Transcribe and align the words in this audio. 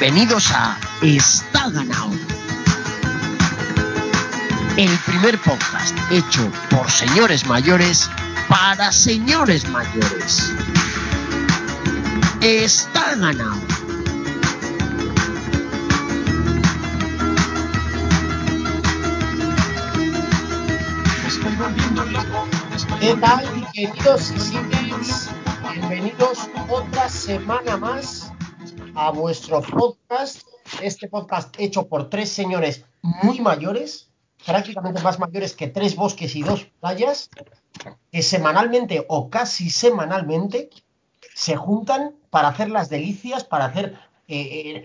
Bienvenidos 0.00 0.50
a 0.52 0.78
Está 1.02 1.68
Ganado. 1.68 2.10
El 4.78 4.88
primer 5.04 5.38
podcast 5.40 5.94
hecho 6.10 6.50
por 6.70 6.90
señores 6.90 7.46
mayores 7.46 8.08
para 8.48 8.92
señores 8.92 9.68
mayores. 9.68 10.54
Está 12.40 13.14
ganado. 13.16 13.60
¿Qué 23.00 23.14
tal, 23.16 23.70
queridos 23.74 24.32
y 24.32 25.74
Bienvenidos 25.74 26.48
otra 26.70 27.06
semana 27.10 27.76
más 27.76 28.19
a 29.00 29.10
vuestro 29.12 29.62
podcast. 29.62 30.42
Este 30.82 31.08
podcast 31.08 31.54
hecho 31.58 31.88
por 31.88 32.10
tres 32.10 32.28
señores 32.28 32.84
muy 33.00 33.40
mayores, 33.40 34.10
prácticamente 34.44 35.00
más 35.00 35.18
mayores 35.18 35.56
que 35.56 35.68
tres 35.68 35.96
bosques 35.96 36.36
y 36.36 36.42
dos 36.42 36.66
playas, 36.80 37.30
que 38.12 38.22
semanalmente 38.22 39.06
o 39.08 39.30
casi 39.30 39.70
semanalmente 39.70 40.68
se 41.34 41.56
juntan 41.56 42.14
para 42.28 42.48
hacer 42.48 42.68
las 42.68 42.90
delicias, 42.90 43.42
para 43.44 43.64
hacer. 43.64 43.98
Eh, 44.28 44.40
eh, 44.40 44.84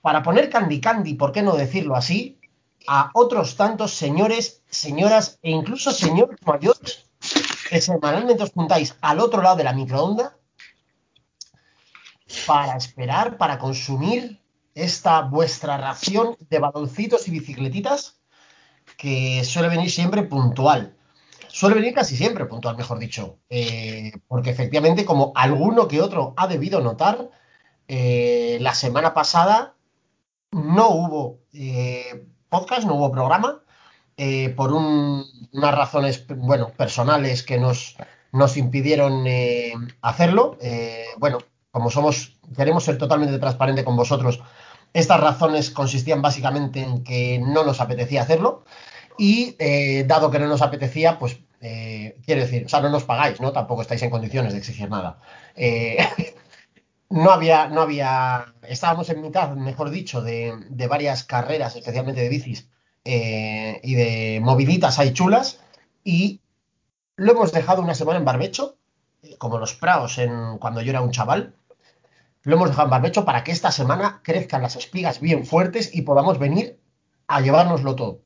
para 0.00 0.22
poner 0.22 0.48
candy 0.48 0.80
candy, 0.80 1.12
¿por 1.12 1.30
qué 1.32 1.42
no 1.42 1.54
decirlo 1.54 1.96
así? 1.96 2.38
A 2.86 3.10
otros 3.12 3.56
tantos 3.56 3.92
señores, 3.92 4.62
señoras 4.70 5.38
e 5.42 5.50
incluso 5.50 5.90
señores 5.90 6.38
mayores 6.46 7.04
que 7.68 7.82
semanalmente 7.82 8.44
os 8.44 8.52
juntáis 8.52 8.96
al 9.02 9.20
otro 9.20 9.42
lado 9.42 9.56
de 9.56 9.64
la 9.64 9.74
microonda 9.74 10.37
para 12.48 12.76
esperar, 12.76 13.36
para 13.36 13.58
consumir 13.58 14.40
esta 14.74 15.20
vuestra 15.20 15.76
ración 15.76 16.34
de 16.48 16.58
baloncitos 16.58 17.28
y 17.28 17.30
bicicletitas 17.30 18.22
que 18.96 19.44
suele 19.44 19.68
venir 19.68 19.90
siempre 19.90 20.22
puntual. 20.22 20.96
Suele 21.48 21.74
venir 21.74 21.92
casi 21.92 22.16
siempre 22.16 22.46
puntual, 22.46 22.76
mejor 22.76 22.98
dicho. 22.98 23.38
Eh, 23.50 24.12
porque 24.26 24.48
efectivamente, 24.48 25.04
como 25.04 25.32
alguno 25.34 25.88
que 25.88 26.00
otro 26.00 26.32
ha 26.38 26.46
debido 26.46 26.80
notar, 26.80 27.28
eh, 27.86 28.56
la 28.62 28.74
semana 28.74 29.12
pasada 29.12 29.74
no 30.50 30.88
hubo 30.88 31.40
eh, 31.52 32.26
podcast, 32.48 32.86
no 32.86 32.94
hubo 32.94 33.12
programa. 33.12 33.62
Por 34.56 34.72
un, 34.72 35.24
unas 35.52 35.74
razones, 35.76 36.26
bueno, 36.26 36.70
personales 36.70 37.44
que 37.44 37.56
nos, 37.56 37.96
nos 38.32 38.56
impidieron 38.56 39.24
hacerlo. 40.02 40.58
Bueno, 41.18 41.38
como 41.70 41.90
somos, 41.90 42.38
queremos 42.56 42.84
ser 42.84 42.98
totalmente 42.98 43.38
transparente 43.38 43.84
con 43.84 43.96
vosotros, 43.96 44.40
estas 44.92 45.20
razones 45.20 45.70
consistían 45.70 46.22
básicamente 46.22 46.80
en 46.80 47.04
que 47.04 47.38
no 47.38 47.64
nos 47.64 47.80
apetecía 47.80 48.22
hacerlo 48.22 48.64
y 49.18 49.56
dado 50.04 50.30
que 50.30 50.38
no 50.38 50.46
nos 50.46 50.62
apetecía, 50.62 51.18
pues 51.18 51.38
quiero 51.60 52.40
decir, 52.40 52.64
o 52.64 52.68
sea, 52.68 52.80
no 52.80 52.88
nos 52.88 53.04
pagáis, 53.04 53.40
¿no? 53.40 53.52
Tampoco 53.52 53.82
estáis 53.82 54.02
en 54.02 54.10
condiciones 54.10 54.52
de 54.52 54.60
exigir 54.60 54.88
nada. 54.88 55.20
no 57.10 57.30
había, 57.30 57.68
no 57.68 57.82
había, 57.82 58.54
estábamos 58.62 59.10
en 59.10 59.20
mitad, 59.20 59.50
mejor 59.56 59.90
dicho, 59.90 60.22
de, 60.22 60.54
de 60.70 60.86
varias 60.86 61.24
carreras, 61.24 61.76
especialmente 61.76 62.22
de 62.22 62.28
bicis, 62.28 62.68
eh, 63.10 63.80
y 63.82 63.94
de 63.94 64.40
moviditas 64.42 64.98
hay 64.98 65.14
chulas 65.14 65.60
y 66.04 66.42
lo 67.16 67.32
hemos 67.32 67.52
dejado 67.52 67.80
una 67.80 67.94
semana 67.94 68.18
en 68.18 68.26
barbecho, 68.26 68.76
eh, 68.76 68.77
como 69.38 69.58
los 69.58 69.74
praos 69.74 70.18
en, 70.18 70.58
cuando 70.58 70.80
yo 70.80 70.90
era 70.90 71.00
un 71.00 71.10
chaval. 71.10 71.54
Lo 72.42 72.56
hemos 72.56 72.70
dejado 72.70 72.86
en 72.86 72.90
barbecho 72.90 73.24
para 73.24 73.44
que 73.44 73.52
esta 73.52 73.72
semana 73.72 74.20
crezcan 74.22 74.62
las 74.62 74.76
espigas 74.76 75.20
bien 75.20 75.44
fuertes 75.44 75.94
y 75.94 76.02
podamos 76.02 76.38
venir 76.38 76.78
a 77.26 77.40
llevárnoslo 77.40 77.94
todo. 77.94 78.22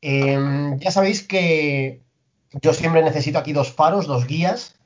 Eh, 0.00 0.76
ya 0.78 0.90
sabéis 0.90 1.22
que 1.26 2.02
yo 2.62 2.72
siempre 2.72 3.02
necesito 3.02 3.38
aquí 3.38 3.52
dos 3.52 3.72
faros, 3.72 4.06
dos 4.06 4.26
guías 4.26 4.76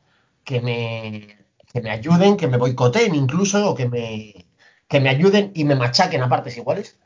que 0.45 0.61
me, 0.61 1.39
que 1.73 1.81
me 1.83 1.91
ayuden, 1.91 2.37
que 2.37 2.49
me 2.49 2.57
boicoteen 2.57 3.15
incluso, 3.15 3.71
o 3.71 3.75
que 3.75 3.89
me, 3.89 4.47
que 4.89 5.01
me 5.01 5.11
ayuden 5.11 5.53
y 5.55 5.65
me 5.65 5.77
machaquen 5.77 6.23
a 6.23 6.29
partes 6.29 6.57
iguales. 6.57 6.99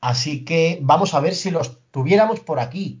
Así 0.00 0.44
que 0.44 0.78
vamos 0.82 1.14
a 1.14 1.20
ver 1.20 1.34
si 1.34 1.50
los 1.50 1.78
tuviéramos 1.90 2.40
por 2.40 2.60
aquí. 2.60 3.00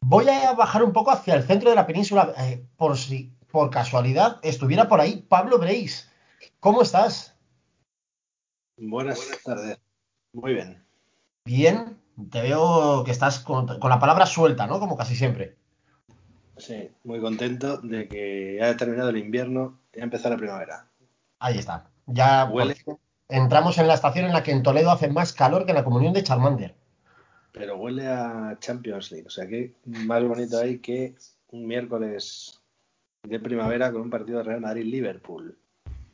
Voy 0.00 0.28
a 0.28 0.52
bajar 0.52 0.82
un 0.82 0.92
poco 0.92 1.10
hacia 1.10 1.34
el 1.34 1.44
centro 1.44 1.70
de 1.70 1.76
la 1.76 1.86
península 1.86 2.34
eh, 2.38 2.64
por 2.76 2.96
si 2.98 3.32
por 3.54 3.70
casualidad 3.70 4.40
estuviera 4.42 4.88
por 4.88 5.00
ahí 5.00 5.24
Pablo 5.28 5.58
Breis. 5.58 6.10
¿Cómo 6.58 6.82
estás? 6.82 7.38
Buenas 8.76 9.20
tardes. 9.44 9.78
Muy 10.32 10.54
bien. 10.54 10.84
Bien. 11.44 11.96
Te 12.32 12.42
veo 12.42 13.04
que 13.04 13.12
estás 13.12 13.38
con, 13.38 13.78
con 13.78 13.90
la 13.90 14.00
palabra 14.00 14.26
suelta, 14.26 14.66
¿no? 14.66 14.80
Como 14.80 14.96
casi 14.96 15.14
siempre. 15.14 15.56
Sí, 16.56 16.90
muy 17.04 17.20
contento 17.20 17.76
de 17.76 18.08
que 18.08 18.58
haya 18.60 18.76
terminado 18.76 19.10
el 19.10 19.18
invierno 19.18 19.78
y 19.92 20.00
ha 20.00 20.02
empezado 20.02 20.34
la 20.34 20.38
primavera. 20.38 20.88
Ahí 21.38 21.58
está. 21.58 21.88
Ya 22.06 22.46
Huele, 22.46 22.74
entramos 23.28 23.78
en 23.78 23.86
la 23.86 23.94
estación 23.94 24.24
en 24.26 24.32
la 24.32 24.42
que 24.42 24.50
en 24.50 24.64
Toledo 24.64 24.90
hace 24.90 25.06
más 25.06 25.32
calor 25.32 25.64
que 25.64 25.70
en 25.70 25.76
la 25.76 25.84
comunión 25.84 26.12
de 26.12 26.24
Charmander. 26.24 26.74
pero 27.52 27.76
huele 27.76 28.08
a 28.08 28.56
Champions 28.58 29.12
League. 29.12 29.28
O 29.28 29.30
sea, 29.30 29.46
que 29.46 29.74
más 29.84 30.24
bonito 30.24 30.58
hay 30.58 30.80
que 30.80 31.14
un 31.52 31.68
miércoles 31.68 32.60
de 33.24 33.40
primavera 33.40 33.90
con 33.90 34.02
un 34.02 34.10
partido 34.10 34.38
de 34.38 34.44
Real 34.44 34.60
Madrid-Liverpool. 34.60 35.58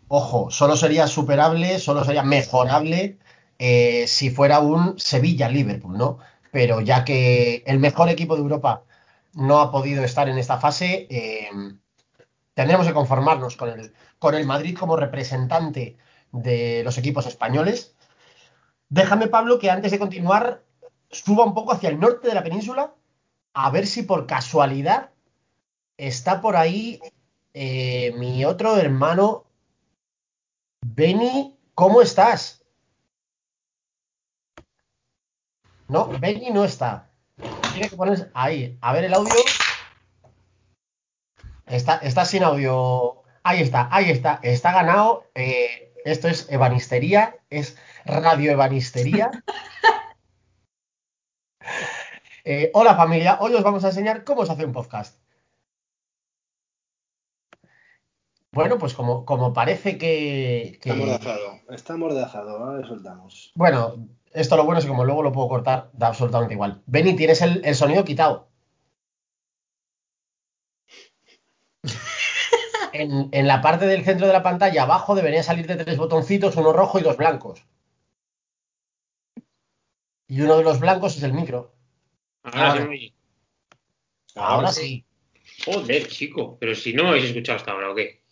Ojo, 0.09 0.51
solo 0.51 0.77
sería 0.77 1.07
superable, 1.07 1.79
solo 1.79 2.05
sería 2.05 2.23
mejorable 2.23 3.19
eh, 3.59 4.07
si 4.07 4.31
fuera 4.31 4.61
un 4.61 4.99
Sevilla-Liverpool, 4.99 5.97
¿no? 5.97 6.19
Pero 6.51 6.81
ya 6.81 7.05
que 7.05 7.63
el 7.67 7.79
mejor 7.79 8.09
equipo 8.09 8.35
de 8.35 8.43
Europa 8.43 8.85
no 9.35 9.61
ha 9.61 9.71
podido 9.71 10.03
estar 10.03 10.29
en 10.29 10.39
esta 10.39 10.59
fase, 10.59 11.07
eh, 11.11 11.49
tendremos 12.55 12.87
que 12.87 12.93
conformarnos 12.93 13.57
con 13.57 13.69
el, 13.69 13.93
con 14.19 14.35
el 14.35 14.47
Madrid 14.47 14.77
como 14.77 14.97
representante 14.97 15.97
de 16.33 16.83
los 16.85 16.99
equipos 16.99 17.27
españoles. 17.27 17.95
Déjame, 18.89 19.29
Pablo, 19.29 19.59
que 19.59 19.71
antes 19.71 19.93
de 19.93 19.99
continuar 19.99 20.65
suba 21.11 21.45
un 21.45 21.55
poco 21.55 21.73
hacia 21.73 21.91
el 21.91 22.01
norte 22.01 22.29
de 22.29 22.35
la 22.35 22.43
península, 22.43 22.95
a 23.53 23.71
ver 23.71 23.87
si 23.87 24.03
por 24.03 24.27
casualidad 24.27 25.11
está 26.01 26.41
por 26.41 26.57
ahí 26.57 27.01
eh, 27.53 28.13
mi 28.17 28.45
otro 28.45 28.77
hermano, 28.77 29.45
Benny. 30.81 31.57
¿Cómo 31.75 32.03
estás? 32.03 32.65
No, 35.89 36.09
Benny 36.19 36.51
no 36.51 36.65
está. 36.65 37.11
Tiene 37.73 37.89
que 37.89 37.97
poner 37.97 38.31
ahí. 38.35 38.79
A 38.81 38.93
ver 38.93 39.05
el 39.05 39.15
audio. 39.15 39.35
Está, 41.67 41.97
está 41.97 42.25
sin 42.25 42.45
audio. 42.45 43.23
Ahí 43.43 43.61
está, 43.61 43.89
ahí 43.91 44.11
está. 44.11 44.41
Está 44.43 44.73
ganado. 44.73 45.25
Eh, 45.35 45.93
esto 46.05 46.29
es 46.29 46.51
ebanistería, 46.51 47.37
es 47.51 47.77
radio 48.05 48.53
ebanistería. 48.53 49.31
Eh, 52.43 52.71
hola 52.73 52.97
familia, 52.97 53.37
hoy 53.41 53.55
os 53.55 53.63
vamos 53.63 53.85
a 53.85 53.89
enseñar 53.89 54.25
cómo 54.25 54.47
se 54.47 54.53
hace 54.53 54.65
un 54.65 54.73
podcast. 54.73 55.21
Bueno, 58.53 58.79
pues 58.79 58.95
como, 58.95 59.25
como 59.25 59.53
parece 59.53 59.97
que, 59.97 60.79
que- 60.83 60.91
Está 60.91 60.93
amordazado. 60.93 61.61
Está 61.71 61.93
amordazado. 61.95 62.57
Ahora 62.59 62.79
le 62.81 62.87
soltamos. 62.87 63.53
Bueno, 63.55 64.09
esto 64.33 64.57
lo 64.57 64.65
bueno 64.65 64.79
es 64.81 64.85
que 64.85 64.91
como 64.91 65.05
luego 65.05 65.23
lo 65.23 65.31
puedo 65.33 65.49
cortar, 65.49 65.91
da 65.93 66.09
absolutamente 66.09 66.55
igual. 66.55 66.83
Benny, 66.87 67.15
tienes 67.15 67.41
el, 67.43 67.65
el 67.65 67.75
sonido 67.75 68.05
quitado. 68.05 68.49
En, 72.93 73.29
en 73.31 73.47
la 73.47 73.63
parte 73.63 73.87
del 73.87 74.05
centro 74.05 74.27
de 74.27 74.33
la 74.33 74.43
pantalla, 74.43 74.83
abajo, 74.83 75.15
deberían 75.15 75.45
salir 75.45 75.65
de 75.69 75.77
tres 75.77 75.97
botoncitos, 75.97 76.57
uno 76.57 76.73
rojo 76.73 76.99
y 76.99 77.03
dos 77.03 77.17
blancos. 77.17 77.65
Y 80.27 80.41
uno 80.41 80.57
de 80.57 80.65
los 80.65 80.81
blancos 80.81 81.17
es 81.17 81.23
el 81.23 81.33
micro. 81.33 81.73
Ahora 82.43 82.75
me 82.75 82.89
oye. 82.89 83.15
Ahora 84.35 84.73
sí. 84.73 85.05
Joder, 85.65 86.09
chico. 86.09 86.57
Pero 86.61 86.75
si 86.75 86.93
no 86.93 87.09
habéis 87.09 87.25
escuchado 87.27 87.57
hasta 87.59 87.73
ahora, 87.73 87.91
¿o 87.91 87.95
qué? 87.95 88.23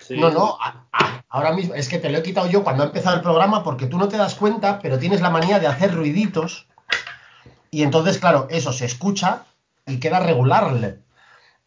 Sí. 0.00 0.16
No, 0.18 0.30
no, 0.30 0.58
a- 0.60 0.86
a- 0.92 1.24
ahora 1.28 1.52
mismo 1.52 1.74
es 1.74 1.88
que 1.88 1.98
te 1.98 2.08
lo 2.10 2.18
he 2.18 2.22
quitado 2.22 2.48
yo 2.48 2.62
cuando 2.62 2.82
ha 2.82 2.86
empezado 2.86 3.16
el 3.16 3.22
programa 3.22 3.64
porque 3.64 3.86
tú 3.86 3.98
no 3.98 4.08
te 4.08 4.16
das 4.16 4.34
cuenta, 4.34 4.78
pero 4.80 4.98
tienes 4.98 5.20
la 5.20 5.30
manía 5.30 5.58
de 5.58 5.66
hacer 5.66 5.94
ruiditos 5.94 6.66
y 7.70 7.82
entonces, 7.82 8.18
claro, 8.18 8.46
eso 8.50 8.72
se 8.72 8.84
escucha 8.86 9.44
y 9.86 9.98
queda 9.98 10.20
regular. 10.20 10.98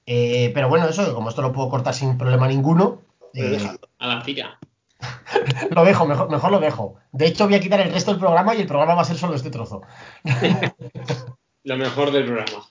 Eh, 0.06 0.52
pero 0.54 0.70
bueno, 0.70 0.88
eso, 0.88 1.14
como 1.14 1.30
esto 1.30 1.42
lo 1.42 1.52
puedo 1.52 1.70
cortar 1.70 1.94
sin 1.94 2.18
problema 2.18 2.48
ninguno, 2.48 3.02
eh. 3.34 3.60
A 4.00 4.08
la 4.08 4.24
tira. 4.24 4.58
lo 5.72 5.84
dejo, 5.84 6.06
mejor, 6.06 6.30
mejor 6.30 6.52
lo 6.52 6.60
dejo. 6.60 6.96
De 7.12 7.26
hecho, 7.28 7.46
voy 7.46 7.56
a 7.56 7.60
quitar 7.60 7.80
el 7.82 7.92
resto 7.92 8.12
del 8.12 8.20
programa 8.20 8.56
y 8.56 8.62
el 8.62 8.68
programa 8.68 8.96
va 8.96 9.02
a 9.02 9.06
ser 9.06 9.18
solo 9.18 9.36
este 9.36 9.50
trozo. 9.50 9.82
Lo 11.64 11.78
mejor 11.78 12.12
del 12.12 12.26
programa. 12.26 12.66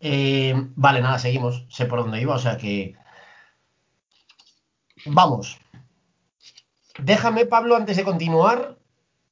Eh, 0.00 0.54
vale, 0.76 1.00
nada, 1.00 1.18
seguimos. 1.18 1.64
Sé 1.68 1.86
por 1.86 2.00
dónde 2.00 2.20
iba, 2.20 2.34
o 2.34 2.38
sea 2.38 2.56
que. 2.56 2.94
Vamos. 5.06 5.58
Déjame, 6.98 7.46
Pablo, 7.46 7.76
antes 7.76 7.96
de 7.96 8.04
continuar, 8.04 8.76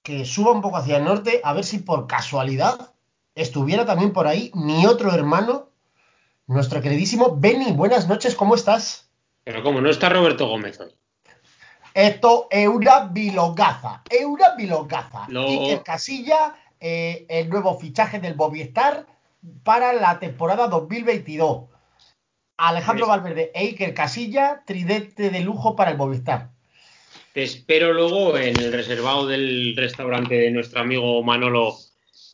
que 0.02 0.24
suba 0.24 0.52
un 0.52 0.60
poco 0.62 0.76
hacia 0.76 0.98
el 0.98 1.04
norte, 1.04 1.40
a 1.42 1.52
ver 1.52 1.64
si 1.64 1.78
por 1.78 2.06
casualidad 2.06 2.92
estuviera 3.34 3.84
también 3.84 4.12
por 4.12 4.26
ahí 4.28 4.50
mi 4.54 4.86
otro 4.86 5.12
hermano, 5.12 5.70
nuestro 6.46 6.80
queridísimo 6.80 7.36
Benny. 7.36 7.72
Buenas 7.72 8.06
noches, 8.08 8.36
¿cómo 8.36 8.54
estás? 8.54 9.10
Pero 9.44 9.62
como 9.62 9.80
no 9.80 9.90
está 9.90 10.08
Roberto 10.08 10.46
Gómez 10.48 10.78
hoy. 10.80 10.94
Esto 11.92 12.46
es 12.50 12.68
una 12.68 13.06
bilogaza, 13.06 14.02
es 14.08 14.24
una 14.24 14.54
bilogaza. 14.54 15.24
Lo- 15.28 15.48
Iker 15.48 15.82
Casilla, 15.82 16.54
eh, 16.78 17.26
el 17.28 17.48
nuevo 17.48 17.76
fichaje 17.78 18.20
del 18.20 18.36
Movistar 18.36 19.06
para 19.62 19.92
la 19.92 20.18
temporada 20.18 20.68
2022. 20.68 21.64
Alejandro 22.56 23.06
Valverde 23.06 23.50
e 23.54 23.66
Iker 23.66 23.94
Casilla, 23.94 24.62
tridente 24.66 25.30
de 25.30 25.40
lujo 25.40 25.76
para 25.76 25.90
el 25.90 25.96
Movistar. 25.98 26.50
Te 27.34 27.42
espero 27.42 27.92
luego 27.92 28.38
en 28.38 28.58
el 28.58 28.72
reservado 28.72 29.26
del 29.26 29.74
restaurante 29.76 30.34
de 30.36 30.50
nuestro 30.50 30.80
amigo 30.80 31.22
Manolo 31.22 31.76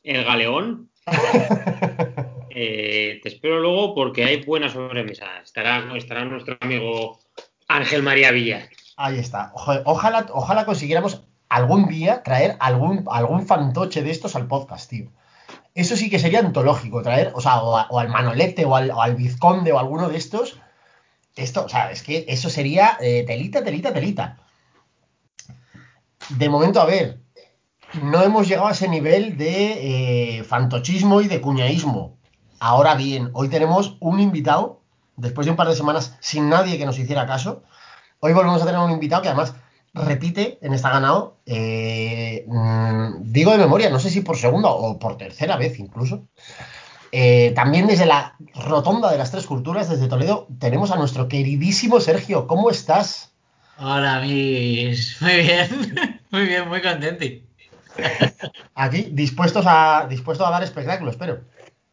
El 0.03 0.25
Galeón. 0.25 0.91
Eh, 2.55 3.19
te 3.23 3.31
espero 3.31 3.61
luego 3.61 3.95
porque 3.95 4.25
hay 4.25 4.45
buena 4.45 4.69
sobremesa. 4.69 5.41
Estará, 5.43 5.97
estará 5.97 6.27
nuestro 6.27 6.59
amigo 6.61 7.19
Ángel 7.67 8.03
María 8.03 8.31
Villar. 8.31 8.69
Ahí 8.99 9.19
está. 9.19 9.53
Ojalá 9.55 10.67
consiguiéramos 10.67 11.23
algún 11.49 11.89
día 11.89 12.23
traer 12.23 12.57
algún, 12.61 13.05
algún 13.11 13.47
fantoche 13.47 14.03
de 14.03 14.11
estos 14.11 14.37
al 14.37 14.49
podcast, 14.49 14.91
tío. 14.91 15.11
Eso 15.75 15.97
sí 15.97 16.11
que 16.11 16.19
sería 16.19 16.41
antológico, 16.41 17.03
traer, 17.03 17.33
o 17.35 17.41
sea, 17.41 17.63
o, 17.63 17.99
al 17.99 18.09
Manolete 18.09 18.65
o 18.67 18.77
al, 18.77 18.91
o 18.91 19.01
al 19.01 19.17
Vizconde 19.17 19.73
o 19.73 19.79
alguno 19.79 20.09
de 20.09 20.19
estos. 20.19 20.59
Esto, 21.35 21.65
o 21.65 21.69
sea, 21.69 21.91
es 21.91 22.03
que 22.03 22.27
eso 22.29 22.51
sería 22.51 22.99
eh, 23.01 23.25
telita, 23.27 23.65
telita, 23.65 23.93
telita. 23.93 24.39
De 26.29 26.49
momento, 26.51 26.81
a 26.81 26.85
ver, 26.85 27.23
no 28.03 28.23
hemos 28.23 28.49
llegado 28.49 28.69
a 28.69 28.73
ese 28.73 28.89
nivel 28.89 29.37
de 29.39 30.39
eh, 30.39 30.45
fantochismo 30.45 31.23
y 31.23 31.29
de 31.29 31.41
cuñaísmo. 31.41 32.19
Ahora 32.61 32.95
bien, 32.95 33.31
hoy 33.33 33.49
tenemos 33.49 33.97
un 34.01 34.21
invitado, 34.21 34.83
después 35.17 35.47
de 35.47 35.53
un 35.53 35.57
par 35.57 35.69
de 35.69 35.75
semanas 35.75 36.17
sin 36.21 36.49
nadie 36.49 36.79
que 36.79 36.87
nos 36.87 36.99
hiciera 36.99 37.27
caso. 37.27 37.63
Hoy 38.21 38.35
volvemos 38.35 38.63
a 38.63 38.67
tener 38.67 38.81
un 38.81 38.91
invitado 38.91 39.23
que 39.23 39.29
además 39.29 39.55
repite 39.95 40.59
en 40.63 40.73
esta 40.73 40.91
ganado, 40.91 41.39
eh, 41.47 42.45
mm, 42.47 43.33
digo 43.33 43.53
de 43.53 43.59
memoria, 43.59 43.91
no 43.91 44.01
sé 44.01 44.11
si 44.11 44.23
por 44.23 44.37
segunda 44.37 44.71
o 44.71 44.99
por 44.99 45.17
tercera 45.17 45.57
vez 45.57 45.79
incluso. 45.79 46.27
Eh, 47.15 47.53
también 47.55 47.87
desde 47.87 48.07
la 48.07 48.37
rotonda 48.55 49.11
de 49.11 49.19
las 49.19 49.31
tres 49.31 49.47
culturas, 49.47 49.91
desde 49.91 50.09
Toledo, 50.09 50.49
tenemos 50.59 50.91
a 50.91 50.97
nuestro 50.97 51.29
queridísimo 51.29 52.01
Sergio. 52.01 52.47
¿Cómo 52.47 52.71
estás? 52.71 53.33
Hola, 53.79 54.21
mis. 54.21 55.19
Muy 55.21 55.37
bien, 55.43 55.69
muy 56.31 56.47
bien, 56.47 56.69
muy 56.69 56.81
contento. 56.81 57.25
Aquí, 58.75 59.09
dispuestos 59.13 59.65
a, 59.67 60.07
dispuestos 60.09 60.47
a 60.47 60.51
dar 60.51 60.63
espectáculo, 60.63 61.11
espero. 61.11 61.41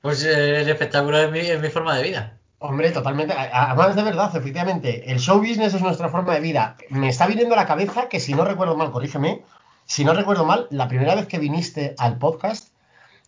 Pues 0.01 0.23
eh, 0.23 0.61
el 0.61 0.69
espectáculo 0.69 1.17
es 1.17 1.31
mi, 1.31 1.39
es 1.39 1.59
mi 1.59 1.69
forma 1.69 1.95
de 1.97 2.03
vida. 2.03 2.38
Hombre, 2.61 2.91
totalmente. 2.91 3.33
Además, 3.33 3.95
de 3.95 4.03
verdad, 4.03 4.35
efectivamente, 4.35 5.09
el 5.09 5.19
show 5.19 5.39
business 5.39 5.73
es 5.73 5.81
nuestra 5.81 6.09
forma 6.09 6.33
de 6.33 6.41
vida. 6.41 6.75
Me 6.89 7.07
está 7.07 7.25
viniendo 7.25 7.55
a 7.55 7.57
la 7.57 7.65
cabeza 7.65 8.09
que, 8.09 8.19
si 8.19 8.33
no 8.33 8.43
recuerdo 8.43 8.75
mal, 8.75 8.91
corrígeme, 8.91 9.43
si 9.85 10.03
no 10.03 10.13
recuerdo 10.13 10.45
mal, 10.45 10.67
la 10.69 10.89
primera 10.89 11.15
vez 11.15 11.25
que 11.25 11.39
viniste 11.39 11.95
al 11.97 12.17
podcast 12.17 12.69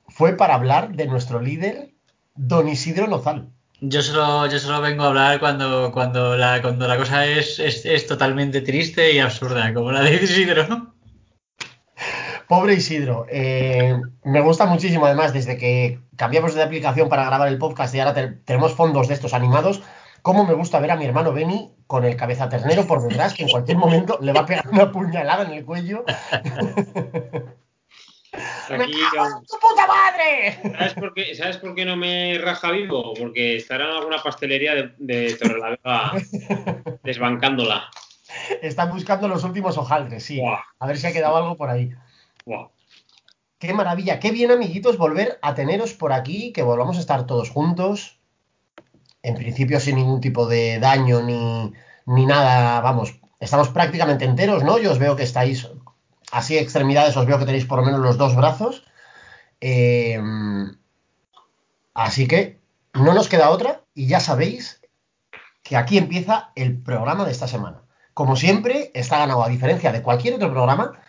fue 0.09 0.33
para 0.33 0.55
hablar 0.55 0.91
de 0.91 1.07
nuestro 1.07 1.39
líder, 1.39 1.91
don 2.35 2.67
Isidro 2.67 3.07
Nozal. 3.07 3.47
Yo 3.79 4.01
solo, 4.01 4.47
yo 4.47 4.59
solo 4.59 4.81
vengo 4.81 5.03
a 5.03 5.07
hablar 5.07 5.39
cuando, 5.39 5.91
cuando, 5.93 6.35
la, 6.35 6.61
cuando 6.61 6.87
la 6.87 6.97
cosa 6.97 7.25
es, 7.25 7.57
es, 7.57 7.85
es 7.85 8.05
totalmente 8.05 8.61
triste 8.61 9.13
y 9.13 9.19
absurda, 9.19 9.73
como 9.73 9.91
la 9.91 10.01
de 10.01 10.15
Isidro. 10.15 10.93
Pobre 12.47 12.73
Isidro. 12.73 13.25
eh, 13.29 13.97
me 14.25 14.41
gusta 14.41 14.65
muchísimo, 14.65 15.05
además, 15.05 15.31
desde 15.31 15.57
que 15.57 15.99
cambiamos 16.21 16.53
de 16.53 16.61
aplicación 16.61 17.09
para 17.09 17.25
grabar 17.25 17.47
el 17.47 17.57
podcast 17.57 17.95
y 17.95 17.99
ahora 17.99 18.13
te- 18.13 18.27
tenemos 18.45 18.75
fondos 18.75 19.07
de 19.07 19.15
estos 19.15 19.33
animados. 19.33 19.81
Cómo 20.21 20.45
me 20.45 20.53
gusta 20.53 20.79
ver 20.79 20.91
a 20.91 20.95
mi 20.95 21.05
hermano 21.05 21.33
Benny 21.33 21.71
con 21.87 22.03
el 22.05 22.15
cabeza 22.15 22.47
ternero 22.47 22.85
por 22.85 23.01
detrás, 23.01 23.33
que 23.33 23.41
en 23.41 23.49
cualquier 23.49 23.77
momento 23.77 24.19
le 24.21 24.31
va 24.31 24.41
a 24.41 24.45
pegar 24.45 24.67
una 24.71 24.91
puñalada 24.91 25.45
en 25.45 25.53
el 25.53 25.65
cuello. 25.65 26.05
Aquí, 28.69 28.93
¡Tu 28.93 29.57
puta 29.59 29.87
madre! 29.87 30.59
¿sabes, 30.77 30.93
por 30.93 31.13
qué, 31.15 31.35
¿Sabes 31.35 31.57
por 31.57 31.73
qué 31.75 31.83
no 31.85 31.97
me 31.97 32.37
raja 32.37 32.69
vivo? 32.71 33.13
Porque 33.19 33.57
estará 33.57 33.85
en 33.89 33.95
alguna 33.97 34.21
pastelería 34.23 34.75
de, 34.75 34.93
de 34.99 35.33
Torrelavega 35.33 36.13
desbancándola. 37.03 37.89
Están 38.61 38.91
buscando 38.91 39.27
los 39.27 39.43
últimos 39.43 39.77
hojaldres, 39.77 40.23
sí. 40.23 40.39
Buah. 40.39 40.59
A 40.79 40.87
ver 40.87 40.97
si 40.97 41.07
ha 41.07 41.11
quedado 41.11 41.35
algo 41.35 41.57
por 41.57 41.69
ahí. 41.69 41.91
Buah. 42.45 42.67
Qué 43.61 43.75
maravilla, 43.75 44.19
qué 44.19 44.31
bien, 44.31 44.49
amiguitos, 44.49 44.97
volver 44.97 45.37
a 45.43 45.53
teneros 45.53 45.93
por 45.93 46.13
aquí, 46.13 46.51
que 46.51 46.63
volvamos 46.63 46.97
a 46.97 46.99
estar 46.99 47.27
todos 47.27 47.51
juntos. 47.51 48.19
En 49.21 49.35
principio 49.35 49.79
sin 49.79 49.97
ningún 49.97 50.19
tipo 50.19 50.47
de 50.47 50.79
daño 50.79 51.21
ni, 51.21 51.71
ni 52.07 52.25
nada, 52.25 52.81
vamos, 52.81 53.21
estamos 53.39 53.69
prácticamente 53.69 54.25
enteros, 54.25 54.63
¿no? 54.63 54.79
Yo 54.79 54.91
os 54.91 54.97
veo 54.97 55.15
que 55.15 55.21
estáis 55.21 55.69
así 56.31 56.57
extremidades, 56.57 57.15
os 57.15 57.27
veo 57.27 57.37
que 57.37 57.45
tenéis 57.45 57.65
por 57.65 57.77
lo 57.77 57.85
menos 57.85 57.99
los 57.99 58.17
dos 58.17 58.35
brazos. 58.35 58.83
Eh, 59.61 60.19
así 61.93 62.27
que 62.27 62.59
no 62.95 63.13
nos 63.13 63.29
queda 63.29 63.51
otra 63.51 63.83
y 63.93 64.07
ya 64.07 64.19
sabéis 64.19 64.81
que 65.61 65.77
aquí 65.77 65.99
empieza 65.99 66.49
el 66.55 66.81
programa 66.81 67.25
de 67.25 67.31
esta 67.31 67.47
semana. 67.47 67.83
Como 68.15 68.35
siempre, 68.35 68.89
está 68.95 69.19
ganado 69.19 69.43
a 69.43 69.49
diferencia 69.49 69.91
de 69.91 70.01
cualquier 70.01 70.33
otro 70.33 70.49
programa. 70.49 70.99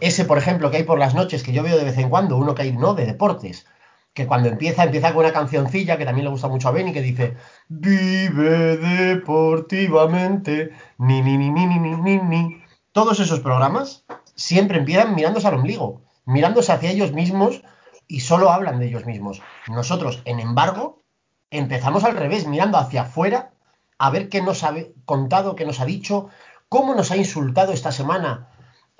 Ese, 0.00 0.24
por 0.24 0.38
ejemplo, 0.38 0.70
que 0.70 0.78
hay 0.78 0.84
por 0.84 0.98
las 0.98 1.14
noches, 1.14 1.42
que 1.42 1.52
yo 1.52 1.62
veo 1.62 1.76
de 1.76 1.84
vez 1.84 1.98
en 1.98 2.08
cuando, 2.08 2.36
uno 2.36 2.54
que 2.54 2.62
hay, 2.62 2.72
no, 2.72 2.94
de 2.94 3.06
deportes, 3.06 3.66
que 4.14 4.26
cuando 4.26 4.48
empieza, 4.48 4.84
empieza 4.84 5.12
con 5.12 5.24
una 5.24 5.32
cancioncilla 5.32 5.98
que 5.98 6.04
también 6.04 6.24
le 6.24 6.30
gusta 6.30 6.48
mucho 6.48 6.68
a 6.68 6.72
Benny, 6.72 6.92
que 6.92 7.02
dice, 7.02 7.36
vive 7.68 8.76
deportivamente, 8.76 10.70
ni, 10.98 11.20
ni, 11.22 11.36
ni, 11.36 11.50
ni, 11.50 11.66
ni, 11.66 11.78
ni, 11.78 12.18
ni. 12.18 12.62
Todos 12.92 13.20
esos 13.20 13.40
programas 13.40 14.04
siempre 14.34 14.78
empiezan 14.78 15.14
mirándose 15.14 15.48
al 15.48 15.54
ombligo, 15.54 16.02
mirándose 16.24 16.72
hacia 16.72 16.90
ellos 16.90 17.12
mismos 17.12 17.62
y 18.06 18.20
solo 18.20 18.50
hablan 18.50 18.78
de 18.78 18.86
ellos 18.86 19.06
mismos. 19.06 19.42
Nosotros, 19.68 20.22
en 20.24 20.40
embargo, 20.40 21.02
empezamos 21.50 22.04
al 22.04 22.16
revés, 22.16 22.46
mirando 22.46 22.78
hacia 22.78 23.02
afuera, 23.02 23.50
a 23.98 24.10
ver 24.10 24.28
qué 24.28 24.42
nos 24.42 24.64
ha 24.64 24.74
contado, 25.04 25.56
qué 25.56 25.64
nos 25.64 25.80
ha 25.80 25.84
dicho, 25.84 26.28
cómo 26.68 26.94
nos 26.94 27.10
ha 27.10 27.16
insultado 27.16 27.72
esta 27.72 27.92
semana 27.92 28.48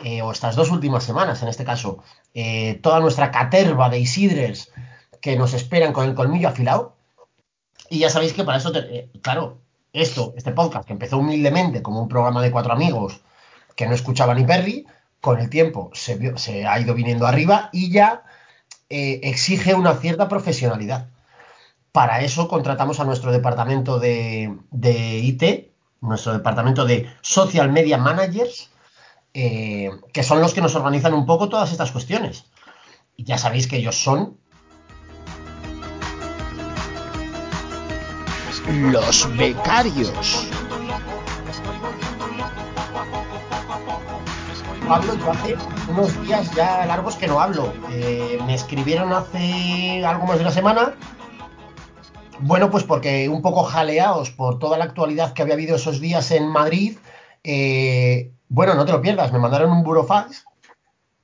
eh, 0.05 0.23
o 0.23 0.31
estas 0.33 0.55
dos 0.57 0.71
últimas 0.71 1.05
semanas, 1.05 1.43
en 1.43 1.49
este 1.49 1.65
caso, 1.65 1.99
eh, 2.35 2.75
toda 2.83 3.01
nuestra 3.01 3.31
caterva 3.31 3.89
de 3.91 3.99
Isidres 3.99 4.71
que 5.21 5.37
nos 5.37 5.55
esperan 5.55 5.93
con 5.93 6.07
el 6.09 6.15
colmillo 6.15 6.49
afilado. 6.49 6.95
Y 7.91 8.01
ya 8.01 8.11
sabéis 8.11 8.33
que 8.33 8.45
para 8.45 8.59
eso, 8.59 8.73
eh, 8.75 9.11
claro, 9.23 9.59
esto, 9.93 10.35
este 10.37 10.53
podcast, 10.53 10.87
que 10.87 10.93
empezó 10.93 11.19
humildemente 11.19 11.83
como 11.83 12.01
un 12.01 12.09
programa 12.09 12.43
de 12.43 12.51
cuatro 12.51 12.73
amigos 12.73 13.21
que 13.75 13.87
no 13.87 13.95
escuchaba 13.95 14.35
ni 14.35 14.45
Perry, 14.45 14.87
con 15.21 15.39
el 15.41 15.51
tiempo 15.51 15.91
se, 15.95 16.17
vio- 16.17 16.37
se 16.39 16.67
ha 16.67 16.79
ido 16.79 16.95
viniendo 16.95 17.27
arriba 17.27 17.71
y 17.73 17.91
ya 17.91 18.23
exige 18.89 19.75
una 19.75 19.95
cierta 19.95 20.29
profesionalidad. 20.29 21.09
Para 21.93 22.21
eso 22.21 22.49
contratamos 22.49 23.01
a 23.01 23.05
nuestro 23.05 23.33
departamento 23.33 23.99
de, 23.99 24.57
de 24.71 25.19
IT, 25.19 25.71
nuestro 26.01 26.33
departamento 26.33 26.85
de 26.85 27.11
Social 27.21 27.73
Media 27.73 27.99
Managers, 27.99 28.71
eh, 29.35 29.91
que 30.13 30.23
son 30.23 30.41
los 30.41 30.55
que 30.55 30.61
nos 30.61 30.75
organizan 30.75 31.15
un 31.15 31.27
poco 31.27 31.49
todas 31.49 31.73
estas 31.73 31.93
cuestiones. 31.93 32.45
Y 33.17 33.25
ya 33.25 33.39
sabéis 33.39 33.67
que 33.67 33.77
ellos 33.77 33.97
son 33.97 34.39
Los 38.69 39.35
becarios. 39.39 40.47
Pablo, 44.87 45.15
yo 45.17 45.31
hace 45.31 45.57
unos 45.89 46.23
días 46.23 46.55
ya 46.55 46.85
largos 46.85 47.17
que 47.17 47.27
no 47.27 47.41
hablo. 47.41 47.73
Eh, 47.91 48.39
me 48.47 48.55
escribieron 48.55 49.11
hace 49.15 50.05
algo 50.05 50.27
más 50.27 50.37
de 50.37 50.43
una 50.43 50.51
semana. 50.51 50.95
Bueno, 52.41 52.71
pues 52.71 52.85
porque 52.85 53.31
un 53.31 53.41
poco 53.41 53.63
jaleados 53.63 54.31
por 54.31 54.59
toda 54.59 54.77
la 54.77 54.85
actualidad 54.85 55.33
que 55.33 55.41
había 55.41 55.55
habido 55.55 55.77
esos 55.77 55.99
días 55.99 56.31
en 56.31 56.47
Madrid. 56.47 56.99
eh, 57.45 58.33
bueno, 58.49 58.75
no 58.75 58.85
te 58.85 58.93
lo 58.93 59.03
pierdas, 59.03 59.33
me 59.33 59.39
mandaron 59.39 59.71
un 59.71 59.83
burofax. 59.83 60.45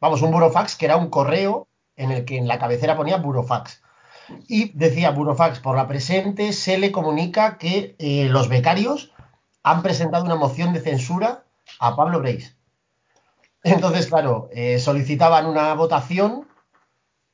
Vamos, 0.00 0.22
un 0.22 0.30
burofax 0.30 0.76
que 0.76 0.84
era 0.84 0.96
un 0.96 1.08
correo 1.08 1.68
en 1.96 2.10
el 2.10 2.24
que 2.24 2.36
en 2.36 2.48
la 2.48 2.58
cabecera 2.58 2.96
ponía 2.96 3.16
burofax. 3.16 3.82
Y 4.48 4.70
decía 4.76 5.10
burofax, 5.10 5.60
por 5.60 5.76
la 5.76 5.86
presente 5.86 6.52
se 6.52 6.78
le 6.78 6.92
comunica 6.92 7.58
que 7.58 7.94
eh, 7.98 8.28
los 8.28 8.48
becarios 8.48 9.12
han 9.62 9.82
presentado 9.82 10.24
una 10.24 10.36
moción 10.36 10.72
de 10.72 10.80
censura 10.80 11.44
a 11.78 11.96
Pablo 11.96 12.20
Breis. 12.20 12.56
Entonces, 13.62 14.06
claro, 14.06 14.50
eh, 14.52 14.78
solicitaban 14.78 15.46
una 15.46 15.72
votación 15.74 16.46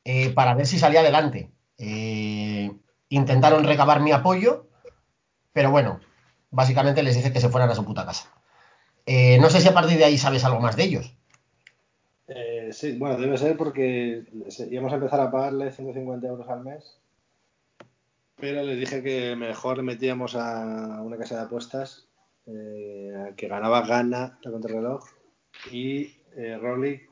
eh, 0.05 0.31
para 0.31 0.55
ver 0.55 0.67
si 0.67 0.79
salía 0.79 1.01
adelante. 1.01 1.51
Intentaron 3.09 3.65
recabar 3.65 4.01
mi 4.01 4.13
apoyo, 4.13 4.69
pero 5.53 5.73
bueno, 5.73 5.99
básicamente 6.51 7.03
les 7.03 7.17
dice 7.17 7.33
que 7.33 7.41
se 7.41 7.49
fueran 7.49 7.71
a 7.71 7.75
su 7.75 7.85
puta 7.85 8.07
casa. 8.07 8.31
Eh, 9.07 9.39
no 9.41 9.51
sé 9.51 9.61
si 9.61 9.69
a 9.69 9.75
partir 9.75 9.99
de 9.99 10.05
ahí 10.05 10.19
sabes 10.19 10.45
algo 10.45 10.61
más 10.61 10.77
de 10.77 10.85
ellos. 10.85 11.15
Eh, 12.29 12.71
sí, 12.73 12.97
bueno, 12.99 13.17
debe 13.19 13.37
ser 13.39 13.57
porque 13.57 14.25
íbamos 14.71 14.93
a 14.93 14.97
empezar 14.97 15.21
a 15.21 15.31
pagarle 15.31 15.73
150 15.73 16.29
euros 16.29 16.49
al 16.49 16.63
mes, 16.63 16.99
pero 18.37 18.63
les 18.63 18.79
dije 18.79 19.03
que 19.03 19.35
mejor 19.35 19.83
metíamos 19.83 20.37
a 20.37 21.01
una 21.03 21.17
casa 21.17 21.37
de 21.37 21.43
apuestas 21.43 22.07
eh, 22.47 23.33
que 23.37 23.49
ganaba 23.49 23.83
Gana 23.87 24.39
la 24.43 24.51
contrarreloj 24.51 25.05
y 25.73 26.15
eh, 26.37 26.59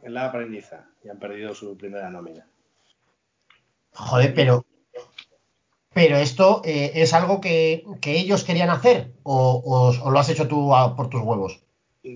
en 0.02 0.14
la 0.14 0.26
aprendiza 0.26 0.87
y 1.04 1.09
han 1.09 1.18
perdido 1.18 1.54
su 1.54 1.76
primera 1.76 2.11
nómina. 2.11 2.47
Joder, 3.92 4.33
pero 4.35 4.64
pero 5.92 6.16
esto 6.16 6.62
eh, 6.64 6.92
es 6.95 7.12
algo 7.12 7.40
que, 7.40 7.85
que 8.00 8.18
ellos 8.21 8.45
querían 8.45 8.71
hacer 8.71 9.14
o, 9.25 9.61
o- 9.64 10.07
o 10.07 10.11
lo 10.12 10.18
has 10.21 10.28
hecho 10.28 10.47
tú 10.47 10.73
a- 10.75 10.95
por 10.95 11.09
tus 11.11 11.23
huevos. 11.23 11.64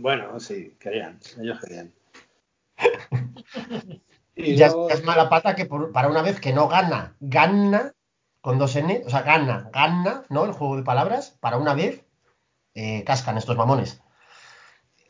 Bueno, 0.01 0.39
sí, 0.41 0.77
querían, 0.81 1.19
ellos 1.41 1.59
querían. 1.61 1.93
Y 4.35 4.57
Ya, 4.57 4.69
luego- 4.69 4.89
es 4.89 5.05
mala 5.05 5.29
pata 5.29 5.55
que 5.55 5.67
por- 5.67 5.93
para 5.93 6.09
una 6.09 6.23
vez 6.23 6.41
que 6.41 6.55
no 6.55 6.67
gana, 6.67 7.15
gana 7.21 7.93
con 8.41 8.59
dos 8.59 8.75
N, 8.77 9.03
o 9.07 9.11
sea, 9.11 9.21
gana, 9.23 9.69
gana, 9.73 10.25
¿no? 10.31 10.47
El 10.47 10.53
juego 10.53 10.77
de 10.77 10.83
palabras, 10.83 11.37
para 11.41 11.59
una 11.59 11.75
vez, 11.75 12.03
eh, 12.75 13.05
cascan 13.05 13.37
estos 13.37 13.57
mamones. 13.59 14.01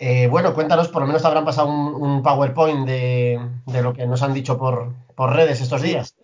Eh, 0.01 0.27
bueno, 0.27 0.53
cuéntanos, 0.55 0.89
por 0.89 1.03
lo 1.03 1.07
menos 1.07 1.23
te 1.23 1.29
habrán 1.29 1.45
pasado 1.45 1.69
un, 1.69 1.95
un 1.95 2.23
PowerPoint 2.25 2.85
de, 2.87 3.39
de 3.67 3.83
lo 3.83 3.93
que 3.95 4.07
nos 4.09 4.23
han 4.23 4.35
dicho 4.35 4.59
por, 4.59 4.93
por 5.15 5.33
redes 5.37 5.61
estos 5.61 5.81
días. 5.83 6.17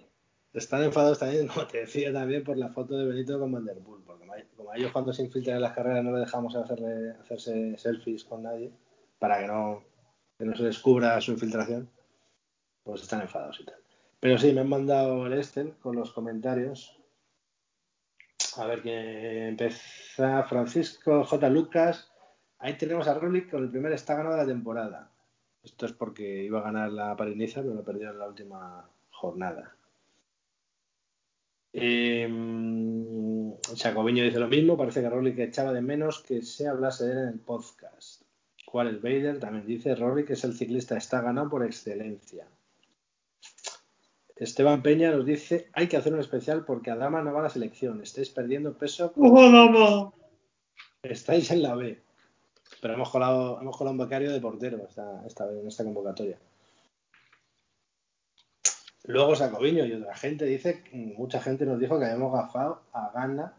Están 0.52 0.82
enfadados 0.82 1.20
también, 1.20 1.46
como 1.46 1.66
te 1.68 1.78
decía, 1.82 2.12
también 2.12 2.42
por 2.42 2.56
la 2.56 2.68
foto 2.70 2.96
de 2.98 3.04
Benito 3.06 3.38
con 3.38 3.52
Van 3.52 3.64
Der 3.64 3.78
Poel, 3.78 4.02
porque 4.04 4.17
como 4.56 4.70
a- 4.70 4.76
ellos 4.76 4.92
cuando 4.92 5.12
se 5.12 5.22
infiltran 5.22 5.56
en 5.56 5.62
las 5.62 5.72
carreras 5.72 6.04
no 6.04 6.12
le 6.12 6.20
dejamos 6.20 6.54
hacerle, 6.56 7.12
hacerse 7.20 7.76
selfies 7.78 8.24
con 8.24 8.42
nadie 8.42 8.72
para 9.18 9.40
que 9.40 9.46
no, 9.46 9.82
que 10.38 10.44
no 10.44 10.56
se 10.56 10.64
descubra 10.64 11.20
su 11.20 11.32
infiltración, 11.32 11.88
pues 12.84 13.02
están 13.02 13.22
enfadados 13.22 13.60
y 13.60 13.64
tal. 13.64 13.76
Pero 14.20 14.38
sí, 14.38 14.52
me 14.52 14.62
han 14.62 14.68
mandado 14.68 15.26
el 15.26 15.34
Excel 15.34 15.74
con 15.80 15.96
los 15.96 16.12
comentarios. 16.12 17.00
A 18.56 18.66
ver 18.66 18.82
que 18.82 19.48
empieza 19.48 20.42
Francisco 20.44 21.24
J. 21.24 21.48
Lucas. 21.50 22.10
Ahí 22.58 22.76
tenemos 22.76 23.06
a 23.06 23.14
Roglic 23.14 23.50
con 23.50 23.62
el 23.62 23.70
primer 23.70 23.92
está 23.92 24.16
ganado 24.16 24.34
de 24.34 24.42
la 24.42 24.48
temporada. 24.48 25.12
Esto 25.62 25.86
es 25.86 25.92
porque 25.92 26.42
iba 26.44 26.58
a 26.60 26.64
ganar 26.64 26.90
la 26.90 27.14
Pariniza, 27.16 27.62
pero 27.62 27.74
lo 27.74 27.84
perdió 27.84 28.10
en 28.10 28.18
la 28.18 28.26
última 28.26 28.90
jornada. 29.10 29.76
Eh, 31.72 32.26
dice 33.68 34.38
lo 34.38 34.48
mismo, 34.48 34.76
parece 34.76 35.00
que 35.00 35.10
Roglic 35.10 35.38
echaba 35.38 35.72
de 35.72 35.82
menos 35.82 36.22
que 36.22 36.42
se 36.42 36.66
hablase 36.66 37.04
de 37.04 37.12
él 37.12 37.18
en 37.18 37.28
el 37.28 37.40
podcast. 37.40 38.22
Juárez 38.66 39.00
Bader 39.00 39.38
también 39.38 39.66
dice 39.66 39.94
Roglic 39.94 40.30
es 40.30 40.44
el 40.44 40.54
ciclista 40.54 40.96
está 40.96 41.20
ganado 41.22 41.48
por 41.48 41.64
excelencia. 41.64 42.46
Esteban 44.36 44.82
Peña 44.82 45.10
nos 45.10 45.26
dice 45.26 45.68
hay 45.72 45.88
que 45.88 45.96
hacer 45.96 46.14
un 46.14 46.20
especial 46.20 46.64
porque 46.64 46.90
Adama 46.90 47.22
no 47.22 47.32
va 47.32 47.40
a 47.40 47.44
la 47.44 47.48
selección, 47.48 48.02
estáis 48.02 48.30
perdiendo 48.30 48.76
peso, 48.76 49.12
estáis 51.02 51.50
en 51.50 51.62
la 51.62 51.74
B. 51.74 52.00
Pero 52.80 52.94
hemos 52.94 53.10
colado, 53.10 53.60
hemos 53.60 53.76
colado 53.76 53.92
un 53.92 53.98
becario 53.98 54.30
de 54.30 54.40
portero 54.40 54.84
esta, 54.86 55.26
esta 55.26 55.50
en 55.50 55.66
esta 55.66 55.84
convocatoria. 55.84 56.38
Luego 59.08 59.34
Sacoviño 59.34 59.86
y 59.86 59.94
otra 59.94 60.14
gente 60.14 60.44
dice, 60.44 60.84
mucha 60.92 61.40
gente 61.40 61.64
nos 61.64 61.80
dijo 61.80 61.98
que 61.98 62.04
habíamos 62.04 62.30
gafado 62.30 62.82
a 62.92 63.10
Gana 63.14 63.54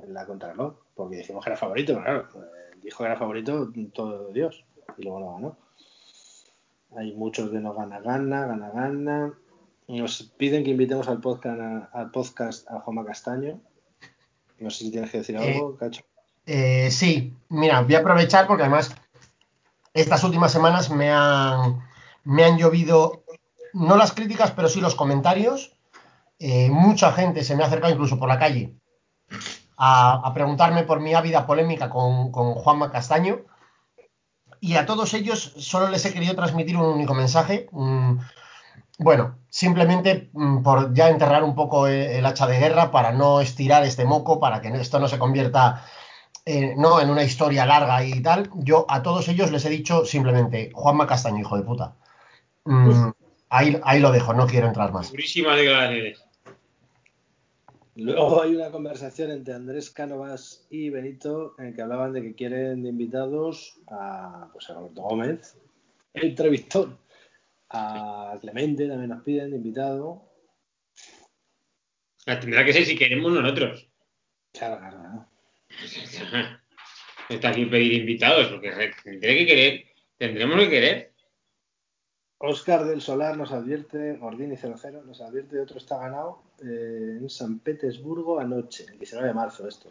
en 0.00 0.14
la 0.14 0.24
contrarreloj, 0.24 0.76
porque 0.94 1.16
dijimos 1.16 1.42
que 1.42 1.50
era 1.50 1.56
favorito, 1.56 1.94
pero 1.94 2.04
claro, 2.04 2.46
eh, 2.46 2.78
dijo 2.82 2.98
que 2.98 3.04
era 3.04 3.18
favorito 3.18 3.72
todo 3.92 4.28
Dios, 4.32 4.64
y 4.96 5.02
luego 5.02 5.18
no 5.18 5.34
ganó. 5.34 5.58
Hay 6.96 7.16
muchos 7.16 7.50
de 7.50 7.58
no 7.58 7.74
gana, 7.74 7.98
gana, 7.98 8.46
gana, 8.46 8.70
gana. 8.70 9.34
Nos 9.88 10.22
piden 10.36 10.62
que 10.62 10.70
invitemos 10.70 11.08
al 11.08 11.20
podcast 11.20 11.60
a, 11.60 11.90
al 11.92 12.12
podcast 12.12 12.70
a 12.70 12.78
Juanma 12.78 13.04
Castaño. 13.04 13.60
No 14.60 14.70
sé 14.70 14.84
si 14.84 14.92
tienes 14.92 15.10
que 15.10 15.18
decir 15.18 15.36
algo, 15.36 15.76
Cacho. 15.76 16.02
Eh, 16.46 16.92
sí, 16.92 17.34
mira, 17.48 17.80
voy 17.80 17.96
a 17.96 17.98
aprovechar 17.98 18.46
porque 18.46 18.62
además 18.62 18.94
estas 19.94 20.22
últimas 20.22 20.52
semanas 20.52 20.90
me 20.90 21.10
han, 21.10 21.82
me 22.22 22.44
han 22.44 22.56
llovido, 22.56 23.24
no 23.76 23.96
las 23.96 24.12
críticas, 24.12 24.52
pero 24.52 24.68
sí 24.68 24.80
los 24.80 24.94
comentarios. 24.94 25.76
Eh, 26.38 26.70
mucha 26.70 27.12
gente 27.12 27.44
se 27.44 27.54
me 27.54 27.62
ha 27.62 27.66
acercado 27.66 27.92
incluso 27.92 28.18
por 28.18 28.28
la 28.28 28.38
calle 28.38 28.74
a, 29.76 30.30
preguntarme 30.34 30.82
por 30.82 31.00
mi 31.00 31.14
ávida 31.14 31.46
polémica 31.46 31.90
con, 31.90 32.32
Juanma 32.32 32.90
Castaño. 32.90 33.40
Y 34.60 34.76
a 34.76 34.86
todos 34.86 35.12
ellos 35.14 35.52
solo 35.58 35.88
les 35.88 36.04
he 36.06 36.12
querido 36.12 36.34
transmitir 36.34 36.76
un 36.76 36.86
único 36.86 37.14
mensaje. 37.14 37.68
bueno, 38.98 39.38
simplemente 39.50 40.30
mm, 40.32 40.62
por 40.62 40.94
ya 40.94 41.10
enterrar 41.10 41.44
un 41.44 41.54
poco 41.54 41.86
el, 41.86 41.94
el 41.94 42.26
hacha 42.26 42.46
de 42.46 42.58
guerra 42.58 42.90
para 42.90 43.12
no 43.12 43.40
estirar 43.40 43.84
este 43.84 44.06
moco, 44.06 44.40
para 44.40 44.60
que 44.62 44.68
esto 44.68 44.98
no 44.98 45.08
se 45.08 45.18
convierta 45.18 45.84
eh, 46.46 46.74
no 46.76 47.00
en 47.00 47.10
una 47.10 47.24
historia 47.24 47.66
larga 47.66 48.02
y 48.04 48.22
tal. 48.22 48.50
Yo 48.54 48.86
a 48.88 49.02
todos 49.02 49.28
ellos 49.28 49.50
les 49.50 49.64
he 49.66 49.68
dicho 49.68 50.06
simplemente 50.06 50.70
Juanma 50.72 51.06
Castaño, 51.06 51.40
hijo 51.40 51.56
de 51.56 51.62
puta. 51.62 51.96
Mm, 52.64 53.10
ahí, 53.48 53.78
ahí 53.84 54.00
lo 54.00 54.12
dejo, 54.12 54.34
no 54.34 54.46
quiero 54.46 54.66
entrar 54.66 54.92
más. 54.92 55.12
Declaraciones. 55.12 56.22
Luego 57.96 58.42
hay 58.42 58.54
una 58.54 58.70
conversación 58.70 59.30
entre 59.30 59.54
Andrés 59.54 59.90
Cánovas 59.90 60.66
y 60.68 60.90
Benito 60.90 61.54
en 61.58 61.74
que 61.74 61.80
hablaban 61.80 62.12
de 62.12 62.22
que 62.22 62.34
quieren 62.34 62.82
de 62.82 62.90
invitados 62.90 63.80
a, 63.88 64.50
pues 64.52 64.68
a 64.68 64.74
Roberto 64.74 65.02
Gómez, 65.02 65.56
entrevistón. 66.12 66.98
A 67.70 68.36
Clemente 68.40 68.86
también 68.86 69.10
nos 69.10 69.22
piden 69.22 69.50
de 69.50 69.56
invitado. 69.56 70.30
La 72.26 72.38
tendrá 72.38 72.64
que 72.64 72.72
ser 72.72 72.84
si 72.84 72.96
queremos 72.96 73.32
nosotros. 73.32 73.88
Claro, 74.52 74.78
claro, 74.78 74.98
claro. 74.98 75.26
No 77.28 77.36
está 77.36 77.48
aquí 77.48 77.64
pedir 77.64 77.94
invitados, 77.94 78.48
porque 78.48 78.92
tendré 79.02 79.38
que 79.38 79.46
querer, 79.46 79.84
tendremos 80.16 80.58
que 80.60 80.70
querer. 80.70 81.12
Oscar 82.38 82.84
del 82.84 83.00
Solar 83.00 83.36
nos 83.36 83.52
advierte, 83.52 84.16
Gordini 84.18 84.56
00 84.56 85.02
nos 85.04 85.20
advierte 85.20 85.56
de 85.56 85.62
otro 85.62 85.78
está 85.78 85.98
ganado 85.98 86.42
eh, 86.62 87.18
en 87.20 87.30
San 87.30 87.58
Petersburgo 87.60 88.38
anoche, 88.38 88.84
el 88.90 88.98
19 88.98 89.28
de 89.28 89.34
marzo 89.34 89.66
esto. 89.66 89.90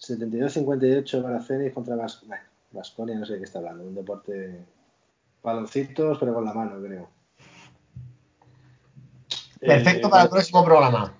72-58 0.00 1.22
para 1.22 1.40
Fénix 1.40 1.74
contra 1.74 1.96
bueno, 1.96 2.42
Vasconia, 2.70 3.18
no 3.18 3.26
sé 3.26 3.34
de 3.34 3.38
qué 3.38 3.44
está 3.44 3.58
hablando, 3.58 3.84
un 3.84 3.94
deporte 3.94 4.64
baloncitos, 5.42 6.18
pero 6.18 6.34
con 6.34 6.44
la 6.44 6.52
mano, 6.52 6.80
creo. 6.80 7.08
Perfecto 9.60 10.08
Eh, 10.08 10.10
para 10.10 10.22
el 10.24 10.28
próximo 10.28 10.64
programa. 10.64 11.14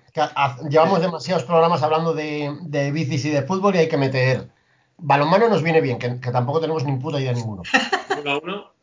Llevamos 0.69 1.01
demasiados 1.01 1.43
programas 1.43 1.83
hablando 1.83 2.13
de, 2.13 2.57
de 2.61 2.91
bicis 2.91 3.25
y 3.25 3.29
de 3.31 3.41
fútbol 3.41 3.75
y 3.75 3.79
hay 3.79 3.89
que 3.89 3.97
meter. 3.97 4.49
Balonmano 4.97 5.49
nos 5.49 5.61
viene 5.61 5.81
bien, 5.81 5.99
que, 5.99 6.19
que 6.21 6.31
tampoco 6.31 6.61
tenemos 6.61 6.85
ni 6.85 6.95
puta 6.97 7.19
idea 7.19 7.33
ninguno. 7.33 7.63
Uno 8.21 8.31
a 8.31 8.37
uno. 8.37 8.74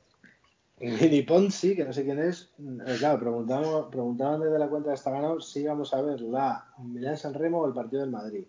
Mini 0.82 1.22
Ponzi, 1.22 1.76
que 1.76 1.84
no 1.84 1.92
sé 1.92 2.04
quién 2.04 2.18
es, 2.18 2.50
eh, 2.58 2.96
claro, 2.98 3.20
preguntamos, 3.20 3.86
preguntaban 3.86 4.40
desde 4.40 4.58
la 4.58 4.68
cuenta 4.68 4.88
de 4.88 4.96
esta 4.96 5.12
ganado 5.12 5.40
si 5.40 5.60
íbamos 5.60 5.94
a 5.94 6.02
ver 6.02 6.20
la 6.20 6.66
Milán 6.78 7.16
San 7.16 7.34
Remo 7.34 7.60
o 7.60 7.66
el 7.68 7.72
partido 7.72 8.02
del 8.02 8.10
Madrid. 8.10 8.44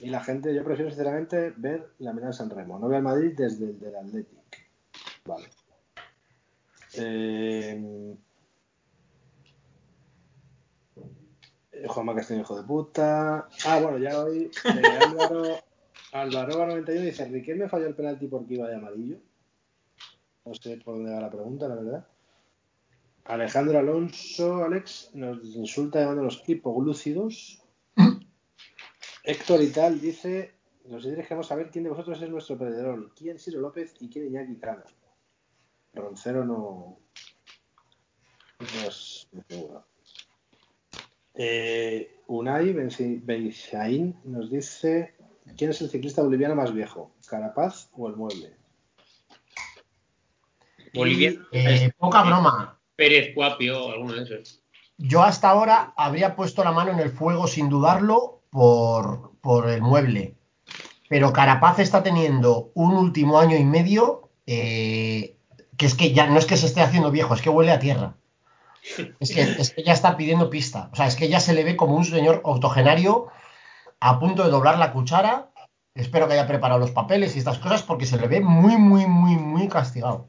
Y 0.00 0.08
la 0.08 0.24
gente, 0.24 0.54
yo 0.54 0.64
prefiero 0.64 0.90
sinceramente 0.90 1.52
ver 1.56 1.90
la 1.98 2.14
Milán 2.14 2.32
San 2.32 2.48
Remo, 2.48 2.78
no 2.78 2.88
veo 2.88 2.98
el 2.98 3.04
Madrid 3.04 3.34
desde 3.36 3.66
el 3.66 3.78
del 3.78 3.96
Athletic. 3.96 4.70
Vale. 5.26 5.46
Eh, 6.94 8.16
Juanma 11.86 12.14
Castaño, 12.14 12.40
hijo 12.40 12.56
de 12.56 12.66
puta. 12.66 13.48
Ah, 13.66 13.80
bueno, 13.80 13.98
ya 13.98 14.24
hoy 14.24 14.50
eh, 14.64 14.82
Álvaro, 15.02 15.44
Álvaro 16.12 16.66
91 16.66 17.04
dice, 17.04 17.26
Riquelme 17.26 17.68
falló 17.68 17.88
el 17.88 17.94
penalti 17.94 18.26
porque 18.26 18.54
iba 18.54 18.68
de 18.68 18.76
amarillo. 18.76 19.18
No 20.46 20.54
sé 20.54 20.76
por 20.78 20.94
dónde 20.94 21.12
va 21.12 21.20
la 21.20 21.30
pregunta, 21.30 21.66
la 21.66 21.74
verdad. 21.74 22.06
Alejandro 23.24 23.80
Alonso, 23.80 24.62
Alex, 24.62 25.10
nos 25.14 25.44
insulta 25.44 25.98
llamándonos 26.00 26.44
hipoglúcidos. 26.46 27.64
Héctor 29.24 29.60
y 29.62 29.72
tal 29.72 30.00
dice, 30.00 30.54
los 30.84 31.02
líderes 31.02 31.26
queremos 31.26 31.48
saber 31.48 31.70
quién 31.70 31.82
de 31.82 31.90
vosotros 31.90 32.22
es 32.22 32.30
nuestro 32.30 32.56
perdedor, 32.56 33.12
quién 33.16 33.40
Ciro 33.40 33.60
López 33.60 33.96
y 33.98 34.08
quién 34.08 34.26
Iñaki 34.26 34.56
Cano. 34.56 34.84
Roncero 35.92 36.44
no... 36.44 37.00
no 38.60 38.88
es 38.88 39.26
seguro. 39.48 39.84
Eh, 41.34 42.20
Unai 42.28 42.72
Beisaín 42.72 44.16
nos 44.24 44.48
dice, 44.48 45.16
¿quién 45.56 45.70
es 45.70 45.82
el 45.82 45.90
ciclista 45.90 46.22
boliviano 46.22 46.54
más 46.54 46.72
viejo? 46.72 47.10
¿Carapaz 47.28 47.90
o 47.94 48.08
el 48.08 48.14
Mueble? 48.14 48.65
Boliviano. 50.96 51.46
Eh, 51.52 51.90
poca 51.98 52.22
broma. 52.22 52.80
Pérez 52.96 53.34
Cuapio 53.34 53.90
alguno 53.90 54.14
de 54.14 54.22
esos. 54.22 54.62
Yo 54.98 55.22
hasta 55.22 55.50
ahora 55.50 55.92
habría 55.96 56.34
puesto 56.34 56.64
la 56.64 56.72
mano 56.72 56.90
en 56.92 57.00
el 57.00 57.10
fuego 57.10 57.46
sin 57.46 57.68
dudarlo 57.68 58.42
por, 58.50 59.32
por 59.42 59.68
el 59.68 59.82
mueble. 59.82 60.34
pero 61.08 61.32
Carapaz 61.32 61.78
está 61.78 62.02
teniendo 62.02 62.70
un 62.74 62.94
último 62.94 63.38
año 63.38 63.56
y 63.56 63.64
medio 63.64 64.30
eh, 64.46 65.36
que 65.76 65.86
es 65.86 65.94
que 65.94 66.12
ya 66.12 66.26
no 66.26 66.38
es 66.38 66.46
que 66.46 66.56
se 66.56 66.66
esté 66.66 66.80
haciendo 66.80 67.10
viejo, 67.10 67.34
es 67.34 67.42
que 67.42 67.50
huele 67.50 67.72
a 67.72 67.78
tierra. 67.78 68.16
Es 69.18 69.34
que, 69.34 69.42
es 69.42 69.70
que 69.70 69.82
ya 69.82 69.92
está 69.92 70.16
pidiendo 70.16 70.48
pista. 70.48 70.90
O 70.92 70.96
sea, 70.96 71.06
es 71.06 71.16
que 71.16 71.28
ya 71.28 71.40
se 71.40 71.52
le 71.54 71.64
ve 71.64 71.76
como 71.76 71.96
un 71.96 72.04
señor 72.04 72.40
octogenario 72.44 73.28
a 74.00 74.18
punto 74.20 74.44
de 74.44 74.50
doblar 74.50 74.78
la 74.78 74.92
cuchara. 74.92 75.50
Espero 75.94 76.28
que 76.28 76.34
haya 76.34 76.46
preparado 76.46 76.78
los 76.78 76.92
papeles 76.92 77.34
y 77.34 77.40
estas 77.40 77.58
cosas 77.58 77.82
porque 77.82 78.06
se 78.06 78.18
le 78.18 78.28
ve 78.28 78.40
muy, 78.40 78.76
muy, 78.76 79.06
muy, 79.06 79.36
muy 79.36 79.68
castigado. 79.68 80.28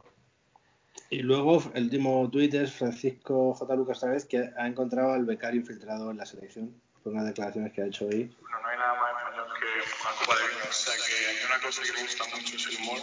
Y 1.10 1.22
luego 1.22 1.64
el 1.74 1.86
último 1.86 2.30
tuit 2.30 2.54
es 2.54 2.74
Francisco 2.74 3.54
J. 3.54 3.76
Lucas 3.76 3.98
otra 4.00 4.12
vez 4.12 4.26
que 4.26 4.52
ha 4.58 4.68
encontrado 4.68 5.14
al 5.14 5.24
becario 5.26 5.62
infiltrado 5.62 6.12
en 6.12 6.18
la 6.18 6.26
selección 6.26 6.82
por 7.02 7.14
unas 7.14 7.26
declaraciones 7.28 7.72
que 7.72 7.82
ha 7.82 7.86
hecho 7.86 8.06
hoy. 8.06 8.36
Bueno, 8.42 8.60
no 8.62 8.68
hay 8.68 8.78
nada 8.78 8.94
más 8.96 9.12
español 9.16 9.48
que 9.58 9.68
una 10.04 10.12
copa 10.20 10.36
de 10.36 10.48
vino. 10.48 10.64
O 10.68 10.74
sea 10.74 10.94
que 10.96 11.32
mí 11.32 11.40
una 11.48 11.60
cosa 11.64 11.82
que 11.84 11.94
me 11.94 12.02
gusta 12.02 12.24
mucho 12.36 12.56
es 12.58 12.68
el 12.68 12.76
humor. 12.84 13.00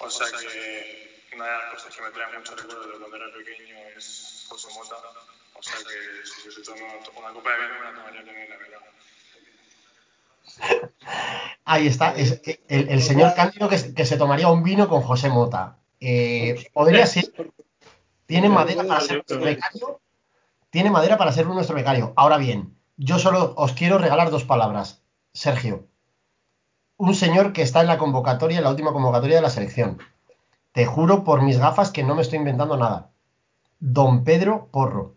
O 0.00 0.10
sea 0.10 0.26
que 0.26 1.26
una 1.36 1.44
de 1.44 1.50
las 1.50 1.74
cosas 1.74 1.94
que 1.94 2.02
me 2.02 2.10
trae 2.10 2.38
mucho 2.38 2.56
recuerdo 2.56 2.82
de 2.82 2.98
cuando 2.98 3.16
era 3.16 3.26
pequeño 3.36 3.76
es 3.96 4.46
José 4.48 4.68
Mota. 4.74 4.96
O 5.54 5.62
sea 5.62 5.76
que 5.78 6.26
si 6.26 6.44
yo 6.44 6.50
se 6.50 6.62
tomo 6.62 6.84
una 7.20 7.32
copa 7.32 7.50
de 7.52 7.56
vino 7.56 7.74
me 7.78 7.84
la 7.84 7.94
tomaría 7.94 8.24
con 8.24 8.34
él, 8.34 8.50
la 8.50 8.56
verdad. 8.56 8.80
Ahí 11.66 11.86
está, 11.86 12.16
es 12.16 12.40
el, 12.66 12.88
el 12.88 13.00
señor 13.00 13.34
Cándido 13.36 13.68
que, 13.68 13.94
que 13.94 14.04
se 14.04 14.16
tomaría 14.16 14.48
un 14.48 14.64
vino 14.64 14.88
con 14.88 15.02
José 15.02 15.28
Mota. 15.28 15.79
Eh, 16.00 16.68
podría 16.72 17.06
ser. 17.06 17.32
Tiene 18.26 18.48
madera 18.48 18.84
para 18.84 19.00
ser 19.00 19.16
nuestro 19.16 19.40
becario. 19.40 20.00
Tiene 20.70 20.90
madera 20.90 21.18
para 21.18 21.32
ser 21.32 21.46
nuestro 21.46 21.74
becario. 21.74 22.12
Ahora 22.16 22.36
bien, 22.36 22.76
yo 22.96 23.18
solo 23.18 23.54
os 23.56 23.72
quiero 23.72 23.98
regalar 23.98 24.30
dos 24.30 24.44
palabras. 24.44 25.02
Sergio, 25.32 25.86
un 26.96 27.14
señor 27.14 27.52
que 27.52 27.62
está 27.62 27.80
en 27.80 27.88
la 27.88 27.98
convocatoria, 27.98 28.58
en 28.58 28.64
la 28.64 28.70
última 28.70 28.92
convocatoria 28.92 29.36
de 29.36 29.42
la 29.42 29.50
selección. 29.50 29.98
Te 30.72 30.86
juro 30.86 31.24
por 31.24 31.42
mis 31.42 31.58
gafas 31.58 31.90
que 31.90 32.02
no 32.04 32.14
me 32.14 32.22
estoy 32.22 32.38
inventando 32.38 32.76
nada. 32.76 33.10
Don 33.80 34.22
Pedro 34.22 34.68
Porro. 34.70 35.14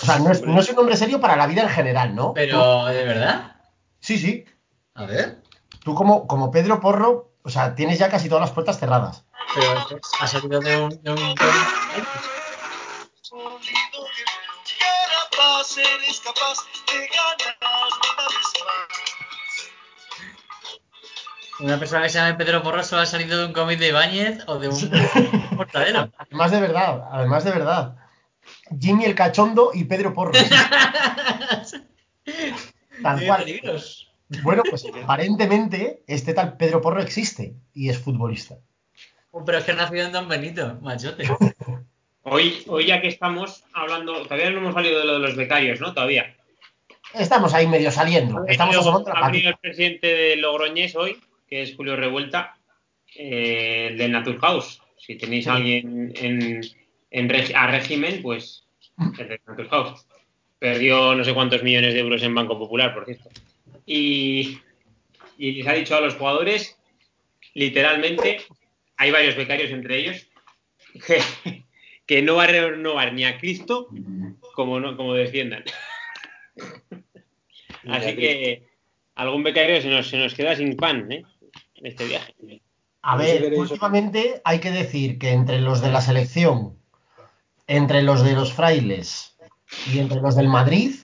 O 0.00 0.06
sea, 0.06 0.18
no 0.18 0.30
es, 0.30 0.42
no 0.42 0.60
es 0.60 0.68
un 0.68 0.76
nombre 0.76 0.96
serio 0.96 1.20
para 1.20 1.36
la 1.36 1.46
vida 1.46 1.62
en 1.62 1.68
general, 1.68 2.14
¿no? 2.14 2.34
Pero, 2.34 2.86
¿de 2.86 3.04
verdad? 3.04 3.56
Sí, 4.00 4.18
sí. 4.18 4.44
A 4.94 5.06
ver. 5.06 5.42
Tú 5.88 5.94
como, 5.94 6.26
como 6.26 6.50
Pedro 6.50 6.80
Porro, 6.80 7.30
o 7.42 7.48
sea, 7.48 7.74
tienes 7.74 7.98
ya 7.98 8.10
casi 8.10 8.28
todas 8.28 8.42
las 8.42 8.50
puertas 8.50 8.78
cerradas. 8.78 9.24
Pero 9.54 9.86
ha 10.20 10.26
salido 10.26 10.60
de 10.60 10.82
un. 10.82 11.02
De 11.02 11.12
un- 11.12 11.34
una 21.60 21.78
persona 21.78 22.02
que 22.02 22.08
se 22.10 22.18
llama 22.18 22.36
Pedro 22.38 22.62
Porro 22.62 22.84
solo 22.84 23.02
ha 23.02 23.06
salido 23.06 23.38
de 23.40 23.46
un 23.46 23.52
cómic 23.52 23.78
de 23.80 23.88
Ibáñez 23.88 24.44
o 24.46 24.58
de 24.58 24.68
un 24.68 24.90
mortadelo. 25.56 26.10
Además 26.18 26.50
de 26.52 26.60
verdad, 26.60 27.08
además 27.10 27.44
de 27.44 27.50
verdad. 27.50 27.96
Jimmy 28.80 29.04
el 29.06 29.14
Cachondo 29.14 29.70
y 29.74 29.84
Pedro 29.84 30.14
Porro. 30.14 30.32
Tal 33.02 33.18
Qué 33.18 33.26
cual. 33.26 33.44
peligros. 33.44 34.07
Bueno, 34.42 34.62
pues 34.68 34.84
aparentemente 35.02 36.02
este 36.06 36.34
tal 36.34 36.56
Pedro 36.56 36.80
Porro 36.80 37.00
existe 37.00 37.54
y 37.74 37.88
es 37.88 37.98
futbolista. 37.98 38.56
Oh, 39.30 39.44
Pero 39.44 39.58
es 39.58 39.64
que 39.64 39.72
ha 39.72 39.74
nacido 39.74 40.06
en 40.06 40.12
Don 40.12 40.28
Benito, 40.28 40.78
machote. 40.82 41.24
Hoy, 42.30 42.62
hoy 42.66 42.84
ya 42.86 43.00
que 43.00 43.08
estamos 43.08 43.64
hablando, 43.72 44.22
todavía 44.24 44.50
no 44.50 44.58
hemos 44.58 44.74
salido 44.74 44.98
de 44.98 45.06
lo 45.06 45.14
de 45.14 45.20
los 45.20 45.34
becarios, 45.34 45.80
¿no? 45.80 45.94
Todavía. 45.94 46.36
Estamos 47.14 47.54
ahí 47.54 47.66
medio 47.66 47.90
saliendo. 47.90 48.44
Estamos 48.46 48.76
ha 48.86 49.30
venido 49.30 49.48
el 49.48 49.56
presidente 49.56 50.06
de 50.08 50.36
Logroñés 50.36 50.94
hoy, 50.94 51.18
que 51.48 51.62
es 51.62 51.74
Julio 51.74 51.96
Revuelta, 51.96 52.54
eh, 53.16 53.94
del 53.96 54.12
Naturhaus. 54.12 54.82
Si 54.98 55.16
tenéis 55.16 55.48
a 55.48 55.54
alguien 55.54 56.12
en, 56.16 56.60
en 57.10 57.28
regi- 57.30 57.54
a 57.54 57.66
régimen, 57.68 58.20
pues 58.20 58.66
el 59.18 59.28
de 59.28 59.40
Naturhaus. 59.46 60.04
Perdió 60.58 61.14
no 61.14 61.24
sé 61.24 61.32
cuántos 61.32 61.62
millones 61.62 61.94
de 61.94 62.00
euros 62.00 62.22
en 62.22 62.34
Banco 62.34 62.58
Popular, 62.58 62.92
por 62.92 63.06
cierto. 63.06 63.30
Y, 63.88 64.60
y 65.38 65.52
les 65.52 65.66
ha 65.66 65.72
dicho 65.72 65.96
a 65.96 66.00
los 66.02 66.14
jugadores, 66.14 66.78
literalmente, 67.54 68.42
hay 68.98 69.10
varios 69.10 69.34
becarios 69.34 69.70
entre 69.70 69.98
ellos, 69.98 70.28
que, 71.06 71.20
que 72.06 72.22
no 72.22 72.36
va 72.36 72.44
a 72.44 72.48
renovar 72.48 73.14
ni 73.14 73.24
a 73.24 73.38
Cristo 73.38 73.88
como, 74.54 74.78
no, 74.78 74.96
como 74.96 75.14
desciendan. 75.14 75.64
Así 77.88 78.14
que 78.14 78.64
algún 79.14 79.42
becario 79.42 79.80
se 79.80 79.88
nos, 79.88 80.08
se 80.08 80.18
nos 80.18 80.34
queda 80.34 80.54
sin 80.54 80.76
pan 80.76 81.10
¿eh? 81.10 81.22
en 81.76 81.86
este 81.86 82.06
viaje. 82.06 82.34
A 83.02 83.16
ver, 83.16 83.54
últimamente 83.54 84.42
hay 84.44 84.58
que 84.58 84.70
decir 84.70 85.18
que 85.18 85.30
entre 85.30 85.60
los 85.60 85.80
de 85.80 85.90
la 85.90 86.02
selección, 86.02 86.76
entre 87.66 88.02
los 88.02 88.22
de 88.22 88.34
los 88.34 88.52
frailes 88.52 89.38
y 89.92 89.98
entre 89.98 90.20
los 90.20 90.36
del 90.36 90.48
Madrid, 90.48 90.94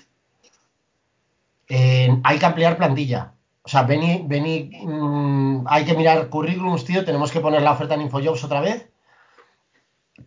eh, 1.76 2.20
hay 2.22 2.38
que 2.38 2.46
ampliar 2.46 2.76
plantilla. 2.76 3.34
O 3.64 3.68
sea, 3.68 3.82
vení, 3.82 4.22
vení, 4.28 4.70
mm, 4.86 5.64
hay 5.66 5.84
que 5.84 5.94
mirar 5.94 6.28
currículums, 6.28 6.84
tío, 6.84 7.04
tenemos 7.04 7.32
que 7.32 7.40
poner 7.40 7.62
la 7.62 7.72
oferta 7.72 7.94
en 7.94 8.02
Infojobs 8.02 8.44
otra 8.44 8.60
vez. 8.60 8.90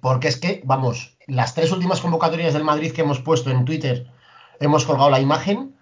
Porque 0.02 0.28
es 0.28 0.38
que, 0.38 0.62
vamos, 0.66 1.18
las 1.26 1.56
tres 1.56 1.72
últimas 1.72 2.02
convocatorias 2.02 2.54
del 2.54 2.66
Madrid 2.66 2.92
que 2.92 3.04
hemos 3.04 3.22
puesto 3.22 3.50
en 3.50 3.64
Twitter, 3.64 4.12
hemos 4.60 4.84
colgado 4.84 5.10
la 5.10 5.22
imagen. 5.22 5.74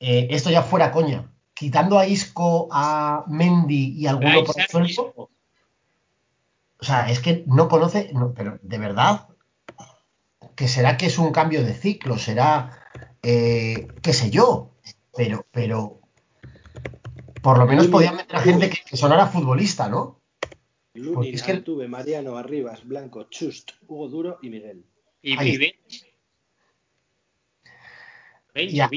eh, 0.00 0.28
esto 0.30 0.50
ya 0.50 0.62
fuera 0.62 0.92
coña. 0.92 1.30
Quitando 1.54 1.98
a 1.98 2.06
Isco, 2.06 2.68
a 2.70 3.24
Mendy 3.26 3.94
y 3.98 4.06
alguno 4.06 4.44
por 4.72 4.86
Isco. 4.86 5.30
o 6.80 6.84
sea, 6.84 7.10
es 7.10 7.20
que 7.20 7.44
no 7.46 7.68
conoce, 7.68 8.10
no, 8.12 8.32
pero 8.34 8.58
de 8.62 8.78
verdad, 8.78 9.28
que 10.56 10.68
será 10.68 10.96
que 10.96 11.06
es 11.06 11.18
un 11.18 11.32
cambio 11.32 11.64
de 11.64 11.74
ciclo, 11.74 12.18
será, 12.18 12.78
eh, 13.22 13.88
qué 14.02 14.12
sé 14.12 14.30
yo, 14.30 14.69
pero, 15.16 15.46
pero, 15.50 16.00
por 17.42 17.58
lo 17.58 17.66
menos 17.66 17.88
podían 17.88 18.16
meter 18.16 18.36
a 18.36 18.40
gente 18.40 18.70
que, 18.70 18.78
que 18.88 18.96
sonara 18.96 19.26
futbolista, 19.26 19.88
¿no? 19.88 20.20
Lunin, 20.94 21.34
es 21.34 21.42
que- 21.42 21.52
Altuve, 21.52 21.88
Mariano, 21.88 22.36
Arribas, 22.36 22.84
Blanco, 22.84 23.24
Chust, 23.30 23.72
Hugo 23.86 24.08
Duro 24.08 24.38
y 24.42 24.50
Miguel. 24.50 24.84
Y, 25.22 25.38
Ahí 25.38 25.72
y 28.54 28.80
a- 28.80 28.88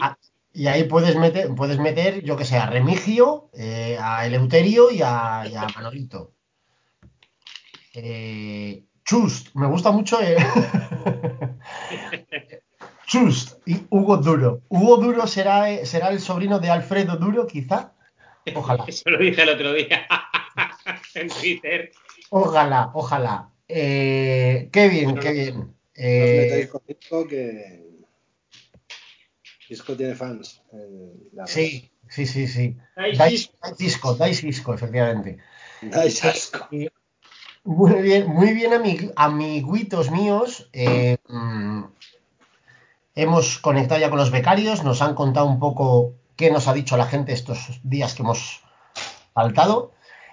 ahí 0.71 0.83
puedes 0.85 1.15
meter, 1.15 1.53
puedes 1.55 1.79
meter, 1.79 2.23
yo 2.23 2.35
que 2.37 2.45
sé, 2.45 2.57
a 2.57 2.65
Remigio, 2.67 3.49
eh, 3.53 3.97
a 3.99 4.25
Eleuterio 4.25 4.91
y 4.91 5.01
a, 5.03 5.45
y 5.47 5.55
a 5.55 5.67
Manolito. 5.75 6.33
Eh, 7.93 8.85
Chust, 9.05 9.53
me 9.55 9.67
gusta 9.67 9.91
mucho. 9.91 10.19
eh, 10.21 10.37
Chust 13.13 13.59
y 13.67 13.85
Hugo 13.91 14.17
Duro. 14.17 14.63
Hugo 14.69 14.97
Duro 14.97 15.27
será, 15.27 15.69
eh, 15.69 15.85
será 15.85 16.09
el 16.09 16.19
sobrino 16.19 16.57
de 16.57 16.71
Alfredo 16.71 17.15
Duro, 17.17 17.45
quizá. 17.45 17.93
Ojalá, 18.55 18.85
Eso 18.87 19.07
lo 19.11 19.19
dije 19.19 19.43
el 19.43 19.49
otro 19.49 19.71
día 19.71 20.07
en 21.13 21.27
Twitter. 21.27 21.91
ojalá, 22.31 22.89
ojalá. 22.95 23.51
Eh, 23.67 24.67
qué 24.71 24.89
bien, 24.89 25.15
qué 25.19 25.31
bien. 25.31 25.55
No 25.57 25.63
os 25.63 25.75
Eh, 25.93 26.37
metáis 26.41 26.67
con 26.69 26.81
Isco 26.87 27.27
que 27.27 27.83
Isco 29.69 29.95
tiene 29.95 30.15
fans. 30.15 30.63
las 31.33 31.51
sí, 31.51 31.91
sí, 32.09 32.25
sí, 32.25 32.47
sí. 32.47 32.75
Dais 33.15 33.51
disco, 33.77 34.15
dais 34.15 34.41
disco, 34.41 34.73
efectivamente. 34.73 35.37
Dais 35.83 36.25
asco. 36.25 36.67
Eh, 36.71 36.89
Muy 37.63 38.01
bien, 38.01 38.27
muy 38.27 38.53
bien, 38.53 38.71
amig- 38.73 39.13
amiguitos 39.15 40.09
míos. 40.09 40.67
eh, 40.73 41.17
mm, 41.29 41.83
hemos 43.15 43.59
conectado 43.59 44.01
ya 44.01 44.09
con 44.09 44.19
los 44.19 44.31
becarios, 44.31 44.83
nos 44.83 45.01
han 45.01 45.15
contado 45.15 45.45
un 45.45 45.59
poco 45.59 46.13
qué 46.35 46.51
nos 46.51 46.67
ha 46.67 46.73
dicho 46.73 46.97
la 46.97 47.05
gente 47.05 47.33
estos 47.33 47.79
días 47.83 48.13
que 48.13 48.23
hemos 48.23 48.61
faltado. 49.33 49.91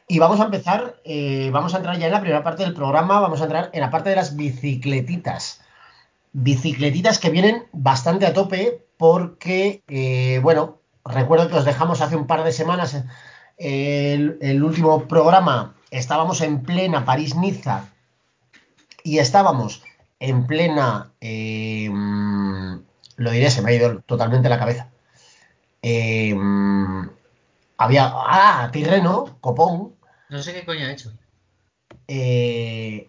Y 0.09 0.19
vamos 0.19 0.41
a 0.41 0.45
empezar, 0.45 0.97
eh, 1.05 1.51
vamos 1.53 1.73
a 1.73 1.77
entrar 1.77 1.97
ya 1.99 2.07
en 2.07 2.13
la 2.13 2.21
primera 2.21 2.43
parte 2.43 2.65
del 2.65 2.75
programa, 2.75 3.21
vamos 3.21 3.41
a 3.41 3.45
entrar 3.45 3.71
en 3.73 3.81
la 3.81 3.91
parte 3.91 4.11
de 4.11 4.17
las 4.17 4.35
bicicletitas. 4.35 5.61
Bicicletitas 6.33 7.19
que 7.19 7.31
vienen 7.31 7.67
bastante 7.73 8.27
a 8.27 8.33
tope 8.33 8.85
porque, 8.97 9.83
eh, 9.89 10.41
bueno, 10.43 10.79
recuerdo 11.05 11.49
que 11.49 11.57
os 11.57 11.65
dejamos 11.65 12.01
hace 12.01 12.17
un 12.17 12.27
par 12.27 12.43
de 12.43 12.53
semanas 12.53 12.95
eh, 13.59 14.15
el, 14.15 14.39
el 14.41 14.65
último 14.65 15.07
programa, 15.07 15.75
estábamos 15.91 16.41
en 16.41 16.63
plena 16.63 17.05
París-Niza 17.05 17.85
y 19.05 19.19
estábamos 19.19 19.83
en 20.21 20.47
plena, 20.47 21.13
eh, 21.21 21.89
mm, 21.91 22.83
lo 23.17 23.31
diré, 23.33 23.51
se 23.51 23.63
me 23.63 23.71
ha 23.71 23.75
ido 23.75 24.01
totalmente 24.03 24.49
la 24.49 24.59
cabeza. 24.59 24.91
Eh, 25.83 26.35
mm, 26.35 27.11
había, 27.79 28.13
ah, 28.15 28.71
Tirreno, 28.73 29.39
Copón, 29.41 29.95
No 30.29 30.43
sé 30.43 30.53
qué 30.55 30.65
coño 30.65 30.87
ha 30.87 30.93
hecho. 30.93 31.13
eh, 32.09 33.09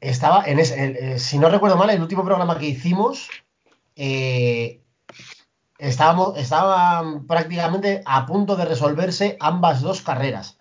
estaba 0.00 0.44
en 0.46 0.58
ese, 0.58 1.14
eh, 1.14 1.18
si 1.18 1.38
no 1.38 1.48
recuerdo 1.50 1.76
mal, 1.76 1.90
el 1.90 2.00
último 2.02 2.24
programa 2.24 2.58
que 2.58 2.66
hicimos 2.68 3.28
eh, 3.96 4.80
estábamos, 5.78 6.38
estaban 6.38 7.26
prácticamente 7.26 8.02
a 8.06 8.26
punto 8.26 8.56
de 8.56 8.64
resolverse 8.66 9.36
ambas 9.40 9.82
dos 9.82 10.02
carreras. 10.02 10.58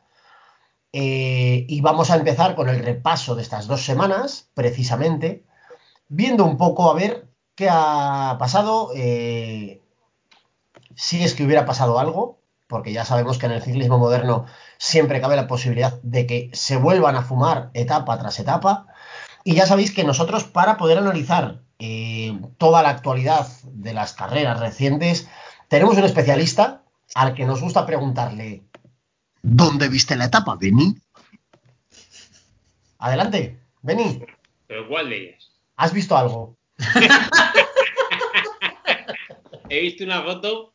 Eh, 0.92 1.66
y 1.68 1.82
vamos 1.82 2.10
a 2.10 2.16
empezar 2.16 2.56
con 2.56 2.70
el 2.70 2.84
repaso 2.84 3.36
de 3.36 3.44
estas 3.44 3.68
dos 3.68 3.84
semanas, 3.84 4.50
precisamente, 4.54 5.46
viendo 6.08 6.46
un 6.46 6.58
poco 6.58 6.90
a 6.90 6.96
ver 6.96 7.28
qué 7.56 7.70
ha 7.70 8.38
pasado, 8.40 8.92
eh, 8.96 9.82
si 10.96 11.24
es 11.24 11.36
que 11.36 11.44
hubiera 11.44 11.66
pasado 11.66 12.00
algo, 12.00 12.40
porque 12.68 12.94
ya 12.94 13.06
sabemos 13.06 13.38
que 13.38 13.48
en 13.48 13.54
el 13.54 13.62
ciclismo 13.62 13.98
moderno 13.98 14.46
siempre 14.78 15.22
cabe 15.22 15.36
la 15.36 15.48
posibilidad 15.48 16.00
de 16.04 16.26
que 16.28 16.50
se 16.54 16.78
vuelvan 16.78 17.16
a 17.16 17.24
fumar 17.24 17.72
etapa 17.74 18.18
tras 18.20 18.40
etapa. 18.40 18.88
Y 19.44 19.56
ya 19.56 19.66
sabéis 19.66 19.92
que 19.94 20.04
nosotros, 20.04 20.44
para 20.44 20.78
poder 20.78 20.98
analizar 21.00 21.62
eh, 21.80 22.40
toda 22.58 22.84
la 22.84 22.90
actualidad 22.90 23.48
de 23.64 23.94
las 23.94 24.14
carreras 24.14 24.60
recientes, 24.60 25.28
tenemos 25.68 25.98
un 25.98 26.04
especialista 26.04 26.84
al 27.16 27.34
que 27.34 27.46
nos 27.46 27.62
gusta 27.62 27.86
preguntarle, 27.86 28.69
¿Dónde 29.42 29.90
viste 29.90 30.16
la 30.16 30.26
etapa, 30.26 30.56
Beni? 30.56 30.96
adelante, 33.00 33.58
Beni, 33.82 34.24
¿Pero 34.68 34.88
cuál 34.88 35.10
de 35.10 35.18
ellas? 35.18 35.52
¿has 35.78 35.94
visto 35.94 36.18
algo? 36.18 36.58
He 39.70 39.82
visto 39.82 40.04
una 40.04 40.22
foto. 40.24 40.74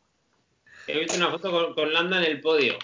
He 0.87 0.99
visto 0.99 1.17
una 1.17 1.29
foto 1.29 1.51
con, 1.51 1.73
con 1.75 1.93
Landa 1.93 2.17
en 2.17 2.31
el 2.31 2.41
podio. 2.41 2.77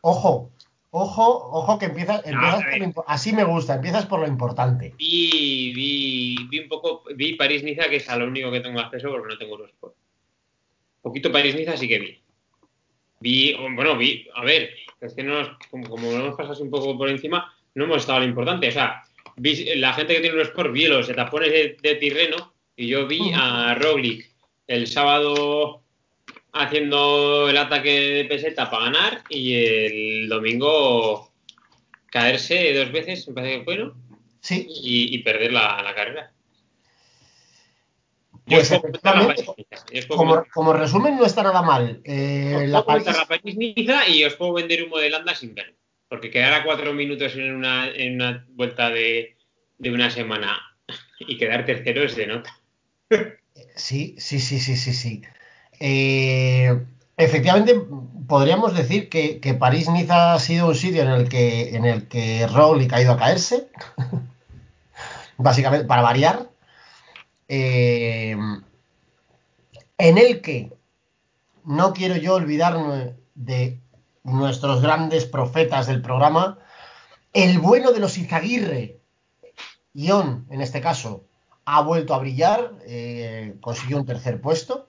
Ojo, 0.00 0.50
ojo, 0.90 1.50
ojo 1.52 1.78
que 1.78 1.86
empiezas, 1.86 2.24
empiezas 2.24 2.64
por 2.64 2.78
lo 2.78 3.04
así 3.06 3.32
me 3.32 3.44
gusta, 3.44 3.74
empiezas 3.74 4.06
por 4.06 4.20
lo 4.20 4.26
importante. 4.26 4.94
Vi, 4.96 5.72
vi, 5.74 6.36
vi 6.48 6.60
un 6.60 6.68
poco. 6.68 7.04
Vi 7.14 7.34
París-Niza, 7.34 7.88
que 7.88 7.96
es 7.96 8.08
a 8.08 8.16
lo 8.16 8.26
único 8.26 8.50
que 8.50 8.60
tengo 8.60 8.80
acceso 8.80 9.10
porque 9.10 9.34
no 9.34 9.38
tengo 9.38 9.56
Eurosport. 9.56 9.94
Poquito 11.02 11.30
París-Niza 11.30 11.76
sí 11.76 11.86
que 11.86 11.98
vi. 11.98 12.22
Vi, 13.20 13.54
bueno, 13.74 13.96
vi, 13.96 14.26
a 14.34 14.44
ver, 14.44 14.70
es 15.00 15.14
que 15.14 15.22
no, 15.22 15.34
nos- 15.40 15.56
como, 15.70 15.88
como 15.88 16.10
lo 16.12 16.18
hemos 16.18 16.36
pasado 16.36 16.62
un 16.62 16.70
poco 16.70 16.96
por 16.96 17.08
encima, 17.08 17.52
no 17.74 17.84
hemos 17.84 17.98
estado 17.98 18.20
lo 18.20 18.26
importante. 18.26 18.68
O 18.68 18.72
sea, 18.72 19.02
vi, 19.36 19.74
la 19.76 19.92
gente 19.94 20.14
que 20.14 20.20
tiene 20.20 20.36
Eurosport 20.36 20.72
vio 20.72 20.90
los 20.90 21.08
etapones 21.08 21.50
de, 21.50 21.76
de 21.80 21.94
Tirreno 21.96 22.54
y 22.76 22.88
yo 22.88 23.06
vi 23.06 23.32
a 23.34 23.74
Roglic 23.74 24.30
el 24.66 24.86
sábado 24.86 25.82
haciendo 26.52 27.48
el 27.48 27.56
ataque 27.56 27.90
de 28.00 28.24
peseta 28.24 28.70
para 28.70 28.84
ganar 28.86 29.22
y 29.28 29.54
el 29.54 30.28
domingo 30.28 31.30
caerse 32.06 32.72
dos 32.74 32.90
veces, 32.92 33.26
me 33.28 33.34
parece 33.34 33.58
que 33.58 33.64
fue, 33.64 33.76
¿no? 33.78 33.94
Sí, 34.40 34.66
y, 34.68 35.14
y 35.14 35.18
perder 35.18 35.52
la, 35.52 35.82
la 35.82 35.94
carrera. 35.94 36.32
Yo 38.32 38.35
Pues 38.35 38.35
os 38.35 38.35
puedo 38.35 38.35
comentar 38.35 38.35
la 38.35 38.35
efectivamente, 38.35 38.35
París-Niza. 38.35 38.35
Yo 38.35 38.35
os 38.35 38.35
puedo 38.46 40.16
como, 40.16 40.44
como 40.52 40.72
resumen 40.72 41.16
no 41.16 41.26
está 41.26 41.42
nada 41.42 41.62
mal. 41.62 42.00
Eh, 42.04 42.54
os 42.62 42.68
la 42.70 43.26
París-Niza 43.26 44.08
y 44.08 44.24
os 44.24 44.34
puedo 44.34 44.54
vender 44.54 44.84
humo 44.84 44.98
de 44.98 45.10
Landa 45.10 45.34
sin 45.34 45.54
verlo. 45.54 45.74
Porque 46.08 46.30
quedar 46.30 46.54
a 46.54 46.64
cuatro 46.64 46.92
minutos 46.92 47.34
en 47.34 47.54
una, 47.54 47.88
en 47.88 48.14
una 48.14 48.46
vuelta 48.50 48.90
de, 48.90 49.36
de 49.78 49.90
una 49.90 50.10
semana 50.10 50.58
y 51.18 51.36
quedar 51.36 51.66
tercero 51.66 52.04
es 52.04 52.16
de 52.16 52.26
nota. 52.26 52.58
Sí, 53.74 54.14
sí, 54.18 54.40
sí, 54.40 54.58
sí, 54.58 54.76
sí, 54.76 54.92
sí. 54.92 55.22
Eh, 55.80 56.78
efectivamente, 57.16 57.74
podríamos 58.26 58.74
decir 58.74 59.08
que, 59.08 59.38
que 59.40 59.54
París-Niza 59.54 60.34
ha 60.34 60.38
sido 60.38 60.68
un 60.68 60.74
sitio 60.74 61.02
en 61.02 61.08
el 61.08 61.28
que, 61.28 61.74
en 61.74 61.84
el 61.84 62.08
que 62.08 62.44
ha 62.44 63.00
ido 63.00 63.12
a 63.12 63.18
caerse, 63.18 63.68
básicamente 65.36 65.86
para 65.86 66.02
variar, 66.02 66.48
eh, 67.48 68.36
en 69.98 70.18
el 70.18 70.40
que 70.40 70.72
no 71.64 71.92
quiero 71.92 72.16
yo 72.16 72.34
olvidarme 72.34 73.16
de 73.34 73.80
nuestros 74.22 74.82
grandes 74.82 75.24
profetas 75.24 75.86
del 75.86 76.02
programa, 76.02 76.58
el 77.32 77.58
bueno 77.58 77.92
de 77.92 78.00
los 78.00 78.18
Izaguirre, 78.18 79.00
Ion 79.94 80.46
en 80.50 80.60
este 80.60 80.80
caso, 80.80 81.24
ha 81.64 81.82
vuelto 81.82 82.14
a 82.14 82.18
brillar, 82.18 82.72
eh, 82.86 83.56
consiguió 83.60 83.98
un 83.98 84.06
tercer 84.06 84.40
puesto. 84.40 84.88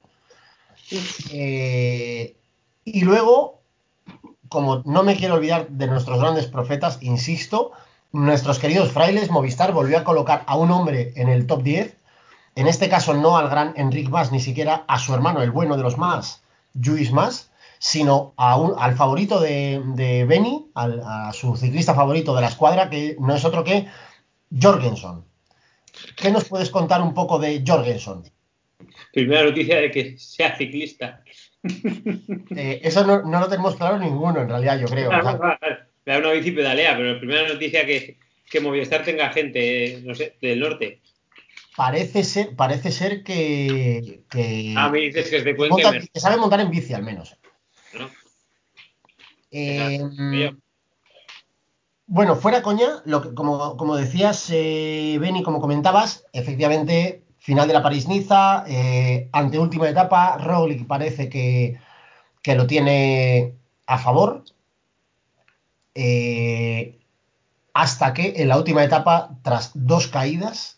Eh, 1.31 2.37
y 2.85 3.01
luego, 3.01 3.61
como 4.47 4.83
no 4.85 5.03
me 5.03 5.17
quiero 5.17 5.33
olvidar 5.33 5.67
de 5.69 5.87
nuestros 5.87 6.19
grandes 6.19 6.45
profetas, 6.45 6.99
insisto, 7.01 7.71
nuestros 8.11 8.59
queridos 8.59 8.91
frailes, 8.91 9.31
Movistar 9.31 9.73
volvió 9.73 9.97
a 9.97 10.03
colocar 10.03 10.43
a 10.47 10.55
un 10.55 10.71
hombre 10.71 11.13
en 11.15 11.29
el 11.29 11.47
top 11.47 11.63
10, 11.63 11.96
en 12.57 12.67
este 12.67 12.89
caso 12.89 13.13
no 13.13 13.37
al 13.37 13.49
gran 13.49 13.73
Enric 13.77 14.09
Mas, 14.09 14.31
ni 14.31 14.39
siquiera 14.39 14.83
a 14.87 14.99
su 14.99 15.13
hermano, 15.13 15.41
el 15.41 15.51
bueno 15.51 15.77
de 15.77 15.83
los 15.83 15.97
Mas, 15.97 16.43
Lluís 16.73 17.11
Mas, 17.11 17.51
sino 17.79 18.33
a 18.37 18.57
un- 18.57 18.73
al 18.77 18.95
favorito 18.95 19.39
de, 19.39 19.81
de 19.95 20.25
Beni, 20.25 20.67
al- 20.73 21.01
a 21.05 21.31
su 21.33 21.55
ciclista 21.55 21.93
favorito 21.93 22.35
de 22.35 22.41
la 22.41 22.47
escuadra, 22.47 22.89
que 22.89 23.15
no 23.19 23.35
es 23.35 23.45
otro 23.45 23.63
que 23.63 23.87
Jorgensen. 24.61 25.23
¿Qué 26.15 26.31
nos 26.31 26.45
puedes 26.45 26.69
contar 26.69 27.01
un 27.01 27.13
poco 27.13 27.39
de 27.39 27.63
Jorgensen? 27.65 28.23
Primera 29.13 29.43
noticia 29.43 29.77
de 29.81 29.91
que 29.91 30.17
sea 30.17 30.55
ciclista. 30.57 31.21
Eh, 32.55 32.79
eso 32.83 33.05
no, 33.05 33.21
no 33.23 33.39
lo 33.39 33.47
tenemos 33.47 33.75
claro 33.75 33.97
ninguno, 33.97 34.41
en 34.41 34.49
realidad, 34.49 34.79
yo 34.79 34.87
creo. 34.87 35.09
O 35.09 35.11
sea, 35.11 35.59
Me 36.05 36.13
da 36.13 36.19
una 36.19 36.31
bici 36.31 36.51
pedalea, 36.51 36.95
pero 36.95 37.13
la 37.13 37.19
primera 37.19 37.47
noticia 37.47 37.85
que, 37.85 38.17
que 38.49 38.59
Movistar 38.61 39.03
tenga 39.03 39.29
gente, 39.29 39.85
eh, 39.97 40.01
no 40.03 40.15
sé, 40.15 40.37
del 40.41 40.59
norte. 40.59 41.01
Parece 41.77 42.23
ser, 42.23 42.55
parece 42.55 42.91
ser 42.91 43.23
que, 43.23 44.23
que, 44.29 44.73
Ah, 44.75 44.89
me 44.89 44.99
dices 45.01 45.29
que 45.29 45.37
es 45.37 45.43
de 45.45 45.53
monta- 45.55 45.91
que 46.11 46.19
sabe 46.19 46.37
montar 46.37 46.59
en 46.59 46.71
bici, 46.71 46.93
al 46.93 47.03
menos. 47.03 47.37
¿no? 47.93 48.09
Eh, 49.51 49.95
Exacto. 50.01 50.57
bueno, 52.07 52.35
fuera 52.35 52.63
coña, 52.63 53.03
lo 53.05 53.21
que, 53.21 53.33
como, 53.35 53.77
como 53.77 53.95
decías, 53.95 54.49
eh, 54.49 55.17
Beni, 55.21 55.43
como 55.43 55.61
comentabas, 55.61 56.25
efectivamente, 56.33 57.23
final 57.37 57.67
de 57.67 57.73
la 57.75 57.83
París-Niza, 57.83 58.65
eh, 58.67 59.29
anteúltima 59.31 59.87
etapa, 59.87 60.39
Roglic 60.39 60.87
parece 60.87 61.29
que, 61.29 61.79
que 62.41 62.55
lo 62.55 62.65
tiene 62.65 63.53
a 63.85 63.99
favor. 63.99 64.43
Eh, 65.93 66.97
hasta 67.73 68.13
que 68.15 68.33
en 68.37 68.47
la 68.47 68.57
última 68.57 68.83
etapa, 68.83 69.37
tras 69.43 69.71
dos 69.75 70.07
caídas, 70.07 70.76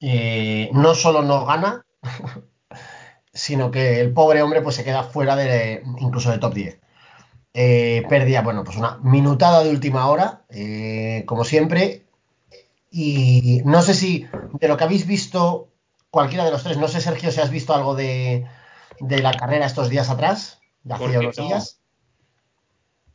eh, 0.00 0.70
no 0.72 0.94
solo 0.94 1.22
no 1.22 1.44
gana, 1.44 1.84
sino 3.32 3.70
que 3.70 4.00
el 4.00 4.12
pobre 4.12 4.42
hombre 4.42 4.62
pues 4.62 4.76
se 4.76 4.84
queda 4.84 5.04
fuera 5.04 5.36
de 5.36 5.82
incluso 5.98 6.30
de 6.30 6.38
top 6.38 6.54
10. 6.54 6.80
Eh, 7.54 8.04
perdía, 8.08 8.42
bueno, 8.42 8.62
pues 8.62 8.76
una 8.76 8.98
minutada 9.02 9.64
de 9.64 9.70
última 9.70 10.06
hora, 10.06 10.44
eh, 10.50 11.24
como 11.26 11.44
siempre. 11.44 12.04
Y 12.90 13.62
no 13.64 13.82
sé 13.82 13.94
si 13.94 14.26
de 14.60 14.68
lo 14.68 14.76
que 14.76 14.84
habéis 14.84 15.06
visto, 15.06 15.68
cualquiera 16.10 16.44
de 16.44 16.50
los 16.50 16.62
tres, 16.62 16.78
no 16.78 16.88
sé, 16.88 17.00
Sergio, 17.00 17.30
si 17.30 17.40
has 17.40 17.50
visto 17.50 17.74
algo 17.74 17.94
de, 17.94 18.46
de 19.00 19.22
la 19.22 19.32
carrera 19.32 19.66
estos 19.66 19.88
días 19.88 20.08
atrás, 20.08 20.60
de 20.84 20.94
hace 20.94 21.18
unos 21.18 21.36
días. 21.36 21.80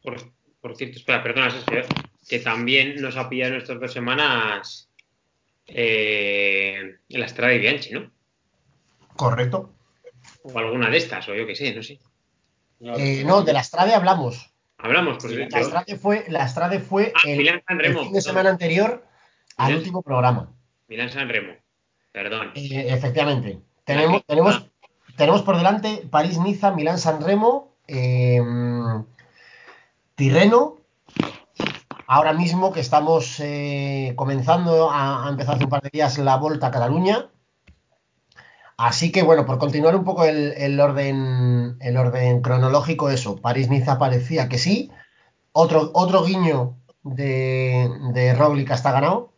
Por, 0.03 0.17
por 0.61 0.75
cierto, 0.75 0.97
espera, 0.97 1.23
perdona, 1.23 1.49
Sergio, 1.49 1.83
que 2.27 2.39
también 2.39 3.01
nos 3.01 3.17
ha 3.17 3.29
pillado 3.29 3.53
en 3.53 3.61
estas 3.61 3.79
dos 3.79 3.93
semanas 3.93 4.89
eh, 5.67 6.97
la 7.10 7.26
Estrada 7.26 7.52
de 7.54 7.60
Bianchi, 7.60 7.91
¿no? 7.93 8.12
Correcto. 9.15 9.73
O 10.43 10.58
alguna 10.58 10.89
de 10.89 10.97
estas, 10.97 11.28
o 11.30 11.36
yo 11.36 11.45
qué 11.45 11.56
sé, 11.56 11.73
no 11.73 11.84
sé. 11.84 11.99
Eh, 12.82 13.23
no, 13.26 13.43
de 13.43 13.54
la 13.54 13.63
Strade 13.63 13.93
hablamos. 13.93 14.49
Hablamos, 14.78 15.17
pues 15.21 15.34
La 15.52 15.63
Strade 15.63 15.95
fue, 15.95 16.26
la 16.28 16.45
Strade 16.47 16.80
fue 16.80 17.13
Ah, 17.15 17.21
el, 17.30 17.38
Milán 17.38 17.63
San 17.65 17.78
fin 17.80 17.88
de 17.88 17.93
perdón. 17.93 18.21
semana 18.21 18.49
anterior 18.49 19.06
al 19.56 19.67
Milán. 19.67 19.80
último 19.80 20.02
programa. 20.02 20.52
Milán 20.89 21.10
San 21.10 21.30
Remo, 21.30 21.54
perdón. 22.12 22.52
Eh, 22.56 22.88
efectivamente. 22.89 23.60
Tenemos, 23.86 24.26
tenemos, 24.26 24.56
ah. 24.56 24.88
tenemos 25.15 25.41
por 25.43 25.56
delante 25.56 26.04
París-Niza, 26.10 26.71
Milán-San 26.71 27.21
Remo, 27.23 27.73
eh, 27.88 28.41
Tirreno. 30.15 30.78
Ahora 32.07 32.33
mismo 32.33 32.73
que 32.73 32.81
estamos 32.81 33.39
eh, 33.39 34.13
comenzando 34.15 34.89
a, 34.91 35.27
empezar 35.29 35.55
hace 35.55 35.63
un 35.63 35.69
par 35.69 35.81
de 35.81 35.89
días 35.91 36.17
la 36.17 36.37
Volta 36.37 36.67
a 36.67 36.71
Cataluña. 36.71 37.29
Así 38.77 39.11
que 39.11 39.23
bueno, 39.23 39.45
por 39.45 39.57
continuar 39.57 39.95
un 39.95 40.03
poco 40.03 40.25
el, 40.25 40.79
orden, 40.79 41.77
el 41.79 41.97
orden 41.97 42.41
cronológico, 42.41 43.09
eso, 43.09 43.37
París-Niza 43.37 43.97
parecía 43.97 44.49
que 44.49 44.57
sí. 44.57 44.91
Otro, 45.53 45.91
otro 45.93 46.23
guiño 46.23 46.75
de, 47.03 47.89
de 48.13 48.33
Roglic 48.33 48.69
ganado. 48.69 49.31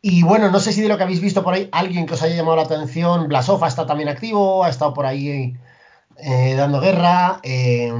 Y 0.00 0.22
bueno, 0.22 0.50
no 0.50 0.60
sé 0.60 0.72
si 0.72 0.80
de 0.80 0.88
lo 0.88 0.96
que 0.96 1.02
habéis 1.02 1.20
visto 1.20 1.42
por 1.42 1.54
ahí, 1.54 1.68
alguien 1.72 2.06
que 2.06 2.14
os 2.14 2.22
haya 2.22 2.36
llamado 2.36 2.56
la 2.56 2.62
atención, 2.62 3.26
Blasov 3.28 3.64
estado 3.64 3.88
también 3.88 4.08
activo, 4.08 4.64
ha 4.64 4.68
estado 4.70 4.94
por 4.94 5.06
ahí 5.06 5.56
eh, 6.18 6.54
dando 6.56 6.80
guerra, 6.80 7.40
eh, 7.42 7.92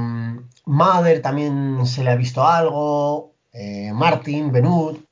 Mader 0.65 1.21
también 1.21 1.85
se 1.85 2.03
le 2.03 2.11
ha 2.11 2.15
visto 2.15 2.45
algo, 2.45 3.35
eh, 3.51 3.91
Martin, 3.93 4.51
Benut. 4.51 5.03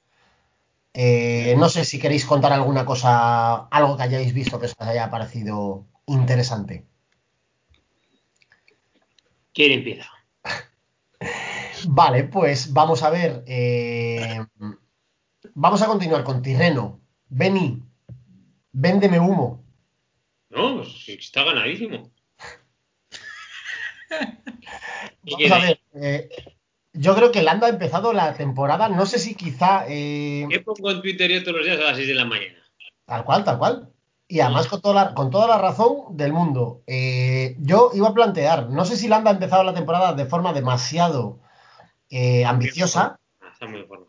Eh, 0.94 1.56
no 1.58 1.70
sé 1.70 1.86
si 1.86 2.00
queréis 2.00 2.26
contar 2.26 2.54
alguna 2.54 2.86
cosa, 2.86 3.68
algo 3.68 3.98
que 3.98 4.04
hayáis 4.04 4.34
visto 4.34 4.60
que 4.60 4.66
os 4.66 4.76
haya 4.80 5.10
parecido 5.10 5.86
interesante. 6.08 6.86
¿Quién 9.54 9.72
empieza? 9.74 10.10
Vale, 11.88 12.24
pues 12.26 12.74
vamos 12.74 13.04
a 13.04 13.10
ver. 13.10 13.44
eh, 13.48 14.46
vamos 15.54 15.82
a 15.82 15.88
continuar 15.88 16.24
con 16.24 16.42
Tirreno. 16.42 17.00
Beni, 17.30 17.84
véndeme 18.72 19.20
humo. 19.20 19.64
No, 20.50 20.78
pues 20.78 21.10
está 21.10 21.44
ganadísimo. 21.44 22.12
Eh, 25.94 26.30
yo 26.94 27.16
creo 27.16 27.32
que 27.32 27.42
Landa 27.44 27.68
ha 27.68 27.70
empezado 27.70 28.14
la 28.14 28.34
temporada, 28.34 28.88
no 28.90 29.06
sé 29.06 29.20
si 29.20 29.36
quizá. 29.36 29.86
eh, 29.88 30.46
¿Qué 30.50 30.60
pongo 30.62 30.92
en 30.92 31.02
Twitter 31.02 31.30
yo 31.32 31.44
todos 31.44 31.58
los 31.58 31.66
días 31.66 31.80
a 31.80 31.84
las 31.84 31.96
6 31.98 32.08
de 32.08 32.14
la 32.16 32.26
mañana? 32.26 32.56
Tal 33.06 33.24
cual, 33.26 33.44
tal 33.44 33.58
cual. 33.58 33.90
Y 34.28 34.40
además 34.42 34.68
con 34.68 34.82
toda 34.82 34.94
la, 35.06 35.14
con 35.14 35.30
toda 35.30 35.48
la 35.48 35.58
razón 35.58 36.18
del 36.18 36.34
mundo. 36.34 36.82
Eh, 36.88 37.56
yo 37.60 37.92
iba 37.94 38.10
a 38.10 38.14
plantear, 38.14 38.70
no 38.70 38.84
sé 38.86 38.98
si 38.98 39.08
Landa 39.08 39.32
ha 39.32 39.34
empezado 39.34 39.64
la 39.64 39.74
temporada 39.74 40.14
de 40.14 40.26
forma 40.26 40.54
demasiado 40.54 41.40
eh, 42.10 42.44
ambiciosa. 42.46 43.20
Está 43.54 43.68
muy 43.68 43.82
en 43.82 43.88
forma. 43.88 44.06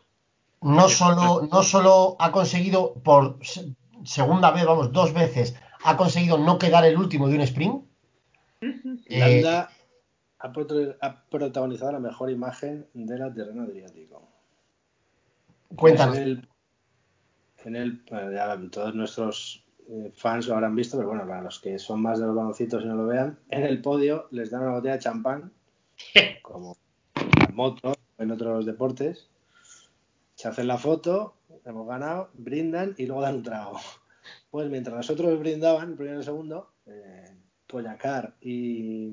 No 0.61 0.89
solo, 0.89 1.47
no 1.51 1.63
solo 1.63 2.15
ha 2.19 2.31
conseguido 2.31 2.95
por 2.95 3.37
se- 3.45 3.73
segunda 4.03 4.51
vez, 4.51 4.65
vamos, 4.65 4.91
dos 4.91 5.13
veces, 5.13 5.55
ha 5.83 5.95
conseguido 5.95 6.37
no 6.37 6.57
quedar 6.59 6.83
el 6.85 6.97
último 6.97 7.27
de 7.29 7.35
un 7.35 7.41
sprint. 7.41 7.85
Eh, 8.61 9.19
Landa 9.19 9.69
ha, 10.39 10.51
prota- 10.51 10.97
ha 11.01 11.23
protagonizado 11.29 11.91
la 11.93 11.99
mejor 11.99 12.29
imagen 12.31 12.87
de 12.93 13.17
la 13.17 13.33
terreno 13.33 13.63
Adriático. 13.63 14.27
cuéntanos. 15.75 16.17
En 16.17 16.23
el, 16.23 16.47
en 17.65 17.75
el- 17.75 18.03
bueno, 18.09 18.31
ya 18.31 18.59
todos 18.71 18.95
nuestros 18.95 19.65
eh, 19.89 20.11
fans 20.15 20.47
lo 20.47 20.55
habrán 20.55 20.75
visto, 20.75 20.97
pero 20.97 21.09
bueno, 21.09 21.27
para 21.27 21.41
los 21.41 21.59
que 21.59 21.77
son 21.79 22.01
más 22.01 22.19
de 22.19 22.25
los 22.27 22.35
baloncitos 22.35 22.83
y 22.83 22.87
no 22.87 22.95
lo 22.95 23.07
vean, 23.07 23.39
en 23.49 23.63
el 23.63 23.81
podio 23.81 24.27
les 24.31 24.49
dan 24.51 24.61
una 24.61 24.71
botella 24.73 24.93
de 24.95 24.99
champán, 24.99 25.51
como 26.43 26.77
en 27.15 27.55
moto, 27.55 27.93
en 28.17 28.31
otros 28.31 28.65
deportes. 28.65 29.29
Se 30.35 30.47
hacen 30.47 30.67
la 30.67 30.77
foto, 30.77 31.35
hemos 31.65 31.85
ganado, 31.87 32.29
brindan 32.33 32.95
y 32.97 33.05
luego 33.07 33.21
dan 33.21 33.35
un 33.35 33.43
trago. 33.43 33.79
Pues 34.51 34.69
mientras 34.69 34.95
nosotros 34.95 35.37
brindaban, 35.39 35.89
el 35.89 35.95
primero 35.95 36.15
y 36.17 36.19
el 36.19 36.23
segundo, 36.25 36.71
eh, 36.85 37.35
Poyacar 37.69 38.33
y, 38.41 39.07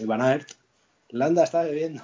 y 0.00 0.04
Van 0.06 0.22
Aert, 0.22 0.50
Landa 1.10 1.44
está 1.44 1.62
bebiendo. 1.64 2.02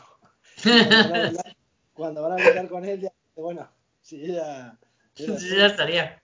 Cuando 0.62 1.10
van 1.10 1.36
a 1.36 1.42
Cuando 1.94 2.22
van 2.22 2.32
a 2.32 2.36
bailar 2.44 2.68
con 2.68 2.84
él, 2.84 3.00
ya 3.00 3.08
dice, 3.08 3.40
bueno, 3.40 3.68
sí, 4.02 4.20
yo 4.20 4.34
ya, 4.34 4.78
yo 5.16 5.26
ya 5.26 5.38
Sí, 5.38 5.56
ya 5.56 5.66
estaría. 5.66 6.22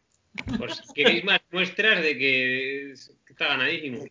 Pues 0.59 0.83
queréis 0.95 1.25
más 1.25 1.41
muestras 1.51 2.03
de 2.03 2.17
que 2.19 2.93
es- 2.93 3.13
que 3.27 3.33
está 3.33 3.47
ganadísimo. 3.49 4.05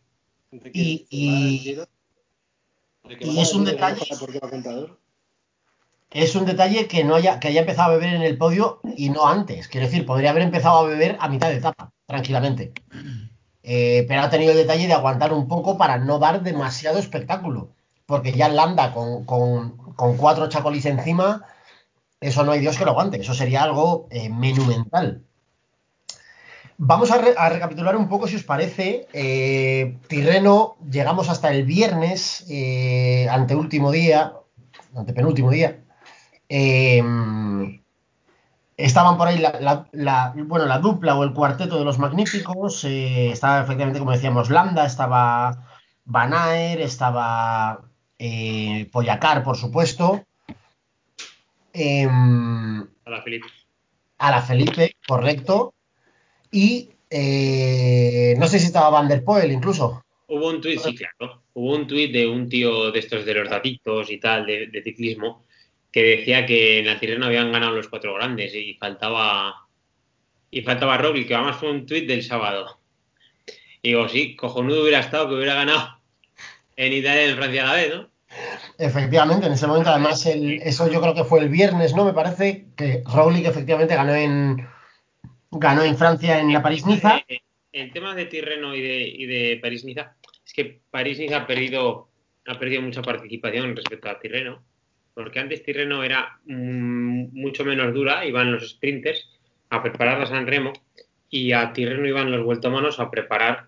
De 0.51 0.71
que 0.71 0.79
Y- 0.79 1.05
y- 1.09 1.75
de 1.75 3.17
que 3.17 3.41
es 3.41 3.53
un 3.53 3.65
detalle-. 3.65 4.01
Es 6.11 6.35
un 6.35 6.45
detalle 6.45 6.87
que 6.87 7.03
no 7.03 7.15
haya, 7.15 7.39
que 7.39 7.47
haya 7.49 7.61
empezado 7.61 7.91
a 7.91 7.95
beber 7.97 8.13
en 8.15 8.21
el 8.23 8.37
podio 8.37 8.81
y 8.97 9.09
no 9.09 9.27
antes. 9.27 9.67
Quiero 9.67 9.87
decir, 9.87 10.05
podría 10.05 10.29
haber 10.31 10.43
empezado 10.43 10.79
a 10.79 10.87
beber 10.87 11.17
a 11.19 11.27
mitad 11.29 11.49
de 11.49 11.57
etapa, 11.57 11.91
tranquilamente. 12.07 12.73
Eh, 13.63 14.05
pero 14.07 14.21
ha 14.21 14.29
tenido 14.29 14.51
el 14.51 14.57
detalle 14.57 14.87
de 14.87 14.93
aguantar 14.93 15.33
un 15.33 15.47
poco 15.47 15.77
para 15.77 15.97
no 15.97 16.19
dar 16.19 16.43
demasiado 16.43 16.99
espectáculo. 16.99 17.69
Porque 18.05 18.33
ya 18.33 18.49
Landa 18.49 18.93
con, 18.93 19.25
con- 19.25 19.77
con 19.95 20.17
cuatro 20.17 20.49
chacolis 20.49 20.85
encima, 20.85 21.45
eso 22.21 22.43
no 22.43 22.51
hay 22.51 22.59
Dios 22.61 22.77
que 22.77 22.85
lo 22.85 22.91
aguante. 22.91 23.21
Eso 23.21 23.33
sería 23.33 23.63
algo 23.63 24.07
eh, 24.11 24.29
monumental. 24.29 25.23
Vamos 26.77 27.11
a, 27.11 27.17
re- 27.19 27.35
a 27.37 27.49
recapitular 27.49 27.95
un 27.95 28.09
poco, 28.09 28.27
si 28.27 28.35
os 28.35 28.43
parece. 28.43 29.07
Eh, 29.13 29.97
Tirreno, 30.07 30.75
llegamos 30.89 31.29
hasta 31.29 31.51
el 31.51 31.63
viernes, 31.65 32.45
eh, 32.49 33.27
anteúltimo 33.29 33.91
día, 33.91 34.33
antepenúltimo 34.95 35.51
día. 35.51 35.79
Estaban 38.85 39.17
por 39.17 39.27
ahí 39.27 39.37
la, 39.37 39.59
la- 39.59 39.87
la- 39.91 40.33
bueno, 40.35 40.65
la 40.65 40.79
dupla 40.79 41.15
o 41.15 41.23
el 41.23 41.33
cuarteto 41.33 41.77
de 41.79 41.85
los 41.85 41.99
magníficos. 41.99 42.83
eh, 42.85 43.31
estaba 43.31 43.61
efectivamente, 43.61 43.99
como 43.99 44.11
decíamos, 44.11 44.49
Landa, 44.49 44.85
estaba 44.85 45.65
Van 46.05 46.33
Aert, 46.33 46.81
estaba 46.81 47.81
eh, 48.19 48.89
Poyacar, 48.91 49.43
por 49.43 49.57
supuesto. 49.57 50.23
Em, 51.73 52.81
Hola, 53.05 53.21
Felipe. 53.23 53.47
a 54.19 54.31
la 54.31 54.41
Felipe, 54.41 54.95
correcto. 55.07 55.73
Y 56.51 56.89
eh, 57.09 58.35
no 58.37 58.47
sé 58.47 58.59
si 58.59 58.67
estaba 58.67 58.89
Van 58.89 59.07
der 59.07 59.23
Poel 59.23 59.51
incluso. 59.51 60.03
Hubo 60.27 60.49
un 60.49 60.61
tuit, 60.61 60.79
sí, 60.79 60.95
claro. 60.95 61.41
Hubo 61.53 61.75
un 61.75 61.87
tuit 61.87 62.11
de 62.11 62.27
un 62.27 62.47
tío 62.49 62.91
de 62.91 62.99
estos 62.99 63.25
de 63.25 63.33
los 63.33 63.49
datitos 63.49 64.09
y 64.11 64.19
tal, 64.19 64.45
de, 64.45 64.67
de 64.67 64.83
ciclismo, 64.83 65.43
que 65.93 66.03
decía 66.03 66.45
que 66.45 66.79
en 66.79 66.87
la 66.87 66.99
Tirreno 66.99 67.27
habían 67.27 67.51
ganado 67.53 67.73
los 67.75 67.87
cuatro 67.87 68.13
grandes 68.15 68.53
y 68.53 68.73
faltaba. 68.73 69.67
Y 70.51 70.61
faltaba 70.61 70.97
Roglic, 70.97 71.27
que 71.27 71.35
además 71.35 71.57
fue 71.57 71.71
un 71.71 71.85
tuit 71.85 72.05
del 72.07 72.23
sábado. 72.23 72.79
Y 73.81 73.89
digo, 73.89 74.07
sí, 74.09 74.35
cojonudo 74.35 74.81
hubiera 74.81 74.99
estado 74.99 75.29
que 75.29 75.35
hubiera 75.35 75.55
ganado 75.55 75.99
en 76.75 76.93
Italia 76.93 77.25
y 77.27 77.29
en 77.29 77.37
Francia 77.37 77.63
a 77.63 77.67
la 77.67 77.73
vez, 77.73 77.95
¿no? 77.95 78.09
Efectivamente, 78.77 79.45
en 79.47 79.53
ese 79.53 79.67
momento, 79.67 79.89
además, 79.89 80.25
el- 80.25 80.61
eso 80.63 80.91
yo 80.91 80.99
creo 81.01 81.13
que 81.13 81.23
fue 81.23 81.39
el 81.41 81.49
viernes, 81.49 81.95
¿no? 81.95 82.05
Me 82.05 82.13
parece 82.13 82.65
que 82.75 83.03
Roglic 83.05 83.45
efectivamente 83.45 83.95
ganó 83.95 84.15
en, 84.15 84.67
ganó 85.51 85.83
en 85.83 85.97
Francia 85.97 86.39
en 86.39 86.51
la 86.53 86.61
París-Niza. 86.61 87.23
Eh, 87.27 87.39
El 87.71 87.91
tema 87.91 88.13
de 88.15 88.25
Tirreno 88.25 88.75
y 88.75 88.81
de, 88.81 89.01
y 89.07 89.25
de 89.25 89.59
París-Niza 89.61 90.15
es 90.45 90.53
que 90.53 90.81
París-Niza 90.91 91.37
ha 91.37 91.47
perdido, 91.47 92.09
ha 92.47 92.57
perdido 92.59 92.81
mucha 92.83 93.01
participación 93.01 93.75
respecto 93.75 94.09
a 94.09 94.19
Tirreno, 94.19 94.63
porque 95.13 95.39
antes 95.39 95.63
Tirreno 95.63 96.03
era 96.03 96.39
mm, 96.45 97.27
mucho 97.33 97.63
menos 97.65 97.93
dura, 97.93 98.25
iban 98.25 98.51
los 98.51 98.69
sprinters 98.69 99.29
a 99.69 99.81
preparar 99.81 100.19
la 100.19 100.25
San 100.25 100.47
Remo 100.47 100.73
y 101.29 101.51
a 101.51 101.73
Tirreno 101.73 102.07
iban 102.07 102.31
los 102.31 102.43
vueltomanos 102.43 102.99
a 102.99 103.09
preparar 103.09 103.67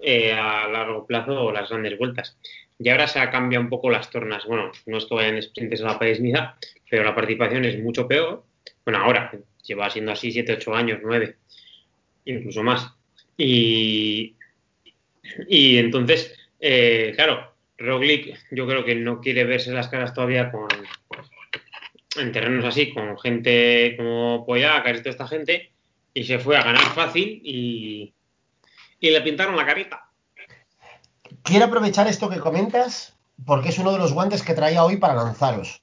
eh, 0.00 0.32
a 0.32 0.68
largo 0.68 1.06
plazo 1.06 1.52
las 1.52 1.70
grandes 1.70 1.96
vueltas. 1.98 2.36
Y 2.78 2.88
ahora 2.88 3.06
se 3.06 3.20
ha 3.20 3.30
cambiado 3.30 3.64
un 3.64 3.70
poco 3.70 3.90
las 3.90 4.10
tornas. 4.10 4.44
Bueno, 4.44 4.72
no 4.86 4.98
es 4.98 5.06
que 5.06 5.14
vayan 5.14 5.40
sprinters 5.40 5.82
a 5.82 5.86
la 5.86 5.98
París-Niza, 5.98 6.56
pero 6.90 7.04
la 7.04 7.14
participación 7.14 7.64
es 7.64 7.78
mucho 7.78 8.08
peor. 8.08 8.44
Bueno, 8.84 9.00
ahora 9.00 9.32
lleva 9.62 9.88
siendo 9.90 10.12
así 10.12 10.32
7, 10.32 10.54
8 10.54 10.74
años, 10.74 11.00
9, 11.02 11.36
incluso 12.24 12.62
más. 12.62 12.92
Y, 13.36 14.34
y 15.48 15.78
entonces, 15.78 16.36
eh, 16.60 17.12
claro, 17.14 17.53
Roglic 17.78 18.38
yo 18.50 18.66
creo 18.66 18.84
que 18.84 18.94
no 18.94 19.20
quiere 19.20 19.44
verse 19.44 19.72
las 19.72 19.88
caras 19.88 20.14
todavía 20.14 20.50
con 20.50 20.68
en 22.16 22.32
terrenos 22.32 22.64
así, 22.64 22.92
con 22.92 23.18
gente 23.18 23.94
como 23.96 24.46
Poyacar 24.46 24.94
y 24.94 24.98
toda 24.98 25.10
esta 25.10 25.26
gente, 25.26 25.72
y 26.12 26.24
se 26.24 26.38
fue 26.38 26.56
a 26.56 26.62
ganar 26.62 26.84
fácil 26.94 27.40
y, 27.44 28.14
y 29.00 29.10
le 29.10 29.20
pintaron 29.20 29.56
la 29.56 29.66
carita. 29.66 30.10
Quiero 31.42 31.66
aprovechar 31.66 32.06
esto 32.06 32.30
que 32.30 32.38
comentas 32.38 33.16
porque 33.44 33.70
es 33.70 33.78
uno 33.78 33.92
de 33.92 33.98
los 33.98 34.12
guantes 34.12 34.42
que 34.42 34.54
traía 34.54 34.84
hoy 34.84 34.96
para 34.96 35.14
lanzaros. 35.14 35.82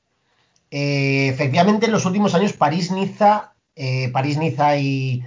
Eh, 0.71 1.27
efectivamente, 1.27 1.87
en 1.87 1.91
los 1.91 2.05
últimos 2.05 2.33
años, 2.33 2.53
París-Niza, 2.53 3.53
eh, 3.75 4.09
París-Niza 4.09 4.77
y, 4.77 5.21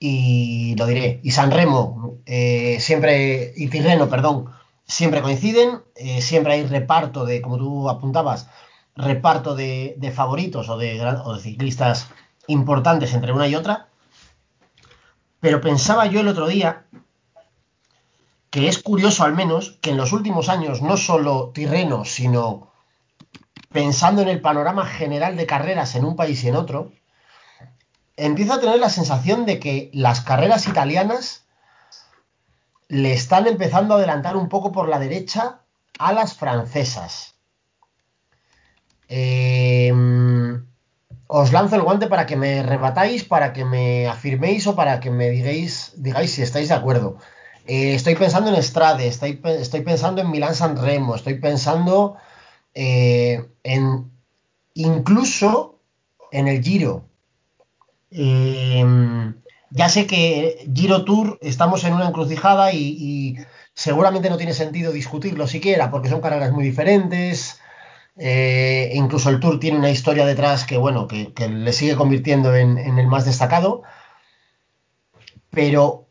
y 0.00 0.74
lo 0.76 0.86
diré, 0.86 1.20
y 1.22 1.30
San 1.30 1.52
Remo, 1.52 2.18
eh, 2.26 2.78
siempre, 2.80 3.52
y 3.56 3.68
Tirreno, 3.68 4.08
perdón, 4.10 4.50
siempre 4.88 5.22
coinciden, 5.22 5.82
eh, 5.94 6.20
siempre 6.22 6.54
hay 6.54 6.66
reparto 6.66 7.24
de, 7.24 7.40
como 7.40 7.58
tú 7.58 7.88
apuntabas, 7.88 8.48
reparto 8.96 9.54
de, 9.54 9.94
de 9.98 10.10
favoritos 10.10 10.68
o 10.68 10.78
de, 10.78 11.00
o 11.00 11.34
de 11.34 11.40
ciclistas 11.40 12.08
importantes 12.48 13.14
entre 13.14 13.32
una 13.32 13.46
y 13.46 13.54
otra. 13.54 13.88
Pero 15.40 15.60
pensaba 15.60 16.06
yo 16.06 16.20
el 16.20 16.28
otro 16.28 16.48
día 16.48 16.86
que 18.50 18.66
es 18.66 18.82
curioso 18.82 19.24
al 19.24 19.34
menos 19.34 19.78
que 19.82 19.90
en 19.90 19.98
los 19.98 20.12
últimos 20.12 20.48
años 20.48 20.80
no 20.80 20.96
solo 20.96 21.50
Tirreno, 21.54 22.04
sino 22.04 22.72
pensando 23.70 24.22
en 24.22 24.28
el 24.28 24.40
panorama 24.40 24.86
general 24.86 25.36
de 25.36 25.46
carreras 25.46 25.94
en 25.94 26.06
un 26.06 26.16
país 26.16 26.42
y 26.42 26.48
en 26.48 26.56
otro, 26.56 26.92
empiezo 28.16 28.54
a 28.54 28.60
tener 28.60 28.78
la 28.78 28.88
sensación 28.88 29.44
de 29.44 29.60
que 29.60 29.90
las 29.92 30.22
carreras 30.22 30.66
italianas 30.66 31.46
le 32.88 33.12
están 33.12 33.46
empezando 33.46 33.94
a 33.94 33.98
adelantar 33.98 34.36
un 34.36 34.48
poco 34.48 34.72
por 34.72 34.88
la 34.88 34.98
derecha 34.98 35.60
a 35.98 36.12
las 36.12 36.34
francesas. 36.34 37.34
Eh, 39.08 39.92
os 41.26 41.52
lanzo 41.52 41.76
el 41.76 41.82
guante 41.82 42.06
para 42.06 42.26
que 42.26 42.36
me 42.36 42.62
rebatáis, 42.62 43.24
para 43.24 43.52
que 43.52 43.64
me 43.64 44.06
afirméis 44.06 44.66
o 44.66 44.74
para 44.74 45.00
que 45.00 45.10
me 45.10 45.28
digáis, 45.30 45.92
digáis 45.96 46.32
si 46.32 46.42
estáis 46.42 46.68
de 46.68 46.74
acuerdo. 46.74 47.18
Eh, 47.66 47.94
estoy 47.94 48.14
pensando 48.16 48.50
en 48.50 48.62
Strade, 48.62 49.06
estoy, 49.06 49.34
pe- 49.36 49.60
estoy 49.60 49.82
pensando 49.82 50.22
en 50.22 50.30
Milán 50.30 50.54
San 50.54 50.76
Remo, 50.76 51.14
estoy 51.14 51.34
pensando 51.34 52.16
eh, 52.74 53.46
en 53.62 54.10
incluso 54.74 55.78
en 56.32 56.48
el 56.48 56.62
Giro. 56.62 57.04
Eh, 58.10 58.84
ya 59.70 59.88
sé 59.88 60.06
que 60.06 60.68
Giro 60.74 61.04
Tour 61.04 61.38
estamos 61.42 61.84
en 61.84 61.94
una 61.94 62.08
encrucijada 62.08 62.72
y, 62.72 63.36
seguramente 63.74 64.28
no 64.28 64.36
tiene 64.36 64.54
sentido 64.54 64.90
discutirlo 64.92 65.46
siquiera, 65.46 65.90
porque 65.90 66.08
son 66.08 66.20
carreras 66.20 66.52
muy 66.52 66.64
diferentes. 66.64 67.60
eh, 68.16 68.90
incluso 68.94 69.30
el 69.30 69.40
Tour 69.40 69.60
tiene 69.60 69.78
una 69.78 69.90
historia 69.90 70.26
detrás 70.26 70.64
que, 70.64 70.76
bueno, 70.76 71.06
que, 71.06 71.32
le 71.48 71.72
sigue 71.72 71.96
convirtiendo 71.96 72.54
en, 72.56 72.78
en 72.78 72.98
el 72.98 73.06
más 73.06 73.24
destacado. 73.24 73.82
Pero 75.50 76.08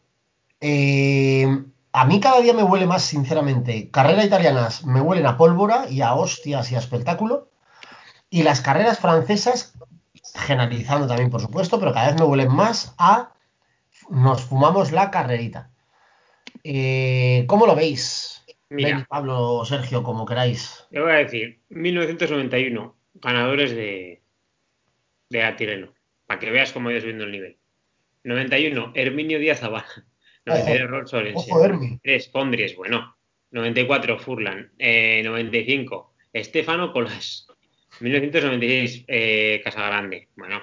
eh, 0.61 1.47
a 1.91 2.05
mí 2.05 2.19
cada 2.19 2.41
día 2.41 2.53
me 2.53 2.63
huele 2.63 2.87
más, 2.87 3.03
sinceramente. 3.03 3.89
Carreras 3.91 4.25
italianas 4.25 4.85
me 4.85 5.01
huelen 5.01 5.25
a 5.25 5.37
pólvora 5.37 5.89
y 5.89 6.01
a 6.01 6.13
hostias 6.13 6.71
y 6.71 6.75
a 6.75 6.79
espectáculo. 6.79 7.49
Y 8.29 8.43
las 8.43 8.61
carreras 8.61 8.99
francesas, 8.99 9.73
generalizando 10.35 11.07
también, 11.07 11.29
por 11.29 11.41
supuesto, 11.41 11.79
pero 11.79 11.93
cada 11.93 12.07
vez 12.11 12.19
me 12.19 12.25
huelen 12.25 12.51
más 12.51 12.93
a 12.97 13.33
nos 14.09 14.43
fumamos 14.43 14.91
la 14.91 15.11
carrerita. 15.11 15.71
Eh, 16.63 17.45
¿Cómo 17.47 17.65
lo 17.65 17.75
veis? 17.75 18.45
Mira. 18.69 18.89
Beni, 18.89 19.03
Pablo, 19.05 19.63
Sergio, 19.65 20.03
como 20.03 20.25
queráis. 20.25 20.85
Te 20.91 20.99
voy 20.99 21.11
a 21.11 21.15
decir, 21.15 21.59
1991, 21.69 22.95
ganadores 23.15 23.71
de, 23.71 24.21
de 25.29 25.39
la 25.39 25.55
Tirreno, 25.55 25.93
para 26.25 26.39
que 26.39 26.51
veas 26.51 26.71
cómo 26.73 26.89
ha 26.89 26.91
ido 26.91 27.01
subiendo 27.01 27.23
el 27.23 27.31
nivel. 27.31 27.57
91, 28.23 28.91
Herminio 28.95 29.39
Díaz 29.39 29.59
Zabala. 29.61 29.87
93, 30.45 30.89
Rolls 30.89 31.09
Sorensen. 31.09 31.51
Ojo, 31.51 31.65
Hermi. 31.65 31.99
3, 32.03 32.27
Pondries, 32.29 32.75
bueno. 32.75 33.17
94, 33.51 34.19
Furlan. 34.19 34.71
Eh, 34.77 35.21
95, 35.23 36.13
Estefano 36.33 36.91
Colas. 36.91 37.47
1996, 37.99 39.05
eh, 39.07 39.61
Casagrande. 39.63 40.29
Bueno. 40.35 40.61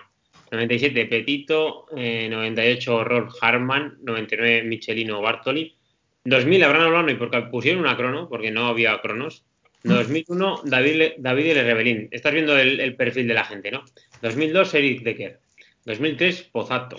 97, 0.54 1.06
Petito. 1.06 1.86
Eh, 1.96 2.28
98, 2.30 3.04
Rolf 3.04 3.34
Harman. 3.40 3.98
99, 4.02 4.62
Michelino 4.64 5.20
Bartoli. 5.20 5.76
2000, 6.24 6.64
Abraham 6.64 6.88
Olano, 6.88 7.18
porque 7.18 7.42
pusieron 7.42 7.82
una 7.82 7.96
crono, 7.96 8.28
porque 8.28 8.50
no 8.50 8.66
había 8.66 8.98
cronos. 9.00 9.44
2001, 9.82 10.62
David, 10.64 11.12
David 11.18 11.46
L. 11.50 11.62
Rebelín. 11.64 12.08
Estás 12.10 12.32
viendo 12.32 12.58
el, 12.58 12.80
el 12.80 12.96
perfil 12.96 13.28
de 13.28 13.34
la 13.34 13.44
gente, 13.44 13.70
¿no? 13.70 13.84
2002, 14.22 14.74
Eric 14.74 15.02
Decker. 15.02 15.40
2003, 15.84 16.42
Pozato. 16.44 16.96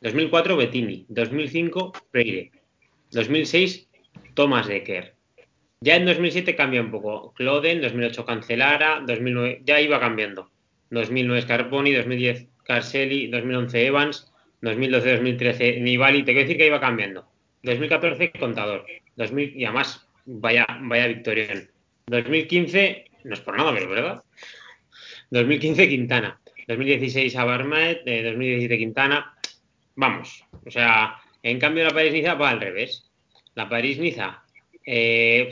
2004, 0.00 0.56
Bettini. 0.56 1.06
2005, 1.08 1.92
Freire. 2.10 2.50
2006, 3.12 3.88
Thomas 4.34 4.66
Decker. 4.66 5.14
Ya 5.80 5.96
en 5.96 6.06
2007 6.06 6.56
cambia 6.56 6.80
un 6.80 6.90
poco. 6.90 7.32
Cloden, 7.34 7.80
2008 7.80 8.24
Cancelara, 8.24 9.02
2009 9.06 9.62
ya 9.64 9.80
iba 9.80 10.00
cambiando. 10.00 10.50
2009 10.90 11.42
Scarponi, 11.42 11.92
2010 11.92 12.51
Carselli, 12.64 13.28
2011 13.28 13.86
Evans, 13.86 14.32
2012-2013 14.62 15.80
Nibali. 15.80 16.22
Te 16.22 16.32
quiero 16.32 16.46
decir 16.46 16.56
que 16.56 16.66
iba 16.66 16.80
cambiando. 16.80 17.26
2014 17.62 18.32
Contador. 18.32 18.86
2000, 19.16 19.56
y 19.56 19.64
además, 19.64 20.06
vaya, 20.24 20.66
vaya 20.80 21.06
victorión. 21.08 21.70
2015, 22.06 23.04
no 23.24 23.34
es 23.34 23.40
por 23.40 23.56
nada, 23.56 23.72
pero 23.72 23.90
verdad. 23.90 24.24
2015 25.30 25.88
Quintana. 25.88 26.40
2016 26.68 27.36
Abarmaet, 27.36 28.02
eh, 28.06 28.22
2017 28.22 28.78
Quintana. 28.78 29.34
Vamos, 29.94 30.44
o 30.64 30.70
sea, 30.70 31.16
en 31.42 31.58
cambio 31.58 31.84
la 31.84 31.90
París-Niza 31.90 32.34
va 32.34 32.50
al 32.50 32.60
revés. 32.60 33.10
La 33.54 33.68
París-Niza, 33.68 34.42
eh, 34.86 35.50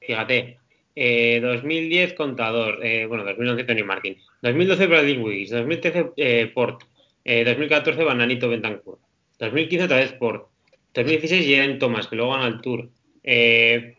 fíjate, 0.00 0.58
eh, 0.94 1.40
2010 1.40 2.14
Contador, 2.14 2.84
eh, 2.84 3.06
bueno, 3.06 3.24
2011 3.24 3.64
Tony 3.64 3.82
Martin, 3.82 4.16
2012 4.42 4.86
Bradley 4.86 5.18
Wiggins, 5.18 5.50
2013 5.50 6.12
eh, 6.16 6.50
Port, 6.54 6.82
eh, 7.24 7.44
2014 7.44 8.04
Bananito 8.04 8.48
Bentancur, 8.48 8.98
2015 9.38 9.84
otra 9.84 9.96
vez 9.98 10.12
Port, 10.12 10.48
2016 10.94 11.44
Jalen 11.44 11.78
Thomas, 11.78 12.06
que 12.06 12.16
luego 12.16 12.32
gana 12.32 12.48
el 12.48 12.60
Tour, 12.60 12.88
eh, 13.22 13.96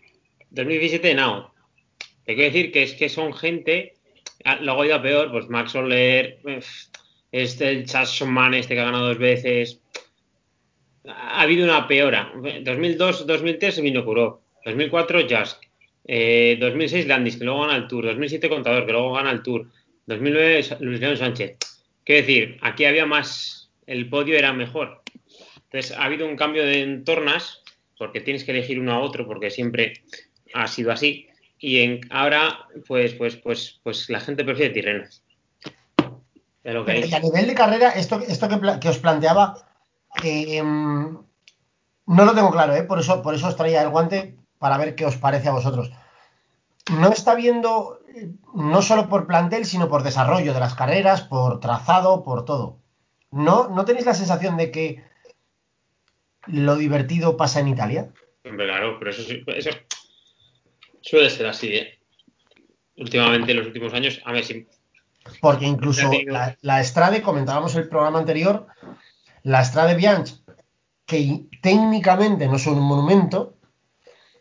2017 0.49 1.15
Now. 1.15 1.51
Te 2.25 2.35
quiero 2.35 2.51
decir 2.51 2.71
que 2.71 2.83
es 2.83 2.93
que 2.93 3.09
son 3.09 3.33
gente, 3.33 3.93
ah, 4.43 4.59
luego 4.61 4.81
ha 4.81 4.85
ido 4.85 4.95
a 4.95 5.01
peor, 5.01 5.31
pues 5.31 5.47
Max 5.49 5.71
Soler, 5.71 6.39
eh, 6.45 6.59
este, 7.31 7.69
el 7.69 7.85
Chasman 7.85 8.53
este 8.53 8.73
que 8.73 8.81
ha 8.81 8.85
ganado 8.85 9.07
dos 9.07 9.17
veces. 9.17 9.81
Ha 11.05 11.41
habido 11.41 11.65
una 11.65 11.87
peora. 11.87 12.31
2002-2003 12.33 13.81
vino 13.81 14.03
Kurov. 14.03 14.39
2004 14.65 15.27
Jask. 15.27 15.61
Eh, 16.05 16.57
2006 16.59 17.07
Landis, 17.07 17.37
que 17.37 17.45
luego 17.45 17.61
gana 17.61 17.75
el 17.75 17.87
Tour. 17.87 18.05
2007 18.05 18.49
Contador, 18.49 18.85
que 18.85 18.91
luego 18.91 19.13
gana 19.13 19.31
el 19.31 19.41
Tour. 19.41 19.67
2009 20.07 20.63
Sa- 20.63 20.77
Luis 20.79 20.99
León 20.99 21.17
Sánchez. 21.17 21.57
Quiero 22.03 22.21
decir, 22.25 22.57
aquí 22.61 22.85
había 22.85 23.05
más. 23.05 23.69
El 23.85 24.09
podio 24.09 24.37
era 24.37 24.51
mejor. 24.53 25.01
Entonces 25.65 25.91
ha 25.91 26.05
habido 26.05 26.25
un 26.25 26.35
cambio 26.35 26.65
de 26.65 26.81
entornas, 26.81 27.61
porque 27.97 28.21
tienes 28.21 28.43
que 28.43 28.51
elegir 28.51 28.79
uno 28.79 28.93
a 28.93 28.99
otro, 28.99 29.27
porque 29.27 29.51
siempre 29.51 29.93
ha 30.53 30.67
sido 30.67 30.91
así. 30.91 31.27
Y 31.59 31.99
ahora, 32.09 32.67
pues, 32.87 33.13
pues, 33.13 33.35
pues, 33.37 33.79
pues 33.83 34.09
la 34.09 34.19
gente 34.19 34.43
prefiere 34.43 34.73
Tirreno. 34.73 35.05
Es 36.63 36.73
lo 36.73 36.85
que 36.85 36.93
Pero, 36.93 37.15
a 37.15 37.19
nivel 37.19 37.47
de 37.47 37.55
carrera, 37.55 37.89
esto, 37.91 38.19
esto 38.27 38.47
que, 38.79 38.89
os 38.89 38.99
planteaba, 38.99 39.69
eh, 40.23 40.61
no 40.61 41.25
lo 42.07 42.35
tengo 42.35 42.51
claro, 42.51 42.75
¿eh? 42.75 42.83
por, 42.83 42.99
eso, 42.99 43.21
por 43.21 43.33
eso 43.33 43.47
os 43.47 43.55
traía 43.55 43.81
el 43.81 43.89
guante 43.89 44.35
para 44.59 44.77
ver 44.77 44.95
qué 44.95 45.05
os 45.05 45.17
parece 45.17 45.47
a 45.47 45.53
vosotros. 45.53 45.91
No 46.91 47.09
está 47.09 47.35
viendo, 47.35 47.96
no 48.53 48.81
solo 48.81 49.09
por 49.09 49.27
plantel, 49.27 49.65
sino 49.65 49.87
por 49.89 50.03
desarrollo 50.03 50.53
de 50.53 50.59
las 50.59 50.73
carreras, 50.75 51.21
por 51.21 51.59
trazado, 51.59 52.23
por 52.23 52.45
todo. 52.45 52.79
¿No, 53.31 53.67
¿No 53.69 53.85
tenéis 53.85 54.05
la 54.05 54.13
sensación 54.13 54.57
de 54.57 54.71
que 54.71 55.03
lo 56.47 56.75
divertido 56.77 57.37
pasa 57.37 57.59
en 57.59 57.67
Italia? 57.67 58.09
Claro, 58.41 58.97
pero 58.97 59.11
eso, 59.11 59.23
sí- 59.23 59.43
eso 59.47 59.69
suele 61.01 61.29
ser 61.29 61.47
así, 61.47 61.67
¿eh? 61.75 61.99
Últimamente, 62.97 63.51
en 63.51 63.57
los 63.57 63.67
últimos 63.67 63.93
años, 63.93 64.21
a 64.25 64.31
ver 64.31 64.43
si. 64.43 64.67
Porque 65.41 65.65
incluso 65.65 66.09
la, 66.27 66.57
la 66.61 66.83
Strade, 66.83 67.21
comentábamos 67.21 67.75
el 67.75 67.89
programa 67.89 68.19
anterior, 68.19 68.67
la 69.43 69.63
Strade 69.63 69.95
Bianche, 69.95 70.35
que 71.05 71.45
técnicamente 71.61 72.47
no 72.47 72.55
es 72.55 72.65
un 72.65 72.79
monumento, 72.79 73.55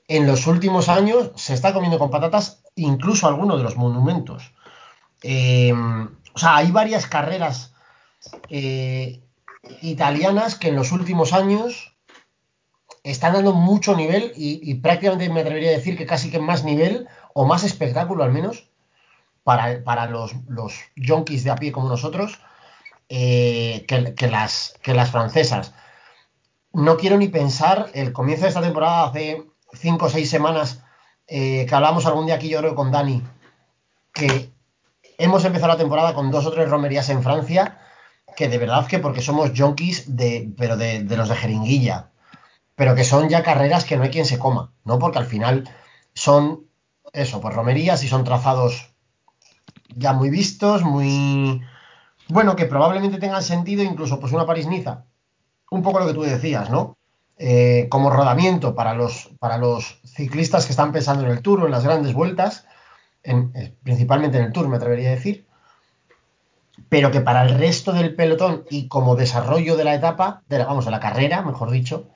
en 0.08 0.26
los 0.26 0.46
últimos 0.46 0.88
años 0.88 1.32
se 1.34 1.54
está 1.54 1.72
comiendo 1.74 1.98
con 1.98 2.10
patatas 2.10 2.62
incluso 2.76 3.26
algunos 3.26 3.58
de 3.58 3.64
los 3.64 3.76
monumentos. 3.76 4.52
Eh, 5.22 5.72
o 5.72 6.38
sea, 6.38 6.56
hay 6.56 6.70
varias 6.70 7.06
carreras 7.06 7.74
eh, 8.48 9.22
italianas 9.82 10.54
que 10.54 10.68
en 10.68 10.76
los 10.76 10.92
últimos 10.92 11.32
años 11.32 11.96
están 13.02 13.32
dando 13.32 13.52
mucho 13.52 13.96
nivel 13.96 14.32
y, 14.36 14.74
prácticamente 14.74 15.28
me 15.28 15.40
atrevería 15.40 15.70
a 15.70 15.76
decir 15.76 15.96
que 15.96 16.06
casi 16.06 16.30
que 16.30 16.40
más 16.40 16.64
nivel 16.64 17.08
o 17.34 17.46
más 17.46 17.62
espectáculo 17.62 18.24
al 18.24 18.32
menos 18.32 18.68
para, 19.44 19.82
para 19.84 20.06
los, 20.06 20.32
los 20.48 20.74
de 20.96 21.50
a 21.50 21.54
pie 21.54 21.70
como 21.70 21.88
nosotros 21.88 22.40
eh, 23.08 23.84
que, 23.86 24.14
que 24.14 24.26
las, 24.26 24.74
que 24.82 24.92
las 24.92 25.12
francesas. 25.12 25.72
No 26.72 26.96
quiero 26.96 27.16
ni 27.16 27.28
pensar 27.28 27.90
el 27.94 28.12
comienzo 28.12 28.42
de 28.42 28.48
esta 28.48 28.60
temporada 28.60 29.04
hace 29.04 29.44
cinco 29.72 30.06
o 30.06 30.10
seis 30.10 30.28
semanas 30.28 30.82
eh, 31.26 31.66
que 31.66 31.74
hablamos 31.74 32.06
algún 32.06 32.26
día 32.26 32.36
aquí 32.36 32.48
yo 32.48 32.58
creo 32.58 32.74
con 32.74 32.90
Dani 32.90 33.22
que 34.12 34.50
hemos 35.18 35.44
empezado 35.44 35.72
la 35.72 35.78
temporada 35.78 36.14
con 36.14 36.30
dos 36.30 36.46
o 36.46 36.52
tres 36.52 36.68
romerías 36.68 37.08
en 37.08 37.22
Francia 37.22 37.78
que 38.36 38.48
de 38.48 38.58
verdad 38.58 38.86
que 38.86 38.98
porque 38.98 39.22
somos 39.22 39.52
yonkis 39.52 40.16
de, 40.16 40.52
pero 40.56 40.76
de, 40.76 41.02
de 41.02 41.16
los 41.16 41.28
de 41.28 41.36
jeringuilla 41.36 42.10
pero 42.76 42.94
que 42.94 43.04
son 43.04 43.28
ya 43.28 43.42
carreras 43.42 43.84
que 43.84 43.96
no 43.96 44.04
hay 44.04 44.10
quien 44.10 44.26
se 44.26 44.38
coma, 44.38 44.70
¿no? 44.84 44.98
Porque 44.98 45.18
al 45.18 45.26
final 45.26 45.68
son 46.14 46.66
eso, 47.12 47.40
pues 47.40 47.54
romerías 47.54 48.04
y 48.04 48.08
son 48.08 48.22
trazados 48.22 48.94
ya 49.88 50.12
muy 50.12 50.28
vistos, 50.30 50.82
muy 50.82 51.62
bueno, 52.28 52.54
que 52.54 52.66
probablemente 52.66 53.18
tengan 53.18 53.42
sentido 53.42 53.82
incluso 53.82 54.20
pues 54.20 54.32
una 54.32 54.46
París-Niza. 54.46 55.04
Un 55.70 55.82
poco 55.82 56.00
lo 56.00 56.06
que 56.06 56.14
tú 56.14 56.22
decías, 56.22 56.70
¿no? 56.70 56.95
Eh, 57.38 57.88
como 57.90 58.08
rodamiento 58.08 58.74
para 58.74 58.94
los, 58.94 59.30
para 59.38 59.58
los 59.58 60.00
ciclistas 60.06 60.64
que 60.64 60.72
están 60.72 60.92
pensando 60.92 61.24
en 61.24 61.32
el 61.32 61.42
Tour 61.42 61.64
en 61.64 61.70
las 61.70 61.84
grandes 61.84 62.14
vueltas, 62.14 62.66
eh, 63.24 63.74
principalmente 63.82 64.38
en 64.38 64.44
el 64.44 64.52
Tour, 64.52 64.68
me 64.68 64.76
atrevería 64.76 65.08
a 65.08 65.16
decir, 65.16 65.46
pero 66.88 67.10
que 67.10 67.20
para 67.20 67.42
el 67.42 67.58
resto 67.58 67.92
del 67.92 68.14
pelotón 68.14 68.64
y 68.70 68.88
como 68.88 69.16
desarrollo 69.16 69.76
de 69.76 69.84
la 69.84 69.94
etapa, 69.94 70.44
vamos, 70.48 70.86
de 70.86 70.90
la 70.90 71.00
carrera, 71.00 71.42
mejor 71.42 71.70
dicho, 71.70 72.08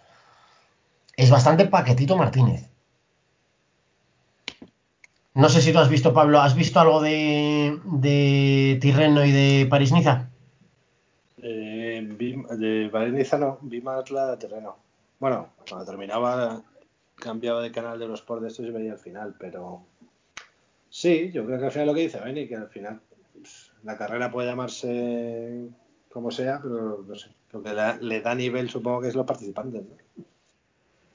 es 1.16 1.30
bastante 1.30 1.66
paquetito 1.66 2.16
Martínez. 2.16 2.70
No 5.34 5.48
sé 5.48 5.60
si 5.60 5.72
tú 5.72 5.78
has 5.78 5.88
visto, 5.88 6.14
Pablo, 6.14 6.40
¿has 6.40 6.54
visto 6.54 6.80
algo 6.80 7.00
de, 7.02 8.78
Tirreno 8.80 9.24
y 9.24 9.32
de 9.32 9.66
París-Niza? 9.66 10.30
Eh, 11.42 12.16
de 12.58 12.88
Valencia 12.88 13.38
no, 13.38 13.58
vi 13.62 13.80
más 13.80 14.10
la 14.10 14.30
de 14.30 14.36
terreno. 14.38 14.89
Bueno, 15.20 15.52
cuando 15.68 15.84
terminaba 15.84 16.62
cambiaba 17.16 17.60
de 17.62 17.70
canal 17.70 17.98
de 17.98 18.08
los 18.08 18.20
sports 18.20 18.42
de 18.42 18.48
estos 18.48 18.66
y 18.66 18.70
veía 18.70 18.92
el 18.92 18.98
final, 18.98 19.36
pero 19.38 19.84
sí, 20.88 21.30
yo 21.30 21.44
creo 21.44 21.58
que 21.58 21.66
al 21.66 21.70
final 21.70 21.88
lo 21.88 21.94
que 21.94 22.00
dice 22.00 22.20
Benny, 22.20 22.48
que 22.48 22.56
al 22.56 22.68
final 22.68 23.00
pues, 23.34 23.70
la 23.84 23.98
carrera 23.98 24.30
puede 24.30 24.48
llamarse 24.48 25.68
como 26.10 26.30
sea, 26.30 26.58
pero 26.62 27.04
no 27.06 27.14
sé. 27.14 27.28
Lo 27.52 27.62
que 27.62 27.70
le, 28.00 28.20
da 28.22 28.34
nivel 28.34 28.70
supongo 28.70 29.02
que 29.02 29.08
es 29.08 29.14
los 29.14 29.26
participantes, 29.26 29.82
¿no? 29.84 30.24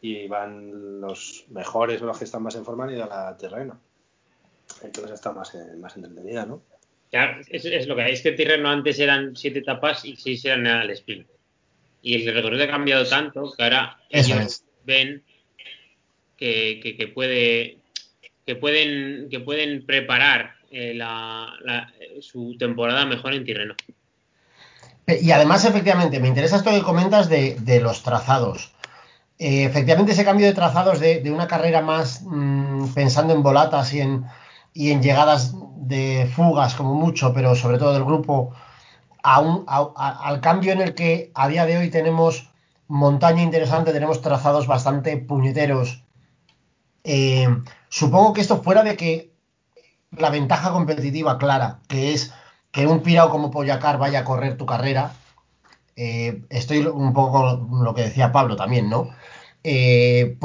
Y 0.02 0.28
van 0.28 1.02
los 1.02 1.46
mejores 1.50 2.00
o 2.02 2.06
los 2.06 2.18
que 2.20 2.26
están 2.26 2.44
más 2.44 2.56
en 2.56 2.64
forma 2.64 2.92
ido 2.92 3.06
a 3.06 3.08
la 3.08 3.38
terreno. 3.38 3.80
Entonces 4.84 5.14
está 5.14 5.32
más, 5.32 5.56
eh, 5.56 5.76
más 5.80 5.96
entretenida, 5.96 6.46
¿no? 6.46 6.62
Es, 7.12 7.66
es 7.66 7.88
lo 7.88 7.96
que 7.96 8.04
hay. 8.04 8.14
Es 8.14 8.22
que 8.22 8.34
Tirreno 8.34 8.70
antes 8.70 9.00
eran 9.00 9.36
siete 9.36 9.60
etapas 9.60 10.06
y 10.06 10.16
seis 10.16 10.46
eran 10.46 10.68
al 10.68 10.90
sprint. 10.92 11.28
Y 12.06 12.14
el 12.24 12.34
recorrido 12.36 12.64
ha 12.66 12.68
cambiado 12.68 13.04
tanto 13.08 13.52
que 13.58 13.64
ahora 13.64 13.98
Eso 14.12 14.34
ellos 14.36 14.46
es. 14.46 14.66
ven 14.86 15.24
que, 16.38 16.80
que- 16.82 16.96
que 16.96 17.08
puede 17.08 17.80
que 18.46 18.56
pueden 18.56 19.28
que 19.32 19.40
pueden 19.40 19.84
preparar 19.88 20.54
eh, 20.70 20.94
la- 20.94 21.52
la- 21.64 21.92
eh, 22.00 22.22
su 22.22 22.56
temporada 22.60 23.06
mejor 23.06 23.34
en 23.34 23.44
Tirreno. 23.44 23.76
Pe- 25.06 25.20
Y 25.20 25.32
además, 25.32 25.66
efectivamente, 25.66 26.20
me 26.20 26.28
interesa 26.28 26.58
esto 26.58 26.70
que 26.70 26.82
comentas 26.84 27.28
de, 27.28 27.56
de 27.62 27.80
los 27.82 28.04
trazados. 28.04 28.72
Eh, 29.40 29.64
efectivamente, 29.64 30.12
ese 30.12 30.24
cambio 30.26 30.46
de 30.46 30.54
trazados 30.54 31.00
de, 31.00 31.22
de 31.22 31.32
una 31.32 31.48
carrera 31.48 31.82
más 31.82 32.22
mm, 32.24 32.94
pensando 32.94 33.34
en 33.34 33.42
volatas 33.42 33.92
y 33.96 34.02
en, 34.02 34.26
y 34.76 34.92
en 34.92 35.02
llegadas 35.02 35.54
de 35.78 36.30
fugas, 36.36 36.76
como 36.76 36.94
mucho, 36.94 37.34
pero 37.34 37.56
sobre 37.56 37.78
todo 37.80 37.94
del 37.94 38.04
grupo, 38.06 38.54
a 39.34 39.94
a- 39.96 40.28
al 40.30 40.42
cambio 40.42 40.72
en 40.74 40.82
el 40.82 40.94
que 40.96 41.32
a 41.36 41.48
día 41.48 41.66
de 41.66 41.78
hoy 41.78 41.90
tenemos 41.90 42.50
montaña 42.88 43.42
interesante, 43.44 43.92
tenemos 43.94 44.22
trazados 44.22 44.68
bastante 44.68 45.18
puñeteros. 45.18 46.04
Eh, 47.04 47.48
supongo 47.90 48.34
que 48.34 48.42
esto 48.42 48.62
fuera 48.64 48.84
de 48.84 48.96
que 48.98 49.32
la 50.12 50.30
ventaja 50.30 50.72
competitiva 50.72 51.38
clara, 51.38 51.80
que 51.88 52.14
es 52.14 52.34
que 52.72 52.88
un 52.88 53.02
pirao 53.02 53.30
como 53.30 53.52
Poyacar 53.52 53.98
vaya 53.98 54.20
a 54.20 54.26
correr 54.26 54.58
tu 54.58 54.66
carrera. 54.66 55.14
eh, 55.98 56.44
estoy 56.50 56.86
un 56.86 57.14
poco 57.14 57.68
lo 57.84 57.94
que 57.96 58.04
decía 58.04 58.32
Pablo 58.32 58.56
también, 58.58 58.90
¿no? 58.90 59.10
Eh, 59.64 60.38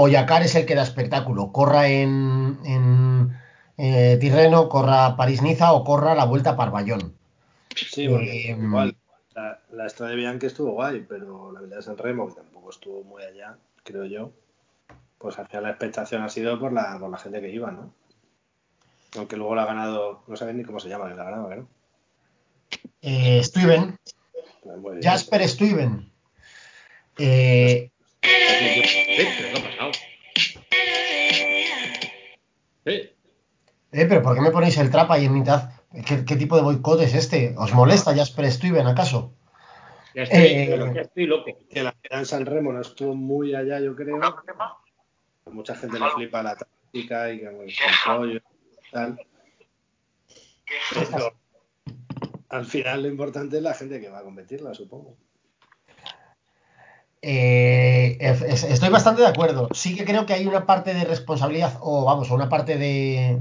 es 0.42 0.54
el 0.54 0.66
que 0.66 0.74
da 0.76 0.82
espectáculo. 0.82 1.52
Corra 1.52 1.88
en, 1.88 2.58
en 2.64 3.36
eh, 3.76 4.16
Tirreno, 4.20 4.68
corra 4.68 5.16
París-Niza 5.16 5.72
o 5.72 5.84
corra 5.84 6.14
la 6.14 6.24
Vuelta 6.24 6.50
a 6.50 6.56
Parvallón. 6.56 7.16
Sí, 7.74 8.08
porque 8.08 8.50
Eh, 8.50 8.56
igual 8.60 8.96
la, 9.34 9.60
la 9.70 9.86
Estrada 9.86 10.10
de 10.10 10.16
Bianchi 10.16 10.46
estuvo 10.46 10.72
guay, 10.72 11.04
pero 11.08 11.52
la 11.52 11.60
verdad 11.60 11.76
de 11.76 11.82
San 11.82 11.96
Remo, 11.98 12.28
que 12.28 12.34
tampoco 12.40 12.70
estuvo 12.70 13.04
muy 13.04 13.22
allá, 13.22 13.56
creo 13.84 14.04
yo, 14.04 14.32
pues 15.18 15.38
al 15.38 15.46
final 15.46 15.62
la 15.64 15.70
expectación 15.70 16.22
ha 16.22 16.28
sido 16.28 16.58
por 16.58 16.72
la, 16.72 16.98
por 16.98 17.10
la 17.10 17.18
gente 17.18 17.40
que 17.40 17.50
iba, 17.50 17.70
¿no? 17.70 17.92
Aunque 19.16 19.36
luego 19.36 19.54
la 19.54 19.62
ha 19.62 19.66
ganado, 19.66 20.22
no 20.26 20.36
sabéis 20.36 20.56
ni 20.58 20.64
cómo 20.64 20.80
se 20.80 20.88
llama, 20.88 21.08
que 21.08 21.14
la 21.14 21.24
ganaba, 21.24 21.54
¿no? 21.56 21.68
Eh, 23.02 23.40
Stuyven, 23.42 23.98
Pues. 24.82 25.04
Jasper 25.04 25.48
Stuyven. 25.48 26.10
Eh, 27.18 27.90
Eh, 28.22 29.26
¿Pero 29.40 29.52
qué 29.52 29.58
ha 29.58 29.62
pasado? 29.70 29.90
Eh, 32.84 33.14
eh, 33.92 34.06
pero 34.06 34.22
¿por 34.22 34.34
qué 34.34 34.40
me 34.40 34.50
ponéis 34.50 34.76
el 34.78 34.90
trap 34.90 35.10
ahí 35.10 35.24
en 35.26 35.34
mitad? 35.34 35.70
¿Qué, 36.06 36.24
qué 36.24 36.36
tipo 36.36 36.56
de 36.56 36.62
boicot 36.62 37.00
es 37.00 37.14
este? 37.14 37.54
¿Os 37.58 37.72
molesta 37.74 38.14
Jasper 38.14 38.50
Stuyven 38.50 38.86
acaso? 38.86 39.32
ya, 40.14 40.22
estoy, 40.22 40.38
Eh, 40.38 40.92
ya 40.94 41.00
estoy 41.02 41.26
loco. 41.26 41.50
Que 41.68 41.82
la 41.82 41.94
en 42.10 42.26
San 42.26 42.46
Remo 42.46 42.72
no 42.72 42.80
estuvo 42.80 43.14
muy 43.14 43.54
allá, 43.54 43.80
yo 43.80 43.94
creo. 43.96 44.18
Mucha 45.46 45.74
gente 45.74 45.98
le 45.98 46.10
flipa 46.10 46.42
la 46.42 46.54
táctica 46.56 47.32
y 47.32 47.40
que 47.40 47.48
bueno, 47.48 47.62
el 47.62 47.72
pollo 48.06 48.36
y 48.36 48.42
tal. 48.92 49.18
Pero 51.12 51.32
al 52.50 52.64
final 52.66 53.02
lo 53.02 53.08
importante 53.08 53.56
es 53.56 53.62
la 53.62 53.74
gente 53.74 54.00
que 54.00 54.08
va 54.08 54.20
a 54.20 54.22
competirla, 54.22 54.72
supongo. 54.74 55.16
Eh, 57.22 58.16
es- 58.20 58.42
es- 58.42 58.64
estoy 58.64 58.88
bastante 58.88 59.22
de 59.22 59.28
acuerdo. 59.28 59.68
Sí 59.72 59.94
que 59.94 60.04
creo 60.04 60.24
que 60.24 60.32
hay 60.34 60.46
una 60.46 60.64
parte 60.66 60.94
de 60.94 61.04
responsabilidad, 61.04 61.78
o 61.80 62.04
vamos, 62.04 62.30
una 62.30 62.48
parte 62.48 62.78
de. 62.78 63.40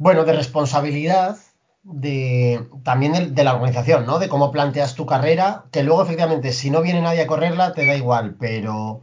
Bueno, 0.00 0.24
de 0.24 0.32
responsabilidad 0.32 1.36
de 1.82 2.66
también 2.84 3.34
de, 3.34 3.44
la 3.44 3.54
organización, 3.54 4.06
¿no? 4.06 4.18
De 4.18 4.30
cómo 4.30 4.50
planteas 4.50 4.94
tu 4.94 5.04
carrera, 5.04 5.66
que 5.70 5.82
luego 5.82 6.02
efectivamente, 6.02 6.52
si 6.52 6.70
no 6.70 6.80
viene 6.80 7.02
nadie 7.02 7.20
a 7.20 7.26
correrla, 7.26 7.74
te 7.74 7.84
da 7.84 7.94
igual, 7.94 8.34
pero. 8.40 9.02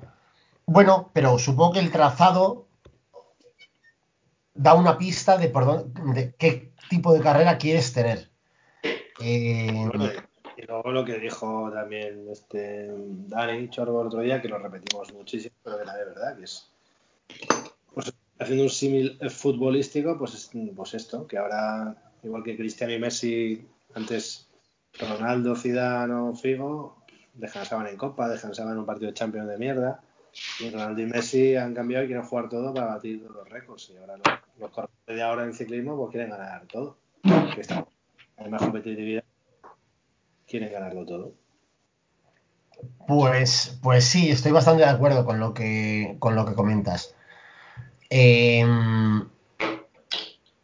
Bueno, 0.66 1.12
pero 1.14 1.38
supongo 1.38 1.74
que 1.74 1.82
el 1.82 1.92
trazado 1.92 2.66
da 4.56 4.74
una 4.74 4.98
pista 4.98 5.38
de 5.38 5.50
por 5.50 5.66
dónde, 5.66 6.14
de 6.20 6.34
qué 6.34 6.72
tipo 6.90 7.14
de 7.14 7.22
carrera 7.22 7.60
quieres 7.60 7.94
tener. 7.94 8.32
Eh, 9.22 9.88
y 10.58 10.62
luego 10.64 10.92
lo 10.92 11.06
que 11.06 11.20
dijo 11.20 11.70
también 11.72 12.28
este 12.32 12.90
Dani 13.28 13.70
Chorbo 13.70 14.02
el 14.02 14.08
otro 14.08 14.22
día, 14.22 14.42
que 14.42 14.48
lo 14.48 14.58
repetimos 14.58 15.14
muchísimo, 15.14 15.56
pero 15.64 15.78
de 15.78 15.86
verdad, 15.86 16.36
que 16.36 16.46
es 16.46 16.72
pues, 17.94 18.12
haciendo 18.40 18.64
un 18.64 18.70
símil 18.70 19.20
futbolístico, 19.30 20.18
pues, 20.18 20.34
es- 20.34 20.52
pues 20.76 20.94
esto, 20.94 21.28
que 21.28 21.38
ahora, 21.38 21.96
igual 22.24 22.44
que 22.44 22.58
Cristiano 22.58 22.94
y 22.94 23.00
Messi, 23.00 23.68
antes 23.94 24.48
Ronaldo, 25.00 25.56
Zidane 25.56 26.14
o 26.14 26.34
Figo, 26.36 26.98
descansaban 27.34 27.88
en 27.88 27.98
Copa, 27.98 28.30
descansaban 28.30 28.74
en 28.74 28.80
un 28.80 28.86
partido 28.86 29.08
de 29.08 29.14
Champions 29.14 29.48
de 29.48 29.58
mierda, 29.58 30.02
y 30.60 30.70
Ronaldo 30.70 31.02
y 31.02 31.06
Messi 31.06 31.56
han 31.56 31.74
cambiado 31.74 32.04
y 32.04 32.08
quieren 32.08 32.26
jugar 32.26 32.50
todo 32.50 32.74
para 32.74 32.88
batir 32.88 33.22
los 33.22 33.48
récords, 33.50 33.90
y 33.90 33.98
ahora 33.98 34.18
los, 34.18 34.28
los 34.60 34.72
corredores 34.72 35.06
de 35.08 35.22
ahora 35.22 35.44
en 35.46 35.54
ciclismo 35.54 35.98
pues 35.98 36.12
quieren 36.12 36.30
ganar 36.30 36.66
todo, 36.68 36.98
hay 38.38 38.50
más 38.50 38.62
competitividad 38.62 39.24
quieren 40.48 40.72
ganarlo 40.72 41.06
todo. 41.06 41.34
Pues, 43.08 43.80
pues 43.82 44.06
sí, 44.06 44.30
estoy 44.30 44.52
bastante 44.52 44.84
de 44.84 44.90
acuerdo 44.90 45.26
con 45.26 45.40
lo 45.40 45.54
que, 45.54 46.16
con 46.20 46.36
lo 46.36 46.46
que 46.46 46.54
comentas. 46.54 47.16
Eh, 48.10 48.66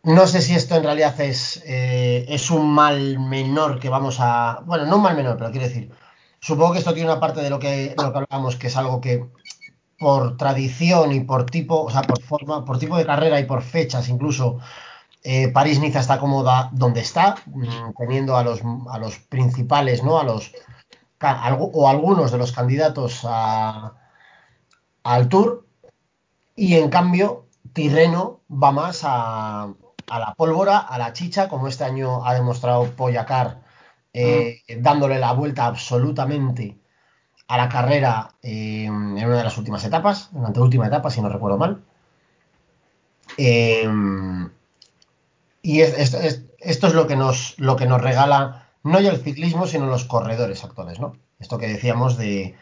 no 0.04 0.28
sé 0.28 0.42
si 0.42 0.54
esto 0.54 0.76
en 0.76 0.84
realidad 0.84 1.20
es, 1.22 1.62
eh, 1.66 2.26
es 2.28 2.52
un 2.52 2.74
mal 2.74 3.20
menor 3.20 3.80
que 3.80 3.90
vamos 3.90 4.18
a. 4.20 4.62
Bueno, 4.66 4.86
no 4.86 4.98
un 4.98 5.04
mal 5.04 5.16
menor, 5.16 5.38
pero 5.38 5.52
quiero 5.52 5.68
decir. 5.68 5.92
Supongo 6.40 6.74
que 6.74 6.80
esto 6.80 6.94
tiene 6.94 7.10
una 7.10 7.22
parte 7.22 7.42
de 7.42 7.50
lo 7.50 7.58
que, 7.60 7.96
lo 7.98 8.12
que 8.12 8.18
hablábamos, 8.20 8.58
que 8.58 8.68
es 8.68 8.76
algo 8.76 9.00
que 9.00 9.26
por 10.00 10.38
tradición 10.38 11.14
y 11.14 11.22
por 11.22 11.46
tipo, 11.50 11.84
o 11.84 11.92
sea, 11.92 12.02
por 12.04 12.22
forma, 12.22 12.66
por 12.66 12.80
tipo 12.80 12.98
de 12.98 13.06
carrera 13.06 13.40
y 13.40 13.46
por 13.46 13.64
fechas 13.64 14.10
incluso, 14.10 14.60
eh, 15.24 15.50
París-Niza 15.50 16.00
está 16.02 16.20
cómoda 16.20 16.70
donde 16.74 17.02
está, 17.02 17.36
mm, 17.48 17.94
teniendo 17.98 18.38
a 18.38 18.44
los, 18.44 18.62
a 18.92 19.00
los 19.00 19.20
principales, 19.20 20.04
¿no? 20.04 20.20
A 20.20 20.24
los 20.26 20.54
o 21.78 21.90
algunos 21.90 22.32
de 22.32 22.38
los 22.38 22.52
candidatos 22.52 23.22
a- 23.26 23.94
al 25.04 25.30
Tour 25.30 25.63
y 26.56 26.76
en 26.76 26.90
cambio 26.90 27.46
Tirreno 27.74 28.42
va 28.52 28.72
más 28.72 29.02
a, 29.04 29.64
a 29.64 30.20
la 30.20 30.34
pólvora, 30.36 30.78
a 30.80 30.98
la 30.98 31.14
chicha, 31.14 31.48
como 31.50 31.68
este 31.68 31.84
año 31.84 32.26
ha 32.26 32.34
demostrado 32.34 32.86
Poyacar, 32.96 33.62
eh, 34.14 34.62
dándole 34.80 35.18
la 35.20 35.34
vuelta 35.34 35.66
absolutamente 35.66 36.78
a 37.48 37.58
la 37.58 37.70
carrera 37.70 38.36
eh, 38.42 38.86
en 38.86 38.94
una 38.94 39.38
de 39.38 39.44
las 39.44 39.58
últimas 39.58 39.84
etapas, 39.86 40.30
en 40.36 40.42
la 40.44 40.48
anteúltima 40.50 40.88
etapa, 40.88 41.10
si 41.10 41.22
no 41.22 41.30
recuerdo 41.30 41.58
mal. 41.58 41.84
Eh, 43.38 43.88
y 45.62 45.82
es- 45.82 45.98
es- 45.98 46.14
es- 46.14 46.42
esto 46.60 46.88
es 46.88 46.94
lo 46.94 47.08
que 47.08 47.16
nos, 47.16 47.56
lo 47.58 47.76
que 47.76 47.86
nos 47.86 48.02
regala 48.02 48.68
no 48.84 49.00
ya 49.00 49.12
el 49.12 49.22
ciclismo, 49.24 49.66
sino 49.66 49.86
los 49.88 50.04
corredores 50.06 50.64
actuales, 50.64 51.00
¿no? 51.00 51.16
Esto 51.40 51.58
que 51.58 51.68
decíamos 51.68 52.18
de 52.18 52.56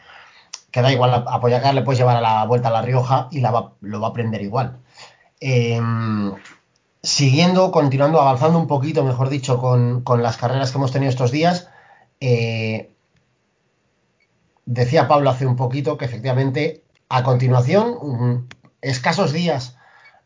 que 0.72 0.82
da 0.82 0.90
igual 0.90 1.14
a, 1.14 1.40
Pogacar 1.40 1.74
le 1.74 1.82
puedes 1.82 1.98
llevar 1.98 2.16
a 2.16 2.20
la 2.20 2.46
vuelta 2.46 2.68
a 2.68 2.72
La 2.72 2.82
Rioja 2.82 3.28
y 3.30 3.40
lo 3.40 4.00
va 4.00 4.06
a 4.06 4.10
aprender 4.10 4.42
igual. 4.42 4.78
Eh, 5.40 5.80
siguiendo, 7.02 7.70
continuando, 7.70 8.20
avanzando 8.20 8.58
un 8.58 8.66
poquito, 8.66 9.04
mejor 9.04 9.28
dicho, 9.28 9.58
con, 9.58 10.22
las 10.22 10.36
carreras 10.36 10.70
que 10.70 10.78
hemos 10.78 10.92
tenido 10.92 11.10
estos 11.10 11.30
días, 11.30 11.68
eh, 12.20 12.90
decía 14.64 15.08
Pablo 15.08 15.30
hace 15.30 15.46
un 15.46 15.56
poquito 15.56 15.98
que 15.98 16.06
efectivamente, 16.06 16.84
a 17.08 17.22
continuación, 17.22 18.48
escasos 18.80 19.32
días 19.32 19.76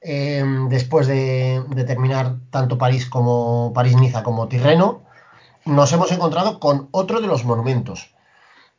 eh, 0.00 0.44
después 0.68 1.06
de, 1.08 1.64
de 1.68 1.84
terminar 1.84 2.36
tanto 2.50 2.78
París 2.78 3.06
como 3.06 3.72
París-Niza 3.74 4.22
como 4.22 4.46
Tirreno, 4.46 5.02
nos 5.64 5.92
hemos 5.92 6.12
encontrado 6.12 6.60
con 6.60 6.88
otro 6.92 7.20
de 7.20 7.26
los 7.26 7.44
monumentos. 7.44 8.15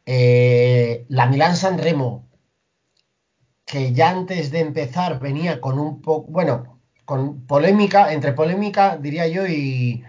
Eh, 0.10 1.06
la 1.10 1.26
Milán-San 1.26 1.78
Remo, 1.78 2.30
que 3.66 3.92
ya 3.92 4.10
antes 4.10 4.52
de 4.52 4.62
empezar 4.62 5.20
venía 5.20 5.60
con 5.60 5.78
un 5.80 6.02
poco, 6.02 6.32
bueno, 6.32 6.80
con 7.04 7.46
polémica, 7.46 8.14
entre 8.14 8.32
polémica, 8.32 8.96
diría 8.96 9.28
yo, 9.28 9.46
y, 9.46 10.06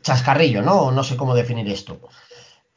chascarrillo, 0.00 0.62
¿no? 0.62 0.92
No 0.92 1.02
sé 1.02 1.16
cómo 1.16 1.34
definir 1.34 1.68
esto. 1.68 2.00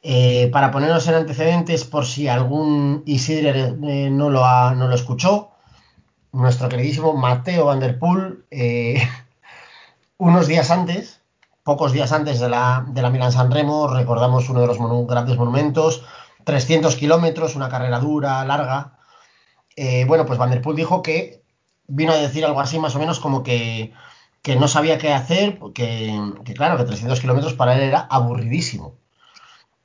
Eh, 0.02 0.50
para 0.52 0.72
ponernos 0.72 1.06
en 1.06 1.14
antecedentes, 1.14 1.84
por 1.84 2.04
si 2.04 2.26
algún 2.26 3.04
Isidre 3.06 3.76
eh, 3.84 4.10
no, 4.10 4.30
lo 4.30 4.44
ha, 4.44 4.74
no 4.74 4.88
lo 4.88 4.96
escuchó, 4.96 5.52
nuestro 6.32 6.68
queridísimo 6.68 7.14
Mateo 7.14 7.66
Van 7.66 7.78
Der 7.78 8.00
Poel, 8.00 8.44
unos 10.18 10.48
días 10.48 10.72
antes, 10.72 11.21
pocos 11.64 11.92
días 11.92 12.12
antes 12.12 12.40
de 12.40 12.48
la, 12.48 12.84
de 12.88 13.02
la 13.02 13.10
Milán 13.10 13.32
San 13.32 13.50
Remo, 13.50 13.88
recordamos 13.88 14.48
uno 14.48 14.60
de 14.60 14.66
los 14.66 14.78
monu- 14.78 15.06
grandes 15.06 15.36
monumentos, 15.36 16.04
300 16.44 16.96
kilómetros, 16.96 17.54
una 17.56 17.68
carrera 17.68 18.00
dura, 18.00 18.44
larga. 18.44 18.98
Eh, 19.76 20.04
bueno, 20.06 20.26
pues 20.26 20.38
Van 20.38 20.50
der 20.50 20.62
Poel 20.62 20.76
dijo 20.76 21.02
que 21.02 21.42
vino 21.86 22.12
a 22.12 22.16
decir 22.16 22.44
algo 22.44 22.60
así 22.60 22.78
más 22.78 22.94
o 22.96 22.98
menos 22.98 23.20
como 23.20 23.42
que, 23.42 23.92
que 24.42 24.56
no 24.56 24.68
sabía 24.68 24.98
qué 24.98 25.12
hacer, 25.12 25.58
que, 25.74 26.20
que 26.44 26.54
claro, 26.54 26.76
que 26.76 26.84
300 26.84 27.20
kilómetros 27.20 27.54
para 27.54 27.74
él 27.74 27.82
era 27.82 28.00
aburridísimo. 28.00 28.96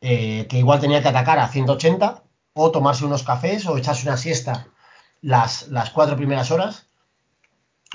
Eh, 0.01 0.45
que 0.49 0.57
igual 0.59 0.79
tenía 0.79 1.01
que 1.01 1.07
atacar 1.09 1.39
a 1.39 1.47
180 1.47 2.23
o 2.53 2.71
tomarse 2.71 3.05
unos 3.05 3.23
cafés 3.23 3.65
o 3.65 3.77
echarse 3.77 4.07
una 4.07 4.17
siesta 4.17 4.67
las, 5.21 5.67
las 5.69 5.89
cuatro 5.89 6.15
primeras 6.15 6.51
horas 6.51 6.87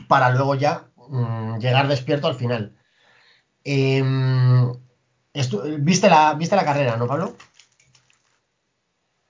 para 0.09 0.31
luego 0.31 0.55
ya 0.55 0.85
mm, 1.09 1.59
llegar 1.59 1.89
despierto 1.89 2.27
al 2.27 2.35
final. 2.35 2.77
Em, 3.65 4.73
¿viste, 5.81 6.09
la, 6.09 6.35
¿Viste 6.35 6.57
la 6.57 6.65
carrera, 6.65 6.97
no, 6.97 7.07
Pablo? 7.07 7.37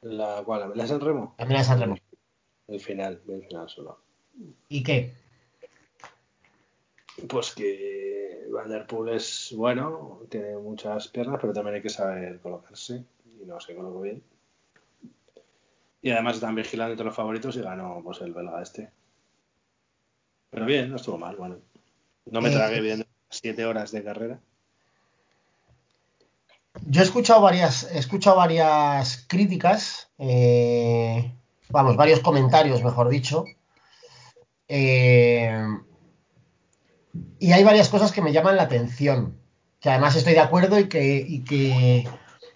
La 0.03 0.43
cual, 0.45 0.73
¿la 0.75 0.87
San 0.87 1.01
Remo? 1.01 1.35
También 1.37 1.59
la 1.59 1.65
San 1.65 1.81
Remo. 1.81 1.97
El 2.69 2.81
final, 2.81 3.21
el 3.29 3.45
final 3.47 3.69
solo. 3.69 3.99
¿Y 4.69 4.83
qué? 4.83 5.13
Pues 7.29 7.55
que 7.55 8.47
Van 8.51 8.69
der 8.71 8.87
Poel 8.87 9.15
es 9.17 9.53
bueno, 9.57 10.23
tiene 10.31 10.57
muchas 10.57 11.09
piernas, 11.09 11.39
pero 11.41 11.53
también 11.53 11.77
hay 11.77 11.83
que 11.83 11.91
saber 11.91 12.41
colocarse 12.41 13.05
y 13.41 13.45
no 13.45 13.61
se 13.61 13.75
colocó 13.75 14.01
bien. 14.01 14.23
Y 16.01 16.11
además 16.11 16.37
están 16.37 16.55
vigilando 16.55 16.93
entre 16.93 17.07
los 17.07 17.15
favoritos 17.15 17.55
y 17.57 17.61
ganó 17.61 18.01
pues 18.03 18.21
el 18.23 18.33
belga 18.33 18.63
este. 18.63 18.91
Pero 20.51 20.67
bien, 20.67 20.91
no 20.91 20.97
estuvo 20.97 21.17
mal, 21.19 21.37
bueno. 21.37 21.59
No 22.27 22.41
me 22.41 22.49
Eh, 22.49 22.53
tragué 22.53 22.81
bien 22.81 23.07
siete 23.33 23.65
horas 23.67 23.91
de 23.93 24.05
carrera. 24.05 24.41
Yo 26.87 27.03
he 27.03 27.05
escuchado 27.05 27.41
varias, 27.41 27.91
he 27.93 27.99
escuchado 27.99 28.37
varias 28.37 29.25
críticas, 29.29 30.11
eh, 30.19 31.35
vamos, 31.69 31.97
varios 31.97 32.21
comentarios, 32.21 32.83
mejor 32.83 33.09
dicho. 33.09 33.45
Eh, 34.69 35.67
y 37.39 37.53
hay 37.53 37.63
varias 37.63 37.89
cosas 37.89 38.11
que 38.11 38.23
me 38.23 38.33
llaman 38.33 38.57
la 38.57 38.63
atención, 38.63 39.37
que 39.81 39.91
además 39.91 40.17
estoy 40.17 40.33
de 40.33 40.41
acuerdo 40.41 40.79
y 40.79 40.89
que, 40.89 41.25
y 41.27 41.45
que 41.45 42.09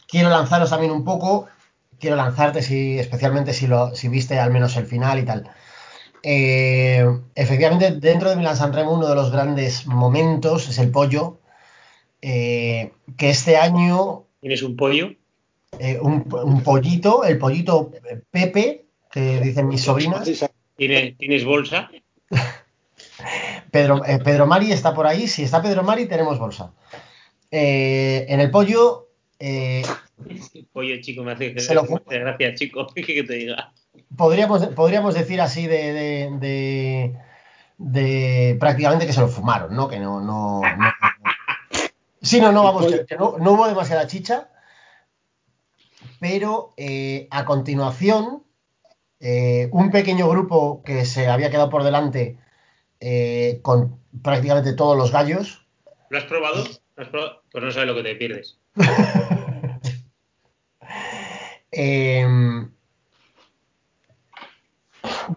quiero 0.08 0.30
lanzaros 0.30 0.70
también 0.70 0.92
un 0.92 1.04
poco. 1.04 1.48
Quiero 1.98 2.16
lanzarte, 2.16 2.62
si, 2.62 2.98
especialmente 2.98 3.52
si, 3.52 3.66
lo, 3.66 3.94
si 3.94 4.08
viste 4.08 4.38
al 4.38 4.50
menos 4.50 4.76
el 4.76 4.86
final 4.86 5.18
y 5.18 5.24
tal. 5.24 5.50
Eh, 6.22 7.04
efectivamente, 7.34 7.92
dentro 7.92 8.30
de 8.30 8.36
Milan 8.36 8.56
San 8.56 8.72
Remo, 8.72 8.94
uno 8.94 9.08
de 9.08 9.14
los 9.14 9.30
grandes 9.30 9.86
momentos 9.86 10.68
es 10.68 10.78
el 10.78 10.90
pollo. 10.90 11.38
eh, 12.22 12.92
que 13.16 13.30
este 13.30 13.56
año 13.56 14.24
¿Tienes 14.40 14.62
un 14.62 14.76
pollo? 14.76 15.12
eh, 15.78 15.98
un, 16.00 16.24
un 16.44 16.62
pollito, 16.62 17.24
el 17.24 17.38
pollito 17.38 17.92
Pepe, 18.30 18.86
que 19.10 19.40
dicen 19.40 19.68
mis 19.68 19.82
sobrinas. 19.82 20.28
¿Tienes, 20.76 21.16
¿tienes 21.16 21.44
bolsa? 21.44 21.90
Pedro, 23.70 24.00
Pedro 24.24 24.46
Mari 24.46 24.72
está 24.72 24.94
por 24.94 25.06
ahí. 25.06 25.26
Si 25.28 25.42
está 25.42 25.62
Pedro 25.62 25.82
Mari, 25.82 26.06
tenemos 26.06 26.38
bolsa. 26.38 26.72
En 27.50 28.40
el 28.40 28.50
pollo, 28.50 29.08
Pollo, 30.72 31.00
chico, 31.00 31.22
me 31.22 31.32
hace, 31.32 31.58
Se 31.60 31.74
lo 31.74 31.84
me 31.84 31.96
hace 32.06 32.18
gracia, 32.18 32.54
chico. 32.54 32.86
¿Qué 32.94 33.02
que 33.02 33.22
te 33.22 33.34
diga? 33.34 33.72
Podríamos, 34.16 34.66
podríamos 34.68 35.14
decir 35.14 35.40
así 35.40 35.66
de, 35.66 35.92
de, 35.92 36.30
de- 36.38 37.18
de 37.78 38.56
prácticamente 38.58 39.06
que 39.06 39.12
se 39.12 39.20
lo 39.20 39.28
fumaron, 39.28 39.74
¿no? 39.76 39.88
Que 39.88 39.98
no, 39.98 40.20
no, 40.20 40.60
no- 40.62 40.92
Sí, 42.22 42.40
no, 42.40 42.50
no, 42.52 42.62
vamos, 42.64 42.86
que, 42.86 43.04
que 43.06 43.16
no, 43.16 43.36
no 43.38 43.52
hubo 43.52 43.68
demasiada 43.68 44.06
chicha. 44.06 44.48
Pero 46.20 46.72
eh, 46.76 47.28
a 47.30 47.44
continuación, 47.44 48.42
eh, 49.20 49.68
un 49.72 49.90
pequeño 49.90 50.28
grupo 50.28 50.82
que 50.82 51.04
se 51.04 51.28
había 51.28 51.50
quedado 51.50 51.68
por 51.70 51.84
delante 51.84 52.38
eh, 53.00 53.60
con 53.62 54.00
prácticamente 54.22 54.72
todos 54.72 54.96
los 54.96 55.12
gallos. 55.12 55.66
¿Lo 56.08 56.18
has 56.18 56.24
probado? 56.24 56.64
¿Lo 56.96 57.02
has 57.02 57.08
probado? 57.10 57.42
Pues 57.52 57.62
no 57.64 57.70
sabes 57.70 57.88
lo 57.88 57.94
que 57.94 58.02
te 58.02 58.14
pierdes. 58.16 58.58
Eh, 61.78 62.26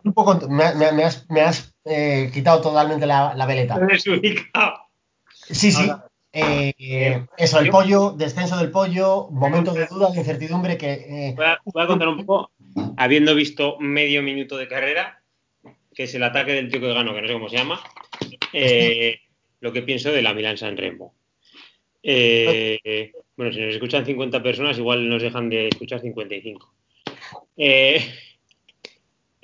un 0.03 0.49
me, 0.49 0.75
me- 0.75 0.91
me 0.91 1.03
has, 1.03 1.29
me 1.29 1.41
has, 1.41 1.73
eh, 1.85 2.29
quitado 2.33 2.61
totalmente 2.61 3.05
la, 3.05 3.33
la 3.35 3.45
veleta. 3.45 3.75
Sí, 5.49 5.71
sí. 5.71 5.81
Ahora, 5.89 6.05
Eh, 6.31 6.73
eh, 6.77 7.25
eso, 7.37 7.59
el 7.59 7.69
pollo, 7.71 8.11
descenso 8.11 8.55
del 8.57 8.69
pollo, 8.69 9.29
momento 9.31 9.73
de 9.73 9.87
duda, 9.87 10.11
de 10.11 10.19
incertidumbre 10.19 10.77
que... 10.77 10.91
eh, 10.91 11.33
Voy 11.35 11.45
a, 11.45 11.57
voy 11.65 11.83
a 11.83 11.87
contar 11.87 12.07
un 12.07 12.17
poco, 12.23 12.51
habiendo 12.97 13.33
visto 13.33 13.77
medio 13.79 14.21
minuto 14.21 14.55
de 14.55 14.67
carrera, 14.67 15.23
que 15.95 16.03
es 16.03 16.13
el 16.13 16.21
ataque 16.21 16.51
del 16.53 16.69
tío 16.69 16.79
que 16.79 16.93
ganó, 16.93 17.15
que 17.15 17.21
no 17.23 17.27
sé 17.27 17.33
cómo 17.33 17.49
se 17.49 17.57
llama, 17.57 17.81
lo 19.59 19.73
que 19.73 19.81
pienso 19.81 20.11
de 20.11 20.21
la 20.21 20.35
Milan 20.35 20.57
San 20.57 20.77
Remo. 20.77 21.15
Bueno, 23.35 23.51
si 23.51 23.61
nos 23.61 23.73
escuchan 23.73 24.05
50 24.05 24.43
personas, 24.43 24.77
igual 24.77 25.09
nos 25.09 25.21
dejan 25.23 25.49
de 25.49 25.69
escuchar 25.69 25.99
55. 26.01 26.73
Eh, 27.57 28.05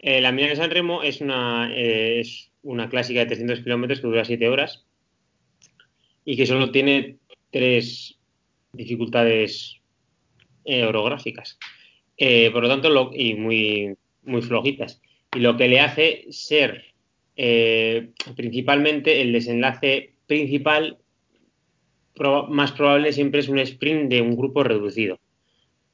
eh, 0.07 0.21
la 0.21 0.31
Milan 0.31 0.55
San 0.55 0.69
Remo 0.69 1.01
es 1.01 1.19
una, 1.19 1.73
eh, 1.75 2.19
es 2.19 2.51
una 2.61 2.89
clásica 2.89 3.21
de 3.21 3.25
300 3.25 3.61
kilómetros 3.61 4.01
que 4.01 4.07
dura 4.07 4.23
7 4.23 4.47
horas 4.47 4.85
y 6.23 6.37
que 6.37 6.45
solo 6.45 6.69
tiene 6.69 7.17
tres 7.49 8.19
dificultades 8.71 9.81
eh, 10.63 10.83
orográficas. 10.83 11.57
Eh, 12.17 12.51
por 12.51 12.61
lo 12.61 12.69
tanto, 12.69 13.11
y 13.15 13.33
muy, 13.33 13.95
muy 14.21 14.43
flojitas. 14.43 15.01
Y 15.35 15.39
lo 15.39 15.57
que 15.57 15.67
le 15.67 15.79
hace 15.79 16.25
ser 16.29 16.93
principalmente 18.35 19.21
el 19.23 19.33
desenlace 19.33 20.13
principal 20.27 20.99
más 22.49 22.71
probable 22.73 23.11
siempre 23.11 23.39
es 23.39 23.49
un 23.49 23.57
sprint 23.57 24.11
de 24.11 24.21
un 24.21 24.37
grupo 24.37 24.63
reducido. 24.63 25.19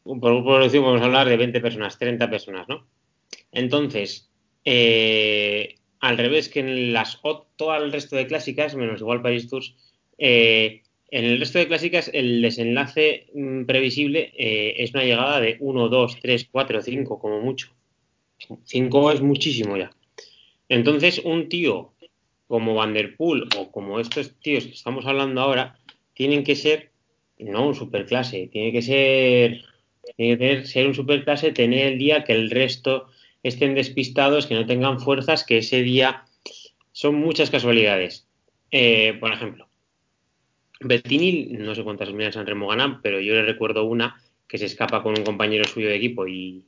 Por 0.03 0.19
grupo 0.19 0.57
reducido 0.57 0.83
podemos 0.83 1.01
hablar 1.01 1.29
de 1.29 1.37
20 1.37 1.61
personas, 1.61 1.97
30 1.97 2.29
personas, 2.29 2.67
¿no? 2.67 2.85
Entonces, 3.51 4.29
eh, 4.65 5.75
al 5.99 6.17
revés 6.17 6.49
que 6.49 6.61
en 6.61 6.93
las 6.93 7.19
todo 7.55 7.75
el 7.75 7.91
resto 7.91 8.15
de 8.15 8.27
clásicas, 8.27 8.75
menos 8.75 9.01
igual 9.01 9.21
Paris 9.21 9.49
Tours, 9.49 9.75
eh, 10.17 10.81
en 11.09 11.25
el 11.25 11.39
resto 11.39 11.59
de 11.59 11.67
clásicas 11.67 12.09
el 12.13 12.41
desenlace 12.41 13.27
mm, 13.33 13.65
previsible 13.65 14.31
eh, 14.37 14.75
es 14.77 14.93
una 14.93 15.03
llegada 15.03 15.39
de 15.39 15.57
1, 15.59 15.89
2, 15.89 16.19
3, 16.21 16.49
4, 16.51 16.81
5 16.81 17.19
como 17.19 17.41
mucho. 17.41 17.69
5 18.63 19.11
es 19.11 19.21
muchísimo 19.21 19.77
ya. 19.77 19.91
Entonces, 20.69 21.21
un 21.23 21.49
tío 21.49 21.93
como 22.47 22.75
Van 22.75 22.93
der 22.93 23.15
Poel 23.15 23.47
o 23.57 23.71
como 23.71 23.99
estos 23.99 24.33
tíos 24.39 24.65
que 24.65 24.73
estamos 24.73 25.05
hablando 25.05 25.39
ahora, 25.41 25.77
tienen 26.13 26.43
que 26.43 26.55
ser 26.55 26.91
no 27.39 27.67
un 27.67 27.75
superclase, 27.75 28.47
tiene 28.47 28.71
que 28.71 28.81
ser, 28.81 29.63
tiene 30.15 30.37
que 30.37 30.65
ser 30.65 30.87
un 30.87 30.93
superclase, 30.93 31.51
tener 31.51 31.93
el 31.93 31.97
día 31.97 32.23
que 32.23 32.33
el 32.33 32.49
resto 32.49 33.07
estén 33.43 33.75
despistados, 33.75 34.47
que 34.47 34.55
no 34.55 34.65
tengan 34.65 34.99
fuerzas, 34.99 35.43
que 35.43 35.59
ese 35.59 35.81
día 35.81 36.23
son 36.91 37.15
muchas 37.15 37.49
casualidades. 37.49 38.27
Eh, 38.71 39.17
por 39.19 39.33
ejemplo, 39.33 39.67
Bettini, 40.79 41.57
no 41.57 41.75
sé 41.75 41.83
cuántas 41.83 42.11
Milan 42.11 42.33
San 42.33 42.47
Remo 42.47 42.67
ganan, 42.67 43.01
pero 43.01 43.19
yo 43.19 43.33
le 43.33 43.43
recuerdo 43.43 43.83
una 43.85 44.21
que 44.47 44.57
se 44.57 44.65
escapa 44.65 45.01
con 45.03 45.17
un 45.17 45.23
compañero 45.23 45.63
suyo 45.65 45.87
de 45.87 45.95
equipo 45.95 46.27
y 46.27 46.63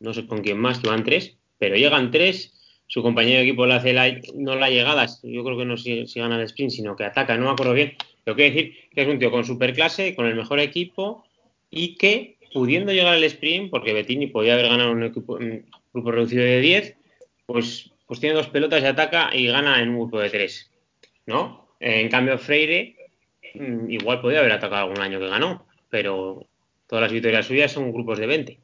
no 0.00 0.12
sé 0.12 0.26
con 0.26 0.42
quién 0.42 0.58
más, 0.58 0.80
que 0.80 0.88
van 0.88 1.04
tres, 1.04 1.36
pero 1.58 1.76
llegan 1.76 2.10
tres, 2.10 2.82
su 2.88 3.02
compañero 3.02 3.38
de 3.38 3.44
equipo 3.44 3.66
le 3.66 3.74
hace 3.74 3.92
la, 3.92 4.12
no 4.34 4.56
la 4.56 4.68
llegada, 4.68 5.06
yo 5.22 5.44
creo 5.44 5.56
que 5.56 5.64
no 5.64 5.76
si, 5.76 6.06
si 6.06 6.20
gana 6.20 6.36
el 6.36 6.42
sprint, 6.42 6.72
sino 6.72 6.96
que 6.96 7.04
ataca, 7.04 7.36
no 7.36 7.46
me 7.46 7.52
acuerdo 7.52 7.74
bien, 7.74 7.94
pero 8.24 8.36
quiero 8.36 8.54
decir 8.54 8.74
que 8.92 9.02
es 9.02 9.08
un 9.08 9.18
tío 9.18 9.30
con 9.30 9.44
superclase, 9.44 10.14
con 10.14 10.26
el 10.26 10.34
mejor 10.34 10.58
equipo 10.58 11.24
y 11.70 11.94
que 11.94 12.36
pudiendo 12.52 12.92
llegar 12.92 13.14
al 13.14 13.24
sprint, 13.24 13.70
porque 13.70 13.92
Bettini 13.92 14.26
podía 14.26 14.54
haber 14.54 14.68
ganado 14.68 14.92
un, 14.92 15.04
equipo, 15.04 15.38
grupo 15.92 16.10
reducido 16.12 16.42
de 16.44 16.60
10, 16.60 16.96
pues, 17.46 17.90
pues 18.06 18.20
tiene 18.20 18.34
dos 18.34 18.48
pelotas 18.48 18.82
y 18.82 18.86
ataca 18.86 19.30
y 19.34 19.46
gana 19.46 19.80
en 19.80 19.90
un 19.90 19.98
grupo 20.00 20.20
de 20.20 20.30
tres, 20.30 20.70
¿no? 21.26 21.68
En 21.80 22.08
cambio, 22.08 22.38
Freire 22.38 22.96
mm, 23.54 23.90
igual 23.90 24.20
podía 24.20 24.40
haber 24.40 24.52
atacado 24.52 24.82
algún 24.84 25.00
año 25.00 25.18
que 25.18 25.28
ganó, 25.28 25.66
pero 25.90 26.46
todas 26.86 27.02
las 27.02 27.12
victorias 27.12 27.46
suyas 27.46 27.72
son 27.72 27.92
grupos 27.92 28.18
de 28.18 28.26
20. 28.26 28.60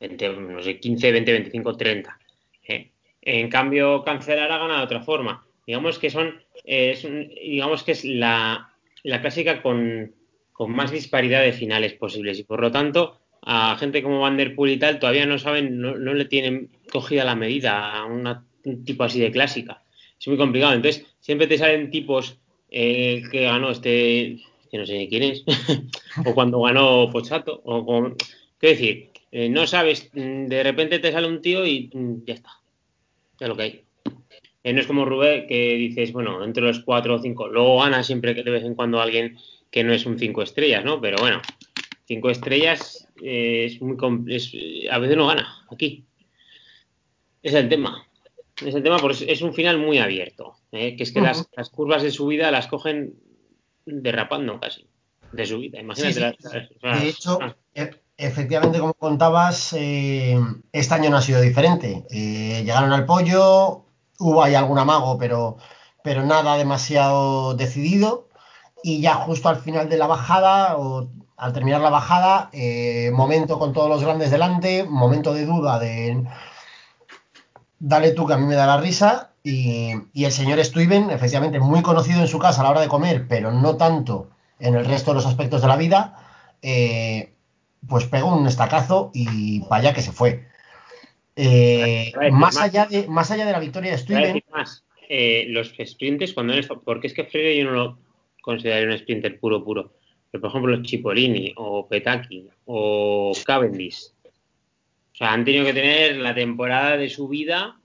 20, 0.00 0.28
no 0.28 0.62
sé, 0.62 0.78
15, 0.80 1.12
20, 1.12 1.32
25, 1.32 1.76
30. 1.76 2.18
¿eh? 2.68 2.90
En 3.22 3.48
cambio, 3.50 4.02
Cancelar 4.02 4.50
ha 4.50 4.58
ganado 4.58 4.78
de 4.78 4.84
otra 4.84 5.02
forma. 5.02 5.44
Digamos 5.66 5.98
que 5.98 6.08
son, 6.10 6.42
eh, 6.64 6.92
es 6.92 7.04
un- 7.04 7.28
digamos 7.28 7.82
que 7.82 7.92
es 7.92 8.04
la, 8.04 8.72
la 9.02 9.20
clásica 9.20 9.60
con 9.62 10.14
más 10.68 10.90
disparidad 10.90 11.42
de 11.42 11.52
finales 11.52 11.94
posibles 11.94 12.38
y 12.38 12.44
por 12.44 12.60
lo 12.60 12.70
tanto 12.70 13.18
a 13.42 13.76
gente 13.78 14.02
como 14.02 14.20
Van 14.20 14.36
der 14.36 14.54
Poel 14.54 14.72
y 14.72 14.78
tal 14.78 14.98
todavía 14.98 15.26
no 15.26 15.38
saben, 15.38 15.80
no, 15.80 15.96
no 15.96 16.14
le 16.14 16.24
tienen 16.26 16.70
cogida 16.92 17.24
la 17.24 17.34
medida 17.36 17.92
a 17.96 18.04
una- 18.04 18.44
un 18.64 18.84
tipo 18.84 19.04
así 19.04 19.20
de 19.20 19.30
clásica. 19.32 19.82
Es 20.18 20.28
muy 20.28 20.36
complicado. 20.36 20.74
Entonces, 20.74 21.06
siempre 21.20 21.46
te 21.46 21.56
salen 21.58 21.90
tipos 21.90 22.38
eh, 22.70 23.22
que 23.32 23.44
ganó 23.44 23.70
este, 23.70 24.38
que 24.70 24.78
no 24.78 24.86
sé 24.86 25.08
quién 25.08 25.22
es, 25.24 25.44
o 26.26 26.34
cuando 26.34 26.60
ganó 26.62 27.08
Pochato, 27.10 27.60
o 27.64 27.84
con, 27.84 28.16
quiero 28.58 28.76
decir, 28.78 29.10
eh, 29.32 29.48
no 29.48 29.66
sabes, 29.66 30.10
mm, 30.12 30.46
de 30.46 30.62
repente 30.62 30.98
te 30.98 31.10
sale 31.10 31.26
un 31.26 31.40
tío 31.40 31.66
y 31.66 31.90
mm, 31.92 32.24
ya 32.26 32.34
está, 32.34 32.50
es 33.40 33.48
lo 33.48 33.56
que 33.56 33.62
hay. 33.62 33.84
Eh, 34.62 34.72
no 34.74 34.80
es 34.80 34.86
como 34.86 35.04
Rubén 35.06 35.46
que 35.46 35.74
dices, 35.76 36.12
bueno, 36.12 36.44
entre 36.44 36.62
los 36.62 36.80
cuatro 36.80 37.14
o 37.14 37.18
cinco, 37.18 37.48
luego 37.48 37.80
gana 37.80 38.02
siempre 38.04 38.34
que 38.34 38.42
de 38.42 38.50
vez 38.50 38.62
en 38.64 38.74
cuando 38.74 39.00
alguien 39.00 39.36
que 39.70 39.82
no 39.82 39.92
es 39.94 40.04
un 40.04 40.18
cinco 40.18 40.42
estrellas, 40.42 40.84
¿no? 40.84 41.00
Pero 41.00 41.16
bueno, 41.18 41.40
cinco 42.04 42.28
estrellas 42.30 43.08
eh, 43.22 43.64
es 43.66 43.80
muy 43.82 43.96
es- 44.28 44.52
a 44.90 44.98
veces 44.98 45.16
no 45.16 45.26
gana 45.26 45.64
aquí. 45.70 46.04
Es 47.42 47.54
el 47.54 47.68
tema. 47.68 48.06
Es 48.64 48.74
el 48.74 48.82
tema 48.82 48.98
porque 48.98 49.30
es- 49.32 49.42
un 49.42 49.54
final 49.54 49.78
muy 49.78 49.98
abierto. 49.98 50.56
¿eh? 50.72 50.96
Que 50.96 51.02
es 51.04 51.12
que 51.12 51.20
las, 51.20 51.48
las 51.56 51.70
curvas 51.70 52.02
de 52.02 52.10
subida 52.10 52.50
las 52.50 52.66
cogen 52.66 53.14
derrapando 53.86 54.60
casi. 54.60 54.86
De 55.32 55.46
subida. 55.46 55.80
Imagínate. 55.80 56.12
Sí, 56.12 56.20
sí. 56.52 56.74
las- 56.82 57.00
De 57.02 57.08
hecho, 57.08 57.38
ah, 57.40 57.54
e- 57.74 57.94
efectivamente, 58.16 58.78
como 58.78 58.94
contabas, 58.94 59.72
eh, 59.78 60.36
este 60.72 60.94
año 60.94 61.08
no 61.10 61.16
ha 61.16 61.22
sido 61.22 61.40
diferente. 61.40 62.04
Eh, 62.10 62.62
llegaron 62.64 62.92
al 62.92 63.06
pollo, 63.06 63.84
hubo 64.18 64.42
ahí 64.42 64.54
algún 64.54 64.78
amago, 64.78 65.16
pero, 65.18 65.56
pero 66.04 66.24
nada 66.24 66.56
demasiado 66.56 67.54
decidido. 67.54 68.28
Y 68.82 69.00
ya 69.00 69.14
justo 69.14 69.48
al 69.48 69.56
final 69.56 69.88
de 69.88 69.98
la 69.98 70.06
bajada, 70.06 70.76
o 70.78 71.10
al 71.40 71.54
terminar 71.54 71.80
la 71.80 71.88
bajada, 71.88 72.50
eh, 72.52 73.10
momento 73.14 73.58
con 73.58 73.72
todos 73.72 73.88
los 73.88 74.04
grandes 74.04 74.30
delante, 74.30 74.84
momento 74.84 75.32
de 75.32 75.46
duda 75.46 75.78
de 75.78 76.22
dale 77.78 78.10
tú 78.10 78.26
que 78.26 78.34
a 78.34 78.36
mí 78.36 78.44
me 78.44 78.56
da 78.56 78.66
la 78.66 78.76
risa. 78.76 79.32
Y, 79.42 79.94
y 80.12 80.26
el 80.26 80.32
señor 80.32 80.62
Stuyven, 80.62 81.10
efectivamente, 81.10 81.58
muy 81.58 81.80
conocido 81.80 82.20
en 82.20 82.28
su 82.28 82.38
casa 82.38 82.60
a 82.60 82.64
la 82.64 82.70
hora 82.72 82.82
de 82.82 82.88
comer, 82.88 83.26
pero 83.26 83.52
no 83.52 83.78
tanto 83.78 84.28
en 84.58 84.74
el 84.74 84.84
resto 84.84 85.12
de 85.12 85.14
los 85.14 85.24
aspectos 85.24 85.62
de 85.62 85.68
la 85.68 85.78
vida, 85.78 86.18
eh, 86.60 87.32
pues 87.88 88.04
pegó 88.04 88.36
un 88.36 88.46
estacazo 88.46 89.10
y 89.14 89.60
para 89.60 89.80
allá 89.80 89.94
que 89.94 90.02
se 90.02 90.12
fue. 90.12 90.46
Eh, 91.36 92.12
más, 92.32 92.54
más. 92.54 92.56
allá 92.58 92.84
de, 92.84 93.08
más 93.08 93.30
allá 93.30 93.46
de 93.46 93.52
la 93.52 93.60
victoria 93.60 93.92
de 93.92 93.98
Stuyven, 93.98 94.44
más. 94.52 94.84
Los 95.46 95.72
sprints, 95.86 96.34
cuando 96.34 96.52
eres. 96.52 96.68
Porque 96.84 97.06
es 97.06 97.14
que 97.14 97.24
Freire 97.24 97.56
yo 97.56 97.64
no 97.64 97.70
lo 97.70 97.98
consideraría 98.42 98.88
un 98.88 98.98
sprinter 98.98 99.40
puro, 99.40 99.64
puro. 99.64 99.99
Por 100.30 100.46
ejemplo, 100.46 100.76
los 100.76 100.88
Cipollini, 100.88 101.52
o 101.56 101.88
Petaki, 101.88 102.48
o 102.66 103.32
Cavendish. 103.44 104.12
O 104.24 105.14
sea, 105.14 105.32
han 105.32 105.44
tenido 105.44 105.64
que 105.64 105.72
tener 105.72 106.16
la 106.16 106.34
temporada 106.34 106.96
de 106.96 107.08
su 107.08 107.28
vida 107.28 107.78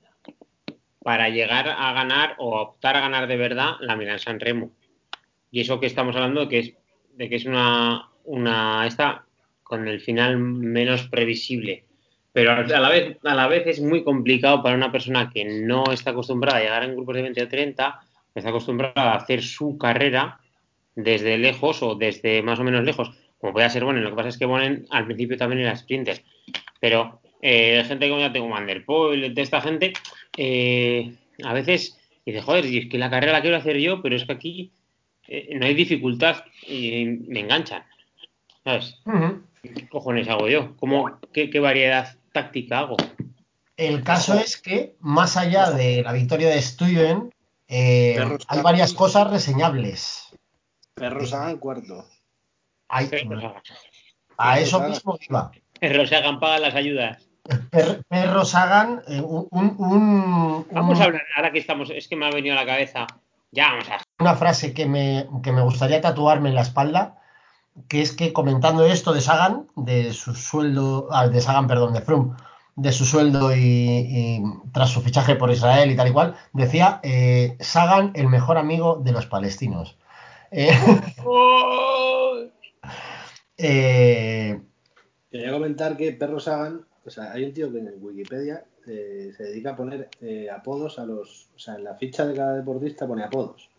para 1.03 1.29
llegar 1.29 1.67
a 1.67 1.93
ganar 1.93 2.35
o 2.37 2.57
a 2.57 2.61
optar 2.61 2.95
a 2.97 3.01
ganar 3.01 3.27
de 3.27 3.37
verdad 3.37 3.73
la 3.81 3.95
Milán 3.95 4.19
San 4.19 4.39
Remo. 4.39 4.71
Y 5.51 5.61
eso 5.61 5.79
que 5.79 5.87
estamos 5.87 6.15
hablando 6.15 6.41
de 6.41 6.49
que 6.49 6.59
es, 6.59 6.73
de 7.15 7.29
que 7.29 7.35
es 7.35 7.45
una, 7.45 8.09
una. 8.23 8.85
Esta 8.85 9.25
con 9.63 9.87
el 9.87 9.99
final 9.99 10.37
menos 10.37 11.07
previsible 11.07 11.85
pero 12.35 12.51
a 12.51 12.63
la 12.65 12.89
vez 12.89 13.17
a 13.23 13.33
la 13.33 13.47
vez 13.47 13.65
es 13.65 13.79
muy 13.79 14.03
complicado 14.03 14.61
para 14.61 14.75
una 14.75 14.91
persona 14.91 15.31
que 15.33 15.45
no 15.45 15.85
está 15.93 16.09
acostumbrada 16.09 16.57
a 16.57 16.61
llegar 16.63 16.83
en 16.83 16.93
grupos 16.93 17.15
de 17.15 17.21
20 17.21 17.43
o 17.43 17.47
30, 17.47 17.99
que 18.33 18.39
está 18.39 18.49
acostumbrada 18.49 19.13
a 19.13 19.15
hacer 19.15 19.41
su 19.41 19.77
carrera 19.77 20.37
desde 20.95 21.37
lejos 21.37 21.83
o 21.83 21.95
desde 21.95 22.41
más 22.41 22.59
o 22.59 22.63
menos 22.63 22.83
lejos, 22.83 23.11
como 23.39 23.53
puede 23.53 23.69
ser 23.69 23.83
Bonen. 23.83 24.03
Lo 24.03 24.11
que 24.11 24.15
pasa 24.15 24.29
es 24.29 24.37
que 24.37 24.45
Bonen 24.45 24.85
al 24.89 25.05
principio 25.05 25.37
también 25.37 25.61
era 25.61 25.75
sprinter, 25.75 26.23
pero 26.79 27.21
eh, 27.41 27.83
gente 27.87 28.09
como 28.09 28.21
ya 28.21 28.31
tengo 28.31 28.49
Van 28.49 28.65
der 28.65 28.85
Poel, 28.85 29.33
de 29.33 29.41
esta 29.41 29.61
gente, 29.61 29.93
eh, 30.37 31.15
a 31.43 31.53
veces 31.53 31.97
dice, 32.25 32.41
joder, 32.41 32.65
y 32.65 32.79
es 32.79 32.89
que 32.89 32.97
la 32.97 33.09
carrera 33.09 33.33
la 33.33 33.41
quiero 33.41 33.57
hacer 33.57 33.77
yo, 33.77 34.01
pero 34.01 34.15
es 34.15 34.25
que 34.25 34.33
aquí 34.33 34.71
eh, 35.27 35.55
no 35.59 35.65
hay 35.65 35.73
dificultad 35.73 36.43
y 36.67 37.05
me 37.05 37.41
enganchan. 37.41 37.83
¿Sabes? 38.63 38.99
¿Qué 39.61 39.87
cojones 39.89 40.27
hago 40.27 40.47
yo? 40.47 40.75
¿Cómo, 40.77 41.19
qué, 41.31 41.49
qué 41.49 41.59
variedad 41.59 42.17
táctica 42.31 42.79
hago? 42.79 42.97
el 43.77 44.03
caso 44.03 44.33
es 44.35 44.57
que, 44.57 44.95
más 44.99 45.37
allá 45.37 45.71
de 45.71 46.01
la 46.01 46.13
victoria 46.13 46.49
de 46.49 46.61
Stuyven, 46.61 47.29
eh, 47.67 48.17
hay 48.47 48.61
varias 48.61 48.93
cosas 48.93 49.29
reseñables. 49.29 50.24
Perro 50.95 51.25
Sagan 51.25 51.57
cuarto. 51.57 52.05
Hay- 52.87 53.07
Perros 53.07 53.43
a 53.43 54.53
Perros 54.53 54.59
eso 54.61 54.77
Sagan. 54.77 54.91
mismo 54.91 55.17
iba. 55.29 55.51
hagan 56.17 56.39
pagan 56.39 56.61
las 56.61 56.75
ayudas. 56.75 57.27
Per- 57.69 58.03
perros 58.07 58.55
hagan 58.55 59.01
eh, 59.07 59.21
un, 59.21 59.47
un- 59.51 59.75
un- 59.77 60.67
Vamos 60.71 60.99
a 60.99 61.03
hablar, 61.03 61.21
ahora 61.35 61.51
que 61.51 61.59
estamos, 61.59 61.89
es 61.91 62.07
que 62.07 62.15
me 62.15 62.25
ha 62.25 62.31
venido 62.31 62.55
a 62.57 62.61
la 62.61 62.65
cabeza. 62.65 63.05
Ya 63.51 63.69
vamos 63.69 63.89
a. 63.89 63.97
una 64.19 64.35
frase 64.35 64.73
que 64.73 64.85
me, 64.85 65.27
que 65.43 65.51
me 65.51 65.61
gustaría 65.61 66.01
tatuarme 66.01 66.49
en 66.49 66.55
la 66.55 66.61
espalda, 66.61 67.21
que 67.89 68.01
es 68.01 68.13
que 68.13 68.33
comentando 68.33 68.85
esto 68.85 69.13
de 69.13 69.21
Sagan, 69.21 69.67
de 69.75 70.13
su 70.13 70.33
sueldo, 70.33 71.09
ah, 71.11 71.27
de 71.27 71.41
Sagan, 71.41 71.67
perdón, 71.67 71.93
de 71.93 72.01
Froome, 72.01 72.35
de 72.75 72.91
su 72.91 73.05
sueldo 73.05 73.55
y, 73.55 73.59
y 73.61 74.43
tras 74.73 74.89
su 74.89 75.01
fichaje 75.01 75.35
por 75.35 75.51
Israel 75.51 75.91
y 75.91 75.95
tal 75.95 76.07
y 76.07 76.11
cual, 76.13 76.35
decía 76.53 76.99
eh, 77.03 77.57
Sagan 77.59 78.11
el 78.15 78.27
mejor 78.27 78.57
amigo 78.57 78.99
de 79.03 79.11
los 79.11 79.27
palestinos. 79.27 79.97
Eh, 80.57 80.71
eh, 83.57 84.61
Quería 85.29 85.51
comentar 85.51 85.97
que 85.97 86.13
Perro 86.13 86.39
Sagan, 86.39 86.85
o 87.03 87.09
sea, 87.09 87.33
hay 87.33 87.43
un 87.43 87.53
tío 87.53 87.69
que 87.71 87.79
en 87.79 87.93
Wikipedia 87.99 88.63
eh, 88.87 89.33
se 89.35 89.43
dedica 89.43 89.71
a 89.71 89.75
poner 89.75 90.09
eh, 90.21 90.49
apodos 90.49 90.97
a 90.97 91.05
los. 91.05 91.49
O 91.55 91.59
sea, 91.59 91.75
en 91.75 91.83
la 91.83 91.95
ficha 91.95 92.25
de 92.25 92.35
cada 92.35 92.55
deportista 92.55 93.05
pone 93.05 93.23
apodos. 93.23 93.69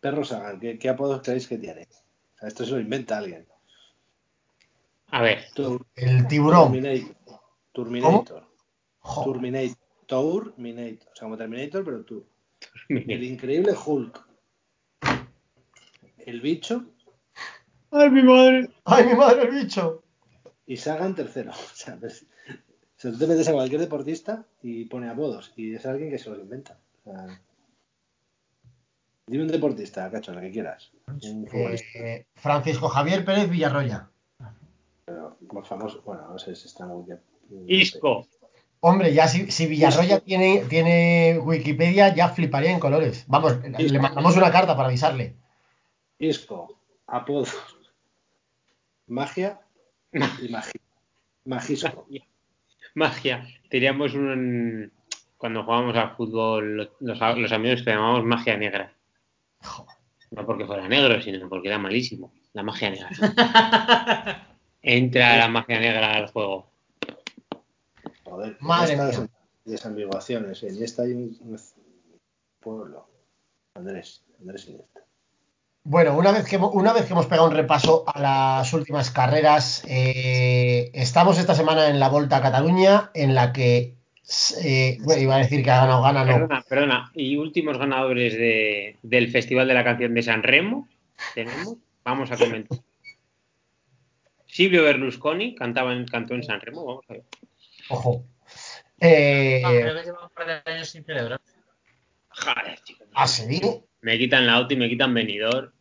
Perro 0.00 0.24
Sagan, 0.24 0.58
¿qué, 0.58 0.78
qué 0.78 0.88
apodos 0.88 1.20
creéis 1.22 1.46
que 1.48 1.58
tiene? 1.58 1.82
O 1.82 2.38
sea, 2.38 2.48
esto 2.48 2.64
se 2.64 2.70
lo 2.72 2.80
inventa 2.80 3.18
alguien. 3.18 3.46
A 5.10 5.20
ver, 5.22 5.44
Tur- 5.54 5.84
el 5.96 6.26
tiburón. 6.28 6.72
Terminator. 6.72 7.16
Terminator. 7.74 8.46
Terminator. 10.08 11.08
O 11.12 11.16
sea, 11.16 11.26
como 11.26 11.36
Terminator, 11.36 11.84
pero 11.84 12.04
tú. 12.04 12.24
El 12.88 13.22
increíble 13.22 13.74
Hulk. 13.84 14.25
El 16.26 16.40
bicho 16.40 16.84
¡Ay, 17.92 18.10
mi 18.10 18.22
madre! 18.22 18.68
¡Ay, 18.84 19.06
mi 19.06 19.14
madre, 19.14 19.42
el 19.44 19.54
bicho! 19.54 20.02
y 20.66 20.76
Sagan 20.76 21.14
tercero. 21.14 21.52
O 21.72 21.76
sea, 21.76 21.96
pues, 21.96 22.26
o 22.48 22.98
sea, 22.98 23.12
tú 23.12 23.18
te 23.18 23.26
metes 23.26 23.48
a 23.48 23.52
cualquier 23.52 23.80
deportista 23.80 24.44
y 24.62 24.84
pone 24.86 25.08
apodos 25.08 25.52
y 25.56 25.74
es 25.74 25.86
alguien 25.86 26.10
que 26.10 26.18
se 26.18 26.30
los 26.30 26.38
inventa. 26.40 26.78
O 27.04 27.10
sea, 27.10 27.40
dime 29.26 29.44
un 29.44 29.50
deportista, 29.50 30.10
cacho, 30.10 30.32
lo 30.32 30.40
que 30.40 30.50
quieras. 30.50 30.90
Un 31.06 31.46
Eh, 31.52 32.26
Francisco 32.34 32.88
Javier 32.88 33.24
Pérez 33.24 33.48
Villarroya. 33.48 34.10
más 35.52 35.68
famoso. 35.68 36.02
Bueno, 36.04 36.28
no 36.28 36.38
sé 36.38 36.56
si 36.56 36.66
está 36.66 36.86
muy 36.86 37.04
bien. 37.04 37.20
Isco. 37.68 38.26
Hombre, 38.80 39.14
ya 39.14 39.28
si, 39.28 39.50
si 39.50 39.66
Villarroya 39.66 40.20
tiene, 40.20 40.64
tiene 40.68 41.38
Wikipedia, 41.38 42.14
ya 42.14 42.30
fliparía 42.30 42.72
en 42.72 42.80
colores. 42.80 43.24
Vamos, 43.28 43.58
le 43.62 43.98
mandamos 43.98 44.36
una 44.36 44.50
carta 44.50 44.76
para 44.76 44.88
avisarle. 44.88 45.36
Isco, 46.18 46.78
apodos. 47.06 47.54
Magia 49.06 49.60
y 50.12 50.48
magia. 50.48 50.80
Magisco. 51.44 52.06
Magia. 52.94 53.46
Teníamos 53.70 54.14
un. 54.14 54.92
Cuando 55.36 55.62
jugábamos 55.64 55.96
al 55.96 56.16
fútbol, 56.16 56.90
los, 57.00 57.20
los 57.20 57.52
amigos 57.52 57.82
que 57.82 57.90
llamábamos 57.90 58.24
magia 58.24 58.56
negra. 58.56 58.92
No 60.30 60.44
porque 60.46 60.66
fuera 60.66 60.88
negro, 60.88 61.20
sino 61.20 61.48
porque 61.48 61.68
era 61.68 61.78
malísimo. 61.78 62.32
La 62.54 62.62
magia 62.62 62.90
negra. 62.90 63.10
Entra 64.82 65.36
la 65.36 65.48
magia 65.48 65.78
negra 65.78 66.14
al 66.14 66.28
juego. 66.28 66.70
Joder, 68.24 68.56
Madre 68.60 68.96
mía. 68.96 69.28
desambiguaciones. 69.64 70.62
En 70.62 70.82
esta 70.82 71.02
hay 71.02 71.12
un, 71.12 71.36
un 71.42 71.58
pueblo. 72.60 73.08
Andrés, 73.74 74.24
Andrés 74.40 74.66
Iniesta. 74.68 75.05
Bueno, 75.88 76.18
una 76.18 76.32
vez 76.32 76.44
que, 76.48 76.56
una 76.56 76.92
vez 76.92 77.06
que 77.06 77.12
hemos 77.12 77.26
pegado 77.26 77.48
un 77.48 77.54
repaso 77.54 78.02
a 78.12 78.18
las 78.20 78.72
últimas 78.72 79.12
carreras, 79.12 79.84
eh, 79.86 80.90
estamos 80.92 81.38
esta 81.38 81.54
semana 81.54 81.88
en 81.88 82.00
la 82.00 82.08
Volta 82.08 82.38
a 82.38 82.42
Cataluña, 82.42 83.12
en 83.14 83.36
la 83.36 83.52
que, 83.52 83.94
eh, 84.64 84.98
bueno, 85.02 85.22
iba 85.22 85.36
a 85.36 85.38
decir 85.38 85.62
que 85.62 85.70
ha 85.70 85.82
ganado 85.82 86.02
gana, 86.02 86.24
no. 86.24 86.32
Perdona, 86.32 86.64
perdona. 86.68 87.12
Y 87.14 87.36
últimos 87.36 87.78
ganadores 87.78 88.34
de, 88.34 88.96
del 89.04 89.30
Festival 89.30 89.68
de 89.68 89.74
la 89.74 89.84
Canción 89.84 90.12
de 90.12 90.24
San 90.24 90.42
Remo. 90.42 90.88
Tenemos. 91.36 91.76
Vamos 92.02 92.32
a 92.32 92.36
comentar. 92.36 92.80
Silvio 94.46 94.82
Berlusconi 94.82 95.54
cantaba 95.54 95.92
en, 95.92 96.04
cantó 96.06 96.34
en 96.34 96.42
San 96.42 96.60
Remo. 96.60 96.84
Vamos 96.84 97.04
a 97.08 97.12
ver. 97.12 97.22
Ojo. 97.90 98.24
Eh, 98.98 99.62
Ah, 99.64 99.70
creo 99.70 99.94
que 99.94 100.02
lleva 100.02 100.24
un 100.24 100.30
par 100.30 100.46
de 100.64 100.72
años 100.72 100.88
sin 100.88 101.04
celebrar. 101.04 101.40
Joder, 102.30 102.80
chicos. 102.82 103.06
¿Ah, 103.14 103.28
sí? 103.28 103.60
Me 104.00 104.18
quitan 104.18 104.48
la 104.48 104.54
auto 104.54 104.74
y 104.74 104.76
me 104.76 104.88
quitan 104.88 105.14
venidor. 105.14 105.75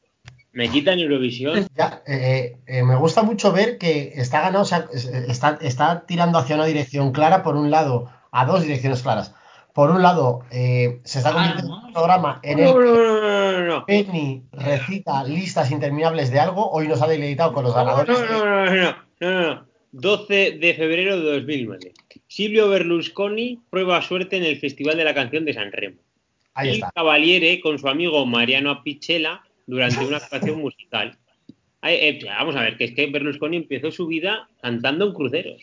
Me 0.55 0.69
quitan 0.69 0.97
Eurovisión. 0.99 1.67
Ya, 1.77 2.01
eh, 2.07 2.57
eh, 2.65 2.83
me 2.83 2.95
gusta 2.95 3.21
mucho 3.23 3.51
ver 3.51 3.77
que 3.77 4.13
está 4.15 4.41
ganado, 4.41 4.63
o 4.63 4.65
sea, 4.65 4.87
es- 4.93 5.05
está, 5.05 5.59
está 5.61 6.05
tirando 6.07 6.39
hacia 6.39 6.55
una 6.55 6.65
dirección 6.65 7.11
clara, 7.11 7.43
por 7.43 7.55
un 7.55 7.69
lado, 7.69 8.09
a 8.31 8.45
dos 8.45 8.61
direcciones 8.63 9.01
claras. 9.03 9.35
Por 9.73 9.91
un 9.91 10.01
lado, 10.01 10.39
eh, 10.51 11.01
se 11.03 11.17
está 11.19 11.33
convirtiendo 11.33 11.77
en 11.77 11.83
un 11.87 11.93
programa 11.93 12.39
en 12.43 12.59
el 12.59 12.65
No, 12.65 12.79
no, 12.79 12.85
no, 12.93 13.21
no, 13.21 13.51
no, 13.51 13.65
no. 13.65 13.85
Penny 13.85 14.43
recita 14.53 15.23
listas 15.25 15.69
interminables 15.71 16.31
de 16.31 16.39
algo. 16.39 16.71
Hoy 16.71 16.87
nos 16.87 17.01
ha 17.01 17.07
deleitado 17.07 17.51
con 17.51 17.65
los 17.65 17.75
No, 17.75 17.83
ganadores. 17.83 18.17
no, 18.17 18.25
no, 18.45 18.65
no, 18.65 18.71
no, 18.73 18.95
no, 19.19 19.41
no. 19.53 19.65
12 19.91 20.51
de 20.61 20.73
febrero 20.75 21.19
de 21.19 21.39
2009. 21.41 21.91
Silvio 22.27 22.69
Berlusconi 22.69 23.59
prueba 23.69 24.01
suerte 24.01 24.37
en 24.37 24.43
el 24.43 24.57
Festival 24.59 24.95
de 24.95 25.03
la 25.03 25.13
Canción 25.13 25.43
de 25.43 25.53
San 25.53 25.71
Remo. 25.73 25.97
Ahí 26.53 26.69
y 26.69 26.71
está. 26.75 26.91
Cavaliere 26.95 27.59
con 27.59 27.77
su 27.77 27.89
amigo 27.89 28.25
Mariano 28.25 28.71
Apicella 28.71 29.41
durante 29.65 30.05
una 30.05 30.17
actuación 30.17 30.59
musical. 30.61 31.17
Eh, 31.83 32.19
vamos 32.25 32.55
a 32.55 32.61
ver, 32.61 32.77
que 32.77 32.85
es 32.85 32.95
que 32.95 33.07
Berlusconi 33.07 33.57
empezó 33.57 33.91
su 33.91 34.07
vida 34.07 34.49
cantando 34.61 35.05
en 35.05 35.13
cruceros. 35.13 35.61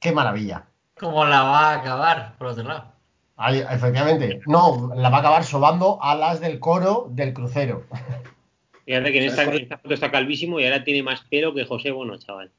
Qué 0.00 0.10
maravilla. 0.12 0.66
¿Cómo 0.98 1.24
la 1.24 1.42
va 1.44 1.70
a 1.70 1.80
acabar, 1.80 2.36
por 2.38 2.48
otro 2.48 2.64
lado? 2.64 2.92
Ahí, 3.36 3.60
efectivamente. 3.70 4.40
No, 4.46 4.92
la 4.96 5.10
va 5.10 5.18
a 5.18 5.20
acabar 5.20 5.44
sobando 5.44 6.02
a 6.02 6.16
las 6.16 6.40
del 6.40 6.58
coro 6.58 7.06
del 7.10 7.32
crucero. 7.32 7.86
Fíjate 8.84 9.12
que 9.12 9.18
en 9.18 9.24
esta, 9.24 9.44
en 9.44 9.52
esta 9.62 9.78
foto 9.78 9.94
está 9.94 10.10
calvísimo 10.10 10.58
y 10.58 10.64
ahora 10.64 10.82
tiene 10.82 11.02
más 11.04 11.20
pelo 11.30 11.54
que 11.54 11.64
José 11.66 11.90
Bono, 11.92 12.16
chaval. 12.18 12.50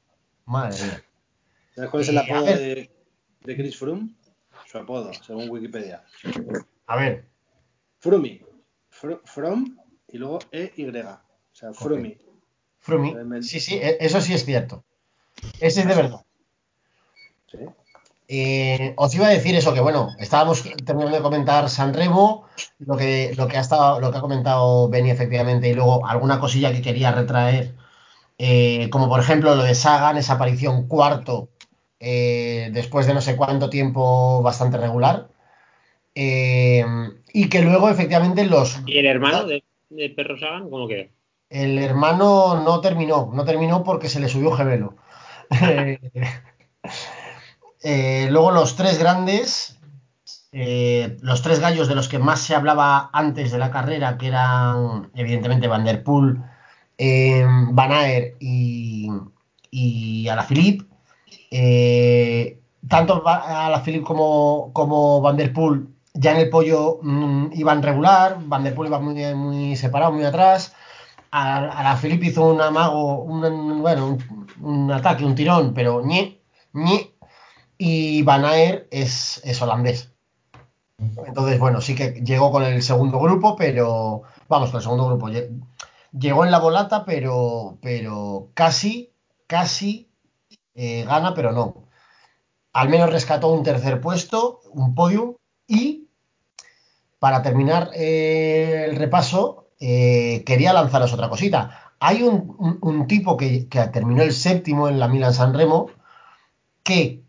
Madre 0.46 0.76
mía. 0.82 1.02
¿Sabes 1.74 1.90
cuál 1.90 2.02
es 2.02 2.08
el 2.08 2.16
Eh, 2.16 2.20
apodo 2.20 2.44
de 2.46 3.56
Chris 3.56 3.76
Froome? 3.76 4.10
Su 4.66 4.78
apodo, 4.78 5.12
según 5.12 5.50
Wikipedia. 5.50 6.02
A 6.86 6.96
ver, 6.96 7.24
Frumi. 7.98 8.40
Fr- 8.90 9.20
From 9.24 9.76
y 10.12 10.18
luego 10.18 10.38
EY. 10.52 11.02
O 11.02 11.54
sea, 11.54 11.72
Frumi. 11.72 12.16
Frumi. 12.78 13.14
Sí, 13.42 13.60
sí, 13.60 13.76
e- 13.76 13.98
eso 14.00 14.20
sí 14.20 14.34
es 14.34 14.44
cierto. 14.44 14.84
Ese 15.60 15.80
es 15.80 15.88
de 15.88 15.94
verdad. 15.94 16.24
¿Sí? 17.50 17.58
Eh, 18.28 18.94
os 18.96 19.12
iba 19.14 19.26
a 19.26 19.30
decir 19.30 19.56
eso, 19.56 19.74
que 19.74 19.80
bueno, 19.80 20.10
estábamos 20.20 20.62
terminando 20.84 21.16
de 21.16 21.22
comentar 21.22 21.68
San 21.68 21.92
Remo, 21.92 22.46
lo 22.78 22.96
que, 22.96 23.34
lo 23.36 23.48
que 23.48 23.56
ha 23.56 23.60
estado, 23.60 24.00
lo 24.00 24.12
que 24.12 24.18
ha 24.18 24.20
comentado 24.20 24.88
Benny 24.88 25.10
efectivamente, 25.10 25.68
y 25.68 25.74
luego 25.74 26.06
alguna 26.06 26.38
cosilla 26.38 26.72
que 26.72 26.80
quería 26.80 27.10
retraer, 27.10 27.74
eh, 28.38 28.88
como 28.90 29.08
por 29.08 29.18
ejemplo 29.18 29.56
lo 29.56 29.64
de 29.64 29.74
Sagan, 29.74 30.16
esa 30.16 30.34
aparición 30.34 30.86
cuarto, 30.86 31.48
eh, 31.98 32.70
después 32.72 33.06
de 33.06 33.14
no 33.14 33.20
sé 33.20 33.34
cuánto 33.36 33.68
tiempo 33.68 34.42
bastante 34.42 34.78
regular. 34.78 35.28
Eh, 36.14 36.84
y 37.32 37.48
que 37.48 37.62
luego 37.62 37.88
efectivamente 37.88 38.44
los 38.44 38.80
¿Y 38.86 38.98
el 38.98 39.06
hermano 39.06 39.44
de, 39.44 39.64
de 39.90 40.10
Perro 40.10 40.38
Sagan, 40.38 40.70
cómo 40.70 40.88
quedó? 40.88 41.10
el 41.50 41.78
hermano 41.78 42.62
no 42.62 42.80
terminó, 42.80 43.30
no 43.34 43.44
terminó 43.44 43.82
porque 43.82 44.08
se 44.08 44.20
le 44.20 44.28
subió 44.28 44.52
gemelo. 44.52 44.96
Eh, 47.82 48.28
luego 48.30 48.50
los 48.50 48.76
tres 48.76 48.98
grandes, 48.98 49.80
eh, 50.52 51.16
los 51.22 51.40
tres 51.40 51.60
gallos 51.60 51.88
de 51.88 51.94
los 51.94 52.08
que 52.08 52.18
más 52.18 52.40
se 52.40 52.54
hablaba 52.54 53.08
antes 53.14 53.50
de 53.52 53.56
la 53.56 53.70
carrera, 53.70 54.18
que 54.18 54.26
eran 54.26 55.10
evidentemente 55.14 55.66
Van 55.66 55.84
der 55.84 56.02
Poel, 56.04 56.42
eh, 56.98 57.42
Van 57.70 57.90
y, 58.38 59.08
y 59.70 60.28
Alaphilippe. 60.28 60.84
Tanto 62.86 63.26
Alaphilippe 63.26 64.04
como, 64.04 64.72
como 64.74 65.22
Van 65.22 65.38
der 65.38 65.54
Poel 65.54 65.88
ya 66.14 66.32
en 66.32 66.38
el 66.38 66.50
pollo 66.50 66.98
mm, 67.02 67.52
iban 67.54 67.82
regular, 67.82 68.38
Van 68.46 68.64
der 68.64 68.74
Poel 68.74 68.88
iba 68.88 69.00
muy, 69.00 69.34
muy 69.34 69.76
separado, 69.76 70.12
muy 70.12 70.24
atrás. 70.24 70.74
A, 71.32 71.58
a 71.78 71.82
la 71.84 71.96
Felipe 71.96 72.26
hizo 72.26 72.46
un 72.48 72.60
amago, 72.60 73.22
un, 73.22 73.82
bueno, 73.82 74.18
un, 74.60 74.92
ataque, 74.92 75.24
un 75.24 75.34
tirón, 75.36 75.74
pero 75.74 76.02
ñe, 76.04 76.40
ñe. 76.72 77.14
Y 77.78 78.22
Van 78.22 78.44
Aert 78.44 78.88
es, 78.90 79.40
es 79.44 79.60
holandés. 79.62 80.12
Entonces, 81.26 81.58
bueno, 81.58 81.80
sí 81.80 81.94
que 81.94 82.12
llegó 82.24 82.50
con 82.52 82.62
el 82.62 82.82
segundo 82.82 83.18
grupo, 83.18 83.56
pero 83.56 84.22
vamos, 84.48 84.70
con 84.70 84.78
el 84.78 84.82
segundo 84.82 85.06
grupo. 85.06 85.28
Lle- 85.28 85.50
Llegó 86.12 86.44
en 86.44 86.50
la 86.50 86.58
volata, 86.58 87.04
pero, 87.04 87.78
pero 87.80 88.48
casi, 88.54 89.12
casi 89.46 90.10
eh, 90.74 91.04
gana, 91.04 91.34
pero 91.34 91.52
no. 91.52 91.84
Al 92.72 92.88
menos 92.88 93.10
rescató 93.10 93.52
un 93.52 93.62
tercer 93.64 94.00
puesto, 94.00 94.60
un 94.72 94.94
podium, 94.94 95.34
y 95.70 96.08
para 97.18 97.42
terminar 97.42 97.90
eh, 97.94 98.86
el 98.88 98.96
repaso, 98.96 99.68
eh, 99.78 100.42
quería 100.44 100.72
lanzaros 100.72 101.12
otra 101.12 101.28
cosita. 101.28 101.92
Hay 102.00 102.22
un, 102.22 102.56
un- 102.58 102.78
un 102.80 103.06
tipo 103.06 103.36
que, 103.36 103.68
que 103.68 103.80
terminó 103.88 104.22
el 104.22 104.32
séptimo 104.32 104.88
en 104.88 104.98
la 104.98 105.06
Milan 105.08 105.32
San 105.34 105.54
Remo 105.54 105.90
que 106.82 107.22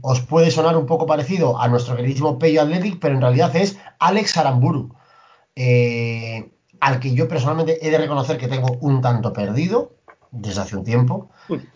os 0.00 0.20
puede 0.22 0.50
sonar 0.50 0.76
un 0.76 0.86
poco 0.86 1.04
parecido 1.06 1.60
a 1.60 1.68
nuestro 1.68 1.96
queridísimo 1.96 2.38
Pello 2.38 2.62
Athletic, 2.62 2.98
pero 2.98 3.14
en 3.14 3.20
realidad 3.20 3.54
es 3.56 3.78
Alex 3.98 4.36
Aramburu, 4.38 4.94
eh, 5.54 6.50
al 6.80 6.98
que 7.00 7.14
yo 7.14 7.28
personalmente 7.28 7.86
he 7.86 7.90
de 7.90 7.98
reconocer 7.98 8.38
que 8.38 8.48
tengo 8.48 8.78
un 8.80 9.02
tanto 9.02 9.32
perdido 9.34 9.92
desde 10.30 10.60
hace 10.62 10.76
un 10.76 10.84
tiempo 10.84 11.30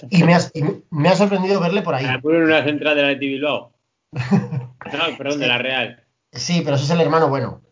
y 0.08 0.22
me, 0.24 0.34
has- 0.34 0.50
y 0.54 0.62
me- 0.62 0.82
me 0.90 1.08
ha 1.10 1.16
sorprendido 1.16 1.60
verle 1.60 1.82
por 1.82 1.94
ahí. 1.94 2.06
Ah, 2.08 2.18
¿Puro 2.22 2.38
en 2.38 2.44
una 2.44 2.64
central 2.64 2.96
de 2.96 3.02
la 3.02 3.14
Bilbao? 3.14 3.72
No, 4.92 5.16
perdón, 5.16 5.38
de 5.38 5.46
la 5.46 5.58
Real. 5.58 6.04
Sí, 6.32 6.62
pero 6.64 6.76
ese 6.76 6.84
es 6.84 6.90
el 6.90 7.00
hermano 7.00 7.28
bueno. 7.28 7.62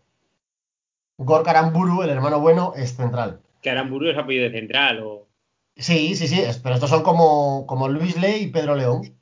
Gorka 1.16 1.50
Aramburu, 1.50 2.02
el 2.02 2.10
hermano 2.10 2.38
bueno, 2.38 2.74
es 2.76 2.94
central. 2.94 3.40
Que 3.60 3.70
Aramburu 3.70 4.10
es 4.10 4.18
apellido 4.18 4.44
de 4.44 4.52
central 4.52 5.02
o... 5.02 5.26
Sí, 5.76 6.14
sí, 6.14 6.28
sí, 6.28 6.42
pero 6.62 6.74
estos 6.74 6.90
son 6.90 7.02
como, 7.02 7.66
como 7.66 7.88
Luis 7.88 8.16
Ley 8.16 8.44
y 8.44 8.46
Pedro 8.48 8.76
León. 8.76 9.16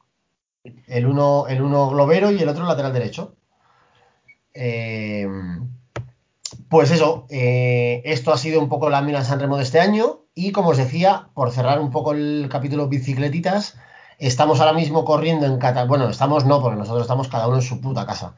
El 0.87 1.07
uno, 1.07 1.47
el 1.49 1.63
uno 1.63 1.89
globero 1.89 2.31
y 2.31 2.43
el 2.43 2.49
otro 2.49 2.67
lateral 2.67 2.93
derecho. 2.93 3.37
Eh, 4.53 5.27
pues 6.69 6.91
eso, 6.91 7.27
eh, 7.31 8.03
esto 8.05 8.33
ha 8.33 8.39
sido 8.39 8.61
un 8.61 8.69
poco 8.69 8.91
la 8.91 9.03
Milan 9.03 9.25
San 9.25 9.39
Remo 9.39 9.57
de 9.57 9.63
este 9.63 9.81
año. 9.81 10.25
Y 10.35 10.53
como 10.53 10.71
os 10.71 10.79
decía, 10.79 11.29
por 11.35 11.51
cerrar 11.51 11.79
un 11.81 11.91
poco 11.91 12.13
el 12.13 12.49
capítulo 12.51 12.89
bicicletitas, 12.89 13.79
estamos 14.19 14.61
ahora 14.61 14.73
mismo 14.73 15.05
corriendo 15.05 15.47
en 15.47 15.59
Cataluña. 15.59 15.89
Bueno, 15.89 16.09
estamos 16.11 16.45
no, 16.47 16.61
porque 16.63 16.79
nosotros 16.79 17.03
estamos 17.03 17.29
cada 17.29 17.49
uno 17.49 17.57
en 17.57 17.63
su 17.63 17.81
puta 17.81 18.07
casa. 18.07 18.35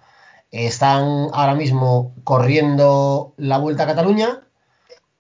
Están 0.50 1.28
ahora 1.32 1.54
mismo 1.54 2.14
corriendo 2.24 3.34
la 3.36 3.58
Vuelta 3.58 3.84
a 3.84 3.86
Cataluña. 3.86 4.42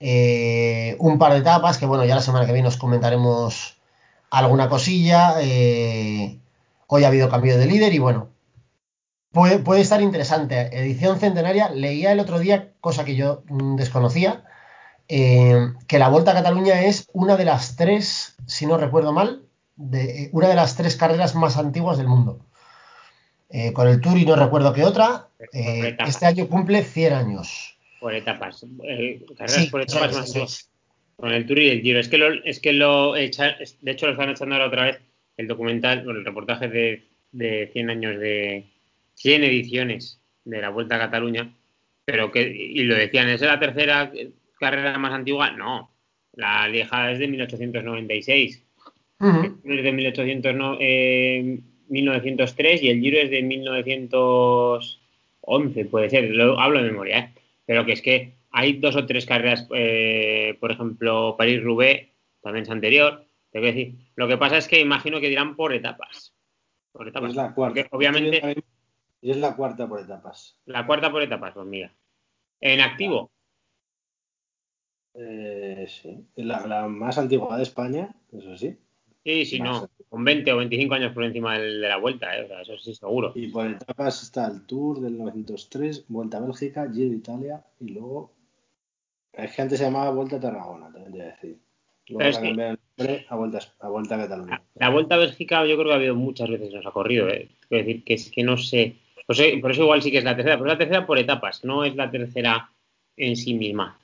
eh, 0.00 0.96
un 1.00 1.18
par 1.18 1.32
de 1.32 1.38
etapas 1.40 1.78
que, 1.78 1.86
bueno, 1.86 2.04
ya 2.04 2.14
la 2.14 2.22
semana 2.22 2.46
que 2.46 2.52
viene 2.52 2.68
os 2.68 2.76
comentaremos 2.76 3.78
alguna 4.30 4.68
cosilla. 4.68 5.36
eh, 5.42 6.40
hoy 6.86 7.04
ha 7.04 7.08
habido 7.08 7.28
cambio 7.30 7.58
de 7.58 7.66
líder 7.66 7.92
y 7.94 7.98
bueno, 7.98 8.30
puede, 9.32 9.58
puede 9.58 9.80
estar 9.82 10.00
interesante. 10.02 10.76
Edición 10.78 11.18
centenaria, 11.20 11.70
leía 11.70 12.12
el 12.12 12.20
otro 12.20 12.38
día, 12.38 12.72
cosa 12.80 13.04
que 13.04 13.16
yo 13.16 13.42
mm, 13.48 13.76
desconocía, 13.76 14.44
eh, 15.08 15.72
que 15.86 15.98
la 15.98 16.08
Vuelta 16.10 16.32
a 16.32 16.34
Cataluña 16.34 16.82
es 16.82 17.08
una 17.12 17.36
de 17.36 17.44
las 17.46 17.76
tres, 17.76 18.36
si 18.46 18.66
no 18.66 18.78
recuerdo 18.78 19.12
mal, 19.12 19.47
de, 19.78 20.24
eh, 20.24 20.30
una 20.32 20.48
de 20.48 20.54
las 20.56 20.76
tres 20.76 20.96
carreras 20.96 21.34
más 21.34 21.56
antiguas 21.56 21.96
del 21.98 22.08
mundo. 22.08 22.44
Eh, 23.50 23.72
con 23.72 23.88
el 23.88 24.00
Tour 24.00 24.18
y 24.18 24.26
no 24.26 24.36
recuerdo 24.36 24.74
qué 24.74 24.84
otra, 24.84 25.28
eh, 25.54 25.96
este 26.06 26.26
año 26.26 26.46
cumple 26.48 26.82
100 26.82 27.12
años. 27.14 27.78
Por 27.98 28.14
etapas. 28.14 28.64
Eh, 28.84 29.24
carreras 29.38 29.64
Sí, 29.64 29.70
por 29.70 29.80
etapas 29.80 30.14
más 30.14 30.28
eso 30.28 30.44
es. 30.44 30.68
Con 31.16 31.32
el 31.32 31.46
Tour 31.46 31.58
y 31.60 31.70
el 31.70 31.80
Giro. 31.80 31.98
Es 31.98 32.08
que 32.08 32.18
lo, 32.18 32.32
es 32.44 32.60
que 32.60 32.72
lo 32.74 33.16
echa- 33.16 33.56
de 33.80 33.90
hecho 33.90 34.06
lo 34.06 34.12
están 34.12 34.28
echando 34.30 34.54
ahora 34.54 34.66
otra 34.66 34.84
vez 34.84 34.98
el 35.36 35.46
documental, 35.48 36.04
bueno, 36.04 36.18
el 36.20 36.24
reportaje 36.26 36.68
de, 36.68 37.04
de 37.32 37.70
100 37.72 37.90
años 37.90 38.18
de 38.20 38.66
100 39.14 39.44
ediciones 39.44 40.20
de 40.44 40.60
la 40.60 40.68
Vuelta 40.70 40.96
a 40.96 40.98
Cataluña, 40.98 41.54
pero 42.04 42.30
que, 42.30 42.42
y 42.42 42.82
lo 42.84 42.94
decían, 42.96 43.28
¿es 43.28 43.40
la 43.40 43.58
tercera 43.58 44.12
carrera 44.60 44.96
más 44.98 45.12
antigua? 45.12 45.50
No, 45.52 45.90
la 46.34 46.66
vieja 46.68 47.10
es 47.12 47.18
de 47.18 47.28
1896, 47.28 48.62
El 49.20 49.78
es 49.78 49.84
de 49.84 49.92
1800, 49.92 50.54
no, 50.54 50.76
eh, 50.80 51.60
1903 51.88 52.82
y 52.82 52.88
el 52.90 53.00
Giro 53.00 53.18
es 53.18 53.30
de 53.30 53.42
1911, 53.42 55.84
puede 55.86 56.10
ser, 56.10 56.30
lo, 56.30 56.58
hablo 56.60 56.82
de 56.82 56.90
memoria, 56.90 57.18
¿eh? 57.18 57.32
pero 57.66 57.84
que 57.84 57.92
es 57.92 58.02
que 58.02 58.34
hay 58.50 58.74
dos 58.74 58.94
o 58.96 59.06
tres 59.06 59.26
carreras, 59.26 59.66
eh, 59.74 60.56
por 60.60 60.70
ejemplo, 60.70 61.34
París-Roubaix, 61.36 62.08
también 62.42 62.62
es 62.62 62.70
anterior, 62.70 63.24
te 63.50 63.58
voy 63.58 63.68
a 63.68 63.72
decir, 63.72 63.94
lo 64.14 64.28
que 64.28 64.38
pasa 64.38 64.56
es 64.56 64.68
que 64.68 64.80
imagino 64.80 65.20
que 65.20 65.28
dirán 65.28 65.56
por 65.56 65.74
etapas. 65.74 66.34
Por 66.92 67.08
etapas. 67.08 67.30
Es 67.30 67.36
la 67.36 67.54
cuarta. 67.54 67.74
Porque 67.74 67.88
obviamente, 67.96 68.62
Y 69.20 69.30
es 69.30 69.36
la 69.38 69.56
cuarta 69.56 69.88
por 69.88 70.00
etapas. 70.00 70.56
la 70.66 70.86
cuarta 70.86 71.10
por 71.10 71.22
etapas, 71.22 71.52
pues 71.54 71.66
mira. 71.66 71.92
En 72.60 72.80
activo, 72.80 73.30
Eh, 75.14 75.86
sí. 75.88 76.24
Es 76.36 76.44
la, 76.44 76.66
la 76.66 76.86
más 76.86 77.18
antigua 77.18 77.56
de 77.56 77.64
España, 77.64 78.14
eso 78.32 78.56
sí. 78.56 78.76
Sí, 79.28 79.44
sí, 79.44 79.60
Más 79.60 79.82
no, 79.82 79.90
con 80.08 80.24
20 80.24 80.52
o 80.52 80.56
25 80.56 80.94
años 80.94 81.12
por 81.12 81.24
encima 81.24 81.58
de 81.58 81.68
la 81.68 81.98
vuelta, 81.98 82.34
¿eh? 82.36 82.44
O 82.44 82.48
sea, 82.48 82.62
eso 82.62 82.78
sí, 82.78 82.94
seguro. 82.94 83.32
Y 83.34 83.48
por 83.48 83.66
etapas 83.66 84.22
está 84.22 84.46
el 84.46 84.64
Tour 84.66 85.00
del 85.00 85.18
903, 85.18 86.06
Vuelta 86.08 86.38
a 86.38 86.40
Bélgica, 86.40 86.90
Giro 86.90 87.12
Italia 87.14 87.62
y 87.80 87.90
luego. 87.90 88.32
Es 89.32 89.54
que 89.54 89.62
antes 89.62 89.78
se 89.78 89.84
llamaba 89.84 90.10
Vuelta 90.10 90.36
a 90.36 90.40
Tarragona, 90.40 90.86
también 90.86 91.12
te 91.12 91.18
voy 91.18 91.20
a 91.26 91.30
decir. 91.30 91.58
Luego 92.08 92.18
Pero 92.18 92.30
es 92.30 92.38
que- 92.38 92.48
el 92.48 92.56
nombre 92.56 93.26
a 93.28 93.36
Vuelta, 93.36 93.58
a 93.80 93.88
Vuelta 93.88 94.14
a 94.14 94.18
Cataluña. 94.18 94.62
La 94.76 94.88
vuelta 94.88 95.14
a 95.14 95.18
Bélgica 95.18 95.66
yo 95.66 95.76
creo 95.76 95.88
que 95.88 95.92
ha 95.92 95.96
habido 95.96 96.14
muchas 96.14 96.48
veces 96.48 96.70
que 96.70 96.76
nos 96.76 96.86
ha 96.86 96.90
corrido, 96.90 97.28
¿eh? 97.28 97.48
Quiero 97.68 97.84
decir 97.84 98.04
que 98.04 98.14
es 98.14 98.30
que 98.30 98.42
no 98.42 98.56
sé. 98.56 98.96
Por 99.26 99.36
eso, 99.38 99.60
por 99.60 99.70
eso 99.72 99.82
igual 99.82 100.00
sí 100.02 100.10
que 100.10 100.18
es 100.18 100.24
la 100.24 100.34
tercera, 100.34 100.56
pero 100.56 100.70
es 100.70 100.74
la 100.74 100.78
tercera 100.78 101.06
por 101.06 101.18
etapas, 101.18 101.62
no 101.64 101.84
es 101.84 101.94
la 101.94 102.10
tercera 102.10 102.70
en 103.16 103.36
sí 103.36 103.52
misma. 103.52 103.98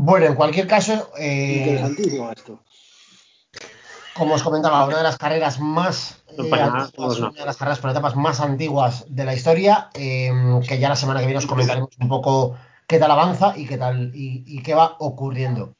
Bueno, 0.00 0.26
en 0.26 0.36
cualquier 0.36 0.68
caso, 0.68 1.10
eh, 1.18 1.56
Interesantísimo 1.58 2.30
esto. 2.30 2.60
como 4.14 4.34
os 4.34 4.44
comentaba, 4.44 4.86
una 4.86 4.98
de 4.98 5.02
las 5.02 5.18
carreras 5.18 5.58
más 5.58 6.22
No 6.36 6.44
eh, 6.44 6.52
antiguas, 6.62 7.18
no. 7.18 7.30
una 7.30 7.40
de 7.40 7.44
las 7.46 7.56
carreras 7.56 7.80
por 7.80 7.90
etapas 7.90 8.14
más 8.14 8.38
antiguas 8.38 9.06
de 9.08 9.24
la 9.24 9.34
historia, 9.34 9.90
eh, 9.94 10.30
que 10.68 10.78
ya 10.78 10.88
la 10.88 10.94
semana 10.94 11.18
que 11.18 11.26
viene 11.26 11.38
os 11.38 11.46
comentaremos 11.46 11.90
un 12.00 12.08
poco 12.08 12.56
qué 12.86 13.00
tal 13.00 13.10
avanza 13.10 13.54
y 13.56 13.66
qué 13.66 13.76
tal 13.76 14.12
y, 14.14 14.44
y 14.46 14.62
qué 14.62 14.72
va 14.74 14.94
ocurriendo. 15.00 15.74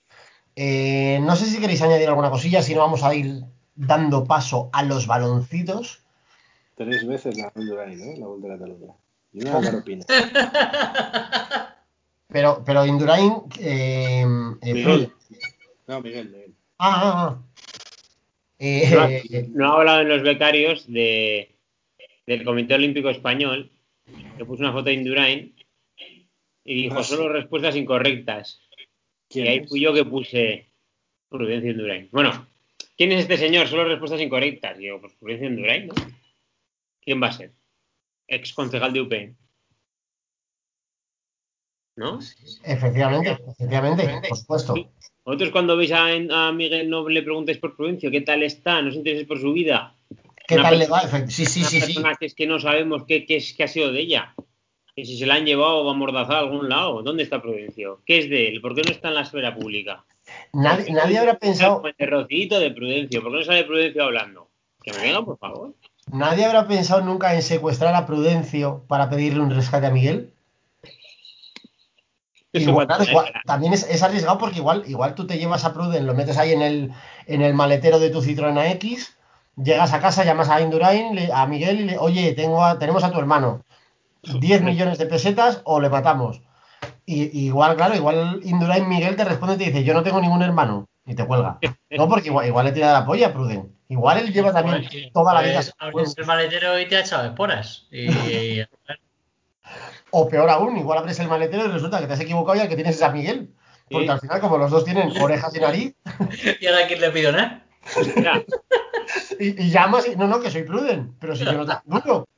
Eh, 0.56 1.20
no 1.22 1.36
sé 1.36 1.46
si 1.46 1.60
queréis 1.60 1.80
añadir 1.82 2.08
alguna 2.08 2.30
cosilla, 2.30 2.60
si 2.60 2.74
no 2.74 2.80
vamos 2.80 3.04
a 3.04 3.14
ir 3.14 3.44
dando 3.76 4.24
paso 4.24 4.68
a 4.72 4.82
los 4.82 5.06
baloncitos. 5.06 6.02
Tres 6.74 7.06
veces 7.06 7.36
la 7.38 7.52
Indurain, 7.54 8.00
¿eh? 8.00 8.16
La 8.18 8.26
Vuelta 8.26 8.48
a 8.48 8.58
Cataluña. 8.58 8.94
Y 9.32 9.42
una 9.42 9.60
de 9.60 9.66
Garopina. 9.66 10.04
Pero, 12.28 12.62
pero 12.64 12.84
Indurain. 12.86 13.32
eh, 13.58 14.22
eh, 14.62 14.74
Miguel. 14.74 15.12
No, 15.86 16.00
Miguel, 16.02 16.28
Miguel. 16.30 16.54
Ah, 16.78 17.00
ah, 17.02 17.12
ah. 17.28 17.42
Eh, 18.58 19.48
No, 19.52 19.66
no 19.66 19.72
ha 19.72 19.76
hablado 19.78 20.00
en 20.02 20.08
los 20.08 20.22
becarios 20.22 20.90
de, 20.92 21.54
del 22.26 22.44
Comité 22.44 22.74
Olímpico 22.74 23.08
Español, 23.08 23.70
que 24.36 24.44
puso 24.44 24.62
una 24.62 24.72
foto 24.72 24.84
de 24.86 24.94
Indurain 24.94 25.54
y 26.64 26.74
dijo 26.74 26.98
Ah, 26.98 27.02
solo 27.04 27.28
respuestas 27.30 27.76
incorrectas. 27.76 28.60
¿Quién 29.28 29.46
y 29.46 29.48
ahí 29.48 29.58
es? 29.58 29.68
fui 29.68 29.80
yo 29.80 29.94
que 29.94 30.04
puse 30.04 30.66
Prudencia 31.28 31.70
Indurain. 31.70 32.08
Bueno, 32.12 32.46
¿quién 32.96 33.12
es 33.12 33.20
este 33.20 33.36
señor? 33.38 33.68
Solo 33.68 33.84
respuestas 33.84 34.20
incorrectas. 34.20 34.76
Y 34.78 34.82
digo, 34.82 35.00
pues 35.00 35.14
Prudencia 35.14 35.48
Indurain, 35.48 35.86
¿no? 35.86 35.94
¿Quién 37.00 37.22
va 37.22 37.28
a 37.28 37.32
ser? 37.32 37.52
Ex 38.26 38.52
concejal 38.52 38.92
de 38.92 39.00
UP. 39.00 39.12
¿No? 41.98 42.20
efectivamente, 42.62 43.36
efectivamente, 43.48 44.22
por 44.28 44.38
supuesto. 44.38 44.74
Vosotros 45.24 45.50
cuando 45.50 45.76
veis 45.76 45.90
a, 45.90 46.06
a 46.06 46.52
Miguel 46.52 46.88
no 46.88 47.08
le 47.08 47.22
preguntáis 47.24 47.58
por 47.58 47.74
Prudencio, 47.76 48.08
¿qué 48.10 48.20
tal 48.20 48.42
está? 48.44 48.80
¿No 48.80 48.90
os 48.90 48.94
interesáis 48.94 49.26
por 49.26 49.40
su 49.40 49.52
vida? 49.52 49.94
¿Qué 50.46 50.54
Una 50.54 50.62
tal 50.62 50.78
le 50.78 50.86
va? 50.86 51.00
Sí, 51.28 51.44
sí, 51.44 51.60
una 51.60 51.68
sí, 51.68 51.80
sí. 51.80 52.02
que 52.20 52.26
es 52.26 52.34
que 52.34 52.46
no 52.46 52.60
sabemos 52.60 53.02
qué, 53.06 53.26
qué 53.26 53.36
es, 53.36 53.52
qué 53.52 53.64
ha 53.64 53.68
sido 53.68 53.90
de 53.92 54.00
ella. 54.00 54.34
Que 54.94 55.04
si 55.04 55.18
se 55.18 55.26
la 55.26 55.34
han 55.34 55.44
llevado 55.44 55.78
o 55.82 55.90
amordazado 55.90 56.36
a 56.36 56.40
algún 56.40 56.68
lado. 56.68 57.02
¿Dónde 57.02 57.24
está 57.24 57.42
Prudencio? 57.42 58.00
¿Qué 58.06 58.20
es 58.20 58.30
de 58.30 58.48
él? 58.48 58.60
¿Por 58.60 58.74
qué 58.76 58.82
no 58.86 58.92
está 58.92 59.08
en 59.08 59.14
la 59.16 59.22
esfera 59.22 59.54
pública? 59.54 60.04
Nadie, 60.52 60.92
nadie 60.92 61.18
habrá 61.18 61.38
pensado, 61.38 61.82
De 61.98 62.06
Rocito 62.06 62.60
de 62.60 62.70
Prudencio. 62.70 63.22
¿Por 63.22 63.32
qué 63.32 63.38
no 63.38 63.44
sale 63.44 63.64
Prudencio 63.64 64.04
hablando? 64.04 64.48
Que 64.82 64.92
me 64.92 64.98
vengan, 65.02 65.24
por 65.24 65.38
favor. 65.38 65.74
nadie 66.12 66.44
habrá 66.44 66.66
pensado 66.68 67.00
nunca 67.02 67.34
en 67.34 67.42
secuestrar 67.42 67.94
a 67.94 68.06
Prudencio 68.06 68.84
para 68.88 69.10
pedirle 69.10 69.40
un 69.40 69.50
rescate 69.50 69.86
a 69.86 69.90
Miguel. 69.90 70.30
Igual, 72.52 72.86
cuando- 72.86 73.04
igual- 73.04 73.32
también 73.44 73.72
es, 73.74 73.82
es 73.88 74.02
arriesgado 74.02 74.38
porque 74.38 74.58
igual, 74.58 74.82
igual 74.86 75.14
tú 75.14 75.26
te 75.26 75.38
llevas 75.38 75.64
a 75.64 75.74
Pruden, 75.74 76.06
lo 76.06 76.14
metes 76.14 76.38
ahí 76.38 76.52
en 76.52 76.62
el, 76.62 76.92
en 77.26 77.42
el 77.42 77.52
maletero 77.54 77.98
de 77.98 78.10
tu 78.10 78.22
Citroën 78.22 78.70
X, 78.72 79.16
llegas 79.56 79.92
a 79.92 80.00
casa, 80.00 80.24
llamas 80.24 80.48
a 80.48 80.60
Indurain, 80.60 81.14
le- 81.14 81.32
a 81.32 81.46
Miguel 81.46 81.80
y 81.80 81.84
le, 81.84 81.98
oye, 81.98 82.32
tengo 82.32 82.64
a- 82.64 82.78
tenemos 82.78 83.04
a 83.04 83.10
tu 83.12 83.18
hermano, 83.18 83.62
10 84.22 84.62
millones 84.62 84.98
de 84.98 85.06
pesetas 85.06 85.60
o 85.64 85.80
le 85.80 85.88
matamos. 85.90 86.40
Y, 87.04 87.24
y 87.38 87.46
igual, 87.46 87.76
claro, 87.76 87.94
igual 87.94 88.40
Indurain 88.44 88.88
Miguel 88.88 89.16
te 89.16 89.24
responde 89.24 89.54
y 89.54 89.58
te 89.58 89.64
dice, 89.64 89.84
yo 89.84 89.94
no 89.94 90.02
tengo 90.02 90.20
ningún 90.20 90.42
hermano, 90.42 90.86
y 91.06 91.14
te 91.14 91.24
cuelga. 91.26 91.58
No, 91.90 92.06
porque 92.08 92.28
igual, 92.28 92.46
igual 92.46 92.66
le 92.66 92.72
tira 92.72 92.92
la 92.92 93.06
polla 93.06 93.28
a 93.28 93.32
Pruden. 93.32 93.74
Igual 93.88 94.18
él 94.18 94.32
lleva 94.32 94.52
también 94.52 94.86
Pues, 94.90 95.10
toda 95.14 95.32
la 95.32 95.40
vida. 95.40 95.54
pues, 95.54 95.74
abres 95.78 96.14
el 96.18 96.26
maletero 96.26 96.78
y 96.78 96.86
te 96.86 96.96
ha 96.96 97.00
echado 97.00 97.24
esporas. 97.26 97.86
Y, 97.90 98.08
O 100.10 100.28
peor 100.28 100.48
aún, 100.50 100.76
igual 100.76 100.98
abres 100.98 101.18
el 101.20 101.28
maletero 101.28 101.64
y 101.66 101.68
resulta 101.68 102.00
que 102.00 102.06
te 102.06 102.12
has 102.14 102.20
equivocado 102.20 102.56
y 102.56 102.60
al 102.60 102.68
que 102.68 102.74
tienes 102.76 102.96
es 102.96 103.02
a 103.02 103.10
Miguel. 103.10 103.52
Porque 103.90 104.06
Sí. 104.06 104.10
al 104.12 104.20
final, 104.20 104.40
como 104.40 104.58
los 104.58 104.70
dos 104.70 104.84
tienen 104.84 105.10
orejas 105.20 105.54
y 105.56 105.60
nariz, 105.60 105.94
y 106.60 106.66
ahora 106.66 106.86
quién 106.86 107.00
le 107.00 107.10
pido 107.10 107.32
nada. 107.32 107.64
Mira, 108.16 108.42
Y, 109.40 109.62
y 109.62 109.70
llamas 109.70 110.06
y 110.06 110.16
no, 110.16 110.26
no, 110.28 110.40
que 110.40 110.50
soy 110.50 110.62
Pruden, 110.64 111.14
pero 111.18 111.34
si 111.34 111.44
yo 111.44 111.52
no 111.52 111.64
tengo 111.64 111.80
duro. 112.04 112.28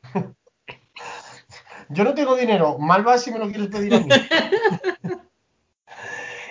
Yo 1.88 2.04
no 2.04 2.14
tengo 2.14 2.36
dinero, 2.36 2.78
mal 2.78 3.02
vas 3.02 3.22
si 3.24 3.32
me 3.32 3.38
lo 3.40 3.48
quieres 3.48 3.66
pedir 3.68 3.94
a 3.94 3.98
mí. 4.00 4.08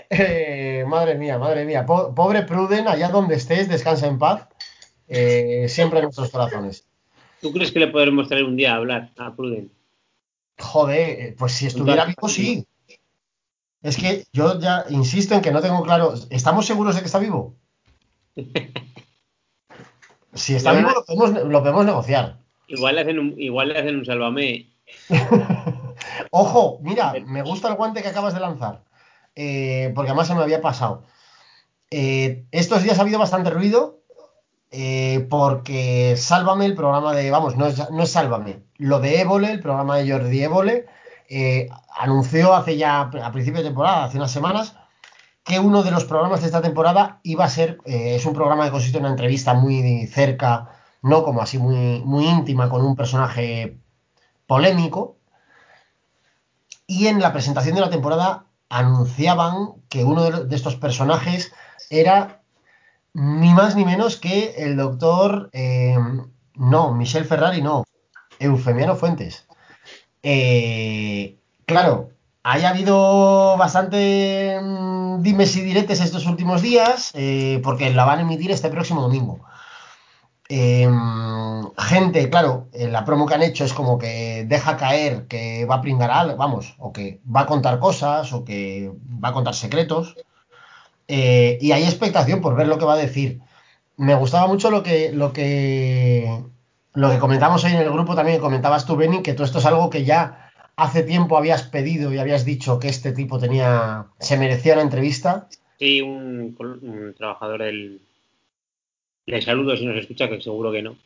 Eh, 0.09 0.83
madre 0.87 1.15
mía, 1.15 1.37
madre 1.37 1.65
mía. 1.65 1.85
Po- 1.85 2.13
pobre 2.13 2.41
Pruden, 2.43 2.87
allá 2.87 3.09
donde 3.09 3.35
estés, 3.35 3.69
descansa 3.69 4.07
en 4.07 4.17
paz. 4.19 4.47
Eh, 5.07 5.65
siempre 5.69 5.99
en 5.99 6.05
nuestros 6.05 6.29
corazones. 6.31 6.85
¿tú 7.41 7.53
crees 7.53 7.71
que 7.71 7.79
le 7.79 7.87
podremos 7.87 8.27
traer 8.27 8.43
un 8.43 8.57
día 8.57 8.73
a 8.73 8.75
hablar 8.77 9.11
a 9.17 9.33
Pruden? 9.33 9.71
Joder, 10.59 11.09
eh, 11.21 11.35
pues 11.37 11.53
si 11.53 11.67
estuviera 11.67 12.05
vivo, 12.05 12.27
sí. 12.29 12.65
Es 13.81 13.97
que 13.97 14.25
yo 14.33 14.59
ya 14.59 14.85
insisto 14.89 15.33
en 15.35 15.41
que 15.41 15.51
no 15.51 15.61
tengo 15.61 15.83
claro. 15.83 16.13
¿Estamos 16.29 16.65
seguros 16.65 16.95
de 16.95 17.01
que 17.01 17.07
está 17.07 17.19
vivo? 17.19 17.55
Si 20.33 20.55
está 20.55 20.73
vivo, 20.73 20.91
lo 20.91 21.03
podemos, 21.05 21.31
lo 21.45 21.59
podemos 21.61 21.85
negociar. 21.85 22.39
Igual 22.67 22.95
le 22.95 23.01
hacen 23.01 23.19
un, 23.19 23.39
igual 23.39 23.69
le 23.69 23.79
hacen 23.79 23.95
un 23.97 24.05
sálvame. 24.05 24.69
Ojo, 26.31 26.79
mira, 26.81 27.13
me 27.25 27.41
gusta 27.41 27.67
el 27.69 27.75
guante 27.75 28.01
que 28.01 28.09
acabas 28.09 28.33
de 28.33 28.39
lanzar. 28.39 28.83
Eh, 29.35 29.91
porque 29.95 30.11
además 30.11 30.27
se 30.27 30.35
me 30.35 30.41
había 30.43 30.61
pasado. 30.61 31.03
Eh, 31.91 32.45
estos 32.51 32.83
días 32.83 32.99
ha 32.99 33.01
habido 33.01 33.19
bastante 33.19 33.49
ruido. 33.49 34.01
eh, 34.71 35.25
porque 35.29 36.15
Sálvame, 36.17 36.65
el 36.65 36.75
programa 36.75 37.13
de. 37.13 37.31
Vamos, 37.31 37.57
no 37.57 37.67
es, 37.67 37.89
no 37.91 38.03
es 38.03 38.11
Sálvame. 38.11 38.63
Lo 38.79 39.01
de 39.01 39.19
Évole, 39.19 39.51
el 39.51 39.59
programa 39.59 39.97
de 39.97 40.09
Jordi 40.09 40.41
Évole, 40.41 40.85
eh, 41.29 41.67
anunció 41.97 42.55
hace 42.55 42.77
ya 42.77 43.01
a 43.01 43.31
principio 43.31 43.61
de 43.61 43.67
temporada, 43.67 44.05
hace 44.05 44.17
unas 44.17 44.31
semanas, 44.31 44.75
que 45.43 45.59
uno 45.59 45.83
de 45.83 45.91
los 45.91 46.05
programas 46.05 46.39
de 46.39 46.47
esta 46.47 46.61
temporada 46.61 47.19
iba 47.23 47.43
a 47.43 47.49
ser. 47.49 47.79
eh, 47.85 48.15
es 48.15 48.25
un 48.25 48.33
programa 48.33 48.65
que 48.65 48.71
consiste 48.71 48.97
en 48.97 49.03
una 49.03 49.11
entrevista 49.11 49.53
muy 49.53 50.07
cerca, 50.07 50.69
no 51.01 51.23
como 51.23 51.41
así 51.41 51.57
muy, 51.57 52.01
muy 52.05 52.25
íntima, 52.25 52.69
con 52.69 52.85
un 52.85 52.95
personaje 52.95 53.77
polémico. 54.47 55.17
Y 56.87 57.07
en 57.07 57.19
la 57.19 57.33
presentación 57.33 57.75
de 57.75 57.81
la 57.81 57.89
temporada 57.89 58.45
anunciaban 58.69 59.73
que 59.89 60.05
uno 60.05 60.23
de, 60.31 60.55
estos 60.55 60.75
personajes 60.77 61.51
era 61.89 62.41
ni 63.13 63.53
más 63.53 63.75
ni 63.75 63.83
menos 63.85 64.17
que 64.17 64.55
el 64.57 64.77
doctor, 64.77 65.49
eh, 65.53 65.97
no, 66.55 66.93
Michel 66.93 67.25
Ferrari, 67.25 67.61
no, 67.61 67.83
Eufemiano 68.39 68.95
Fuentes. 68.95 69.45
Eh, 70.23 71.37
claro, 71.65 72.09
haya 72.43 72.69
habido 72.69 73.57
bastante 73.57 74.59
mm, 74.61 75.21
dimes 75.21 75.55
y 75.55 75.61
diretes 75.61 76.01
estos 76.01 76.25
últimos 76.25 76.61
días, 76.61 77.11
eh, 77.13 77.59
porque 77.63 77.93
la 77.93 78.05
van 78.05 78.19
a 78.19 78.21
emitir 78.23 78.51
este 78.51 78.69
próximo 78.69 79.01
domingo. 79.01 79.39
Eh, 80.49 80.89
gente, 81.77 82.29
claro, 82.29 82.67
eh, 82.73 82.87
la 82.87 83.05
promo 83.05 83.27
que 83.27 83.35
han 83.35 83.43
hecho 83.43 83.65
es 83.65 83.73
como 83.73 83.99
que 83.99 84.45
deja 84.47 84.77
caer 84.77 85.27
que 85.27 85.65
va 85.65 85.75
a 85.75 85.81
pringar 85.81 86.09
algo, 86.09 86.37
vamos, 86.37 86.75
o 86.79 86.91
que 86.91 87.19
va 87.33 87.41
a 87.41 87.45
contar 87.45 87.79
cosas, 87.79 88.33
o 88.33 88.43
que 88.43 88.91
va 89.23 89.29
a 89.29 89.33
contar 89.33 89.53
secretos. 89.55 90.15
Y 91.07 91.71
hay 91.71 91.83
expectación 91.83 92.41
por 92.41 92.55
ver 92.55 92.67
lo 92.67 92.77
que 92.77 92.85
va 92.85 92.93
a 92.93 92.97
decir. 92.97 93.41
Me 93.97 94.15
gustaba 94.15 94.47
mucho 94.47 94.71
lo 94.71 94.83
que, 94.83 95.11
lo 95.11 95.33
que, 95.33 96.43
lo 96.93 97.09
que 97.09 97.19
comentamos 97.19 97.63
hoy 97.63 97.71
en 97.71 97.81
el 97.81 97.91
grupo, 97.91 98.15
también 98.15 98.39
comentabas 98.39 98.85
tú, 98.85 98.95
Benny, 98.95 99.21
que 99.21 99.33
tú 99.33 99.43
esto 99.43 99.59
es 99.59 99.65
algo 99.65 99.89
que 99.89 100.03
ya 100.03 100.51
hace 100.75 101.03
tiempo 101.03 101.37
habías 101.37 101.63
pedido 101.63 102.13
y 102.13 102.17
habías 102.17 102.45
dicho 102.45 102.79
que 102.79 102.87
este 102.87 103.11
tipo 103.11 103.39
tenía, 103.39 104.05
se 104.19 104.37
merecía 104.37 104.73
una 104.73 104.83
entrevista. 104.83 105.47
Sí, 105.77 106.01
un, 106.01 106.55
un 106.59 107.13
trabajador 107.17 107.63
del. 107.63 108.01
Le 109.25 109.41
saludo 109.41 109.77
si 109.77 109.85
nos 109.85 109.97
escucha, 109.97 110.27
que 110.27 110.41
seguro 110.41 110.71
que 110.71 110.81
no. 110.81 110.97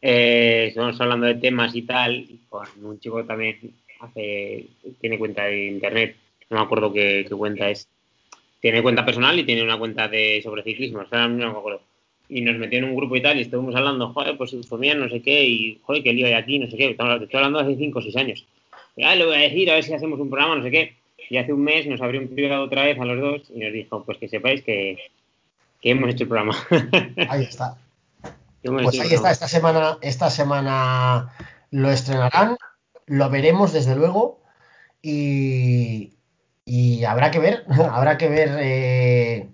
Eh, 0.00 0.66
estamos 0.68 1.00
hablando 1.00 1.26
de 1.26 1.34
temas 1.36 1.74
y 1.74 1.82
tal, 1.82 2.16
y 2.16 2.40
con 2.48 2.66
un 2.82 2.98
chico 2.98 3.18
que 3.18 3.24
también 3.24 3.74
hace, 4.00 4.66
tiene 5.00 5.18
cuenta 5.18 5.44
de 5.44 5.66
internet, 5.66 6.16
no 6.50 6.58
me 6.58 6.64
acuerdo 6.64 6.92
qué, 6.92 7.24
qué 7.28 7.34
cuenta 7.34 7.70
es. 7.70 7.88
Tiene 8.60 8.82
cuenta 8.82 9.04
personal 9.04 9.38
y 9.38 9.44
tiene 9.44 9.62
una 9.62 9.78
cuenta 9.78 10.08
de 10.08 10.40
sobre 10.42 10.62
ciclismo, 10.62 11.00
o 11.00 11.08
sea, 11.08 11.26
no 11.26 11.52
me 11.52 11.58
acuerdo. 11.58 11.82
Y 12.34 12.40
nos 12.40 12.56
metió 12.56 12.78
en 12.78 12.84
un 12.84 12.96
grupo 12.96 13.14
y 13.16 13.20
tal, 13.22 13.36
y 13.38 13.42
estuvimos 13.42 13.74
hablando, 13.74 14.12
joder, 14.12 14.36
pues 14.38 14.52
infomía, 14.54 14.94
no 14.94 15.08
sé 15.08 15.20
qué, 15.20 15.44
y 15.44 15.78
joder, 15.82 16.02
qué 16.02 16.12
lío 16.14 16.26
hay 16.26 16.32
aquí, 16.32 16.58
no 16.58 16.70
sé 16.70 16.76
qué. 16.76 16.90
Estamos- 16.90 17.20
Estoy 17.20 17.36
hablando 17.38 17.58
hace 17.60 17.76
5 17.76 17.98
o 17.98 18.02
6 18.02 18.16
años. 18.16 18.46
Y, 18.96 19.04
ah, 19.04 19.14
le 19.14 19.26
voy 19.26 19.36
a 19.36 19.40
decir, 19.40 19.70
a 19.70 19.74
ver 19.74 19.84
si 19.84 19.92
hacemos 19.92 20.18
un 20.18 20.30
programa, 20.30 20.56
no 20.56 20.62
sé 20.62 20.70
qué. 20.70 20.94
Y 21.28 21.36
hace 21.36 21.52
un 21.52 21.62
mes 21.62 21.86
nos 21.86 22.00
abrió 22.00 22.20
un 22.20 22.28
privado 22.28 22.64
otra 22.64 22.84
vez 22.84 22.98
a 22.98 23.04
los 23.04 23.20
dos 23.20 23.42
y 23.54 23.58
nos 23.58 23.72
dijo, 23.72 24.02
pues 24.04 24.18
que 24.18 24.28
sepáis 24.28 24.62
que, 24.62 24.96
que 25.80 25.90
hemos 25.90 26.08
hecho 26.10 26.24
el 26.24 26.28
programa. 26.28 26.56
Ahí 27.28 27.42
está. 27.44 27.76
Pues 28.64 29.00
ahí 29.00 29.12
está, 29.12 29.30
esta 29.32 29.48
semana, 29.48 29.98
esta 30.02 30.30
semana 30.30 31.32
lo 31.72 31.90
estrenarán, 31.90 32.56
lo 33.06 33.28
veremos 33.28 33.72
desde 33.72 33.96
luego 33.96 34.40
y, 35.02 36.12
y 36.64 37.02
habrá 37.04 37.30
que 37.30 37.40
ver, 37.40 37.64
habrá 37.90 38.16
que 38.18 38.28
ver. 38.28 38.50
eh, 38.60 39.48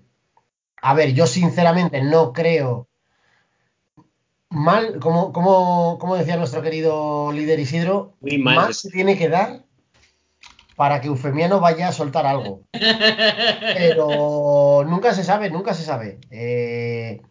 a 0.81 0.93
ver, 0.93 1.13
yo 1.13 1.27
sinceramente 1.27 2.01
no 2.01 2.33
creo 2.33 2.87
mal, 4.49 4.99
como, 4.99 5.31
como, 5.31 5.97
como 5.99 6.15
decía 6.15 6.37
nuestro 6.37 6.61
querido 6.61 7.31
líder 7.31 7.59
Isidro, 7.59 8.13
Muy 8.21 8.37
mal. 8.37 8.55
mal 8.55 8.73
se 8.73 8.89
tiene 8.89 9.17
que 9.17 9.29
dar 9.29 9.63
para 10.75 11.01
que 11.01 11.07
Eufemiano 11.07 11.59
vaya 11.59 11.89
a 11.89 11.91
soltar 11.91 12.25
algo. 12.25 12.61
Pero 12.71 14.85
nunca 14.87 15.13
se 15.13 15.25
sabe, 15.25 15.49
nunca 15.49 15.73
se 15.73 15.83
sabe. 15.83 16.19
Eh, 16.31 17.21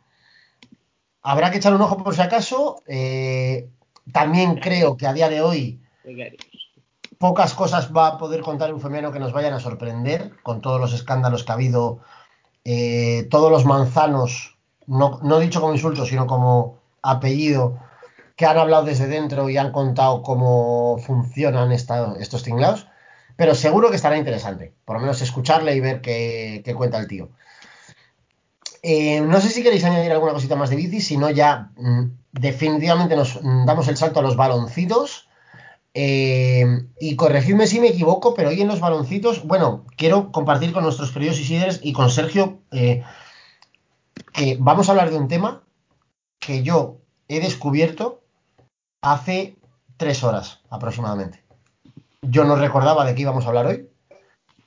habrá 1.22 1.50
que 1.50 1.56
echar 1.56 1.74
un 1.74 1.80
ojo 1.80 1.96
por 1.96 2.14
si 2.14 2.20
acaso. 2.20 2.82
Eh, 2.86 3.70
también 4.12 4.56
creo 4.56 4.98
que 4.98 5.06
a 5.06 5.14
día 5.14 5.30
de 5.30 5.40
hoy 5.40 5.80
pocas 7.18 7.54
cosas 7.54 7.90
va 7.90 8.08
a 8.08 8.18
poder 8.18 8.42
contar 8.42 8.70
Eufemiano 8.70 9.12
que 9.12 9.18
nos 9.18 9.32
vayan 9.32 9.54
a 9.54 9.60
sorprender 9.60 10.34
con 10.42 10.60
todos 10.60 10.78
los 10.78 10.92
escándalos 10.92 11.44
que 11.44 11.52
ha 11.52 11.54
habido, 11.54 12.00
eh, 12.64 13.26
todos 13.30 13.50
los 13.50 13.64
manzanos, 13.64 14.58
no, 14.86 15.20
no 15.22 15.38
dicho 15.38 15.60
como 15.60 15.74
insulto, 15.74 16.06
sino 16.06 16.26
como 16.26 16.78
apellido, 17.02 17.78
que 18.36 18.46
han 18.46 18.58
hablado 18.58 18.84
desde 18.84 19.08
dentro 19.08 19.50
y 19.50 19.56
han 19.56 19.72
contado 19.72 20.22
cómo 20.22 20.98
funcionan 20.98 21.72
estos 21.72 22.42
tinglados. 22.42 22.86
Pero 23.36 23.54
seguro 23.54 23.90
que 23.90 23.96
estará 23.96 24.16
interesante, 24.16 24.74
por 24.84 24.96
lo 24.96 25.00
menos 25.00 25.22
escucharle 25.22 25.74
y 25.74 25.80
ver 25.80 26.00
qué, 26.00 26.62
qué 26.64 26.74
cuenta 26.74 26.98
el 26.98 27.06
tío. 27.06 27.30
Eh, 28.82 29.20
no 29.20 29.40
sé 29.40 29.48
si 29.48 29.62
queréis 29.62 29.84
añadir 29.84 30.12
alguna 30.12 30.32
cosita 30.32 30.56
más 30.56 30.70
de 30.70 30.76
bici, 30.76 31.00
si 31.00 31.16
no 31.16 31.30
ya 31.30 31.70
mm, 31.76 32.04
definitivamente 32.32 33.16
nos 33.16 33.42
mm, 33.42 33.66
damos 33.66 33.88
el 33.88 33.96
salto 33.96 34.20
a 34.20 34.22
los 34.22 34.36
baloncitos. 34.36 35.27
Eh, 35.94 36.64
y 37.00 37.16
corregidme 37.16 37.66
si 37.66 37.80
me 37.80 37.88
equivoco, 37.88 38.34
pero 38.34 38.50
hoy 38.50 38.60
en 38.60 38.68
los 38.68 38.80
baloncitos, 38.80 39.44
bueno, 39.44 39.84
quiero 39.96 40.30
compartir 40.30 40.72
con 40.72 40.84
nuestros 40.84 41.10
queridos 41.10 41.40
Isiders 41.40 41.80
y 41.82 41.92
con 41.92 42.10
Sergio 42.10 42.60
eh, 42.70 43.02
que 44.32 44.56
vamos 44.60 44.88
a 44.88 44.92
hablar 44.92 45.10
de 45.10 45.16
un 45.16 45.28
tema 45.28 45.62
que 46.38 46.62
yo 46.62 46.98
he 47.26 47.40
descubierto 47.40 48.20
hace 49.02 49.56
tres 49.96 50.22
horas 50.22 50.60
aproximadamente. 50.70 51.42
Yo 52.22 52.44
no 52.44 52.56
recordaba 52.56 53.04
de 53.04 53.14
qué 53.14 53.22
íbamos 53.22 53.44
a 53.44 53.48
hablar 53.48 53.66
hoy 53.66 53.88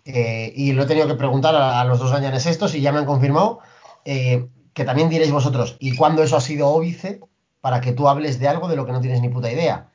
eh, 0.05 0.51
y 0.55 0.73
lo 0.73 0.83
he 0.83 0.87
tenido 0.87 1.07
que 1.07 1.15
preguntar 1.15 1.55
a, 1.55 1.83
los 1.85 1.99
dos 1.99 2.11
añanes 2.11 2.45
estos 2.45 2.75
y 2.75 2.81
ya 2.81 2.91
me 2.91 2.99
han 2.99 3.05
confirmado 3.05 3.59
que 4.03 4.85
también 4.85 5.09
diréis 5.09 5.31
vosotros, 5.31 5.75
¿y 5.79 5.95
cuándo 5.95 6.23
eso 6.23 6.35
ha 6.35 6.41
sido 6.41 6.69
óbice 6.69 7.19
para 7.59 7.81
que 7.81 7.91
tú 7.91 8.07
hables 8.07 8.39
de 8.39 8.47
algo 8.47 8.67
de 8.67 8.75
lo 8.75 8.85
que 8.85 8.93
no 8.93 9.01
tienes 9.01 9.21
ni 9.21 9.29
puta 9.29 9.51
idea? 9.51 9.90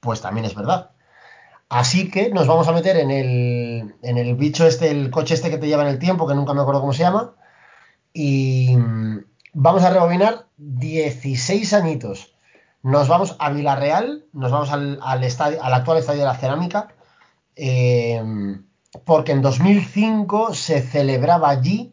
Pues 0.00 0.20
también 0.20 0.46
es 0.46 0.54
verdad. 0.54 0.90
Así 1.68 2.10
que 2.10 2.30
nos 2.30 2.46
vamos 2.46 2.66
a 2.66 2.72
meter 2.72 2.96
en 2.96 3.10
el, 3.10 3.94
en 4.02 4.18
el 4.18 4.34
bicho 4.34 4.66
este, 4.66 4.90
el 4.90 5.10
coche 5.10 5.34
este 5.34 5.50
que 5.50 5.58
te 5.58 5.68
lleva 5.68 5.82
en 5.82 5.88
el 5.88 5.98
tiempo, 6.00 6.26
que 6.26 6.34
nunca 6.34 6.52
me 6.52 6.62
acuerdo 6.62 6.80
cómo 6.80 6.92
se 6.92 7.04
llama, 7.04 7.34
y 8.12 8.76
mm, 8.76 9.24
vamos 9.54 9.84
a 9.84 9.90
rebobinar 9.90 10.46
16 10.56 11.72
añitos. 11.74 12.34
Nos 12.82 13.08
vamos 13.08 13.36
a 13.38 13.50
Villarreal, 13.50 14.24
nos 14.32 14.50
vamos 14.50 14.72
al, 14.72 14.98
al 15.02 15.22
estadio, 15.22 15.62
al 15.62 15.74
actual 15.74 15.98
estadio 15.98 16.20
de 16.20 16.26
la 16.26 16.36
Cerámica, 16.36 16.88
eh, 17.54 18.20
porque 19.04 19.32
en 19.32 19.42
2005 19.42 20.54
se 20.54 20.82
celebraba 20.82 21.50
allí 21.50 21.92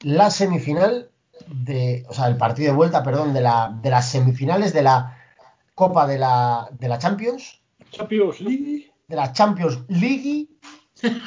la 0.00 0.30
semifinal 0.30 1.10
de, 1.46 2.04
o 2.08 2.14
sea, 2.14 2.26
el 2.26 2.36
partido 2.36 2.70
de 2.70 2.76
vuelta, 2.76 3.02
perdón, 3.02 3.32
de, 3.32 3.40
la, 3.40 3.76
de 3.82 3.90
las 3.90 4.08
semifinales 4.08 4.72
de 4.72 4.82
la 4.82 5.17
Copa 5.78 6.08
de 6.08 6.18
la, 6.18 6.68
de 6.72 6.88
la 6.88 6.98
Champions, 6.98 7.62
Champions 7.92 8.40
League. 8.40 8.90
de 9.06 9.16
la 9.16 9.32
Champions 9.32 9.78
League. 9.88 10.48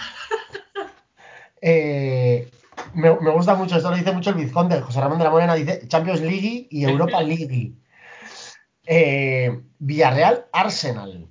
Eh, 1.63 2.49
me, 2.95 3.19
me 3.19 3.29
gusta 3.29 3.53
mucho, 3.53 3.77
esto 3.77 3.91
lo 3.91 3.95
dice 3.95 4.11
mucho 4.11 4.31
el 4.31 4.35
Vizconde, 4.37 4.81
José 4.81 4.99
Ramón 4.99 5.19
de 5.19 5.25
la 5.25 5.29
Morena 5.29 5.53
dice 5.53 5.87
Champions 5.87 6.21
League 6.21 6.67
y 6.71 6.83
Europa 6.83 7.21
League. 7.31 7.73
Eh, 8.87 9.61
Villarreal 9.77 10.47
Arsenal. 10.51 11.27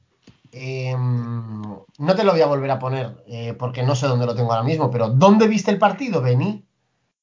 Eh, 0.53 0.95
no 0.97 2.15
te 2.15 2.23
lo 2.23 2.31
voy 2.31 2.43
a 2.43 2.47
volver 2.47 2.71
a 2.71 2.79
poner 2.79 3.25
eh, 3.27 3.55
porque 3.59 3.83
no 3.83 3.97
sé 3.97 4.07
dónde 4.07 4.27
lo 4.27 4.37
tengo 4.37 4.53
ahora 4.53 4.65
mismo, 4.65 4.89
pero 4.89 5.09
¿dónde 5.09 5.49
viste 5.49 5.73
el 5.73 5.79
partido, 5.79 6.23
Beni? 6.23 6.65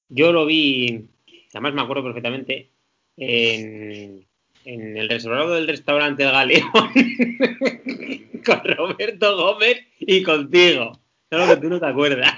Yo 0.09 0.33
lo 0.33 0.45
vi, 0.45 1.09
además 1.53 1.73
me 1.75 1.81
acuerdo 1.83 2.03
perfectamente, 2.03 2.73
en, 3.15 4.27
en 4.67 4.97
el 4.97 5.07
reservado 5.07 5.53
del 5.53 5.65
restaurante 5.67 6.23
El 6.23 6.31
Galeón 6.31 6.69
con 8.45 8.61
Roberto 8.65 9.37
Gómez 9.37 9.77
y 9.99 10.21
contigo. 10.23 10.91
Solo 11.31 11.47
que 11.47 11.61
tú 11.61 11.69
no 11.69 11.79
te 11.79 11.85
acuerdas. 11.85 12.33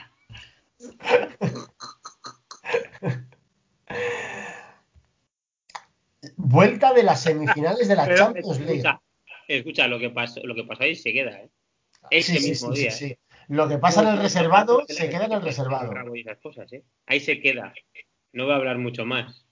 Vuelta 6.38 6.93
de 6.93 7.03
las 7.03 7.23
semifinales 7.23 7.88
de 7.88 7.95
la 7.95 8.05
Pero 8.05 8.17
Champions 8.17 8.59
League. 8.59 8.73
escucha, 8.77 9.01
escucha, 9.47 9.88
lo 9.88 9.99
que 9.99 10.09
pasó, 10.11 10.39
lo 10.43 10.53
que 10.53 10.63
pasó 10.63 10.84
ahí 10.84 10.95
se 10.95 11.11
queda, 11.11 11.32
¿eh? 11.32 11.49
Ese 12.11 12.34
Sí, 12.34 12.39
sí, 12.39 12.49
mismo 12.49 12.73
sí, 12.75 12.82
día. 12.82 12.91
¿eh? 13.01 13.19
Lo 13.47 13.67
que 13.67 13.80
pasa 13.80 14.03
en 14.03 14.09
el 14.09 14.19
reservado 14.19 14.84
se 14.88 15.09
queda 15.09 15.25
en 15.25 15.34
el 15.34 15.41
reservado. 15.41 15.91
Cosas, 16.43 16.71
¿eh? 16.73 16.84
Ahí 17.07 17.19
se 17.19 17.39
queda. 17.39 17.73
No 18.34 18.45
voy 18.45 18.53
a 18.53 18.57
hablar 18.57 18.77
mucho 18.77 19.05
más. 19.05 19.45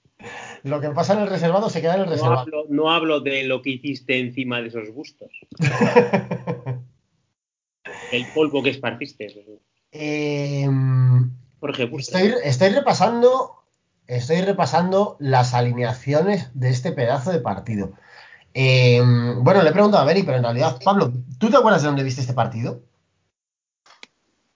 Lo 0.63 0.81
que 0.81 0.89
pasa 0.89 1.13
en 1.13 1.19
el 1.19 1.29
reservado 1.29 1.69
se 1.69 1.81
queda 1.81 1.95
en 1.95 2.01
el 2.01 2.05
No 2.07 2.11
reservado. 2.11 2.39
hablo, 2.39 2.65
no 2.69 2.91
hablo 2.91 3.19
de 3.19 3.43
lo 3.43 3.61
que 3.61 3.71
hiciste 3.71 4.19
encima 4.19 4.61
de 4.61 4.67
esos 4.67 4.91
bustos. 4.91 5.29
El 8.11 8.25
polvo 8.33 8.63
que 8.63 8.69
esparciste. 8.71 9.27
Eh, 9.91 10.67
Jorge 11.59 11.89
estoy, 11.97 12.33
estoy 12.43 12.69
repasando. 12.69 13.53
Estoy 14.07 14.41
repasando 14.41 15.17
las 15.19 15.53
alineaciones 15.53 16.49
de 16.53 16.69
este 16.69 16.93
pedazo 16.93 17.31
de 17.31 17.39
partido. 17.39 17.91
Eh, 18.53 19.01
bueno, 19.41 19.61
le 19.61 19.69
he 19.69 19.73
preguntado 19.73 20.01
a 20.01 20.05
Beni, 20.05 20.23
pero 20.23 20.37
en 20.37 20.43
realidad, 20.43 20.79
Pablo, 20.81 21.11
¿tú 21.37 21.49
te 21.49 21.57
acuerdas 21.57 21.81
de 21.81 21.87
dónde 21.89 22.03
viste 22.03 22.21
este 22.21 22.33
partido? 22.33 22.81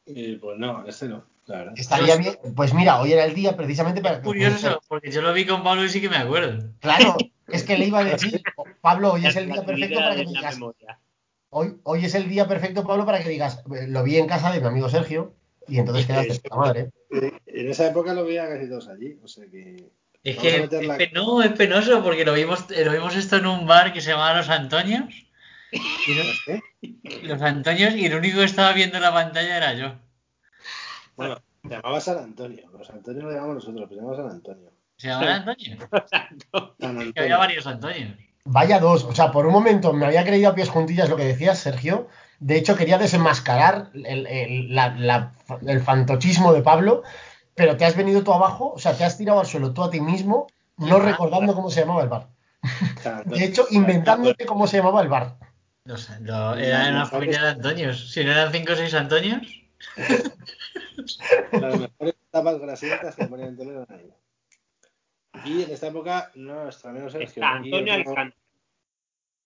Y 0.06 0.38
pues 0.38 0.58
no, 0.58 0.86
este 0.88 1.10
no, 1.10 1.26
Estaría 1.76 2.16
bien. 2.18 2.38
Pues 2.56 2.74
mira, 2.74 3.00
hoy 3.02 3.14
era 3.14 3.26
el 3.26 3.34
día 3.34 3.56
precisamente 3.56 4.02
para 4.02 4.18
que. 4.18 4.24
Curioso, 4.24 4.82
porque 4.88 5.12
yo 5.12 5.22
lo 5.22 5.34
vi 5.34 5.46
con 5.46 5.64
Pablo 5.64 5.84
y 5.86 5.90
sí 5.90 6.02
que 6.02 6.10
me 6.10 6.18
acuerdo. 6.18 6.70
Claro, 6.80 7.16
es 7.48 7.64
que 7.64 7.78
le 7.78 7.88
iba 7.88 8.00
a 8.00 8.04
decir, 8.04 8.42
Pablo, 8.82 9.14
hoy 9.14 9.26
es 9.26 9.36
el 9.36 9.48
día 9.52 9.64
perfecto 9.66 10.00
para 10.00 10.12
que 10.16 10.20
de 10.20 10.26
me 10.26 10.32
digas. 10.32 10.60
Hoy, 11.54 11.76
hoy 11.84 12.06
es 12.06 12.16
el 12.16 12.30
día 12.30 12.48
perfecto, 12.48 12.86
Pablo, 12.88 13.06
para 13.06 13.22
que 13.22 13.30
digas, 13.30 13.62
lo 13.66 14.04
vi 14.04 14.18
en 14.18 14.28
casa 14.28 14.52
de 14.52 14.62
mi 14.62 14.68
amigo 14.68 14.88
Sergio 14.90 15.34
y 15.68 15.80
entonces 15.80 16.06
quedaste 16.08 16.36
puta 16.40 16.56
madre. 16.56 16.92
Eh, 17.12 17.32
En 17.46 17.70
esa 17.70 17.88
época 17.88 18.14
lo 18.14 18.24
veía 18.26 18.48
casi 18.48 18.70
todos 18.70 18.88
allí, 18.88 19.18
o 19.24 19.28
sea 19.28 19.46
que. 19.52 19.90
Es 20.24 20.38
que 20.38 20.64
es 20.64 20.72
la- 20.88 20.98
pe- 20.98 21.12
no, 21.14 21.42
es 21.42 21.52
penoso 21.54 22.04
porque 22.04 22.24
lo 22.26 22.34
vimos, 22.34 22.66
eh, 22.70 22.86
lo 22.86 22.92
vimos 22.94 23.16
esto 23.16 23.38
en 23.38 23.48
un 23.48 23.66
bar 23.66 23.92
que 23.92 24.02
se 24.02 24.12
llamaba 24.12 24.38
Los 24.38 24.50
Antonios. 24.50 25.26
Y 25.72 25.78
no- 26.48 26.54
¿Eh? 26.54 26.62
Los 27.24 27.42
Antonios 27.42 27.96
y 27.96 28.06
el 28.06 28.16
único 28.16 28.38
que 28.40 28.46
estaba 28.46 28.72
viendo 28.74 29.00
la 29.00 29.12
pantalla 29.14 29.58
era 29.58 29.74
yo. 29.74 29.96
Bueno, 31.28 31.42
se 31.64 31.70
llamaba 31.70 32.02
San 32.02 32.18
Antonio. 32.18 32.70
Los 32.78 32.90
Antonio 32.90 33.22
lo 33.24 33.32
llamamos 33.32 33.56
nosotros, 33.56 33.88
pero 33.90 34.02
se 34.02 34.06
llama 34.06 34.16
San 34.18 34.30
Antonio. 34.36 34.72
¿Se 34.98 35.08
llamaba 35.08 35.36
Antonio? 35.36 35.78
San 36.10 36.38
Que 36.78 36.88
Antonio. 36.88 37.14
había 37.18 37.38
varios 37.38 37.68
Antonios. 37.68 38.18
Vaya 38.46 38.80
dos, 38.80 39.04
o 39.04 39.14
sea, 39.14 39.32
por 39.32 39.46
un 39.46 39.54
momento 39.54 39.94
me 39.94 40.08
había 40.08 40.24
creído 40.26 40.50
a 40.50 40.56
pies 40.56 40.70
juntillas 40.70 41.10
lo 41.10 41.16
que 41.18 41.26
decías, 41.26 41.60
Sergio. 41.60 42.08
De 42.40 42.58
hecho, 42.58 42.76
quería 42.76 42.98
desenmascarar 42.98 43.92
el, 43.94 44.26
el- 44.26 44.74
la- 44.76 44.96
la- 44.98 45.34
el 45.68 45.80
fantochismo 45.82 46.52
de 46.54 46.64
Pablo, 46.64 47.04
pero 47.54 47.78
te 47.78 47.86
has 47.86 47.96
venido 47.96 48.24
tú 48.24 48.34
abajo, 48.34 48.74
o 48.74 48.80
sea, 48.80 48.94
te 48.94 49.04
has 49.04 49.16
tirado 49.18 49.40
al 49.40 49.46
suelo 49.46 49.74
tú 49.74 49.84
a 49.84 49.92
ti 49.92 50.02
mismo, 50.02 50.48
no 50.78 50.98
recordando 51.00 51.54
cómo 51.54 51.70
se 51.70 51.82
llamaba 51.82 52.02
el 52.02 52.10
bar. 52.10 52.28
Antonio. 53.06 53.38
De 53.38 53.46
hecho, 53.46 53.68
inventándote 53.70 54.48
cómo 54.48 54.66
se 54.66 54.78
llamaba 54.78 55.02
el 55.04 55.08
bar. 55.10 55.36
No 55.86 55.98
sé, 55.98 56.20
lo- 56.22 56.56
era 56.56 56.90
una 56.90 57.06
familia 57.06 57.44
de 57.44 57.50
Antonios. 57.50 58.12
Si 58.12 58.24
no 58.24 58.32
eran 58.32 58.52
cinco 58.52 58.74
o 58.74 58.76
seis 58.76 58.94
Antonios. 58.96 59.42
Las 61.52 61.80
mejores 61.80 62.16
tapas 62.30 62.60
grasientas 62.60 63.16
que 63.16 63.26
ponían 63.28 63.50
en 63.50 63.58
Toledo 63.58 63.84
eran 63.90 64.00
ahí. 64.00 64.14
Y 65.46 65.64
en 65.64 65.72
esta 65.72 65.88
época, 65.88 66.32
nuestro 66.36 66.90
amigo 66.92 67.10
Sergio 67.10 67.28
Está 67.28 67.50
Antonio 67.52 67.80
otro, 67.80 67.94
Alejandro. 67.94 68.38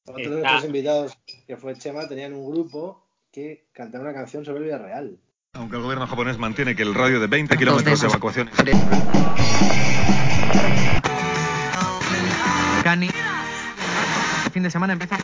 otro 0.05 0.15
de 0.15 0.23
Está. 0.23 0.39
nuestros 0.39 0.65
invitados, 0.65 1.17
que 1.47 1.57
fue 1.57 1.75
Chema, 1.75 2.07
tenían 2.07 2.33
un 2.33 2.51
grupo 2.51 3.05
que 3.31 3.67
cantaba 3.71 4.03
una 4.03 4.13
canción 4.13 4.43
sobre 4.45 4.59
el 4.59 4.63
Villarreal. 4.65 5.17
Aunque 5.53 5.77
el 5.77 5.81
gobierno 5.83 6.05
japonés 6.07 6.37
mantiene 6.37 6.75
que 6.75 6.83
el 6.83 6.93
radio 6.93 7.19
de 7.19 7.27
20 7.27 7.55
kilómetros 7.57 8.01
de 8.01 8.07
evacuación 8.07 8.49
Cani. 12.83 13.09
Fin 14.51 14.63
de 14.63 14.69
semana 14.69 14.93
empieza. 14.93 15.17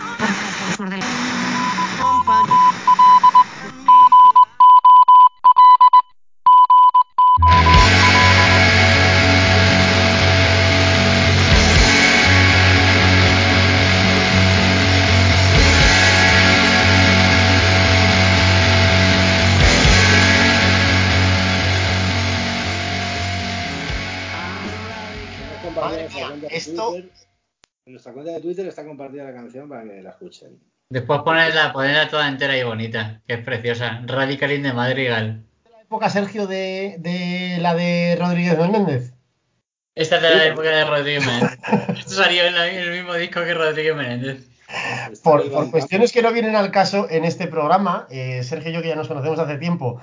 En 27.92 27.96
nuestra 27.96 28.14
cuenta 28.14 28.32
de 28.32 28.40
Twitter 28.40 28.66
está 28.66 28.86
compartida 28.86 29.26
la 29.26 29.34
canción 29.34 29.68
para 29.68 29.84
que 29.84 30.02
la 30.02 30.12
escuchen. 30.12 30.58
Después 30.90 31.20
ponerla, 31.26 31.74
ponerla 31.74 32.08
toda 32.08 32.30
entera 32.30 32.58
y 32.58 32.64
bonita, 32.64 33.22
que 33.28 33.34
es 33.34 33.44
preciosa. 33.44 34.02
Radicalín 34.06 34.64
de 34.64 34.72
Madrigal. 34.72 35.44
¿La 35.70 35.82
época, 35.82 36.10
Sergio, 36.10 36.48
de, 36.48 36.96
de 37.00 37.58
la 37.60 37.76
de 37.76 38.16
Rodríguez 38.18 38.58
Menéndez? 38.58 39.12
Esta 39.94 40.16
es 40.16 40.22
de 40.22 40.36
la 40.38 40.46
época 40.46 40.70
de 40.70 40.86
Rodríguez 40.86 41.26
Menéndez. 41.26 41.60
Esto 42.00 42.12
salió 42.12 42.46
en, 42.46 42.56
la- 42.56 42.70
en 42.70 42.80
el 42.80 42.92
mismo 42.92 43.14
disco 43.16 43.42
que 43.44 43.54
Rodríguez 43.54 43.94
Menéndez. 43.94 44.48
Por, 45.22 45.52
por 45.52 45.70
cuestiones 45.70 46.14
que 46.14 46.22
no 46.22 46.32
vienen 46.32 46.56
al 46.56 46.72
caso 46.72 47.08
en 47.10 47.26
este 47.26 47.48
programa, 47.48 48.08
eh, 48.10 48.42
Sergio 48.44 48.72
y 48.72 48.74
yo 48.74 48.82
que 48.82 48.88
ya 48.88 48.96
nos 48.96 49.10
conocemos 49.10 49.38
hace 49.38 49.58
tiempo, 49.58 50.00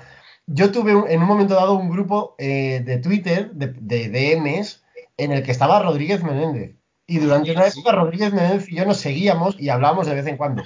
yo 0.46 0.70
tuve 0.72 0.94
un- 0.94 1.08
en 1.10 1.22
un 1.22 1.26
momento 1.26 1.54
dado 1.54 1.72
un 1.72 1.88
grupo 1.88 2.34
eh, 2.36 2.82
de 2.84 2.98
Twitter, 2.98 3.50
de, 3.52 3.68
de 3.68 4.10
DMs, 4.10 4.84
en 5.16 5.32
el 5.32 5.42
que 5.42 5.52
estaba 5.52 5.80
Rodríguez 5.82 6.22
Menéndez. 6.22 6.74
Y 7.10 7.18
durante 7.18 7.52
una 7.52 7.66
época 7.66 7.92
Rodríguez 7.92 8.34
Menéndez 8.34 8.68
y 8.68 8.76
yo 8.76 8.84
nos 8.84 8.98
seguíamos 8.98 9.58
y 9.58 9.70
hablábamos 9.70 10.06
de 10.06 10.14
vez 10.14 10.26
en 10.26 10.36
cuando. 10.36 10.62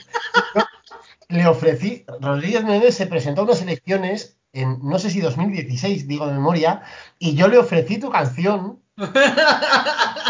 Yo 0.54 0.62
le 1.28 1.46
ofrecí, 1.46 2.04
Rodríguez 2.20 2.64
Menéndez 2.64 2.96
se 2.96 3.06
presentó 3.06 3.42
a 3.42 3.44
unas 3.44 3.62
elecciones 3.62 4.40
en, 4.52 4.80
no 4.82 4.98
sé 4.98 5.10
si 5.10 5.20
2016, 5.20 6.08
digo 6.08 6.26
de 6.26 6.32
memoria, 6.32 6.82
y 7.18 7.36
yo 7.36 7.46
le 7.46 7.58
ofrecí 7.58 7.98
tu 7.98 8.10
canción 8.10 8.82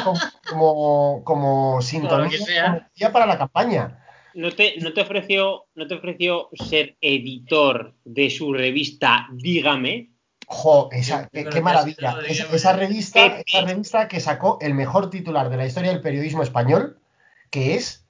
como, 0.05 0.21
como, 0.49 1.25
como 1.25 1.83
sintonía 1.83 2.89
como 2.99 3.13
para 3.13 3.27
la 3.27 3.39
campaña. 3.39 3.99
¿No 4.35 4.53
te, 4.53 4.79
no, 4.81 4.93
te 4.93 5.01
ofreció, 5.01 5.65
¿No 5.75 5.87
te 5.87 5.95
ofreció 5.95 6.49
ser 6.53 6.97
editor 7.01 7.95
de 8.05 8.29
su 8.29 8.53
revista 8.53 9.29
Dígame? 9.33 10.12
Jo, 10.53 10.91
esa, 10.93 11.31
Yo 11.33 11.49
qué, 11.49 11.61
maravilla. 11.63 12.19
Esa, 12.29 12.45
Menéndez. 12.45 12.77
revista, 12.77 13.23
Pepe. 13.23 13.45
esa 13.47 13.61
revista 13.63 14.09
que 14.09 14.21
sacó 14.21 14.59
el 14.61 14.75
mejor 14.75 15.09
titular 15.09 15.49
de 15.49 15.57
la 15.57 15.67
historia 15.67 15.91
del 15.91 16.03
periodismo 16.03 16.43
español, 16.43 16.99
que 17.51 17.75
es, 17.75 18.07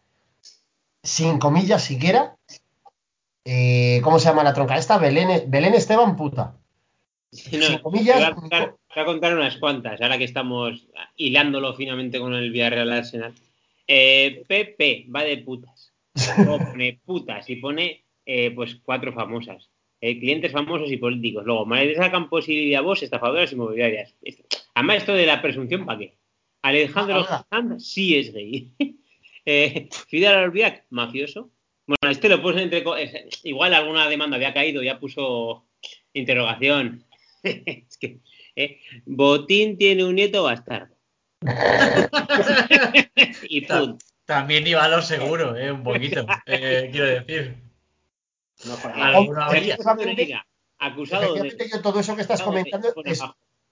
sin 1.05 1.39
comillas 1.39 1.85
siquiera, 1.85 2.37
eh, 3.45 4.01
¿cómo 4.03 4.19
se 4.19 4.29
llama 4.29 4.43
la 4.43 4.55
tronca 4.55 4.77
esta? 4.77 4.99
Belén, 4.99 5.45
Belén 5.47 5.75
Esteban 5.75 6.17
puta. 6.17 6.57
No, 7.31 7.39
Sin 7.39 7.79
comillas, 7.79 8.17
te 8.17 8.23
voy, 8.25 8.33
a 8.33 8.35
contar, 8.35 8.75
te 8.93 8.95
voy 8.95 9.03
a 9.03 9.07
contar 9.07 9.35
unas 9.37 9.57
cuantas, 9.59 10.01
ahora 10.01 10.19
que 10.19 10.25
estamos 10.25 10.89
hilándolo 11.17 11.75
finamente 11.75 12.19
con 12.19 12.35
el 12.35 12.51
Villarreal 12.51 12.93
Arsenal. 12.93 13.35
Eh, 13.87 14.43
Pepe 14.49 15.07
va 15.15 15.23
de 15.23 15.39
putas. 15.39 15.93
Luego 16.39 16.59
pone 16.73 17.01
putas 17.05 17.49
y 17.49 17.57
pone 17.57 18.05
eh, 18.27 18.51
pues 18.51 18.81
cuatro 18.85 19.13
famosas. 19.13 19.72
Eh, 20.05 20.19
clientes 20.19 20.51
famosos 20.51 20.91
y 20.91 20.97
políticos. 20.97 21.45
Luego, 21.47 21.65
María 21.65 21.93
Teresa 21.93 22.11
Campos 22.11 22.49
y 22.49 22.57
Lidia 22.57 22.81
Bosch, 22.81 23.05
estafadoras 23.05 23.53
inmobiliarias. 23.53 24.17
Además, 24.75 24.97
esto 24.97 25.15
de 25.15 25.27
la 25.27 25.41
presunción, 25.41 25.87
¿para 25.87 26.01
qué? 26.01 26.17
Alejandro. 26.61 27.25
Sanz 27.49 27.87
sí 27.87 28.17
es 28.17 28.33
gay. 28.33 28.73
eh, 29.45 29.89
Fidel 30.09 30.35
Albiac, 30.35 30.87
mafioso. 30.91 31.53
Bueno, 31.87 32.11
este 32.11 32.29
lo 32.29 32.43
puse 32.43 32.63
entre... 32.63 32.83
Igual 33.45 33.75
alguna 33.75 34.09
demanda 34.09 34.35
había 34.35 34.53
caído, 34.53 34.83
ya 34.83 34.99
puso 34.99 35.69
interrogación. 36.13 37.05
es 37.45 37.97
que... 37.97 38.19
eh, 38.57 38.81
Botín 39.07 39.79
tiene 39.79 40.05
un 40.05 40.17
nieto 40.17 40.43
bastardo. 40.43 40.97
y 43.49 43.61
punto. 43.61 44.05
También 44.25 44.67
iba 44.67 44.85
a 44.85 44.89
lo 44.89 45.01
seguro, 45.01 45.57
eh, 45.57 45.71
un 45.71 45.85
poquito, 45.85 46.27
eh, 46.47 46.89
quiero 46.91 47.07
decir. 47.07 47.72
No 48.65 48.77
Mira, 49.53 50.47
acusado 50.79 51.35
de... 51.35 51.69
yo 51.71 51.81
todo 51.83 52.01
eso 52.01 52.15
que 52.17 52.23
estás 52.23 52.39
de- 52.41 52.45
comentando 52.45 52.93
pone 52.95 53.11
es, 53.11 53.23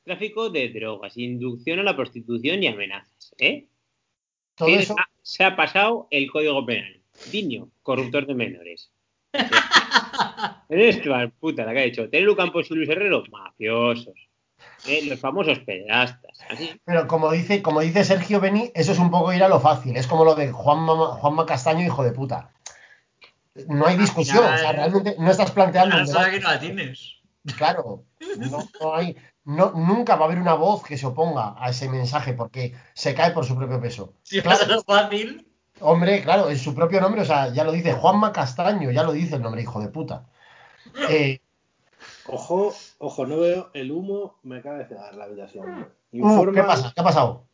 Tráfico 0.02 0.48
de 0.50 0.70
drogas, 0.70 1.16
inducción 1.18 1.78
a 1.78 1.82
la 1.82 1.94
prostitución 1.94 2.62
y 2.62 2.66
amenazas. 2.68 3.34
¿eh? 3.38 3.66
todo 4.54 4.68
eso, 4.68 4.94
ha- 4.98 5.08
se 5.22 5.44
ha 5.44 5.54
pasado 5.56 6.08
el 6.10 6.30
código 6.30 6.64
penal. 6.64 7.00
Niño, 7.32 7.70
corruptor 7.82 8.26
de 8.26 8.34
menores. 8.34 8.90
Eres 10.68 11.06
al 11.06 11.30
puta, 11.32 11.64
la 11.64 11.72
que 11.72 11.78
ha 11.80 11.84
dicho. 11.84 12.08
Terelu 12.08 12.36
Campos 12.36 12.70
y 12.70 12.74
Luis 12.74 12.88
Herrero, 12.88 13.22
mafiosos. 13.30 14.14
¿eh? 14.86 15.02
Los 15.06 15.18
famosos 15.20 15.58
pederastas. 15.60 16.38
Así. 16.48 16.70
pero 16.84 17.06
como 17.06 17.30
dice, 17.32 17.62
como 17.62 17.80
dice 17.80 18.04
Sergio 18.04 18.40
Beni, 18.40 18.70
eso 18.74 18.92
es 18.92 18.98
un 18.98 19.10
poco 19.10 19.32
ir 19.32 19.42
a 19.42 19.48
lo 19.48 19.60
fácil. 19.60 19.96
Es 19.96 20.06
como 20.06 20.24
lo 20.24 20.34
de 20.34 20.52
Juanma, 20.52 20.94
Juanma 21.14 21.46
Castaño, 21.46 21.84
hijo 21.84 22.02
de 22.04 22.12
puta. 22.12 22.52
No 23.68 23.86
hay 23.86 23.96
discusión, 23.96 24.44
o 24.44 24.56
sea, 24.58 24.72
realmente 24.72 25.16
no 25.18 25.30
estás 25.30 25.50
planteando 25.50 25.96
un 25.96 26.06
debate. 26.06 26.30
que 26.32 26.40
no 26.40 26.48
la 26.50 26.60
tienes. 26.60 27.16
Claro, 27.56 28.04
no, 28.38 28.68
no 28.80 28.94
hay, 28.94 29.16
no, 29.44 29.72
nunca 29.72 30.16
va 30.16 30.22
a 30.22 30.28
haber 30.28 30.38
una 30.38 30.54
voz 30.54 30.84
que 30.84 30.96
se 30.98 31.06
oponga 31.06 31.54
a 31.58 31.70
ese 31.70 31.88
mensaje 31.88 32.34
porque 32.34 32.74
se 32.94 33.14
cae 33.14 33.32
por 33.32 33.44
su 33.44 33.56
propio 33.56 33.80
peso. 33.80 34.14
Si 34.22 34.40
Claro, 34.40 34.66
lo 34.66 34.82
fácil. 34.82 35.46
hombre, 35.80 36.22
claro, 36.22 36.50
en 36.50 36.58
su 36.58 36.74
propio 36.74 37.00
nombre, 37.00 37.22
o 37.22 37.24
sea, 37.24 37.52
ya 37.52 37.64
lo 37.64 37.72
dice 37.72 37.92
Juanma 37.94 38.32
Castaño, 38.32 38.90
ya 38.90 39.02
lo 39.02 39.12
dice 39.12 39.36
el 39.36 39.42
nombre, 39.42 39.62
hijo 39.62 39.80
de 39.80 39.88
puta. 39.88 40.26
Eh, 41.10 41.40
Ojo, 42.26 42.72
ojo, 42.98 43.26
no 43.26 43.38
veo 43.38 43.70
el 43.74 43.90
humo, 43.92 44.38
me 44.42 44.58
acaba 44.58 44.78
de 44.78 44.86
cegar 44.86 45.14
la 45.14 45.24
habitación. 45.24 45.82
uh, 46.12 46.16
Informa, 46.16 46.52
¿Qué 46.54 46.62
pasa? 46.66 46.92
¿Qué 46.94 47.00
ha 47.00 47.04
pasado? 47.04 47.44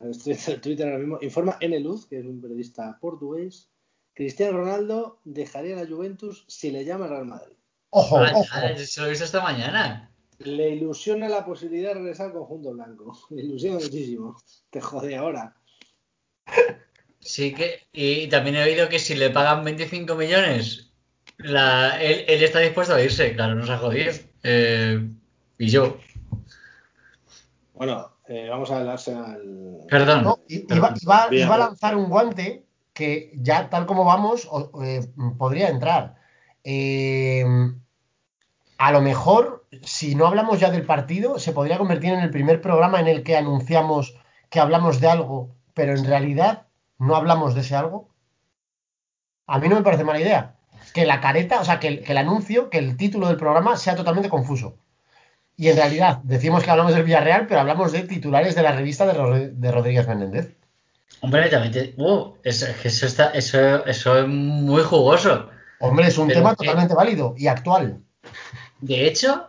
Estoy 0.00 0.36
en 0.54 0.60
Twitter 0.60 0.86
ahora 0.86 0.98
mismo. 0.98 1.18
Informa 1.22 1.56
N. 1.60 1.78
Luz, 1.80 2.06
que 2.06 2.18
es 2.18 2.26
un 2.26 2.40
periodista 2.40 2.98
portugués. 3.00 3.70
Cristiano 4.16 4.56
Ronaldo 4.58 5.20
dejaría 5.24 5.76
la 5.76 5.86
Juventus 5.86 6.44
si 6.48 6.70
le 6.70 6.84
llama 6.86 7.04
al 7.04 7.10
Real 7.10 7.26
Madrid. 7.26 7.56
Ojo, 7.90 8.16
Ah, 8.18 8.30
ojo. 8.34 8.44
ya, 8.50 8.76
se 8.78 9.00
lo 9.02 9.06
he 9.06 9.10
visto 9.10 9.26
esta 9.26 9.42
mañana. 9.42 10.10
Le 10.38 10.70
ilusiona 10.70 11.28
la 11.28 11.44
posibilidad 11.44 11.90
de 11.90 12.00
regresar 12.00 12.26
al 12.28 12.32
conjunto 12.32 12.72
blanco. 12.72 13.16
Le 13.30 13.42
ilusiona 13.42 13.76
muchísimo. 13.78 14.36
Te 14.70 14.80
jode 14.80 15.16
ahora. 15.16 15.54
Sí 17.20 17.52
que, 17.54 17.80
y 17.92 18.28
también 18.28 18.56
he 18.56 18.62
oído 18.62 18.88
que 18.88 18.98
si 18.98 19.14
le 19.16 19.30
pagan 19.30 19.64
25 19.64 20.14
millones, 20.14 20.92
la, 21.38 22.00
él, 22.02 22.24
él 22.28 22.42
está 22.42 22.60
dispuesto 22.60 22.94
a 22.94 23.02
irse, 23.02 23.34
claro, 23.34 23.54
nos 23.54 23.68
ha 23.68 23.78
jodido. 23.78 24.12
Eh, 24.44 25.08
y 25.58 25.68
yo, 25.68 25.98
Bueno, 27.74 28.16
eh, 28.28 28.46
vamos 28.48 28.70
a 28.70 28.78
hablarse 28.78 29.12
al. 29.12 29.78
perdón. 29.88 30.22
No, 30.24 30.38
iba, 30.48 30.94
iba- 31.02 31.28
iba 31.32 31.54
a 31.54 31.58
lanzar 31.58 31.96
un 31.96 32.08
guante 32.08 32.64
que 32.96 33.30
ya 33.34 33.68
tal 33.68 33.84
como 33.84 34.04
vamos 34.04 34.48
eh, 34.82 35.06
podría 35.36 35.68
entrar. 35.68 36.16
Eh, 36.64 37.44
a 38.78 38.90
lo 38.90 39.02
mejor, 39.02 39.66
si 39.82 40.14
no 40.14 40.26
hablamos 40.26 40.60
ya 40.60 40.70
del 40.70 40.86
partido, 40.86 41.38
se 41.38 41.52
podría 41.52 41.76
convertir 41.76 42.14
en 42.14 42.20
el 42.20 42.30
primer 42.30 42.62
programa 42.62 42.98
en 42.98 43.06
el 43.06 43.22
que 43.22 43.36
anunciamos 43.36 44.16
que 44.48 44.60
hablamos 44.60 44.98
de 44.98 45.08
algo, 45.08 45.54
pero 45.74 45.92
en 45.92 46.06
realidad 46.06 46.68
no 46.98 47.16
hablamos 47.16 47.54
de 47.54 47.60
ese 47.60 47.76
algo. 47.76 48.08
A 49.46 49.58
mí 49.58 49.68
no 49.68 49.76
me 49.76 49.82
parece 49.82 50.04
mala 50.04 50.20
idea. 50.20 50.56
Que 50.94 51.04
la 51.04 51.20
careta, 51.20 51.60
o 51.60 51.64
sea, 51.66 51.78
que 51.78 52.02
el, 52.06 52.16
anuncio, 52.16 52.70
que 52.70 52.78
el 52.78 52.96
título 52.96 53.28
del 53.28 53.36
programa 53.36 53.76
sea 53.76 53.94
totalmente 53.94 54.30
confuso. 54.30 54.78
Y 55.54 55.68
en 55.68 55.76
realidad 55.76 56.20
decimos 56.22 56.64
que 56.64 56.70
hablamos 56.70 56.94
del 56.94 57.04
Villarreal, 57.04 57.46
pero 57.46 57.60
hablamos 57.60 57.92
de 57.92 58.04
titulares 58.04 58.54
de 58.54 58.62
la 58.62 58.72
revista 58.72 59.04
de, 59.06 59.50
de 59.50 59.72
Rodríguez 59.72 60.08
Menéndez. 60.08 60.56
Hombre, 61.20 61.48
también 61.48 61.72
te- 61.72 61.94
uh, 61.96 62.34
eso, 62.42 62.66
está, 63.06 63.30
eso, 63.30 63.84
eso 63.86 64.18
es 64.18 64.28
muy 64.28 64.82
jugoso. 64.82 65.48
Hombre, 65.80 66.06
es 66.08 66.18
un 66.18 66.28
Pero 66.28 66.40
tema 66.40 66.50
que- 66.50 66.66
totalmente 66.66 66.94
válido 66.94 67.34
y 67.36 67.46
actual. 67.48 68.00
De 68.80 69.06
hecho, 69.06 69.48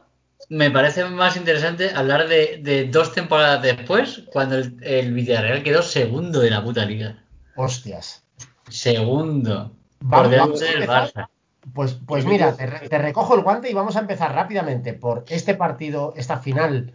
me 0.49 0.71
parece 0.71 1.03
más 1.05 1.35
interesante 1.35 1.91
hablar 1.93 2.27
de, 2.27 2.59
de 2.63 2.85
dos 2.85 3.13
temporadas 3.13 3.61
después, 3.61 4.23
cuando 4.31 4.57
el, 4.57 4.77
el 4.81 5.13
Villarreal 5.13 5.63
quedó 5.63 5.81
segundo 5.81 6.39
de 6.39 6.49
la 6.51 6.63
puta 6.63 6.85
liga. 6.85 7.21
Hostias. 7.55 8.23
Segundo. 8.69 9.73
Vamos- 9.99 10.23
por 10.23 10.29
delante 10.31 10.65
del. 10.65 10.88
Barça. 10.88 11.27
Pues, 11.73 11.97
pues 12.07 12.23
mira, 12.23 12.53
te, 12.55 12.65
te 12.88 12.97
recojo 12.97 13.35
el 13.35 13.41
guante 13.41 13.69
y 13.69 13.73
vamos 13.73 13.97
a 13.97 13.99
empezar 13.99 14.34
rápidamente 14.34 14.93
por 14.93 15.25
este 15.27 15.53
partido, 15.53 16.13
esta 16.15 16.38
final, 16.38 16.93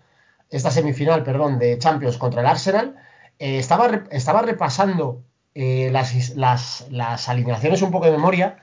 esta 0.49 0.71
semifinal, 0.71 1.23
perdón, 1.25 1.59
de 1.59 1.79
Champions 1.79 2.17
contra 2.17 2.41
el 2.41 2.47
Arsenal. 2.47 2.97
Eh, 3.43 3.59
estaba, 3.59 4.05
estaba 4.13 4.43
repasando 4.43 5.25
eh, 5.57 5.89
las, 5.91 6.37
las, 6.37 6.87
las 6.91 7.29
alineaciones 7.29 7.83
un 7.83 7.91
poco 7.91 8.07
de 8.07 8.13
memoria. 8.13 8.57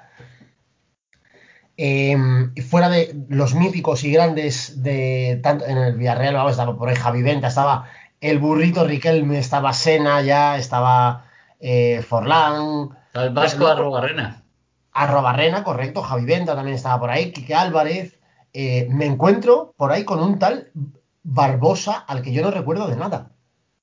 Eh, 1.76 2.16
fuera 2.70 2.88
de 2.88 3.14
los 3.28 3.56
míticos 3.56 4.06
y 4.06 4.12
grandes 4.14 4.82
de 4.82 5.42
tanto 5.44 5.66
en 5.66 5.80
el 5.80 5.98
Villarreal, 5.98 6.36
vamos, 6.36 6.54
estaba 6.54 6.78
por 6.78 6.88
ahí 6.88 6.96
Javi 6.96 7.22
Venta, 7.24 7.50
estaba 7.50 7.90
el 8.22 8.40
burrito 8.40 8.86
Riquelme, 8.86 9.38
estaba 9.38 9.74
Sena 9.74 10.22
ya, 10.22 10.56
estaba 10.56 11.26
eh, 11.60 12.02
Forlán, 12.02 12.92
Al 13.16 13.34
Vasco 13.34 13.68
Arrobarrena. 13.68 14.44
Arrobarrena, 14.94 15.66
correcto, 15.66 16.04
Javi 16.04 16.24
Venta 16.24 16.56
también 16.56 16.78
estaba 16.78 17.02
por 17.02 17.10
ahí, 17.10 17.34
Quique 17.34 17.54
Álvarez. 17.54 18.18
Me 18.54 19.06
encuentro 19.06 19.74
por 19.76 19.92
ahí 19.92 20.06
con 20.06 20.24
un 20.24 20.40
tal 20.40 20.72
Barbosa 21.24 21.98
al 21.98 22.22
que 22.22 22.32
yo 22.32 22.42
no 22.42 22.52
recuerdo 22.52 22.88
de 22.88 22.96
nada. 22.96 23.32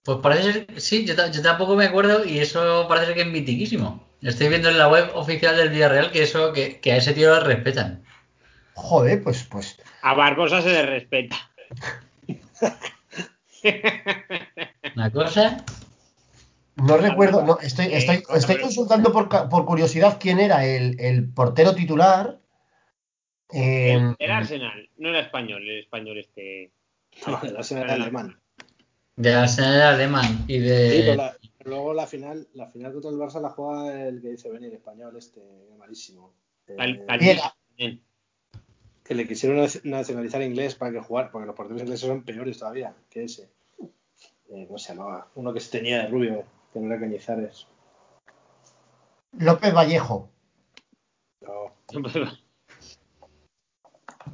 Pues 0.06 0.18
parece 0.22 0.52
ser, 0.52 0.80
sí, 0.80 1.04
yo, 1.04 1.14
ta- 1.16 1.30
yo 1.32 1.42
tampoco 1.42 1.74
me 1.76 1.84
acuerdo 1.84 2.24
y 2.24 2.38
eso 2.38 2.86
parece 2.88 3.06
ser 3.08 3.14
que 3.16 3.20
es 3.22 3.26
mitiquísimo. 3.26 4.06
Estoy 4.22 4.48
viendo 4.48 4.68
en 4.68 4.78
la 4.78 4.88
web 4.88 5.10
oficial 5.14 5.56
del 5.56 5.70
Villarreal 5.70 6.10
que 6.12 6.22
eso, 6.22 6.52
que, 6.52 6.80
que 6.80 6.92
a 6.92 6.96
ese 6.96 7.12
tío 7.12 7.30
lo 7.34 7.40
respetan. 7.40 8.04
Joder, 8.74 9.22
pues, 9.22 9.42
pues, 9.44 9.78
A 10.02 10.14
Barbosa 10.14 10.62
se 10.62 10.68
le 10.70 10.86
respeta. 10.86 11.36
Una 14.94 15.10
cosa, 15.10 15.64
No 16.76 16.96
recuerdo, 16.98 17.44
no, 17.44 17.58
estoy, 17.58 17.86
Eh, 17.86 17.96
estoy, 17.98 18.22
estoy 18.36 18.60
consultando 18.60 19.12
por, 19.12 19.28
por 19.28 19.64
curiosidad 19.66 20.18
quién 20.20 20.38
era 20.38 20.64
el, 20.66 21.00
el 21.00 21.28
portero 21.28 21.74
titular. 21.74 22.38
Eh, 23.52 23.94
El, 23.94 24.16
el 24.18 24.30
Arsenal, 24.30 24.88
no 24.98 25.08
era 25.08 25.20
español, 25.20 25.62
el 25.68 25.80
español 25.80 26.18
este. 26.18 26.70
No, 27.26 27.40
el 27.42 27.56
Arsenal 27.56 27.84
era 27.84 27.94
alemán. 27.94 28.38
De 29.16 29.32
Arsenal 29.34 29.80
alemán 29.94 30.44
y 30.47 30.55
Sí, 30.55 30.59
de. 30.60 31.02
pero 31.06 31.14
la- 31.16 31.36
luego 31.64 31.94
la 31.94 32.06
final, 32.06 32.47
la 32.52 32.66
final 32.68 32.93
contra 32.93 33.10
el 33.10 33.16
Barça 33.16 33.40
la 33.40 33.48
juega 33.51 34.09
el 34.09 34.20
que 34.20 34.28
dice 34.30 34.51
venir 34.51 34.74
español, 34.74 35.16
este, 35.16 35.40
malísimo. 35.78 36.34
Eh, 36.66 36.76
Cal- 36.76 37.18
Viera. 37.18 37.56
Bien. 37.76 38.02
que 39.05 39.14
le 39.14 39.26
quisieron 39.28 39.59
nac- 39.59 39.82
nacionalizar 39.84 40.43
inglés 40.43 40.74
para 40.74 40.90
que 40.93 41.01
jugar, 41.01 41.30
porque 41.30 41.47
los 41.47 41.55
porteros 41.55 41.80
ingleses 41.82 42.06
son 42.09 42.24
peores 42.24 42.59
todavía 42.59 42.94
que 43.09 43.22
ese. 43.24 43.48
Eh, 44.48 44.64
¿Cómo 44.66 44.78
se 44.78 44.94
llamaba? 44.94 45.28
Uno 45.36 45.52
que 45.55 45.60
se 45.60 45.70
tenía 45.78 46.02
de 46.02 46.09
rubio, 46.09 46.44
que 46.72 46.80
no 46.80 46.86
era 46.93 46.98
Cañizares. 47.01 47.66
López 49.38 49.72
Vallejo. 49.72 50.28
No, 51.40 51.72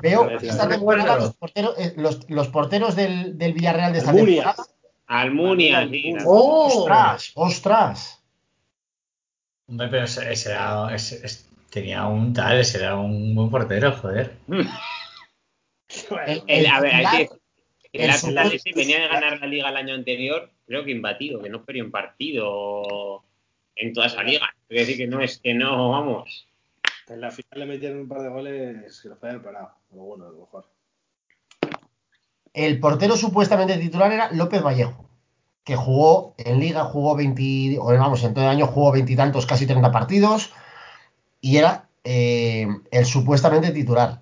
Veo 0.00 0.24
No 0.24 0.28
recuerdo. 0.38 0.68
temporada 0.68 1.16
los 1.16 1.36
porteros, 1.36 1.74
eh, 1.78 1.92
los, 1.96 2.28
los 2.30 2.48
porteros 2.48 2.96
del, 2.96 3.36
del 3.38 3.52
Villarreal 3.52 3.92
de 3.92 3.98
esta 3.98 4.10
Almunia. 4.10 4.42
temporada. 4.42 4.71
Almunia, 5.06 5.88
¡Oh! 6.24 6.66
¡Ostras! 6.80 7.32
¡Ostras! 7.34 8.24
Hombre, 9.68 9.88
pero 9.88 10.04
ese, 10.04 10.32
ese 10.32 10.50
era, 10.50 10.94
ese- 10.94 11.24
ese- 11.24 11.48
tenía 11.70 12.06
un 12.06 12.32
tal, 12.32 12.58
ese 12.60 12.78
era 12.78 12.96
un 12.96 13.34
buen 13.34 13.50
portero, 13.50 13.92
joder. 13.92 14.36
Bueno, 14.46 14.70
El- 16.26 16.42
El- 16.46 16.66
a 16.66 16.80
ver, 16.80 16.94
hay 16.94 17.26
que- 17.26 17.30
el 17.92 18.02
el 18.10 18.10
ese 18.54 18.72
venía 18.74 19.00
de 19.00 19.08
ganar 19.08 19.40
la 19.40 19.46
liga 19.46 19.68
el 19.68 19.76
año 19.76 19.94
anterior, 19.94 20.50
creo 20.66 20.84
que 20.84 20.90
imbatido, 20.92 21.42
que 21.42 21.50
no 21.50 21.64
perdió 21.64 21.84
un 21.84 21.90
partido 21.90 23.22
en 23.76 23.92
toda 23.92 24.06
esa 24.06 24.22
liga. 24.22 24.48
Quiero 24.68 24.80
decir 24.80 24.96
que 24.96 25.06
no 25.06 25.20
es 25.20 25.38
que 25.38 25.52
no, 25.54 25.90
vamos. 25.90 26.46
en 27.08 27.20
la 27.20 27.30
final 27.30 27.50
le 27.60 27.66
metieron 27.66 27.98
un 28.00 28.08
par 28.08 28.22
de 28.22 28.28
goles 28.30 29.00
que 29.02 29.08
los 29.10 29.22
haber 29.22 29.42
parado. 29.42 29.72
Pero 29.90 30.02
bueno, 30.02 30.26
a 30.26 30.30
lo 30.30 30.38
mejor. 30.38 30.66
El 32.54 32.80
portero 32.80 33.16
supuestamente 33.16 33.78
titular 33.78 34.12
era 34.12 34.30
López 34.32 34.62
Vallejo, 34.62 35.08
que 35.64 35.76
jugó 35.76 36.34
en 36.38 36.60
Liga, 36.60 36.84
jugó 36.84 37.16
20, 37.16 37.78
o 37.78 37.86
vamos, 37.86 38.22
en 38.24 38.34
todo 38.34 38.44
el 38.44 38.50
año 38.50 38.66
jugó 38.66 38.92
veintitantos, 38.92 39.46
casi 39.46 39.66
30 39.66 39.90
partidos, 39.90 40.52
y 41.40 41.56
era 41.56 41.88
eh, 42.04 42.66
el 42.90 43.06
supuestamente 43.06 43.70
titular. 43.70 44.20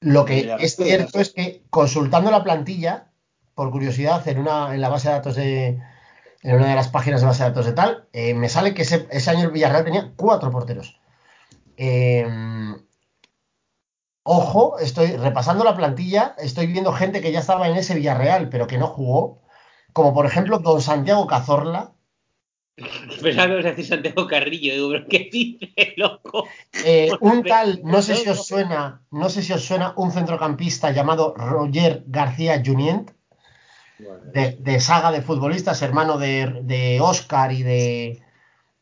Lo 0.00 0.24
que 0.24 0.36
Mira, 0.36 0.56
es 0.56 0.64
esto 0.64 0.84
de 0.84 0.90
cierto 0.90 1.20
es 1.20 1.30
que 1.30 1.62
consultando 1.70 2.30
la 2.30 2.44
plantilla, 2.44 3.08
por 3.54 3.70
curiosidad, 3.72 4.26
en 4.28 4.38
una 4.38 4.72
en 4.72 4.80
la 4.80 4.88
base 4.88 5.08
de 5.08 5.14
datos 5.14 5.34
de 5.34 5.80
en 6.42 6.54
una 6.54 6.68
de 6.68 6.76
las 6.76 6.88
páginas 6.88 7.20
de 7.20 7.26
base 7.26 7.42
de 7.42 7.48
datos 7.48 7.66
de 7.66 7.72
tal, 7.72 8.06
eh, 8.12 8.32
me 8.34 8.48
sale 8.48 8.74
que 8.74 8.82
ese, 8.82 9.08
ese 9.10 9.30
año 9.30 9.46
el 9.46 9.50
Villarreal 9.50 9.84
tenía 9.84 10.12
cuatro 10.14 10.52
porteros. 10.52 11.00
Eh, 11.76 12.24
ojo, 14.30 14.78
estoy 14.78 15.16
repasando 15.16 15.64
la 15.64 15.74
plantilla, 15.74 16.34
estoy 16.38 16.66
viendo 16.66 16.92
gente 16.92 17.22
que 17.22 17.32
ya 17.32 17.40
estaba 17.40 17.66
en 17.66 17.76
ese 17.76 17.94
Villarreal, 17.94 18.50
pero 18.50 18.66
que 18.66 18.76
no 18.76 18.86
jugó, 18.86 19.40
como 19.94 20.12
por 20.12 20.26
ejemplo 20.26 20.58
Don 20.58 20.82
Santiago 20.82 21.26
Cazorla, 21.26 21.92
Pensaba 23.20 23.48
que 23.48 23.52
ibas 23.54 23.64
a 23.64 23.70
decir 23.70 23.86
Santiago 23.86 24.28
Carrillo, 24.28 24.72
digo, 24.72 24.90
pero 24.90 25.06
¿qué 25.08 25.28
dice, 25.32 25.94
loco? 25.96 26.46
eh, 26.84 27.10
un 27.20 27.42
tal, 27.42 27.80
no 27.82 28.02
sé 28.02 28.14
si 28.14 28.28
os 28.28 28.46
suena, 28.46 29.02
no 29.10 29.28
sé 29.30 29.42
si 29.42 29.52
os 29.52 29.64
suena 29.64 29.94
un 29.96 30.12
centrocampista 30.12 30.92
llamado 30.92 31.34
Roger 31.34 32.04
García 32.06 32.62
Junient, 32.64 33.10
de, 34.32 34.56
de 34.60 34.78
saga 34.78 35.10
de 35.10 35.22
futbolistas, 35.22 35.82
hermano 35.82 36.18
de, 36.18 36.60
de 36.62 37.00
Oscar 37.00 37.50
y 37.50 37.64
de 37.64 38.22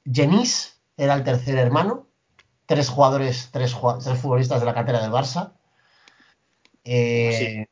Genís, 0.04 0.78
era 0.98 1.14
el 1.14 1.24
tercer 1.24 1.56
hermano. 1.56 2.05
Tres 2.66 2.88
jugadores, 2.88 3.48
tres, 3.52 3.74
tres 4.02 4.18
futbolistas 4.18 4.60
de 4.60 4.66
la 4.66 4.74
cantera 4.74 5.00
del 5.00 5.10
Barça. 5.10 5.52
Eh, 6.84 7.66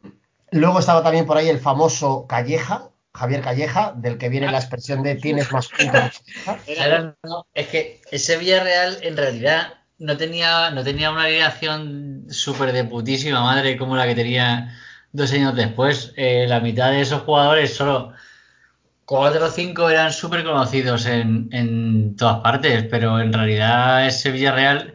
Luego 0.55 0.79
estaba 0.79 1.03
también 1.03 1.27
por 1.27 1.37
ahí 1.37 1.49
el 1.49 1.59
famoso 1.59 2.29
Calleja, 2.29 2.91
Javier 3.13 3.41
Calleja, 3.41 3.93
del 3.97 4.19
que 4.19 4.29
viene 4.29 4.53
la 4.53 4.59
expresión 4.59 5.03
de 5.03 5.17
tienes 5.17 5.51
más 5.51 5.69
puntos. 5.69 6.23
No, 7.25 7.45
es 7.55 7.67
que 7.67 8.01
ese 8.13 8.37
Villarreal 8.37 8.99
en 9.03 9.17
realidad 9.17 9.75
no 9.99 10.17
tenía, 10.17 10.71
no 10.71 10.85
tenía 10.85 11.11
una 11.11 11.25
alineación 11.25 12.27
súper 12.31 12.73
de 12.73 12.85
putísima 12.85 13.43
madre 13.43 13.77
como 13.77 13.97
la 13.97 14.07
que 14.07 14.15
tenía 14.15 14.73
dos 15.11 15.33
años 15.33 15.57
después. 15.57 16.13
Eh, 16.17 16.47
la 16.47 16.61
mitad 16.61 16.93
de 16.93 17.01
esos 17.01 17.23
jugadores, 17.23 17.75
solo 17.75 18.14
cuatro 19.05 19.47
o 19.47 19.51
cinco 19.51 19.89
eran 19.91 20.13
súper 20.13 20.45
conocidos 20.45 21.07
en, 21.07 21.49
en 21.53 22.17
todas 22.17 22.41
partes, 22.41 22.85
pero 22.91 23.21
en 23.21 23.33
realidad 23.33 24.07
ese 24.07 24.31
Villarreal 24.31 24.95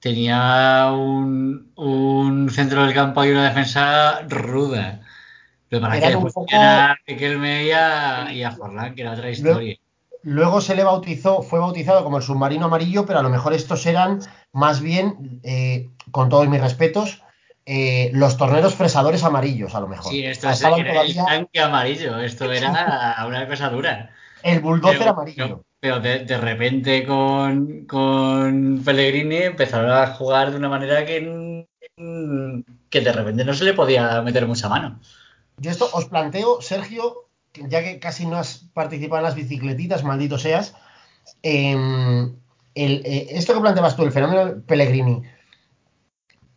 tenía 0.00 0.90
un, 0.92 1.72
un 1.76 2.50
centro 2.50 2.84
del 2.84 2.94
campo 2.94 3.24
y 3.24 3.30
una 3.30 3.48
defensa 3.48 4.22
ruda. 4.28 5.00
Pero 5.68 5.82
para 5.82 5.96
Eran 5.98 6.10
que 6.10 6.16
un 6.16 6.32
poco- 6.32 6.46
a 6.52 6.96
Riquelme 7.06 7.64
y 7.64 7.70
a, 7.72 8.32
y 8.32 8.42
a 8.42 8.52
Forlán, 8.52 8.94
que 8.94 9.02
era 9.02 9.12
otra 9.12 9.30
historia. 9.30 9.76
Luego 10.22 10.60
se 10.60 10.74
le 10.74 10.82
bautizó, 10.84 11.42
fue 11.42 11.60
bautizado 11.60 12.02
como 12.04 12.16
el 12.16 12.22
submarino 12.22 12.66
amarillo, 12.66 13.06
pero 13.06 13.20
a 13.20 13.22
lo 13.22 13.30
mejor 13.30 13.52
estos 13.52 13.86
eran 13.86 14.20
más 14.52 14.80
bien, 14.80 15.40
eh, 15.44 15.90
con 16.10 16.28
todos 16.28 16.48
mis 16.48 16.60
respetos, 16.60 17.22
eh, 17.70 18.10
los 18.14 18.38
torneros 18.38 18.74
fresadores 18.74 19.22
amarillos, 19.24 19.74
a 19.74 19.80
lo 19.80 19.88
mejor. 19.88 20.10
Sí, 20.10 20.24
esto 20.24 20.50
sea, 20.50 20.52
es, 20.52 20.60
todavía 20.60 21.02
el 21.02 21.14
tanque 21.14 21.60
amarillo, 21.60 22.18
esto 22.18 22.50
era 22.50 22.70
una 23.26 23.46
cosa 23.46 23.68
dura. 23.68 24.08
el 24.42 24.60
bulldozer 24.60 25.00
Pero, 25.00 25.10
amarillo. 25.10 25.64
pero 25.78 26.00
de, 26.00 26.20
de 26.20 26.38
repente 26.38 27.04
con, 27.04 27.84
con 27.84 28.80
Pellegrini 28.82 29.36
empezaron 29.36 29.90
a 29.90 30.06
jugar 30.14 30.50
de 30.50 30.56
una 30.56 30.70
manera 30.70 31.04
que, 31.04 31.66
mm, 31.98 32.60
que 32.88 33.00
de 33.02 33.12
repente 33.12 33.44
no 33.44 33.52
se 33.52 33.64
le 33.66 33.74
podía 33.74 34.22
meter 34.22 34.46
mucha 34.46 34.70
mano. 34.70 34.98
Yo 35.58 35.70
esto 35.70 35.90
os 35.92 36.06
planteo, 36.06 36.62
Sergio, 36.62 37.28
ya 37.52 37.82
que 37.82 37.98
casi 37.98 38.24
no 38.24 38.38
has 38.38 38.66
participado 38.72 39.18
en 39.18 39.24
las 39.24 39.34
bicicletitas, 39.34 40.04
maldito 40.04 40.38
seas, 40.38 40.74
em, 41.42 42.34
el, 42.74 43.02
eh, 43.04 43.26
esto 43.32 43.52
que 43.52 43.60
planteabas 43.60 43.94
tú, 43.94 44.04
el 44.04 44.12
fenómeno 44.12 44.62
Pellegrini, 44.66 45.20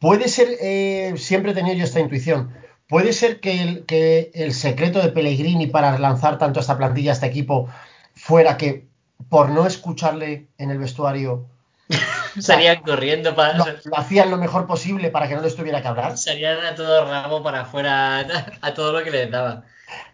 puede 0.01 0.27
ser, 0.27 0.57
eh, 0.59 1.13
siempre 1.15 1.51
he 1.51 1.55
tenido 1.55 1.77
yo 1.77 1.85
esta 1.85 1.99
intuición, 2.01 2.53
puede 2.87 3.13
ser 3.13 3.39
que 3.39 3.61
el, 3.61 3.85
que 3.85 4.31
el 4.33 4.53
secreto 4.53 4.99
de 4.99 5.09
Pellegrini 5.09 5.67
para 5.67 5.97
lanzar 5.99 6.37
tanto 6.39 6.59
esta 6.59 6.77
plantilla, 6.77 7.11
a 7.11 7.13
este 7.13 7.27
equipo, 7.27 7.69
fuera 8.15 8.57
que 8.57 8.87
por 9.29 9.49
no 9.49 9.65
escucharle 9.65 10.47
en 10.57 10.71
el 10.71 10.79
vestuario, 10.79 11.45
Salían 12.39 12.81
corriendo 12.81 13.35
para. 13.35 13.57
lo, 13.57 13.65
lo 13.65 13.97
hacían 13.97 14.31
lo 14.31 14.37
mejor 14.37 14.65
posible 14.65 15.09
para 15.09 15.27
que 15.27 15.35
no 15.35 15.41
les 15.41 15.55
tuviera 15.55 15.81
que 15.81 15.89
hablar. 15.89 16.17
Salían 16.17 16.63
a 16.65 16.73
todo 16.75 17.05
rabo 17.05 17.43
para 17.43 17.61
afuera 17.61 18.25
a 18.61 18.73
todo 18.73 18.93
lo 18.93 19.03
que 19.03 19.11
les 19.11 19.29
daba. 19.29 19.63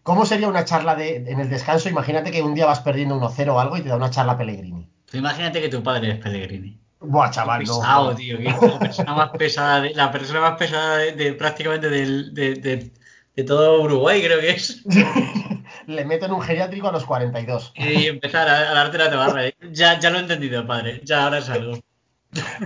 ¿Cómo 0.02 0.26
sería 0.26 0.48
una 0.48 0.66
charla 0.66 0.96
de, 0.96 1.18
en 1.18 1.40
el 1.40 1.50
descanso? 1.50 1.88
Imagínate 1.88 2.32
que 2.32 2.42
un 2.42 2.56
día 2.56 2.66
vas 2.66 2.80
perdiendo 2.80 3.20
1-0 3.20 3.50
o 3.50 3.60
algo 3.60 3.78
y 3.78 3.82
te 3.82 3.90
da 3.90 3.96
una 3.96 4.10
charla 4.10 4.38
Pellegrini. 4.38 4.90
Tú 5.06 5.18
imagínate 5.18 5.62
que 5.62 5.70
tu 5.70 5.84
padre 5.84 6.14
es 6.14 6.18
Pellegrini. 6.18 6.80
Buah, 7.00 7.30
chaval, 7.32 7.64
no. 7.64 7.80
pesado, 7.80 8.16
tío. 8.16 8.38
que 8.38 8.48
es 8.50 8.62
la 8.62 8.80
persona 8.80 9.14
más 9.14 9.30
pesada, 9.32 9.82
de, 9.82 9.94
la 9.94 10.12
persona 10.12 10.42
más 10.42 10.58
pesada 10.58 10.98
de, 10.98 11.12
de 11.14 11.34
prácticamente 11.34 11.90
del- 11.90 12.34
de, 12.34 12.54
de- 12.56 12.92
de 13.36 13.44
todo 13.44 13.82
Uruguay, 13.84 14.22
creo 14.24 14.40
que 14.40 14.50
es. 14.50 14.84
Le 15.86 16.06
meto 16.06 16.26
en 16.26 16.32
un 16.34 16.42
geriátrico 16.42 16.88
a 16.88 16.92
los 16.92 17.06
42. 17.06 17.72
Y 17.76 18.08
empezar 18.08 18.48
a, 18.50 18.72
a 18.72 18.74
darte 18.74 18.98
la 18.98 19.10
tabarra. 19.12 19.44
Ya, 19.72 20.00
ya 20.00 20.10
lo 20.10 20.18
he 20.18 20.22
entendido, 20.22 20.66
padre. 20.66 21.02
Ya 21.04 21.24
ahora 21.26 21.42
salgo. 21.42 21.78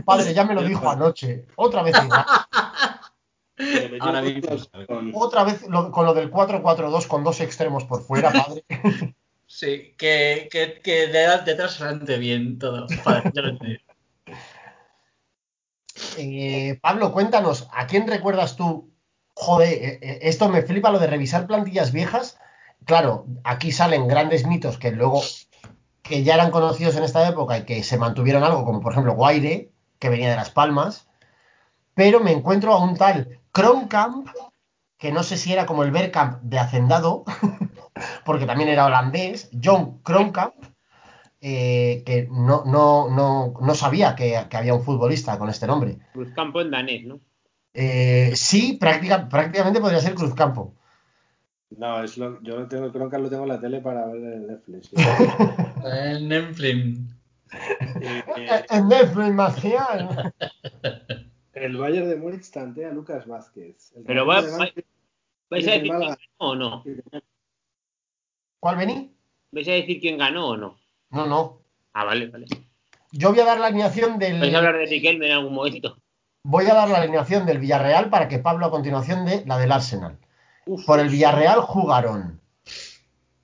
Padre, 0.05 0.33
ya 0.33 0.43
me 0.45 0.53
lo 0.55 0.63
dijo 0.63 0.89
anoche. 0.89 1.45
Otra 1.57 1.83
vez 1.83 1.95
igual. 2.01 2.25
Ahora 3.99 4.21
mismo. 4.21 4.49
Otra 5.13 5.43
vez 5.43 5.67
lo- 5.67 5.91
con 5.91 6.05
lo 6.05 6.13
del 6.13 6.31
4-4-2 6.31 7.05
con 7.07 7.23
dos 7.23 7.41
extremos 7.41 7.83
por 7.85 8.03
fuera, 8.03 8.31
padre. 8.31 8.63
Sí, 9.45 9.93
que, 9.97 10.47
que, 10.49 10.79
que 10.81 11.07
de, 11.07 11.19
de 11.43 11.51
atrás 11.51 11.81
adelante 11.81 12.17
bien 12.17 12.57
todo. 12.57 12.87
Padre, 13.03 13.31
ya 13.33 13.41
lo 13.41 13.47
he 13.49 13.51
entendido. 13.51 13.81
Eh, 16.17 16.79
Pablo, 16.81 17.11
cuéntanos, 17.11 17.67
¿a 17.71 17.87
quién 17.87 18.07
recuerdas 18.07 18.55
tú? 18.55 18.91
Joder, 19.33 19.73
eh, 19.73 19.99
eh, 20.01 20.19
esto 20.23 20.49
me 20.49 20.61
flipa 20.61 20.91
lo 20.91 20.99
de 20.99 21.07
revisar 21.07 21.47
plantillas 21.47 21.91
viejas. 21.91 22.37
Claro, 22.85 23.25
aquí 23.43 23.71
salen 23.71 24.07
grandes 24.07 24.45
mitos 24.45 24.77
que 24.77 24.91
luego 24.91 25.21
que 26.01 26.23
ya 26.23 26.33
eran 26.33 26.51
conocidos 26.51 26.95
en 26.95 27.03
esta 27.03 27.27
época 27.27 27.57
y 27.59 27.65
que 27.65 27.83
se 27.83 27.97
mantuvieron 27.97 28.43
algo, 28.43 28.65
como 28.65 28.81
por 28.81 28.91
ejemplo 28.91 29.13
Guaire, 29.13 29.71
que 29.99 30.09
venía 30.09 30.29
de 30.29 30.35
Las 30.35 30.49
Palmas, 30.49 31.07
pero 31.93 32.19
me 32.19 32.31
encuentro 32.31 32.73
a 32.73 32.83
un 32.83 32.97
tal 32.97 33.39
Kronkamp, 33.51 34.27
que 34.97 35.11
no 35.11 35.23
sé 35.23 35.37
si 35.37 35.53
era 35.53 35.65
como 35.65 35.83
el 35.83 35.91
Bergkamp 35.91 36.41
de 36.41 36.59
Hacendado, 36.59 37.23
porque 38.25 38.45
también 38.45 38.69
era 38.69 38.85
holandés, 38.85 39.49
John 39.63 39.99
Kronkamp, 40.03 40.55
eh, 41.41 42.03
que 42.05 42.27
no, 42.31 42.63
no, 42.65 43.09
no, 43.09 43.53
no 43.59 43.75
sabía 43.75 44.15
que, 44.15 44.37
que 44.49 44.57
había 44.57 44.73
un 44.75 44.83
futbolista 44.83 45.37
con 45.39 45.49
este 45.49 45.67
nombre. 45.67 45.97
Cruzcampo 46.13 46.61
en 46.61 46.71
danés, 46.71 47.03
¿no? 47.05 47.19
Eh, 47.73 48.31
sí, 48.35 48.77
práctica- 48.79 49.27
prácticamente 49.27 49.79
podría 49.81 49.99
ser 49.99 50.13
Cruzcampo. 50.15 50.73
No, 51.77 52.03
es 52.03 52.17
lo, 52.17 52.41
yo 52.43 52.59
lo 52.59 52.67
tengo, 52.67 52.91
creo 52.91 53.09
que 53.09 53.17
lo 53.17 53.29
tengo 53.29 53.43
en 53.43 53.49
la 53.49 53.59
tele 53.61 53.79
para 53.81 54.05
ver 54.07 54.21
en 54.33 54.47
Netflix. 54.47 54.89
sí. 54.89 54.95
El 55.85 56.27
Netflix. 56.27 56.99
Eh, 58.01 58.23
eh, 58.37 58.65
En 58.69 58.87
Netflix 58.89 59.33
marcial. 59.33 60.33
el 61.53 61.77
Bayern 61.77 62.09
de 62.09 62.15
Múnich 62.17 62.51
tantea 62.51 62.89
a 62.89 62.93
Lucas 62.93 63.25
Vázquez. 63.25 63.93
El 63.95 64.03
Pero 64.03 64.25
va- 64.25 64.41
¿Vais 64.41 65.67
a 65.67 65.75
el 65.75 65.81
decir 65.81 65.81
quién 65.83 65.99
ganó 65.99 66.17
o 66.37 66.55
no? 66.55 66.83
¿Cuál 68.59 68.77
vení? 68.77 69.15
¿Vais 69.51 69.67
a 69.67 69.71
decir 69.71 69.99
quién 69.99 70.17
ganó 70.17 70.49
o 70.49 70.57
no? 70.57 70.77
No, 71.11 71.25
no. 71.27 71.59
Ah, 71.93 72.05
vale, 72.05 72.27
vale. 72.27 72.45
Yo 73.11 73.31
voy 73.31 73.39
a 73.41 73.45
dar 73.45 73.59
la 73.59 73.67
alineación 73.67 74.17
del. 74.17 74.39
¿Vais 74.39 74.53
a 74.53 74.57
hablar 74.57 74.77
de 74.77 74.85
Riquelme 74.85 75.27
en 75.27 75.33
algún 75.33 75.53
momento? 75.53 75.97
Voy 76.43 76.65
a 76.67 76.73
dar 76.73 76.89
la 76.89 76.99
alineación 76.99 77.45
del 77.45 77.59
Villarreal 77.59 78.09
para 78.09 78.27
que 78.27 78.39
Pablo 78.39 78.65
a 78.65 78.71
continuación 78.71 79.25
de 79.25 79.43
la 79.45 79.57
del 79.57 79.71
Arsenal. 79.71 80.17
Uf, 80.65 80.85
Por 80.85 80.99
el 80.99 81.09
Villarreal 81.09 81.59
jugaron. 81.61 82.39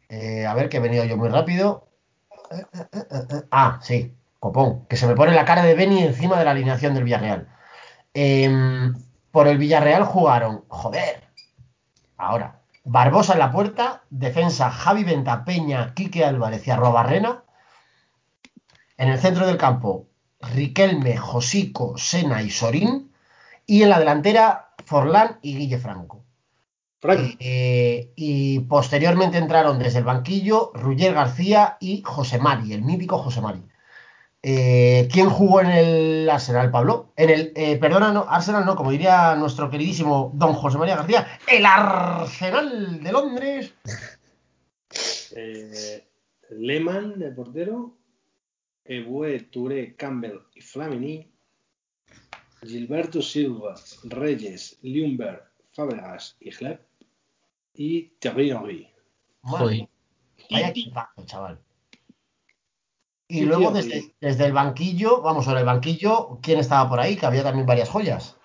eh, 0.09 0.45
a 0.45 0.53
ver, 0.53 0.69
que 0.69 0.77
he 0.77 0.79
venido 0.79 1.03
yo 1.03 1.17
muy 1.17 1.29
rápido. 1.29 1.87
Eh, 2.51 2.63
eh. 2.93 3.41
Ah, 3.51 3.79
sí, 3.83 4.15
copón. 4.39 4.85
Que 4.87 4.95
se 4.95 5.05
me 5.05 5.15
pone 5.15 5.33
la 5.33 5.45
cara 5.45 5.63
de 5.63 5.75
Beni 5.75 6.01
encima 6.03 6.39
de 6.39 6.45
la 6.45 6.51
alineación 6.51 6.93
del 6.93 7.03
Villarreal. 7.03 7.49
Em, 8.13 8.95
por 9.31 9.47
el 9.47 9.57
Villarreal 9.57 10.03
jugaron. 10.05 10.63
Joder. 10.69 11.23
Ahora. 12.17 12.61
Barbosa 12.85 13.33
en 13.33 13.39
la 13.39 13.51
puerta. 13.51 14.03
Defensa 14.09 14.71
Javi 14.71 15.03
Venta, 15.03 15.43
Peña, 15.43 15.93
Quique 15.93 16.23
Álvarez 16.23 16.65
y 16.65 16.71
Arrobarrena. 16.71 17.43
En 18.97 19.09
el 19.09 19.19
centro 19.19 19.45
del 19.45 19.57
campo, 19.57 20.07
Riquelme, 20.41 21.17
Josico, 21.17 21.97
Sena 21.97 22.41
y 22.41 22.49
Sorín. 22.49 23.11
Y 23.65 23.83
en 23.83 23.89
la 23.89 23.99
delantera, 23.99 24.73
Forlán 24.85 25.39
y 25.41 25.55
Guille 25.57 25.77
Franco. 25.77 26.23
Frank, 26.99 27.35
Eh, 27.39 28.11
y 28.15 28.61
posteriormente 28.61 29.37
entraron 29.37 29.77
desde 29.77 29.99
el 29.99 30.05
banquillo 30.05 30.71
Ruller 30.73 31.13
García 31.13 31.77
y 31.79 32.01
José 32.01 32.39
Mari, 32.39 32.73
el 32.73 32.81
mítico 32.81 33.19
José 33.19 33.41
Mari. 33.41 33.61
Eh, 34.41 35.07
¿Quién 35.11 35.29
jugó 35.29 35.61
en 35.61 35.67
el 35.67 36.29
Arsenal, 36.29 36.71
Pablo? 36.71 37.11
En 37.15 37.29
el, 37.29 37.53
eh, 37.55 37.77
perdona, 37.77 38.11
no, 38.11 38.25
Arsenal 38.29 38.65
no, 38.65 38.75
como 38.75 38.91
diría 38.91 39.35
nuestro 39.35 39.69
queridísimo 39.69 40.31
don 40.33 40.53
José 40.53 40.77
María 40.77 40.95
García, 40.95 41.27
el 41.47 41.65
Arsenal 41.65 43.03
de 43.03 43.11
Londres. 43.11 43.73
eh, 45.35 46.07
Lehmann, 46.49 47.21
el 47.21 47.35
portero. 47.35 47.96
Ebue, 48.87 49.39
Touré, 49.51 49.95
Campbell 49.95 50.39
y 50.55 50.61
Flamini. 50.61 51.31
Gilberto 52.61 53.21
Silva, 53.21 53.75
Reyes, 54.05 54.79
Lumber, 54.81 55.43
Fábregas 55.73 56.35
y 56.39 56.49
Gleb. 56.49 56.79
Y 57.75 58.03
Thierry 58.19 58.49
Henry. 58.49 58.89
Joder. 59.41 59.87
Vaya 60.49 60.69
equipazo, 60.69 61.25
chaval. 61.25 61.59
Y 63.27 63.39
Sí, 63.39 63.45
luego 63.45 63.71
desde, 63.71 64.01
sí. 64.01 64.15
desde 64.21 64.45
el 64.45 64.53
banquillo, 64.53 65.21
vamos, 65.21 65.45
sobre 65.45 65.59
el 65.59 65.65
banquillo, 65.65 66.39
¿quién 66.41 66.59
estaba 66.59 66.89
por 66.89 66.99
ahí? 66.99 67.17
Que 67.17 67.25
había 67.25 67.43
también 67.43 67.65
varias 67.67 67.89
joyas. 67.89 68.37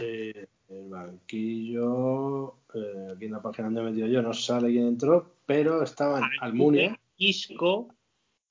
Eh, 0.00 0.46
el 0.70 0.88
banquillo, 0.88 2.56
eh, 2.74 3.08
aquí 3.14 3.26
en 3.26 3.32
la 3.32 3.42
página 3.42 3.66
donde 3.66 3.82
he 3.82 3.84
metido 3.84 4.06
yo 4.08 4.22
no 4.22 4.32
sale 4.32 4.68
quién 4.70 4.88
entró, 4.88 5.34
pero 5.46 5.82
estaban 5.82 6.22
Almunia, 6.40 6.98
Isco, 7.18 7.88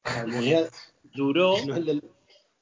Almunia, 0.04 0.70
Duró. 1.14 1.56
no 1.66 1.76
el 1.76 1.86
del, 1.86 2.04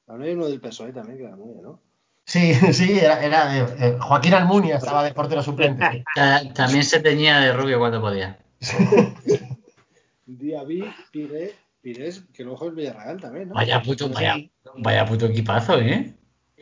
también 0.06 0.30
hay 0.30 0.36
uno 0.36 0.46
del 0.48 0.60
PSOE 0.60 0.92
también, 0.92 1.18
que 1.18 1.24
era 1.24 1.32
Almunia, 1.34 1.62
¿no? 1.62 1.80
Sí, 2.24 2.54
sí, 2.72 2.98
era, 2.98 3.22
era, 3.24 3.58
eh, 3.58 3.96
Joaquín 4.00 4.34
Almunia 4.34 4.76
estaba 4.76 5.04
de 5.04 5.12
portero 5.12 5.42
suplente. 5.42 6.04
Ta- 6.14 6.42
También 6.54 6.84
se 6.84 7.00
teñía 7.00 7.40
de 7.40 7.52
rubio 7.52 7.78
cuando 7.78 8.00
podía. 8.00 8.38
Diaby, 10.26 10.84
Pires, 11.10 11.52
Pires, 11.80 12.24
que 12.32 12.42
luego 12.44 12.58
jugó 12.58 12.70
el 12.70 12.76
Villarreal 12.76 13.20
también, 13.20 13.48
¿no? 13.48 13.54
Vaya 13.54 13.82
puto, 13.82 14.08
vaya, 14.08 14.36
vaya 14.78 15.04
puto 15.04 15.26
equipazo, 15.26 15.78
¿eh? 15.80 16.14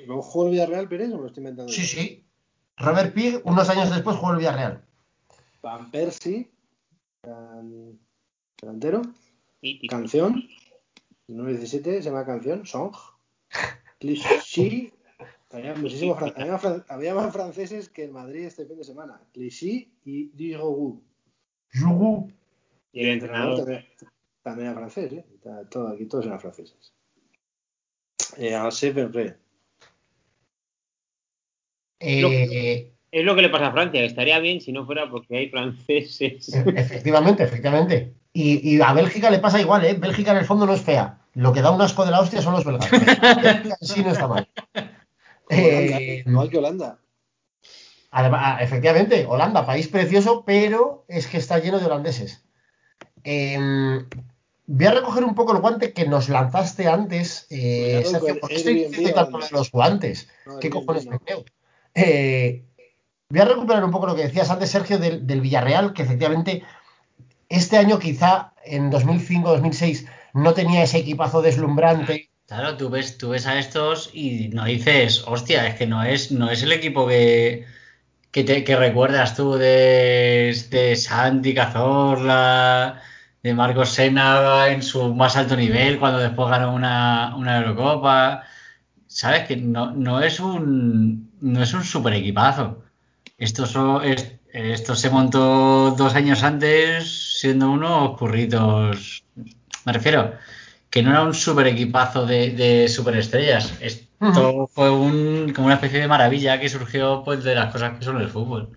¿Luego 0.07 0.23
jugó 0.23 0.47
el 0.47 0.53
Villarreal 0.53 0.89
Pires 0.89 1.09
o 1.13 1.17
me 1.17 1.23
lo 1.23 1.27
estoy 1.27 1.43
inventando? 1.43 1.71
Sí, 1.73 1.83
yo? 1.83 1.87
sí. 1.87 2.25
Robert 2.79 3.13
Pig, 3.13 3.41
unos 3.45 3.69
años 3.69 3.91
después, 3.91 4.17
jugó 4.17 4.33
el 4.33 4.39
Villarreal. 4.39 4.83
Van 5.63 5.91
Persie, 5.91 6.51
delantero, 8.63 9.03
canción, 11.31 11.37
917, 11.39 12.03
se 12.03 12.11
llama 12.11 12.25
canción, 12.27 12.67
song. 12.67 12.95
Clichy, 13.99 14.93
había 15.51 15.75
muchísimos 15.75 16.19
fran- 16.19 16.33
había, 16.37 16.59
fran- 16.59 16.85
había 16.89 17.15
más 17.15 17.33
franceses 17.33 17.89
que 17.89 18.05
en 18.05 18.13
Madrid 18.13 18.45
este 18.47 18.65
fin 18.67 18.79
de 18.79 18.85
semana. 18.85 19.21
Clichy 19.33 19.93
y 20.05 20.29
Dijogu. 20.35 21.03
Jugu. 21.75 22.31
Y 22.93 23.03
el 23.03 23.09
entrenador. 23.11 23.59
también, 23.59 23.87
también 24.43 24.69
era 24.69 24.79
francés, 24.79 25.13
¿eh? 25.13 25.25
Todo, 25.71 25.89
aquí 25.89 26.07
todos 26.07 26.27
eran 26.27 26.41
franceses. 26.41 26.93
Eh, 28.37 28.57
Wenger. 28.57 29.39
Eh, 32.01 32.93
Es 33.13 33.25
lo 33.25 33.35
que 33.35 33.43
le 33.43 33.49
pasa 33.51 33.67
a 33.69 33.73
Francia, 33.73 34.01
que 34.01 34.07
estaría 34.07 34.39
bien 34.39 34.61
si 34.61 34.73
no 34.73 34.87
fuera 34.87 35.11
porque 35.11 35.37
hay 35.37 35.49
franceses. 35.51 36.49
efectivamente, 36.77 37.43
efectivamente. 37.45 38.15
Y, 38.33 38.77
y 38.77 38.81
a 38.81 38.93
Bélgica 38.93 39.31
le 39.31 39.41
pasa 39.41 39.61
igual, 39.61 39.85
¿eh? 39.85 39.95
Bélgica 39.95 40.31
en 40.31 40.39
el 40.39 40.45
fondo 40.45 40.65
no 40.67 40.73
es 40.75 40.81
fea. 40.83 41.20
Lo 41.41 41.55
que 41.55 41.63
da 41.63 41.71
un 41.71 41.81
asco 41.81 42.05
de 42.05 42.11
la 42.11 42.21
hostia 42.21 42.43
son 42.43 42.53
los 42.53 42.67
belgas. 42.67 42.87
Sí 43.81 44.03
no 44.03 44.13
está 44.13 44.29
mal. 44.29 44.47
Eh, 45.49 46.23
Igual 46.27 46.51
que 46.51 46.59
Holanda. 46.59 46.99
Además, 48.11 48.41
ah, 48.45 48.59
efectivamente, 48.63 49.25
Holanda, 49.27 49.65
país 49.65 49.89
precioso, 49.89 50.45
pero 50.45 51.07
es 51.09 51.27
que 51.27 51.39
está 51.39 51.59
lleno 51.59 51.79
de 51.79 51.87
holandeses. 51.87 52.45
Em, 53.25 54.07
voy 54.67 54.87
a 54.87 54.91
recoger 54.91 55.25
un 55.25 55.35
poco 55.35 55.53
el 55.53 55.63
guante 55.63 55.95
que 55.95 56.07
nos 56.07 56.29
lanzaste 56.29 56.87
antes, 56.89 57.47
eh, 57.49 58.03
Sergio, 58.05 58.35
con 58.35 58.41
porque 58.41 58.57
estoy 58.57 58.85
de 58.91 59.15
los 59.51 59.73
guantes. 59.73 60.29
No, 60.45 60.59
¿Qué 60.59 60.69
cojones 60.69 61.07
no. 61.07 61.13
me 61.13 61.21
creo? 61.21 61.47
Eh, 61.95 62.67
voy 63.31 63.41
a 63.41 63.47
recuperar 63.47 63.83
un 63.83 63.91
poco 63.91 64.07
lo 64.07 64.15
que 64.15 64.25
decías 64.25 64.51
antes, 64.51 64.71
Sergio, 64.71 64.99
del, 64.99 65.27
del 65.27 65.41
Villarreal, 65.41 65.95
que 65.95 66.03
efectivamente 66.03 66.65
este 67.49 67.79
año 67.79 67.99
quizá 67.99 68.53
en 68.63 68.93
2005-2006 68.93 70.07
no 70.35 70.55
tenía 70.55 70.83
ese 70.83 70.99
equipazo 70.99 71.43
deslumbrante. 71.43 72.31
Claro, 72.47 72.77
tú 72.77 72.91
ves, 72.91 73.17
tú 73.17 73.31
ves 73.31 73.47
a 73.47 73.59
estos 73.59 74.11
y 74.13 74.49
no 74.49 74.65
dices, 74.65 75.23
hostia, 75.27 75.67
es 75.69 75.77
que 75.77 75.87
no 75.87 76.03
es, 76.03 76.33
no 76.33 76.51
es 76.51 76.63
el 76.63 76.73
equipo 76.73 77.07
que, 77.07 77.65
que, 78.33 78.45
te, 78.45 78.77
recuerdas 78.77 79.37
tú 79.37 79.55
de, 79.55 80.57
de 80.71 80.97
Santi 80.97 81.55
Cazorla, 81.55 83.01
de 83.43 83.55
Marcos 83.55 83.91
Sena 83.91 84.69
en 84.69 84.83
su 84.83 85.15
más 85.15 85.37
alto 85.37 85.57
nivel, 85.57 85.99
cuando 85.99 86.19
después 86.19 86.51
ganó 86.51 86.75
una, 86.75 87.37
una 87.37 87.59
Eurocopa. 87.59 88.43
Sabes 89.07 89.47
que 89.47 89.57
no, 89.57 89.93
no 89.93 90.21
es 90.21 90.41
un 90.41 91.31
no 91.41 91.63
es 91.63 91.73
un 91.75 91.85
super 91.85 92.13
equipazo. 92.15 92.83
Esto 93.39 94.95
se 94.95 95.11
montó 95.11 95.93
dos 95.93 96.15
años 96.15 96.43
antes, 96.43 97.39
siendo 97.39 97.71
unos 97.71 98.19
curritos. 98.19 99.25
Me 99.85 99.93
refiero, 99.93 100.33
que 100.91 101.03
no 101.03 101.11
era 101.11 101.23
un 101.23 101.35
super 101.35 101.67
equipazo 101.67 102.27
de, 102.27 102.51
de 102.51 102.89
superestrellas. 102.89 103.73
Esto 103.81 104.69
fue 104.73 104.91
un, 104.91 105.53
como 105.55 105.67
una 105.67 105.75
especie 105.77 106.01
de 106.01 106.09
maravilla 106.09 106.61
que 106.61 106.69
surgió 106.69 107.23
pues, 107.25 107.45
de 107.45 107.55
las 107.55 107.73
cosas 107.73 107.99
que 107.99 108.05
son 108.05 108.21
el 108.21 108.29
fútbol. 108.29 108.71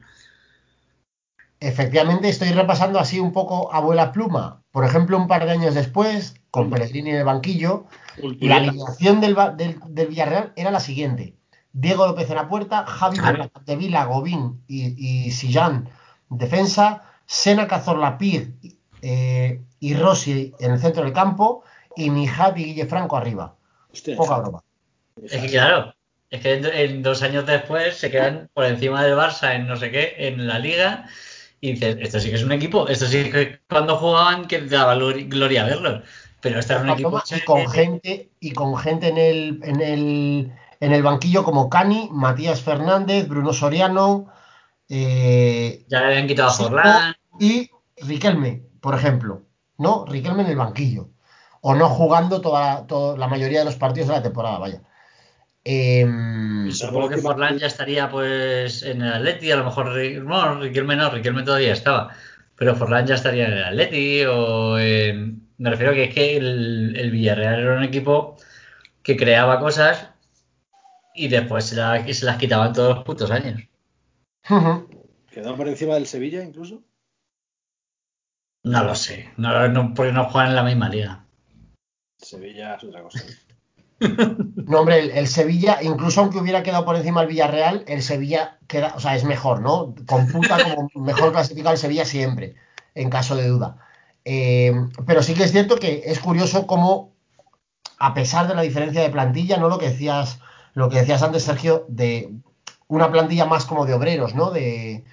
Efectivamente, 1.59 2.27
estoy 2.27 2.49
repasando 2.51 2.99
así 2.99 3.19
un 3.19 3.31
poco 3.31 3.73
abuela 3.73 4.11
pluma. 4.11 4.61
Por 4.71 4.83
ejemplo, 4.85 5.17
un 5.17 5.27
par 5.27 5.45
de 5.45 5.51
años 5.51 5.73
después, 5.75 6.35
con 6.51 6.69
Pellegrini 6.69 7.11
en 7.11 7.15
el 7.17 7.23
banquillo, 7.23 7.85
la 8.17 8.57
alineación 8.57 9.21
del, 9.21 9.33
Ba- 9.35 9.51
del- 9.51 9.79
del 9.87 10.07
Villarreal 10.07 10.51
era 10.55 10.71
la 10.71 10.79
siguiente. 10.81 11.37
Diego 11.71 12.05
López 12.05 12.29
en 12.29 12.35
la 12.35 12.49
puerta, 12.49 12.85
Javi 12.85 13.17
Claro. 13.17 13.49
Vila, 13.77 14.05
Gobín 14.05 14.63
y, 14.67 15.25
y 15.27 15.31
Sillán 15.31 15.89
defensa, 16.29 17.03
Sena 17.25 17.67
Cazorla 17.67 18.17
Pir 18.17 18.55
eh, 19.03 19.61
y 19.79 19.93
Rossi 19.95 20.53
en 20.59 20.71
el 20.71 20.79
centro 20.79 21.03
del 21.03 21.13
campo 21.13 21.63
y 21.95 22.09
Mijat 22.09 22.57
y 22.57 22.63
Guille 22.63 22.85
Franco 22.87 23.17
arriba. 23.17 23.55
Hostia, 23.91 24.15
Poca 24.15 24.39
broma. 24.39 24.63
Es 25.21 25.41
que 25.41 25.47
claro, 25.49 25.93
es 26.29 26.41
que 26.41 26.53
en, 26.53 26.65
en 26.65 27.03
dos 27.03 27.21
años 27.21 27.45
después 27.45 27.97
se 27.97 28.09
quedan 28.09 28.49
por 28.53 28.65
encima 28.65 29.03
del 29.03 29.15
Barça 29.15 29.53
en 29.55 29.67
no 29.67 29.75
sé 29.75 29.91
qué, 29.91 30.15
en 30.17 30.47
la 30.47 30.57
liga, 30.57 31.05
y 31.61 31.73
dices, 31.73 31.97
esto 31.99 32.19
sí 32.19 32.29
que 32.29 32.35
es 32.35 32.43
un 32.43 32.51
equipo, 32.53 32.87
esto 32.87 33.05
sí 33.05 33.29
que 33.29 33.59
cuando 33.69 33.97
jugaban 33.97 34.47
que 34.47 34.61
daba 34.61 34.95
glori- 34.95 35.27
gloria 35.29 35.65
verlo. 35.65 36.01
Pero 36.41 36.59
este 36.59 36.73
es 36.73 36.81
un 36.81 36.89
equipo 36.89 37.21
y 37.29 37.39
con 37.41 37.67
gente 37.69 38.29
y 38.39 38.51
con 38.51 38.75
gente 38.77 39.07
en 39.09 39.17
el 39.17 39.59
en 39.63 39.81
el 39.81 40.51
en 40.79 40.91
el 40.91 41.03
banquillo 41.03 41.43
como 41.43 41.69
Cani, 41.69 42.09
Matías 42.11 42.61
Fernández, 42.61 43.27
Bruno 43.27 43.53
Soriano 43.53 44.27
eh, 44.89 45.85
ya 45.87 45.99
le 46.01 46.05
habían 46.07 46.27
quitado 46.27 46.49
a 46.49 46.53
Forlán. 46.53 47.15
y 47.39 47.69
Riquelme, 47.97 48.63
por 48.83 48.93
ejemplo, 48.95 49.33
¿no? 49.79 50.05
Riquelme 50.05 50.43
en 50.43 50.49
el 50.53 50.57
banquillo 50.57 51.09
o 51.61 51.73
no 51.75 51.89
jugando 51.89 52.41
toda, 52.41 52.85
toda 52.87 53.17
la 53.17 53.27
mayoría 53.27 53.59
de 53.59 53.65
los 53.65 53.77
partidos 53.77 54.09
de 54.09 54.15
la 54.15 54.23
temporada, 54.23 54.59
vaya. 54.59 54.81
Em, 55.65 56.69
supongo 56.71 57.07
que 57.09 57.17
Forlán 57.25 57.57
ya 57.57 57.67
estaría 57.67 58.09
pues 58.09 58.83
en 58.83 59.01
el 59.01 59.13
Atleti, 59.13 59.51
a 59.51 59.55
lo 59.57 59.65
mejor, 59.65 59.85
bueno, 60.23 60.59
Riquelme 60.59 60.95
no, 60.97 61.09
Riquelme 61.09 61.43
todavía 61.43 61.73
estaba. 61.73 62.11
pero 62.57 62.75
Forlán 62.75 63.07
ya 63.07 63.15
estaría 63.15 63.47
en 63.47 63.53
el 63.53 63.63
Atleti 63.63 64.25
o 64.25 64.77
en... 64.79 65.41
Me 65.57 65.69
refiero 65.69 65.93
que 65.93 66.03
es 66.05 66.13
que 66.13 66.37
el, 66.37 66.95
el 66.97 67.11
Villarreal 67.11 67.59
era 67.61 67.77
un 67.77 67.83
equipo 67.83 68.35
que 69.03 69.15
creaba 69.17 69.59
cosas 69.59 70.09
y 71.15 71.27
después 71.29 71.65
se, 71.65 71.75
la- 71.75 72.05
se 72.13 72.25
las 72.25 72.37
quitaban 72.37 72.73
todos 72.73 72.95
los 72.95 73.05
putos 73.05 73.31
años. 73.31 73.61
¿Quedó 75.31 75.55
por 75.55 75.67
encima 75.67 75.93
del 75.95 76.07
Sevilla 76.07 76.43
incluso? 76.43 76.83
No 78.63 78.83
lo 78.83 78.95
sé, 78.95 79.29
no, 79.37 79.67
no- 79.67 79.93
porque 79.93 80.11
no 80.13 80.25
juegan 80.29 80.49
en 80.51 80.55
la 80.55 80.63
misma 80.63 80.89
liga. 80.89 81.25
Sevilla 82.17 82.75
es 82.75 82.83
otra 82.83 83.01
cosa. 83.03 83.19
No, 84.67 84.79
hombre, 84.81 84.99
el, 84.99 85.11
el 85.11 85.27
Sevilla, 85.29 85.79
incluso 85.81 86.19
aunque 86.19 86.37
hubiera 86.37 86.61
quedado 86.61 86.83
por 86.83 86.97
encima 86.97 87.21
el 87.21 87.27
Villarreal, 87.27 87.85
el 87.87 88.01
Sevilla 88.01 88.57
queda, 88.67 88.93
o 88.97 88.99
sea, 88.99 89.15
es 89.15 89.23
mejor, 89.23 89.61
¿no? 89.61 89.95
Computa 90.05 90.57
como 90.61 90.89
mejor 91.05 91.31
clasificado 91.31 91.71
el 91.71 91.77
Sevilla 91.79 92.03
siempre, 92.03 92.55
en 92.95 93.09
caso 93.09 93.33
de 93.37 93.47
duda. 93.47 93.77
Eh, 94.25 94.73
pero 95.05 95.23
sí 95.23 95.33
que 95.35 95.43
es 95.45 95.53
cierto 95.53 95.77
que 95.77 96.01
es 96.05 96.19
curioso 96.19 96.67
cómo, 96.67 97.13
a 97.97 98.13
pesar 98.13 98.47
de 98.49 98.55
la 98.55 98.61
diferencia 98.63 99.01
de 99.01 99.09
plantilla, 99.09 99.55
¿no? 99.55 99.69
Lo 99.69 99.77
que 99.79 99.89
decías, 99.89 100.39
lo 100.73 100.89
que 100.89 100.97
decías 100.99 101.23
antes, 101.23 101.43
Sergio, 101.43 101.85
de 101.87 102.29
una 102.89 103.09
plantilla 103.09 103.45
más 103.45 103.63
como 103.65 103.85
de 103.85 103.93
obreros, 103.93 104.35
¿no? 104.35 104.51
De, 104.51 105.05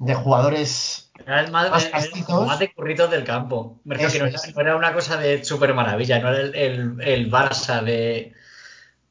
de 0.00 0.14
jugadores 0.14 1.07
Era 1.26 1.40
el 1.40 1.50
más, 1.50 1.70
Más 1.70 1.84
era 1.86 2.56
de 2.58 2.72
curritos 2.72 3.10
del 3.10 3.24
campo. 3.24 3.80
Me 3.84 3.94
refiero 3.96 4.12
que 4.12 4.18
no, 4.20 4.26
era, 4.26 4.36
es. 4.36 4.54
no 4.54 4.60
era 4.60 4.76
una 4.76 4.92
cosa 4.92 5.16
de 5.18 5.44
super 5.44 5.74
maravilla, 5.74 6.18
no 6.20 6.28
era 6.30 6.40
el, 6.40 6.54
el, 6.54 7.00
el 7.02 7.30
Barça 7.30 7.82
de, 7.82 8.34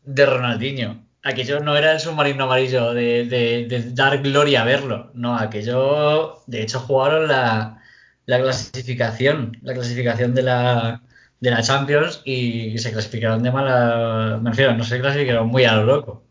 de 0.04 0.26
Ronaldinho. 0.26 1.06
Aquello 1.24 1.60
no 1.62 1.76
era 1.78 1.92
el 1.94 2.00
submarino 2.00 2.46
amarillo 2.46 2.94
de, 2.94 3.26
de- 3.26 3.68
de 3.68 3.92
dar 3.94 4.20
gloria 4.22 4.62
a 4.62 4.66
verlo. 4.66 5.12
No, 5.14 5.38
aquello, 5.38 6.44
de 6.48 6.62
hecho, 6.64 6.80
jugaron 6.80 7.28
la, 7.28 7.82
la 8.26 8.40
clasificación, 8.42 9.58
la 9.62 9.74
clasificación 9.74 10.34
de 10.36 10.44
la, 10.44 11.04
de 11.40 11.52
la 11.52 11.62
Champions 11.64 12.22
y 12.26 12.78
se 12.80 12.92
clasificaron 12.94 13.44
de 13.44 13.52
mala. 13.52 14.40
Me 14.42 14.52
refiero, 14.52 14.74
no 14.76 14.84
se 14.84 15.00
clasificaron 15.02 15.48
muy 15.50 15.66
a 15.66 15.76
lo 15.78 15.86
loco. 15.86 16.26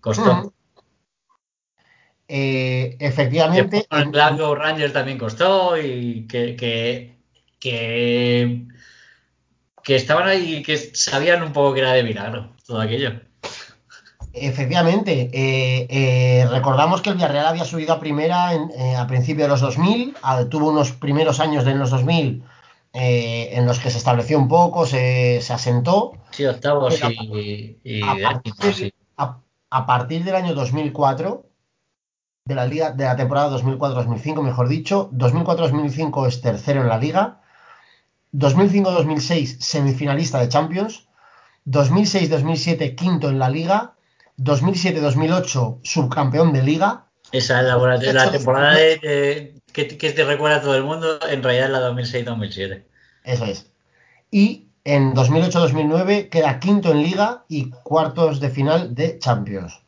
Costó. 0.00 0.54
Eh, 2.32 2.96
efectivamente, 3.00 3.86
en- 3.90 4.12
Glasgow 4.12 4.54
Rangers 4.54 4.92
también 4.92 5.18
costó 5.18 5.76
y 5.76 6.28
que, 6.28 6.54
que, 6.54 7.16
que, 7.58 8.68
que 9.82 9.96
estaban 9.96 10.28
ahí 10.28 10.56
y 10.58 10.62
que 10.62 10.76
sabían 10.76 11.42
un 11.42 11.52
poco 11.52 11.74
que 11.74 11.80
era 11.80 11.92
de 11.92 12.04
milagro 12.04 12.52
todo 12.64 12.80
aquello. 12.80 13.20
Efectivamente, 14.32 15.28
eh, 15.32 15.88
eh, 15.90 16.46
recordamos 16.48 17.02
que 17.02 17.10
el 17.10 17.16
Villarreal 17.16 17.46
había 17.46 17.64
subido 17.64 17.94
a 17.94 17.98
primera 18.00 18.54
en- 18.54 18.70
a 18.96 19.08
principios 19.08 19.46
de 19.46 19.48
los 19.48 19.60
2000, 19.60 20.14
a- 20.22 20.44
tuvo 20.44 20.68
unos 20.70 20.92
primeros 20.92 21.40
años 21.40 21.64
de 21.64 21.74
los 21.74 21.90
2000 21.90 22.44
eh, 22.92 23.50
en 23.54 23.66
los 23.66 23.80
que 23.80 23.90
se 23.90 23.98
estableció 23.98 24.38
un 24.38 24.46
poco, 24.46 24.86
se, 24.86 25.40
se 25.42 25.52
asentó. 25.52 26.12
Sí, 26.30 26.44
octavos 26.46 27.00
y, 27.10 27.76
y 27.82 28.02
A 28.02 28.16
partir, 28.22 28.52
sí. 28.72 28.92
a 29.16 29.86
partir 29.86 30.22
del 30.24 30.34
año 30.36 30.54
2004, 30.54 31.49
de 32.50 32.56
la, 32.56 32.66
liga, 32.66 32.90
de 32.92 33.04
la 33.04 33.16
temporada 33.16 33.56
2004-2005, 33.58 34.42
mejor 34.42 34.68
dicho, 34.68 35.08
2004-2005 35.12 36.26
es 36.28 36.40
tercero 36.42 36.82
en 36.82 36.88
la 36.88 36.98
liga, 36.98 37.40
2005-2006 38.34 39.58
semifinalista 39.60 40.38
de 40.40 40.48
Champions, 40.48 41.06
2006-2007 41.66 42.94
quinto 42.94 43.28
en 43.28 43.38
la 43.38 43.48
liga, 43.50 43.94
2007-2008 44.38 45.80
subcampeón 45.82 46.52
de 46.52 46.62
liga, 46.62 47.06
Esa 47.32 47.60
es 47.60 47.66
la, 47.66 47.76
la 48.12 48.30
temporada 48.30 48.74
de- 48.74 48.98
de- 48.98 49.54
que, 49.72 49.86
que 49.96 50.10
te 50.12 50.24
recuerda 50.24 50.56
a 50.56 50.62
todo 50.62 50.74
el 50.74 50.82
mundo, 50.84 51.18
en 51.28 51.42
realidad 51.42 51.66
es 51.66 51.72
la 51.72 51.90
2006-2007. 51.90 52.82
eso 53.24 53.44
es. 53.44 53.70
Y 54.30 54.66
en 54.84 55.14
2008-2009 55.14 56.28
queda 56.30 56.58
quinto 56.58 56.90
en 56.90 57.02
liga 57.02 57.44
y 57.48 57.70
cuartos 57.70 58.40
de 58.40 58.50
final 58.50 58.94
de 58.94 59.18
Champions. 59.18 59.80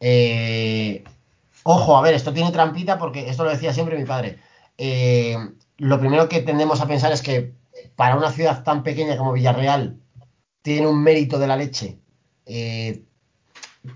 Eh, 0.00 1.04
ojo, 1.64 1.96
a 1.96 2.02
ver, 2.02 2.14
esto 2.14 2.32
tiene 2.32 2.52
trampita 2.52 2.98
porque 2.98 3.28
esto 3.28 3.44
lo 3.44 3.50
decía 3.50 3.72
siempre 3.72 3.98
mi 3.98 4.04
padre. 4.04 4.38
Eh, 4.78 5.36
lo 5.78 5.98
primero 5.98 6.28
que 6.28 6.40
tendemos 6.40 6.80
a 6.80 6.86
pensar 6.86 7.12
es 7.12 7.22
que 7.22 7.54
para 7.96 8.16
una 8.16 8.30
ciudad 8.30 8.62
tan 8.62 8.82
pequeña 8.82 9.16
como 9.16 9.32
Villarreal 9.32 9.98
tiene 10.62 10.86
un 10.86 11.02
mérito 11.02 11.38
de 11.38 11.46
la 11.46 11.56
leche 11.56 11.98
eh, 12.46 13.02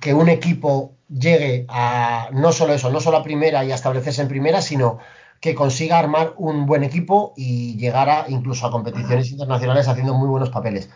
que 0.01 0.15
un 0.15 0.28
equipo 0.28 0.97
llegue 1.09 1.65
a 1.69 2.28
no 2.32 2.53
solo 2.53 2.74
eso, 2.74 2.90
no 2.90 3.01
solo 3.01 3.19
a 3.19 3.23
primera 3.23 3.65
y 3.65 3.73
a 3.73 3.74
establecerse 3.74 4.23
en 4.23 4.28
primera, 4.28 4.61
sino 4.61 4.99
que 5.40 5.55
consiga 5.55 5.99
armar 5.99 6.35
un 6.36 6.66
buen 6.66 6.85
equipo 6.85 7.32
y 7.36 7.77
llegar 7.77 8.27
incluso 8.28 8.66
a 8.66 8.70
competiciones 8.70 9.31
internacionales 9.31 9.89
haciendo 9.89 10.15
muy 10.15 10.28
buenos 10.28 10.51
papeles. 10.51 10.90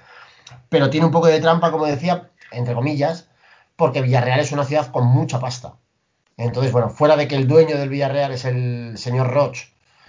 Pero 0.69 0.91
tiene 0.91 1.07
un 1.07 1.13
poco 1.13 1.29
de 1.29 1.41
trampa, 1.41 1.71
como 1.71 1.87
decía, 1.87 2.31
entre 2.51 2.75
comillas, 2.75 3.29
porque 3.77 4.03
Villarreal 4.03 4.41
es 4.41 4.53
una 4.53 4.65
ciudad 4.65 4.91
con 4.91 5.07
mucha 5.07 5.39
pasta. 5.39 5.77
Entonces, 6.47 6.73
bueno, 6.73 6.91
fuera 6.91 7.17
de 7.17 7.29
que 7.29 7.37
el 7.37 7.47
dueño 7.47 7.77
del 7.79 7.89
Villarreal 7.89 8.33
es 8.33 8.45
el 8.45 8.97
señor 8.99 9.29
Roch, 9.33 9.59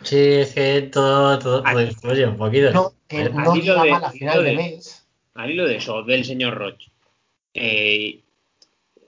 Sí, 0.02 0.18
es 0.18 0.54
que 0.54 0.82
todo, 0.92 1.40
todo, 1.40 1.64
todo 1.64 1.82
influye 1.82 2.26
un 2.28 2.36
poquito. 2.36 2.72
no, 2.72 2.92
que 3.08 3.30
no 3.30 3.56
llega 3.56 3.84
de- 3.84 3.92
mal 3.92 4.04
a 4.04 4.08
al 4.08 4.14
final 4.14 4.44
de 4.44 4.50
de- 4.50 4.56
mes. 4.58 5.08
Al 5.36 5.52
hilo 5.52 5.66
de 5.66 5.78
eso, 5.78 6.04
del 6.04 6.26
señor 6.26 6.56
Roch, 6.56 6.82
eh, 7.54 8.20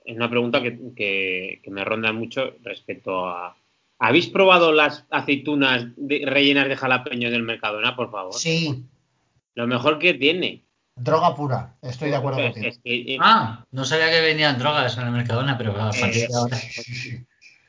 es 0.06 0.16
una 0.16 0.30
pregunta 0.30 0.62
que, 0.62 0.78
que- 0.96 1.60
que 1.64 1.72
me 1.72 1.84
ronda 1.84 2.14
mucho 2.14 2.54
respecto 2.64 3.28
a. 3.28 3.56
¿Habéis 4.00 4.28
probado 4.28 4.72
las 4.72 5.06
aceitunas 5.10 5.88
de- 5.96 6.24
rellenas 6.26 6.68
de 6.68 6.76
jalapeños 6.78 7.32
del 7.32 7.44
Mercadona, 7.44 7.96
por 7.96 8.12
favor? 8.12 8.34
Sí, 8.34 8.84
Lo 9.56 9.68
mejor 9.68 10.00
que 10.00 10.14
tiene. 10.14 10.64
Droga 10.96 11.36
pura, 11.36 11.76
estoy 11.82 12.10
de 12.10 12.16
acuerdo 12.16 12.42
contigo. 12.42 12.68
Es 12.68 12.80
que, 12.80 13.16
eh, 13.16 13.18
Ah, 13.22 13.64
no 13.72 13.84
sabía 13.86 14.10
que 14.10 14.22
venían 14.22 14.58
drogas 14.58 14.98
en 14.98 15.04
el 15.06 15.12
Mercadona, 15.12 15.58
pero 15.58 15.72
a 15.74 15.92
partir 15.92 16.24
Eh, 16.24 16.28
de 16.30 16.36
ahora. 16.36 16.58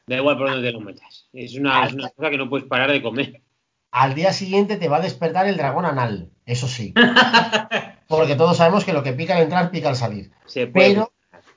da 0.07 0.17
igual 0.17 0.39
por 0.39 0.49
dónde 0.51 0.67
te 0.69 0.73
lo 0.73 0.81
metas. 0.81 1.29
Es 1.33 1.55
una, 1.57 1.85
es 1.87 1.93
una 1.95 2.09
cosa 2.11 2.31
que 2.31 2.39
no 2.39 2.49
puedes 2.49 2.67
parar 2.67 2.91
de 2.93 3.03
comer. 3.03 3.43
Al 3.91 4.15
día 4.15 4.33
siguiente 4.33 4.77
te 4.77 4.89
va 4.89 4.99
a 4.99 5.01
despertar 5.01 5.47
el 5.47 5.57
dragón 5.57 5.87
anal, 5.87 6.31
eso 6.45 6.69
sí. 6.69 6.93
Porque 8.09 8.37
todos 8.37 8.57
sabemos 8.59 8.85
que 8.85 8.93
lo 8.93 9.03
que 9.03 9.13
pica 9.13 9.37
al 9.37 9.43
entrar, 9.43 9.71
pica 9.71 9.89
al 9.89 9.97
salir. 9.97 10.31
Se 10.47 10.67
puede. 10.69 10.91
Pero 10.91 11.13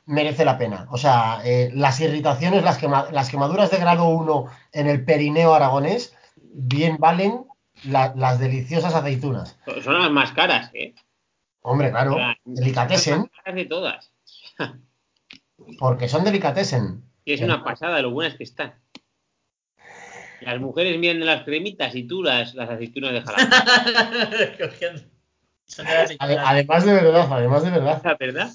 merece 0.08 0.46
la 0.46 0.58
pena. 0.58 0.88
O 0.90 0.98
sea, 0.98 1.42
eh, 1.46 1.70
las 1.76 2.00
irritaciones, 2.02 2.64
las, 2.64 2.82
quema- 2.82 3.12
las 3.12 3.30
quemaduras 3.30 3.70
de 3.70 3.78
grado 3.78 4.06
1 4.10 4.46
en 4.72 4.88
el 4.88 5.06
perineo 5.06 5.54
aragonés, 5.54 6.16
bien 6.36 6.98
valen 6.98 7.44
la- 7.84 8.14
las 8.16 8.40
deliciosas 8.40 8.96
aceitunas. 8.96 9.60
Son 9.84 10.02
las 10.02 10.10
más 10.10 10.32
caras, 10.32 10.72
¿eh? 10.74 10.96
Hombre, 11.70 11.92
claro, 11.92 12.18
Las 12.18 12.36
delicatessen, 12.46 13.20
más 13.20 13.30
caras 13.30 13.56
de 13.56 13.66
todas. 13.66 14.12
porque 15.80 16.10
son 16.10 16.24
delicatessen. 16.24 17.04
Y 17.26 17.34
es 17.34 17.42
una 17.42 17.64
pasada 17.64 18.02
lo 18.02 18.10
buenas 18.10 18.36
que 18.38 18.44
están. 18.44 18.74
Las 20.42 20.60
mujeres 20.60 20.98
miran 20.98 21.24
las 21.24 21.44
cremitas 21.44 21.94
y 21.94 22.08
tú 22.08 22.24
las, 22.24 22.56
las 22.56 22.72
aceitunas 22.72 23.14
de 23.14 23.20
Ade- 26.20 26.40
Además 26.44 26.86
de 26.86 26.94
verdad, 26.94 27.28
además 27.32 27.64
de 27.64 27.70
verdad. 27.70 28.02
¿La 28.04 28.18
verdad? 28.20 28.50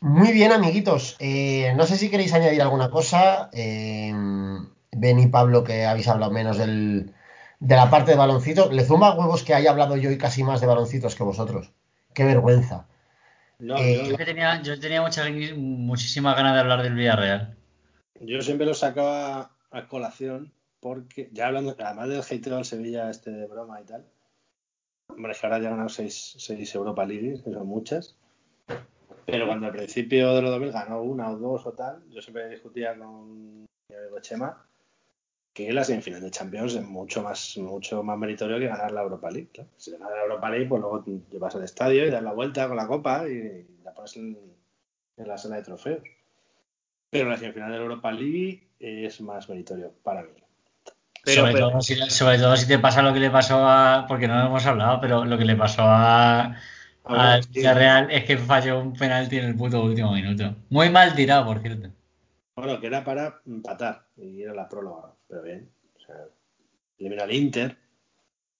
Muy 0.00 0.32
bien, 0.32 0.52
amiguitos. 0.52 1.16
Eh, 1.18 1.74
no 1.76 1.84
sé 1.84 1.98
si 1.98 2.08
queréis 2.08 2.32
añadir 2.32 2.62
alguna 2.62 2.88
cosa. 2.90 3.50
Eh, 3.52 4.14
ben 4.92 5.18
y 5.18 5.26
Pablo, 5.26 5.62
que 5.62 5.84
habéis 5.84 6.08
hablado 6.08 6.32
menos 6.32 6.56
del, 6.56 7.12
de 7.60 7.76
la 7.76 7.90
parte 7.90 8.12
de 8.12 8.16
baloncito. 8.16 8.70
Le 8.70 8.84
zumba 8.84 9.14
huevos 9.14 9.42
que 9.42 9.54
haya 9.54 9.70
hablado 9.70 9.96
yo 9.96 10.10
y 10.10 10.18
casi 10.18 10.42
más 10.42 10.60
de 10.60 10.66
baloncitos 10.66 11.14
que 11.14 11.22
vosotros. 11.24 11.72
Qué 12.14 12.24
vergüenza. 12.24 12.86
No, 13.58 13.76
Eh, 13.78 14.08
Yo 14.08 14.16
tenía, 14.16 14.60
yo 14.62 14.78
tenía 14.78 15.00
mucha, 15.02 15.24
muchísimas 15.56 16.36
ganas 16.36 16.54
de 16.54 16.60
hablar 16.60 16.82
del 16.82 16.94
Villarreal. 16.94 17.56
yo 18.20 18.40
siempre 18.42 18.66
lo 18.66 18.74
sacaba 18.74 19.50
a 19.70 19.88
colación 19.88 20.52
porque, 20.80 21.30
ya 21.32 21.46
hablando, 21.46 21.74
además 21.78 22.08
del 22.08 22.20
hateo 22.20 22.58
al 22.58 22.64
Sevilla 22.64 23.10
este 23.10 23.30
de 23.30 23.46
broma 23.46 23.80
y 23.80 23.84
tal, 23.84 24.04
hombre, 25.08 25.32
es 25.32 25.40
que 25.40 25.46
ahora 25.46 25.58
ya 25.58 25.70
ganado 25.70 25.88
seis, 25.88 26.34
seis 26.38 26.74
Europa 26.74 27.04
League, 27.06 27.40
que 27.42 27.52
son 27.52 27.66
muchas. 27.66 28.16
Pero 29.24 29.46
cuando 29.46 29.66
al 29.66 29.72
principio 29.72 30.34
de 30.34 30.42
los 30.42 30.50
2000 30.52 30.72
ganó 30.72 31.02
una 31.02 31.30
o 31.30 31.36
dos 31.38 31.66
o 31.66 31.72
tal, 31.72 32.04
yo 32.10 32.20
siempre 32.22 32.48
discutía 32.48 32.96
con 32.96 33.62
mi 33.62 33.96
amigo 33.96 34.20
Chema 34.20 34.64
que 35.56 35.72
la 35.72 35.84
semifinal 35.84 36.20
de 36.20 36.30
Champions 36.30 36.74
es 36.74 36.84
mucho 36.84 37.22
más, 37.22 37.56
mucho 37.56 38.02
más 38.02 38.18
meritorio 38.18 38.58
que 38.58 38.66
ganar 38.68 38.92
la 38.92 39.00
Europa 39.00 39.30
League. 39.30 39.48
claro. 39.54 39.70
Si 39.78 39.90
ganas 39.90 40.10
la 40.10 40.22
Europa 40.24 40.50
League, 40.50 40.66
pues 40.66 40.82
luego 40.82 41.04
llevas 41.32 41.56
al 41.56 41.64
estadio 41.64 42.06
y 42.06 42.10
das 42.10 42.22
la 42.22 42.34
vuelta 42.34 42.68
con 42.68 42.76
la 42.76 42.86
copa 42.86 43.26
y 43.26 43.64
la 43.82 43.94
pones 43.94 44.16
en, 44.18 44.38
en 45.16 45.28
la 45.28 45.38
sala 45.38 45.56
de 45.56 45.62
trofeos. 45.62 46.02
Pero 47.08 47.30
la 47.30 47.38
semifinal 47.38 47.70
de 47.70 47.78
la 47.78 47.82
Europa 47.84 48.12
League 48.12 48.68
es 48.78 49.18
más 49.22 49.48
meritorio 49.48 49.92
para 50.02 50.22
mí. 50.24 50.28
Pero- 51.24 51.40
sobre, 51.40 51.52
pero- 51.54 51.70
todo 51.70 51.80
si, 51.80 51.94
sobre 51.94 52.36
todo 52.36 52.54
si 52.54 52.68
te 52.68 52.78
pasa 52.78 53.00
lo 53.00 53.14
que 53.14 53.20
le 53.20 53.30
pasó 53.30 53.66
a. 53.66 54.04
Porque 54.06 54.28
no 54.28 54.38
lo 54.38 54.46
hemos 54.48 54.66
hablado, 54.66 55.00
pero 55.00 55.24
lo 55.24 55.38
que 55.38 55.46
le 55.46 55.56
pasó 55.56 55.84
a. 55.86 56.54
Al 57.04 57.42
sí. 57.42 57.50
Villarreal 57.54 58.10
es 58.10 58.24
que 58.24 58.36
falló 58.36 58.78
un 58.80 58.92
penalti 58.92 59.38
en 59.38 59.46
el 59.46 59.56
puto 59.56 59.82
último 59.82 60.12
minuto. 60.12 60.54
Muy 60.68 60.90
mal 60.90 61.14
tirado, 61.14 61.46
por 61.46 61.60
cierto. 61.60 61.88
Bueno, 62.56 62.80
que 62.80 62.86
era 62.86 63.04
para 63.04 63.40
empatar 63.46 64.06
y 64.16 64.42
era 64.42 64.54
la 64.54 64.66
próloga, 64.68 65.12
pero 65.28 65.42
bien. 65.42 65.70
O 65.96 66.00
sea, 66.00 66.16
Elimina 66.98 67.24
al 67.24 67.32
Inter. 67.34 67.76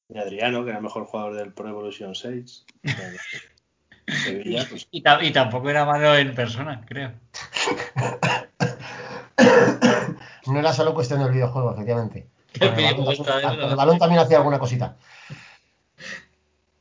Y 0.08 0.18
Adriano, 0.18 0.62
que 0.62 0.68
era 0.70 0.78
el 0.78 0.84
mejor 0.84 1.06
jugador 1.06 1.34
del 1.34 1.52
Pro 1.54 1.68
Evolution 1.68 2.14
6. 2.14 2.66
Sevilla, 4.24 4.64
pues 4.68 4.86
Y, 4.90 5.00
ta- 5.02 5.24
y 5.24 5.32
tampoco 5.32 5.68
era 5.70 5.84
malo 5.84 6.14
en 6.14 6.34
persona, 6.34 6.84
creo. 6.86 7.12
No 10.46 10.60
era 10.60 10.72
solo 10.72 10.94
cuestión 10.94 11.18
del 11.20 11.32
videojuego, 11.32 11.72
efectivamente. 11.72 12.26
El, 12.60 12.70
Me 12.76 12.84
balón, 12.84 13.04
también- 13.04 13.12
eso. 13.12 13.24
con 13.60 13.70
el 13.70 13.76
balón 13.76 13.98
también 13.98 14.20
hacía 14.20 14.36
alguna 14.38 14.58
cosita. 14.60 14.96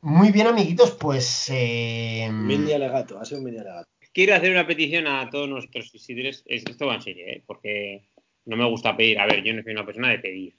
Muy 0.01 0.31
bien, 0.31 0.45
amiguitos, 0.47 0.91
pues. 0.91 1.47
eh, 1.49 2.29
mini 2.31 2.73
alegato, 2.73 3.19
ha 3.19 3.25
sido 3.25 3.39
un 3.39 3.45
mini 3.45 3.57
alegato. 3.57 3.89
Quiero 4.15 4.33
hacer 4.33 4.49
una 4.51 4.65
petición 4.65 5.07
a 5.07 5.29
todos 5.29 5.49
nuestros. 5.49 5.93
Es- 5.93 6.43
Esto 6.47 6.85
va 6.87 6.95
en 6.95 7.01
serio, 7.01 7.25
¿eh? 7.27 7.43
porque 7.45 8.07
no 8.45 8.55
me 8.55 8.63
gusta 8.65 8.95
pedir. 8.95 9.19
A 9.19 9.25
ver, 9.25 9.43
yo 9.43 9.53
no 9.53 9.61
soy 9.61 9.73
una 9.73 9.85
persona 9.85 10.09
de 10.09 10.19
pedir. 10.19 10.55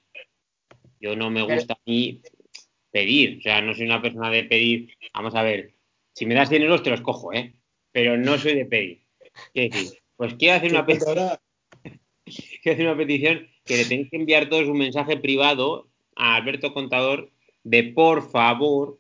Yo 1.01 1.17
no 1.17 1.31
me 1.31 1.41
gusta 1.41 1.73
a 1.73 1.81
mí 1.87 2.21
pedir. 2.91 3.39
O 3.39 3.41
sea, 3.41 3.63
no 3.63 3.73
soy 3.73 3.87
una 3.87 4.03
persona 4.03 4.29
de 4.31 4.45
pedir. 4.45 4.93
Vamos 5.15 5.35
a 5.35 5.43
ver, 5.43 5.73
si 6.13 6.27
me 6.27 6.35
das 6.35 6.51
100 6.51 6.63
euros 6.65 6.83
te 6.83 6.91
los 6.91 7.01
cojo, 7.01 7.33
¿eh? 7.33 7.55
Pero 7.93 8.19
no 8.19 8.37
soy 8.37 8.57
de 8.57 8.67
pedir. 8.67 9.07
Quiero 9.55 9.75
decir, 9.75 9.99
pues 10.17 10.35
quiero 10.35 10.57
hacer 10.57 10.71
una 10.73 10.85
petición. 10.85 11.17
Quiero 12.63 12.75
hacer 12.75 12.87
una 12.89 12.97
petición 12.99 13.49
que 13.65 13.77
le 13.79 13.85
tenéis 13.87 14.11
que 14.11 14.17
enviar 14.17 14.51
todos 14.51 14.69
un 14.69 14.77
mensaje 14.79 15.17
privado 15.17 15.89
a 16.15 16.35
Alberto 16.37 16.75
Contador 16.75 17.31
de 17.65 17.85
por 17.85 18.29
favor, 18.31 18.99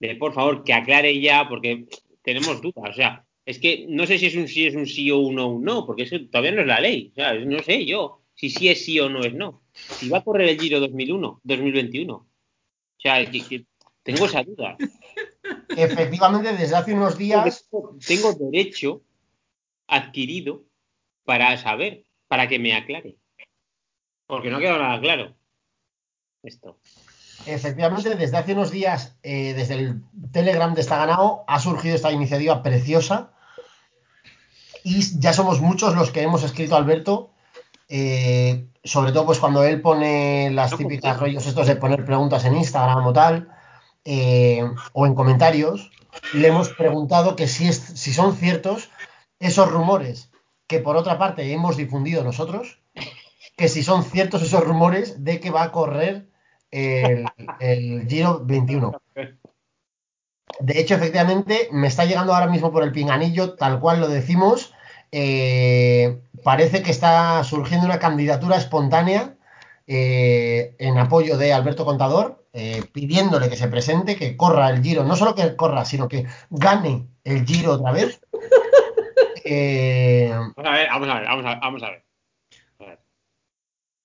de 0.00 0.14
por 0.16 0.32
favor 0.32 0.64
que 0.64 0.72
aclare 0.72 1.20
ya, 1.20 1.46
porque 1.48 1.84
tenemos 2.22 2.62
dudas. 2.62 2.90
O 2.90 2.92
sea, 2.94 3.26
es 3.48 3.58
que 3.58 3.86
no 3.88 4.06
sé 4.06 4.18
si 4.18 4.26
es 4.26 4.36
un 4.36 4.46
sí, 4.46 4.66
es 4.66 4.74
un 4.74 4.86
sí 4.86 5.10
o 5.10 5.18
un 5.18 5.36
no, 5.36 5.48
un 5.48 5.64
no, 5.64 5.86
porque 5.86 6.02
eso 6.02 6.16
todavía 6.30 6.52
no 6.52 6.60
es 6.60 6.66
la 6.66 6.80
ley. 6.80 7.08
O 7.12 7.14
sea, 7.14 7.32
no 7.34 7.58
sé 7.62 7.86
yo 7.86 8.20
si 8.34 8.50
sí 8.50 8.68
es 8.68 8.84
sí 8.84 9.00
o 9.00 9.08
no 9.08 9.20
es 9.20 9.32
no. 9.32 9.62
Si 9.72 10.10
va 10.10 10.18
a 10.18 10.22
correr 10.24 10.50
el 10.50 10.60
Giro 10.60 10.80
2001, 10.80 11.40
2021. 11.42 12.14
O 12.14 12.26
sea, 12.98 13.24
que- 13.30 13.42
que 13.46 13.64
tengo 14.02 14.26
esa 14.26 14.42
duda. 14.42 14.76
efectivamente, 15.76 16.52
desde 16.52 16.76
hace 16.76 16.92
unos 16.92 17.16
días. 17.16 17.68
Tengo, 18.06 18.34
derecho 18.34 19.02
adquirido 19.86 20.64
para 21.24 21.56
saber, 21.56 22.04
para 22.26 22.48
que 22.48 22.58
me 22.58 22.74
aclare. 22.74 23.16
Porque 24.26 24.50
no 24.50 24.58
ha 24.58 24.60
quedado 24.60 24.78
nada 24.82 25.00
claro. 25.00 25.34
Esto. 26.42 26.78
Efectivamente, 27.46 28.14
desde 28.14 28.36
hace 28.36 28.52
unos 28.52 28.70
días, 28.70 29.16
eh, 29.22 29.54
desde 29.54 29.74
el 29.74 30.02
Telegram 30.32 30.74
de 30.74 30.82
Está 30.82 30.98
Ganado, 30.98 31.44
ha 31.46 31.58
surgido 31.60 31.94
esta 31.94 32.12
iniciativa 32.12 32.62
preciosa. 32.62 33.32
Y 34.88 35.20
ya 35.20 35.34
somos 35.34 35.60
muchos 35.60 35.94
los 35.94 36.10
que 36.10 36.22
hemos 36.22 36.42
escrito 36.42 36.74
a 36.74 36.78
Alberto. 36.78 37.30
eh, 37.90 38.68
sobre 38.84 39.12
todo, 39.12 39.26
pues 39.26 39.38
cuando 39.38 39.62
él 39.64 39.82
pone 39.82 40.50
las 40.50 40.74
típicas 40.74 41.20
rollos 41.20 41.46
estos 41.46 41.66
de 41.66 41.76
poner 41.76 42.06
preguntas 42.06 42.44
en 42.46 42.56
Instagram 42.56 43.06
o 43.06 43.12
tal, 43.12 43.50
eh, 44.06 44.64
o 44.94 45.06
en 45.06 45.14
comentarios, 45.14 45.90
le 46.32 46.48
hemos 46.48 46.70
preguntado 46.70 47.36
que 47.36 47.48
si, 47.48 47.68
es, 47.68 47.76
si 47.76 48.14
son 48.14 48.34
ciertos 48.34 48.88
esos 49.40 49.70
rumores 49.70 50.30
que 50.66 50.78
por 50.78 50.96
otra 50.96 51.18
parte 51.18 51.52
hemos 51.52 51.76
difundido 51.76 52.24
nosotros, 52.24 52.80
que 53.56 53.68
si 53.68 53.82
son 53.82 54.04
ciertos 54.04 54.42
esos 54.42 54.64
rumores 54.64 55.22
de 55.22 55.38
que 55.38 55.50
va 55.50 55.64
a 55.64 55.72
correr 55.72 56.30
el, 56.70 57.26
el 57.60 58.06
Giro 58.08 58.40
21. 58.42 58.92
De 60.60 60.80
hecho, 60.80 60.94
efectivamente, 60.94 61.68
me 61.72 61.88
está 61.88 62.06
llegando 62.06 62.34
ahora 62.34 62.48
mismo 62.48 62.72
por 62.72 62.82
el 62.82 62.92
pinganillo, 62.92 63.54
tal 63.54 63.80
cual 63.80 64.00
lo 64.00 64.08
decimos. 64.08 64.72
Eh, 65.10 66.20
parece 66.44 66.82
que 66.82 66.90
está 66.90 67.42
surgiendo 67.44 67.86
una 67.86 67.98
candidatura 67.98 68.56
espontánea 68.56 69.36
eh, 69.86 70.74
en 70.78 70.98
apoyo 70.98 71.38
de 71.38 71.52
Alberto 71.52 71.84
Contador, 71.84 72.44
eh, 72.52 72.84
pidiéndole 72.92 73.48
que 73.48 73.56
se 73.56 73.68
presente, 73.68 74.16
que 74.16 74.36
corra 74.36 74.68
el 74.70 74.82
Giro, 74.82 75.04
no 75.04 75.16
solo 75.16 75.34
que 75.34 75.56
corra, 75.56 75.84
sino 75.84 76.08
que 76.08 76.26
gane 76.50 77.06
el 77.24 77.46
Giro 77.46 77.72
otra 77.72 77.92
vez. 77.92 78.20
Vamos 79.44 80.54
a 80.64 80.70
ver, 80.72 80.88
vamos 80.88 81.08
a 81.08 81.14
ver, 81.14 81.24
vamos 81.26 81.46
a 81.46 81.48
ver, 81.48 81.58
vamos 81.60 81.82
a 81.82 81.90
ver. 81.90 82.04
A 82.80 82.84
ver. 82.84 82.98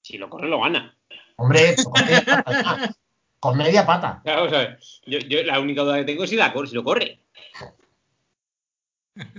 Si 0.01 0.17
lo 0.17 0.29
corre, 0.29 0.47
lo 0.47 0.61
gana. 0.61 0.95
hombre, 1.35 1.75
con 1.83 2.05
media 2.05 2.43
pata, 2.43 2.95
con 3.39 3.57
media 3.57 3.85
pata. 3.85 4.21
Vamos 4.25 4.53
a 4.53 4.57
ver. 4.57 4.79
Yo, 5.05 5.19
yo 5.19 5.43
la 5.43 5.59
única 5.59 5.81
duda 5.81 5.97
que 5.97 6.05
tengo 6.05 6.23
es 6.23 6.29
si, 6.29 6.37
la, 6.37 6.53
si 6.65 6.75
lo 6.75 6.83
corre. 6.83 7.22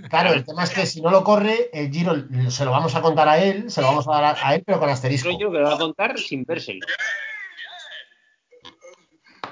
Claro, 0.09 0.33
el 0.33 0.45
tema 0.45 0.63
es 0.63 0.69
que 0.69 0.85
si 0.85 1.01
no 1.01 1.09
lo 1.09 1.23
corre, 1.23 1.69
el 1.73 1.91
Giro 1.91 2.15
se 2.49 2.63
lo 2.63 2.71
vamos 2.71 2.95
a 2.95 3.01
contar 3.01 3.27
a 3.27 3.37
él, 3.37 3.69
se 3.69 3.81
lo 3.81 3.87
vamos 3.87 4.07
a 4.07 4.11
dar 4.11 4.23
a, 4.23 4.47
a 4.47 4.55
él, 4.55 4.63
pero 4.65 4.79
con 4.79 4.89
asterisco. 4.89 5.29
Soy 5.29 5.39
yo 5.39 5.51
que 5.51 5.57
lo 5.57 5.67
va 5.67 5.75
a 5.75 5.79
contar 5.79 6.17
sin 6.17 6.45
vérselo. 6.45 6.85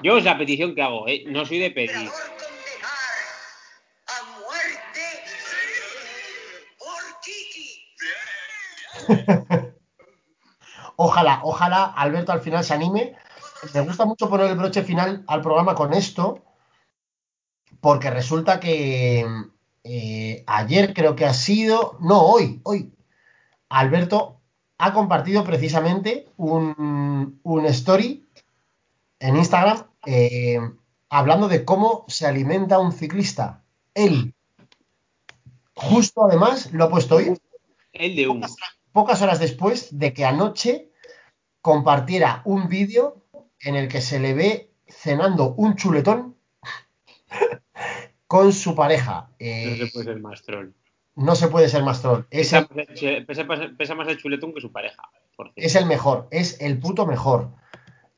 Yo 0.02 0.16
es 0.16 0.24
la 0.24 0.38
petición 0.38 0.74
que 0.74 0.82
hago, 0.82 1.06
¿eh? 1.08 1.24
No 1.26 1.44
soy 1.44 1.58
de 1.58 1.70
pedir. 1.70 2.10
Ojalá, 10.96 11.40
ojalá 11.42 11.84
Alberto 11.84 12.32
al 12.32 12.40
final 12.40 12.62
se 12.64 12.74
anime. 12.74 13.16
Me 13.72 13.80
gusta 13.80 14.04
mucho 14.04 14.28
poner 14.28 14.50
el 14.50 14.56
broche 14.56 14.82
final 14.82 15.24
al 15.26 15.40
programa 15.40 15.74
con 15.74 15.92
esto, 15.92 16.44
porque 17.80 18.10
resulta 18.10 18.60
que 18.60 19.26
eh, 19.84 20.42
ayer 20.46 20.94
creo 20.94 21.14
que 21.14 21.26
ha 21.26 21.34
sido, 21.34 21.98
no, 22.00 22.22
hoy, 22.22 22.60
hoy, 22.64 22.92
Alberto 23.68 24.40
ha 24.78 24.92
compartido 24.94 25.44
precisamente 25.44 26.26
un, 26.36 27.38
un 27.42 27.66
story 27.66 28.26
en 29.20 29.36
Instagram 29.36 29.86
eh, 30.06 30.58
hablando 31.10 31.48
de 31.48 31.64
cómo 31.64 32.04
se 32.08 32.26
alimenta 32.26 32.78
un 32.78 32.92
ciclista. 32.92 33.62
Él, 33.94 34.34
justo 35.74 36.24
además, 36.24 36.72
lo 36.72 36.84
ha 36.84 36.90
puesto 36.90 37.16
hoy, 37.16 37.38
El 37.92 38.16
de 38.16 38.26
humo. 38.26 38.46
pocas 38.92 39.22
horas 39.22 39.38
después 39.38 39.96
de 39.98 40.12
que 40.12 40.24
anoche 40.24 40.90
compartiera 41.60 42.42
un 42.44 42.68
vídeo 42.68 43.22
en 43.60 43.76
el 43.76 43.88
que 43.88 44.00
se 44.00 44.18
le 44.18 44.34
ve 44.34 44.72
cenando 44.88 45.54
un 45.56 45.76
chuletón 45.76 46.33
con 48.26 48.52
su 48.52 48.74
pareja. 48.74 49.28
Eh, 49.38 49.76
No 49.78 49.86
se 49.86 49.92
puede 49.92 50.04
ser 50.04 50.20
más 50.20 50.42
troll. 50.42 50.70
no 51.16 51.34
se 51.34 51.48
puede 51.48 51.68
ser 51.68 51.82
más 51.84 52.02
troll. 52.02 52.22
Es 52.30 52.48
Pesa, 52.48 52.58
el, 52.58 52.76
más 52.76 53.02
el- 53.02 53.26
pesa 53.26 53.44
más- 53.44 53.70
pesa 53.78 53.94
más 53.94 54.08
el 54.08 54.18
chuletón 54.18 54.52
que 54.54 54.60
su 54.60 54.72
pareja. 54.72 55.02
Es 55.56 55.74
el 55.74 55.86
mejor, 55.86 56.28
es 56.30 56.60
el 56.60 56.78
puto 56.78 57.06
mejor. 57.06 57.50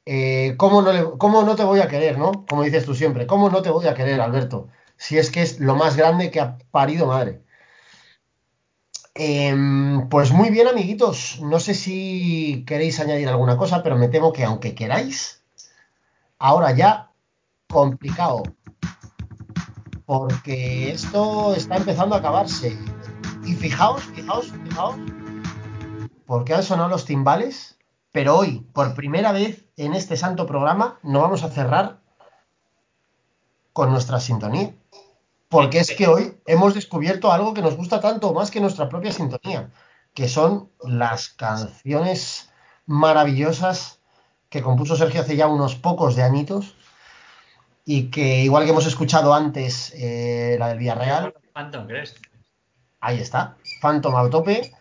Eh, 0.05 0.55
¿cómo, 0.57 0.83
no 0.83 0.93
le- 0.93 1.19
¿Cómo 1.19 1.43
no 1.43 1.57
te 1.57 1.65
voy 1.65 1.81
a 1.81 1.89
querer, 1.89 2.17
no? 2.19 2.47
Como 2.49 2.63
dices 2.63 2.85
tú 2.85 2.95
siempre, 2.95 3.27
¿cómo 3.27 3.51
no 3.51 3.63
te 3.63 3.71
voy 3.71 3.87
a 3.87 3.95
querer, 3.95 4.21
Alberto? 4.21 4.69
Si 4.97 5.19
es 5.19 5.31
que 5.31 5.43
es 5.43 5.61
lo 5.61 5.75
más 5.77 5.97
grande 5.97 6.31
que 6.31 6.41
ha 6.41 6.59
parido 6.71 7.07
madre. 7.07 7.41
Em, 9.15 10.09
pues 10.11 10.31
muy 10.31 10.51
bien, 10.51 10.69
amiguitos. 10.69 11.41
No 11.41 11.59
sé 11.59 11.75
si 11.75 12.65
queréis 12.67 13.01
añadir 13.01 13.29
alguna 13.29 13.57
cosa, 13.57 13.83
pero 13.83 13.97
me 13.97 14.09
temo 14.09 14.33
que 14.33 14.45
aunque 14.45 14.75
queráis, 14.75 15.43
ahora 16.39 16.73
ya 16.73 17.11
complicado. 17.69 18.43
Porque 20.07 20.93
esto 20.93 21.55
está 21.55 21.77
empezando 21.77 22.15
a 22.15 22.19
acabarse. 22.19 22.79
Y 23.45 23.55
fijaos, 23.55 24.03
fijaos, 24.05 24.53
fijaos, 24.65 24.97
porque 26.27 26.55
han 26.55 26.63
sonado 26.63 26.89
los 26.89 27.05
timbales, 27.05 27.79
pero 28.13 28.37
hoy, 28.37 28.67
por 28.73 28.95
primera 28.95 29.33
vez 29.33 29.65
en 29.77 29.95
este 29.95 30.17
santo 30.17 30.47
programa, 30.47 30.99
no 31.03 31.21
vamos 31.21 31.43
a 31.43 31.51
cerrar 31.51 32.01
con 33.73 33.91
nuestra 33.91 34.21
sintonía. 34.21 34.75
Porque 35.49 35.79
es 35.79 35.95
que 35.95 36.09
hoy 36.09 36.41
hemos 36.47 36.75
descubierto 36.75 37.31
algo 37.31 37.55
que 37.55 37.63
nos 37.63 37.77
gusta 37.77 38.01
tanto 38.01 38.33
más 38.33 38.51
que 38.51 38.61
nuestra 38.61 38.89
propia 38.89 39.13
sintonía, 39.13 39.71
que 40.15 40.29
son 40.29 40.71
las 40.83 41.29
canciones 41.29 42.51
maravillosas 42.87 44.01
que 44.49 44.63
compuso 44.63 44.97
Sergio 44.97 45.21
hace 45.21 45.37
ya 45.37 45.49
unos 45.49 45.75
pocos 45.75 46.17
de 46.17 46.23
añitos 46.23 46.76
y 47.87 48.11
que 48.11 48.43
igual 48.43 48.65
que 48.65 48.71
hemos 48.71 48.87
escuchado 48.87 49.33
antes 49.33 49.95
eh, 49.97 50.57
la 50.59 50.69
del 50.69 50.79
Villarreal, 50.79 51.33
Phantom 51.55 51.87
Crest. 51.87 52.19
ahí 53.01 53.21
está, 53.21 53.57
Phantom 53.81 54.15
a 54.17 54.29
tope, 54.29 54.73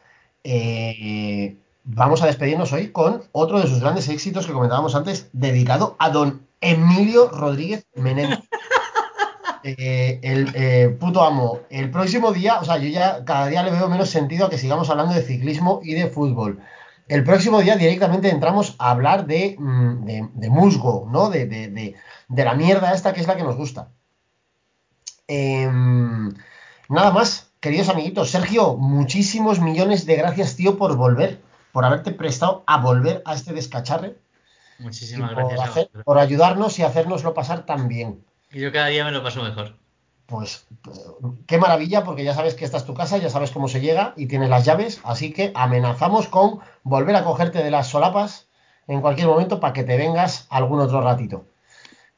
eh, 0.43 1.55
vamos 1.83 2.23
a 2.23 2.25
despedirnos 2.25 2.73
hoy 2.73 2.91
con 2.91 3.23
otro 3.31 3.59
de 3.59 3.67
sus 3.67 3.79
grandes 3.79 4.09
éxitos 4.09 4.47
que 4.47 4.53
comentábamos 4.53 4.95
antes, 4.95 5.29
dedicado 5.31 5.95
a 5.99 6.09
don 6.09 6.47
Emilio 6.59 7.29
Rodríguez 7.29 7.87
Menéndez. 7.95 8.39
Eh, 9.67 10.19
el 10.21 10.51
eh, 10.53 10.95
puto 10.99 11.23
amo. 11.23 11.61
El 11.71 11.89
próximo 11.89 12.31
día, 12.31 12.59
o 12.59 12.63
sea, 12.63 12.77
yo 12.77 12.87
ya 12.87 13.25
cada 13.25 13.47
día 13.47 13.63
le 13.63 13.71
veo 13.71 13.89
menos 13.89 14.11
sentido 14.11 14.45
a 14.45 14.49
que 14.51 14.59
sigamos 14.59 14.91
hablando 14.91 15.15
de 15.15 15.23
ciclismo 15.23 15.79
y 15.83 15.95
de 15.95 16.05
fútbol. 16.05 16.59
El 17.07 17.23
próximo 17.23 17.61
día 17.61 17.75
directamente 17.75 18.29
entramos 18.29 18.75
a 18.79 18.89
hablar 18.91 19.27
de, 19.27 19.55
mm, 19.59 20.05
de, 20.05 20.29
de 20.33 20.49
musgo, 20.49 21.07
¿no? 21.11 21.29
De, 21.29 21.95
la 22.29 22.53
mierda 22.55 22.93
esta 22.93 23.13
que 23.13 23.21
es 23.21 23.27
la 23.27 23.35
que 23.35 23.43
nos 23.43 23.55
gusta. 23.57 23.89
Em, 25.27 26.33
nada 26.89 27.11
más, 27.11 27.51
queridos 27.59 27.89
amiguitos. 27.89 28.31
Sergio, 28.31 28.75
muchísimos 28.77 29.59
millones 29.59 30.05
de 30.05 30.15
gracias, 30.15 30.55
tío, 30.55 30.77
por 30.77 30.95
volver, 30.97 31.41
por 31.71 31.85
haberte 31.85 32.11
prestado 32.11 32.63
a 32.67 32.77
volver 32.77 33.21
a 33.25 33.33
este 33.35 33.53
descacharre. 33.53 34.17
Muchísimas 34.79 35.33
por, 35.33 35.47
gracias. 35.47 35.69
hacer- 35.69 35.89
por 36.03 36.17
ayudarnos 36.19 36.77
y 36.79 36.83
hacernoslo 36.83 37.33
pasar 37.33 37.65
tan 37.65 37.87
bien. 37.87 38.23
Y 38.51 38.59
Yo 38.61 38.71
cada 38.71 38.87
día 38.87 39.05
me 39.05 39.11
lo 39.11 39.23
paso 39.23 39.43
mejor. 39.43 39.77
Pues 40.25 40.65
qué 41.45 41.57
maravilla, 41.59 42.03
porque 42.03 42.23
ya 42.23 42.33
sabes 42.33 42.55
que 42.55 42.65
esta 42.65 42.77
es 42.77 42.85
tu 42.85 42.95
casa, 42.95 43.17
ya 43.17 43.29
sabes 43.29 43.51
cómo 43.51 43.67
se 43.67 43.81
llega 43.81 44.13
y 44.17 44.25
tienes 44.25 44.49
las 44.49 44.65
llaves, 44.65 44.99
así 45.03 45.31
que 45.31 45.51
amenazamos 45.53 46.27
con 46.27 46.59
volver 46.83 47.15
a 47.15 47.23
cogerte 47.23 47.63
de 47.63 47.69
las 47.69 47.87
solapas 47.87 48.47
en 48.87 49.01
cualquier 49.01 49.27
momento 49.27 49.59
para 49.59 49.73
que 49.73 49.83
te 49.83 49.97
vengas 49.97 50.47
algún 50.49 50.79
otro 50.79 51.01
ratito. 51.01 51.45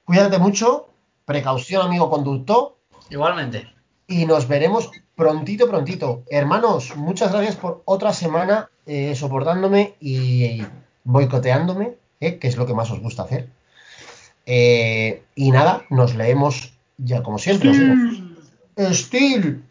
Cuídate 0.05 0.37
mucho, 0.39 0.87
precaución 1.25 1.81
amigo 1.81 2.09
conductor, 2.09 2.77
Igualmente. 3.09 3.67
y 4.07 4.25
nos 4.25 4.47
veremos 4.47 4.89
prontito, 5.15 5.67
prontito. 5.69 6.23
Hermanos, 6.29 6.95
muchas 6.95 7.33
gracias 7.33 7.57
por 7.57 7.81
otra 7.83 8.13
semana 8.13 8.69
eh, 8.85 9.15
soportándome 9.15 9.95
y 9.99 10.63
boicoteándome, 11.03 11.95
eh, 12.21 12.37
que 12.39 12.47
es 12.47 12.55
lo 12.55 12.65
que 12.65 12.73
más 12.73 12.89
os 12.89 13.01
gusta 13.01 13.23
hacer. 13.23 13.49
Eh, 14.45 15.23
y 15.35 15.51
nada, 15.51 15.83
nos 15.89 16.15
leemos 16.15 16.76
ya 16.97 17.23
como 17.23 17.37
siempre. 17.37 17.71
digo. 17.71 18.93
Steel. 18.93 19.63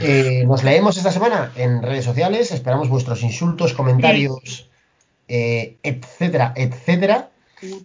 Eh, 0.00 0.44
nos 0.48 0.64
leemos 0.64 0.96
esta 0.96 1.12
semana 1.12 1.52
en 1.56 1.82
redes 1.82 2.04
sociales. 2.04 2.52
Esperamos 2.52 2.88
vuestros 2.88 3.22
insultos, 3.22 3.74
comentarios, 3.74 4.70
eh, 5.28 5.76
etcétera, 5.82 6.52
etcétera. 6.56 7.30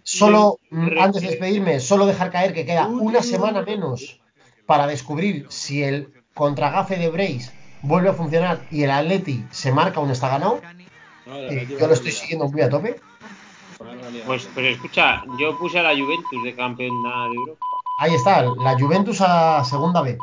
Solo, 0.02 0.58
mm, 0.70 0.98
antes 0.98 1.22
de 1.22 1.28
despedirme, 1.28 1.80
solo 1.80 2.06
dejar 2.06 2.30
caer 2.30 2.52
que 2.52 2.66
queda 2.66 2.86
una 2.86 3.22
semana 3.22 3.62
menos 3.62 4.20
para 4.66 4.86
descubrir 4.86 5.46
si 5.48 5.82
el 5.82 6.12
contragafe 6.34 6.96
de 6.96 7.08
Brace 7.08 7.50
vuelve 7.82 8.10
a 8.10 8.12
funcionar 8.12 8.66
y 8.70 8.82
el 8.82 8.90
Atleti 8.90 9.44
se 9.50 9.72
marca 9.72 10.00
un 10.00 10.10
está 10.10 10.28
ganado. 10.28 10.60
Eh, 11.26 11.66
yo 11.70 11.86
lo 11.86 11.92
a 11.92 11.94
estoy 11.94 12.12
siguiendo 12.12 12.48
muy 12.48 12.60
a 12.60 12.68
tope. 12.68 12.96
Pues, 14.26 14.48
pero 14.54 14.66
escucha, 14.68 15.22
yo 15.38 15.56
puse 15.58 15.78
a 15.78 15.82
la 15.82 15.94
Juventus 15.94 16.44
de 16.44 16.54
campeona 16.54 17.28
de 17.28 17.34
Europa. 17.34 17.66
Ahí 18.02 18.14
está, 18.14 18.40
la 18.40 18.78
Juventus 18.78 19.20
a 19.20 19.62
segunda 19.62 20.00
B. 20.00 20.16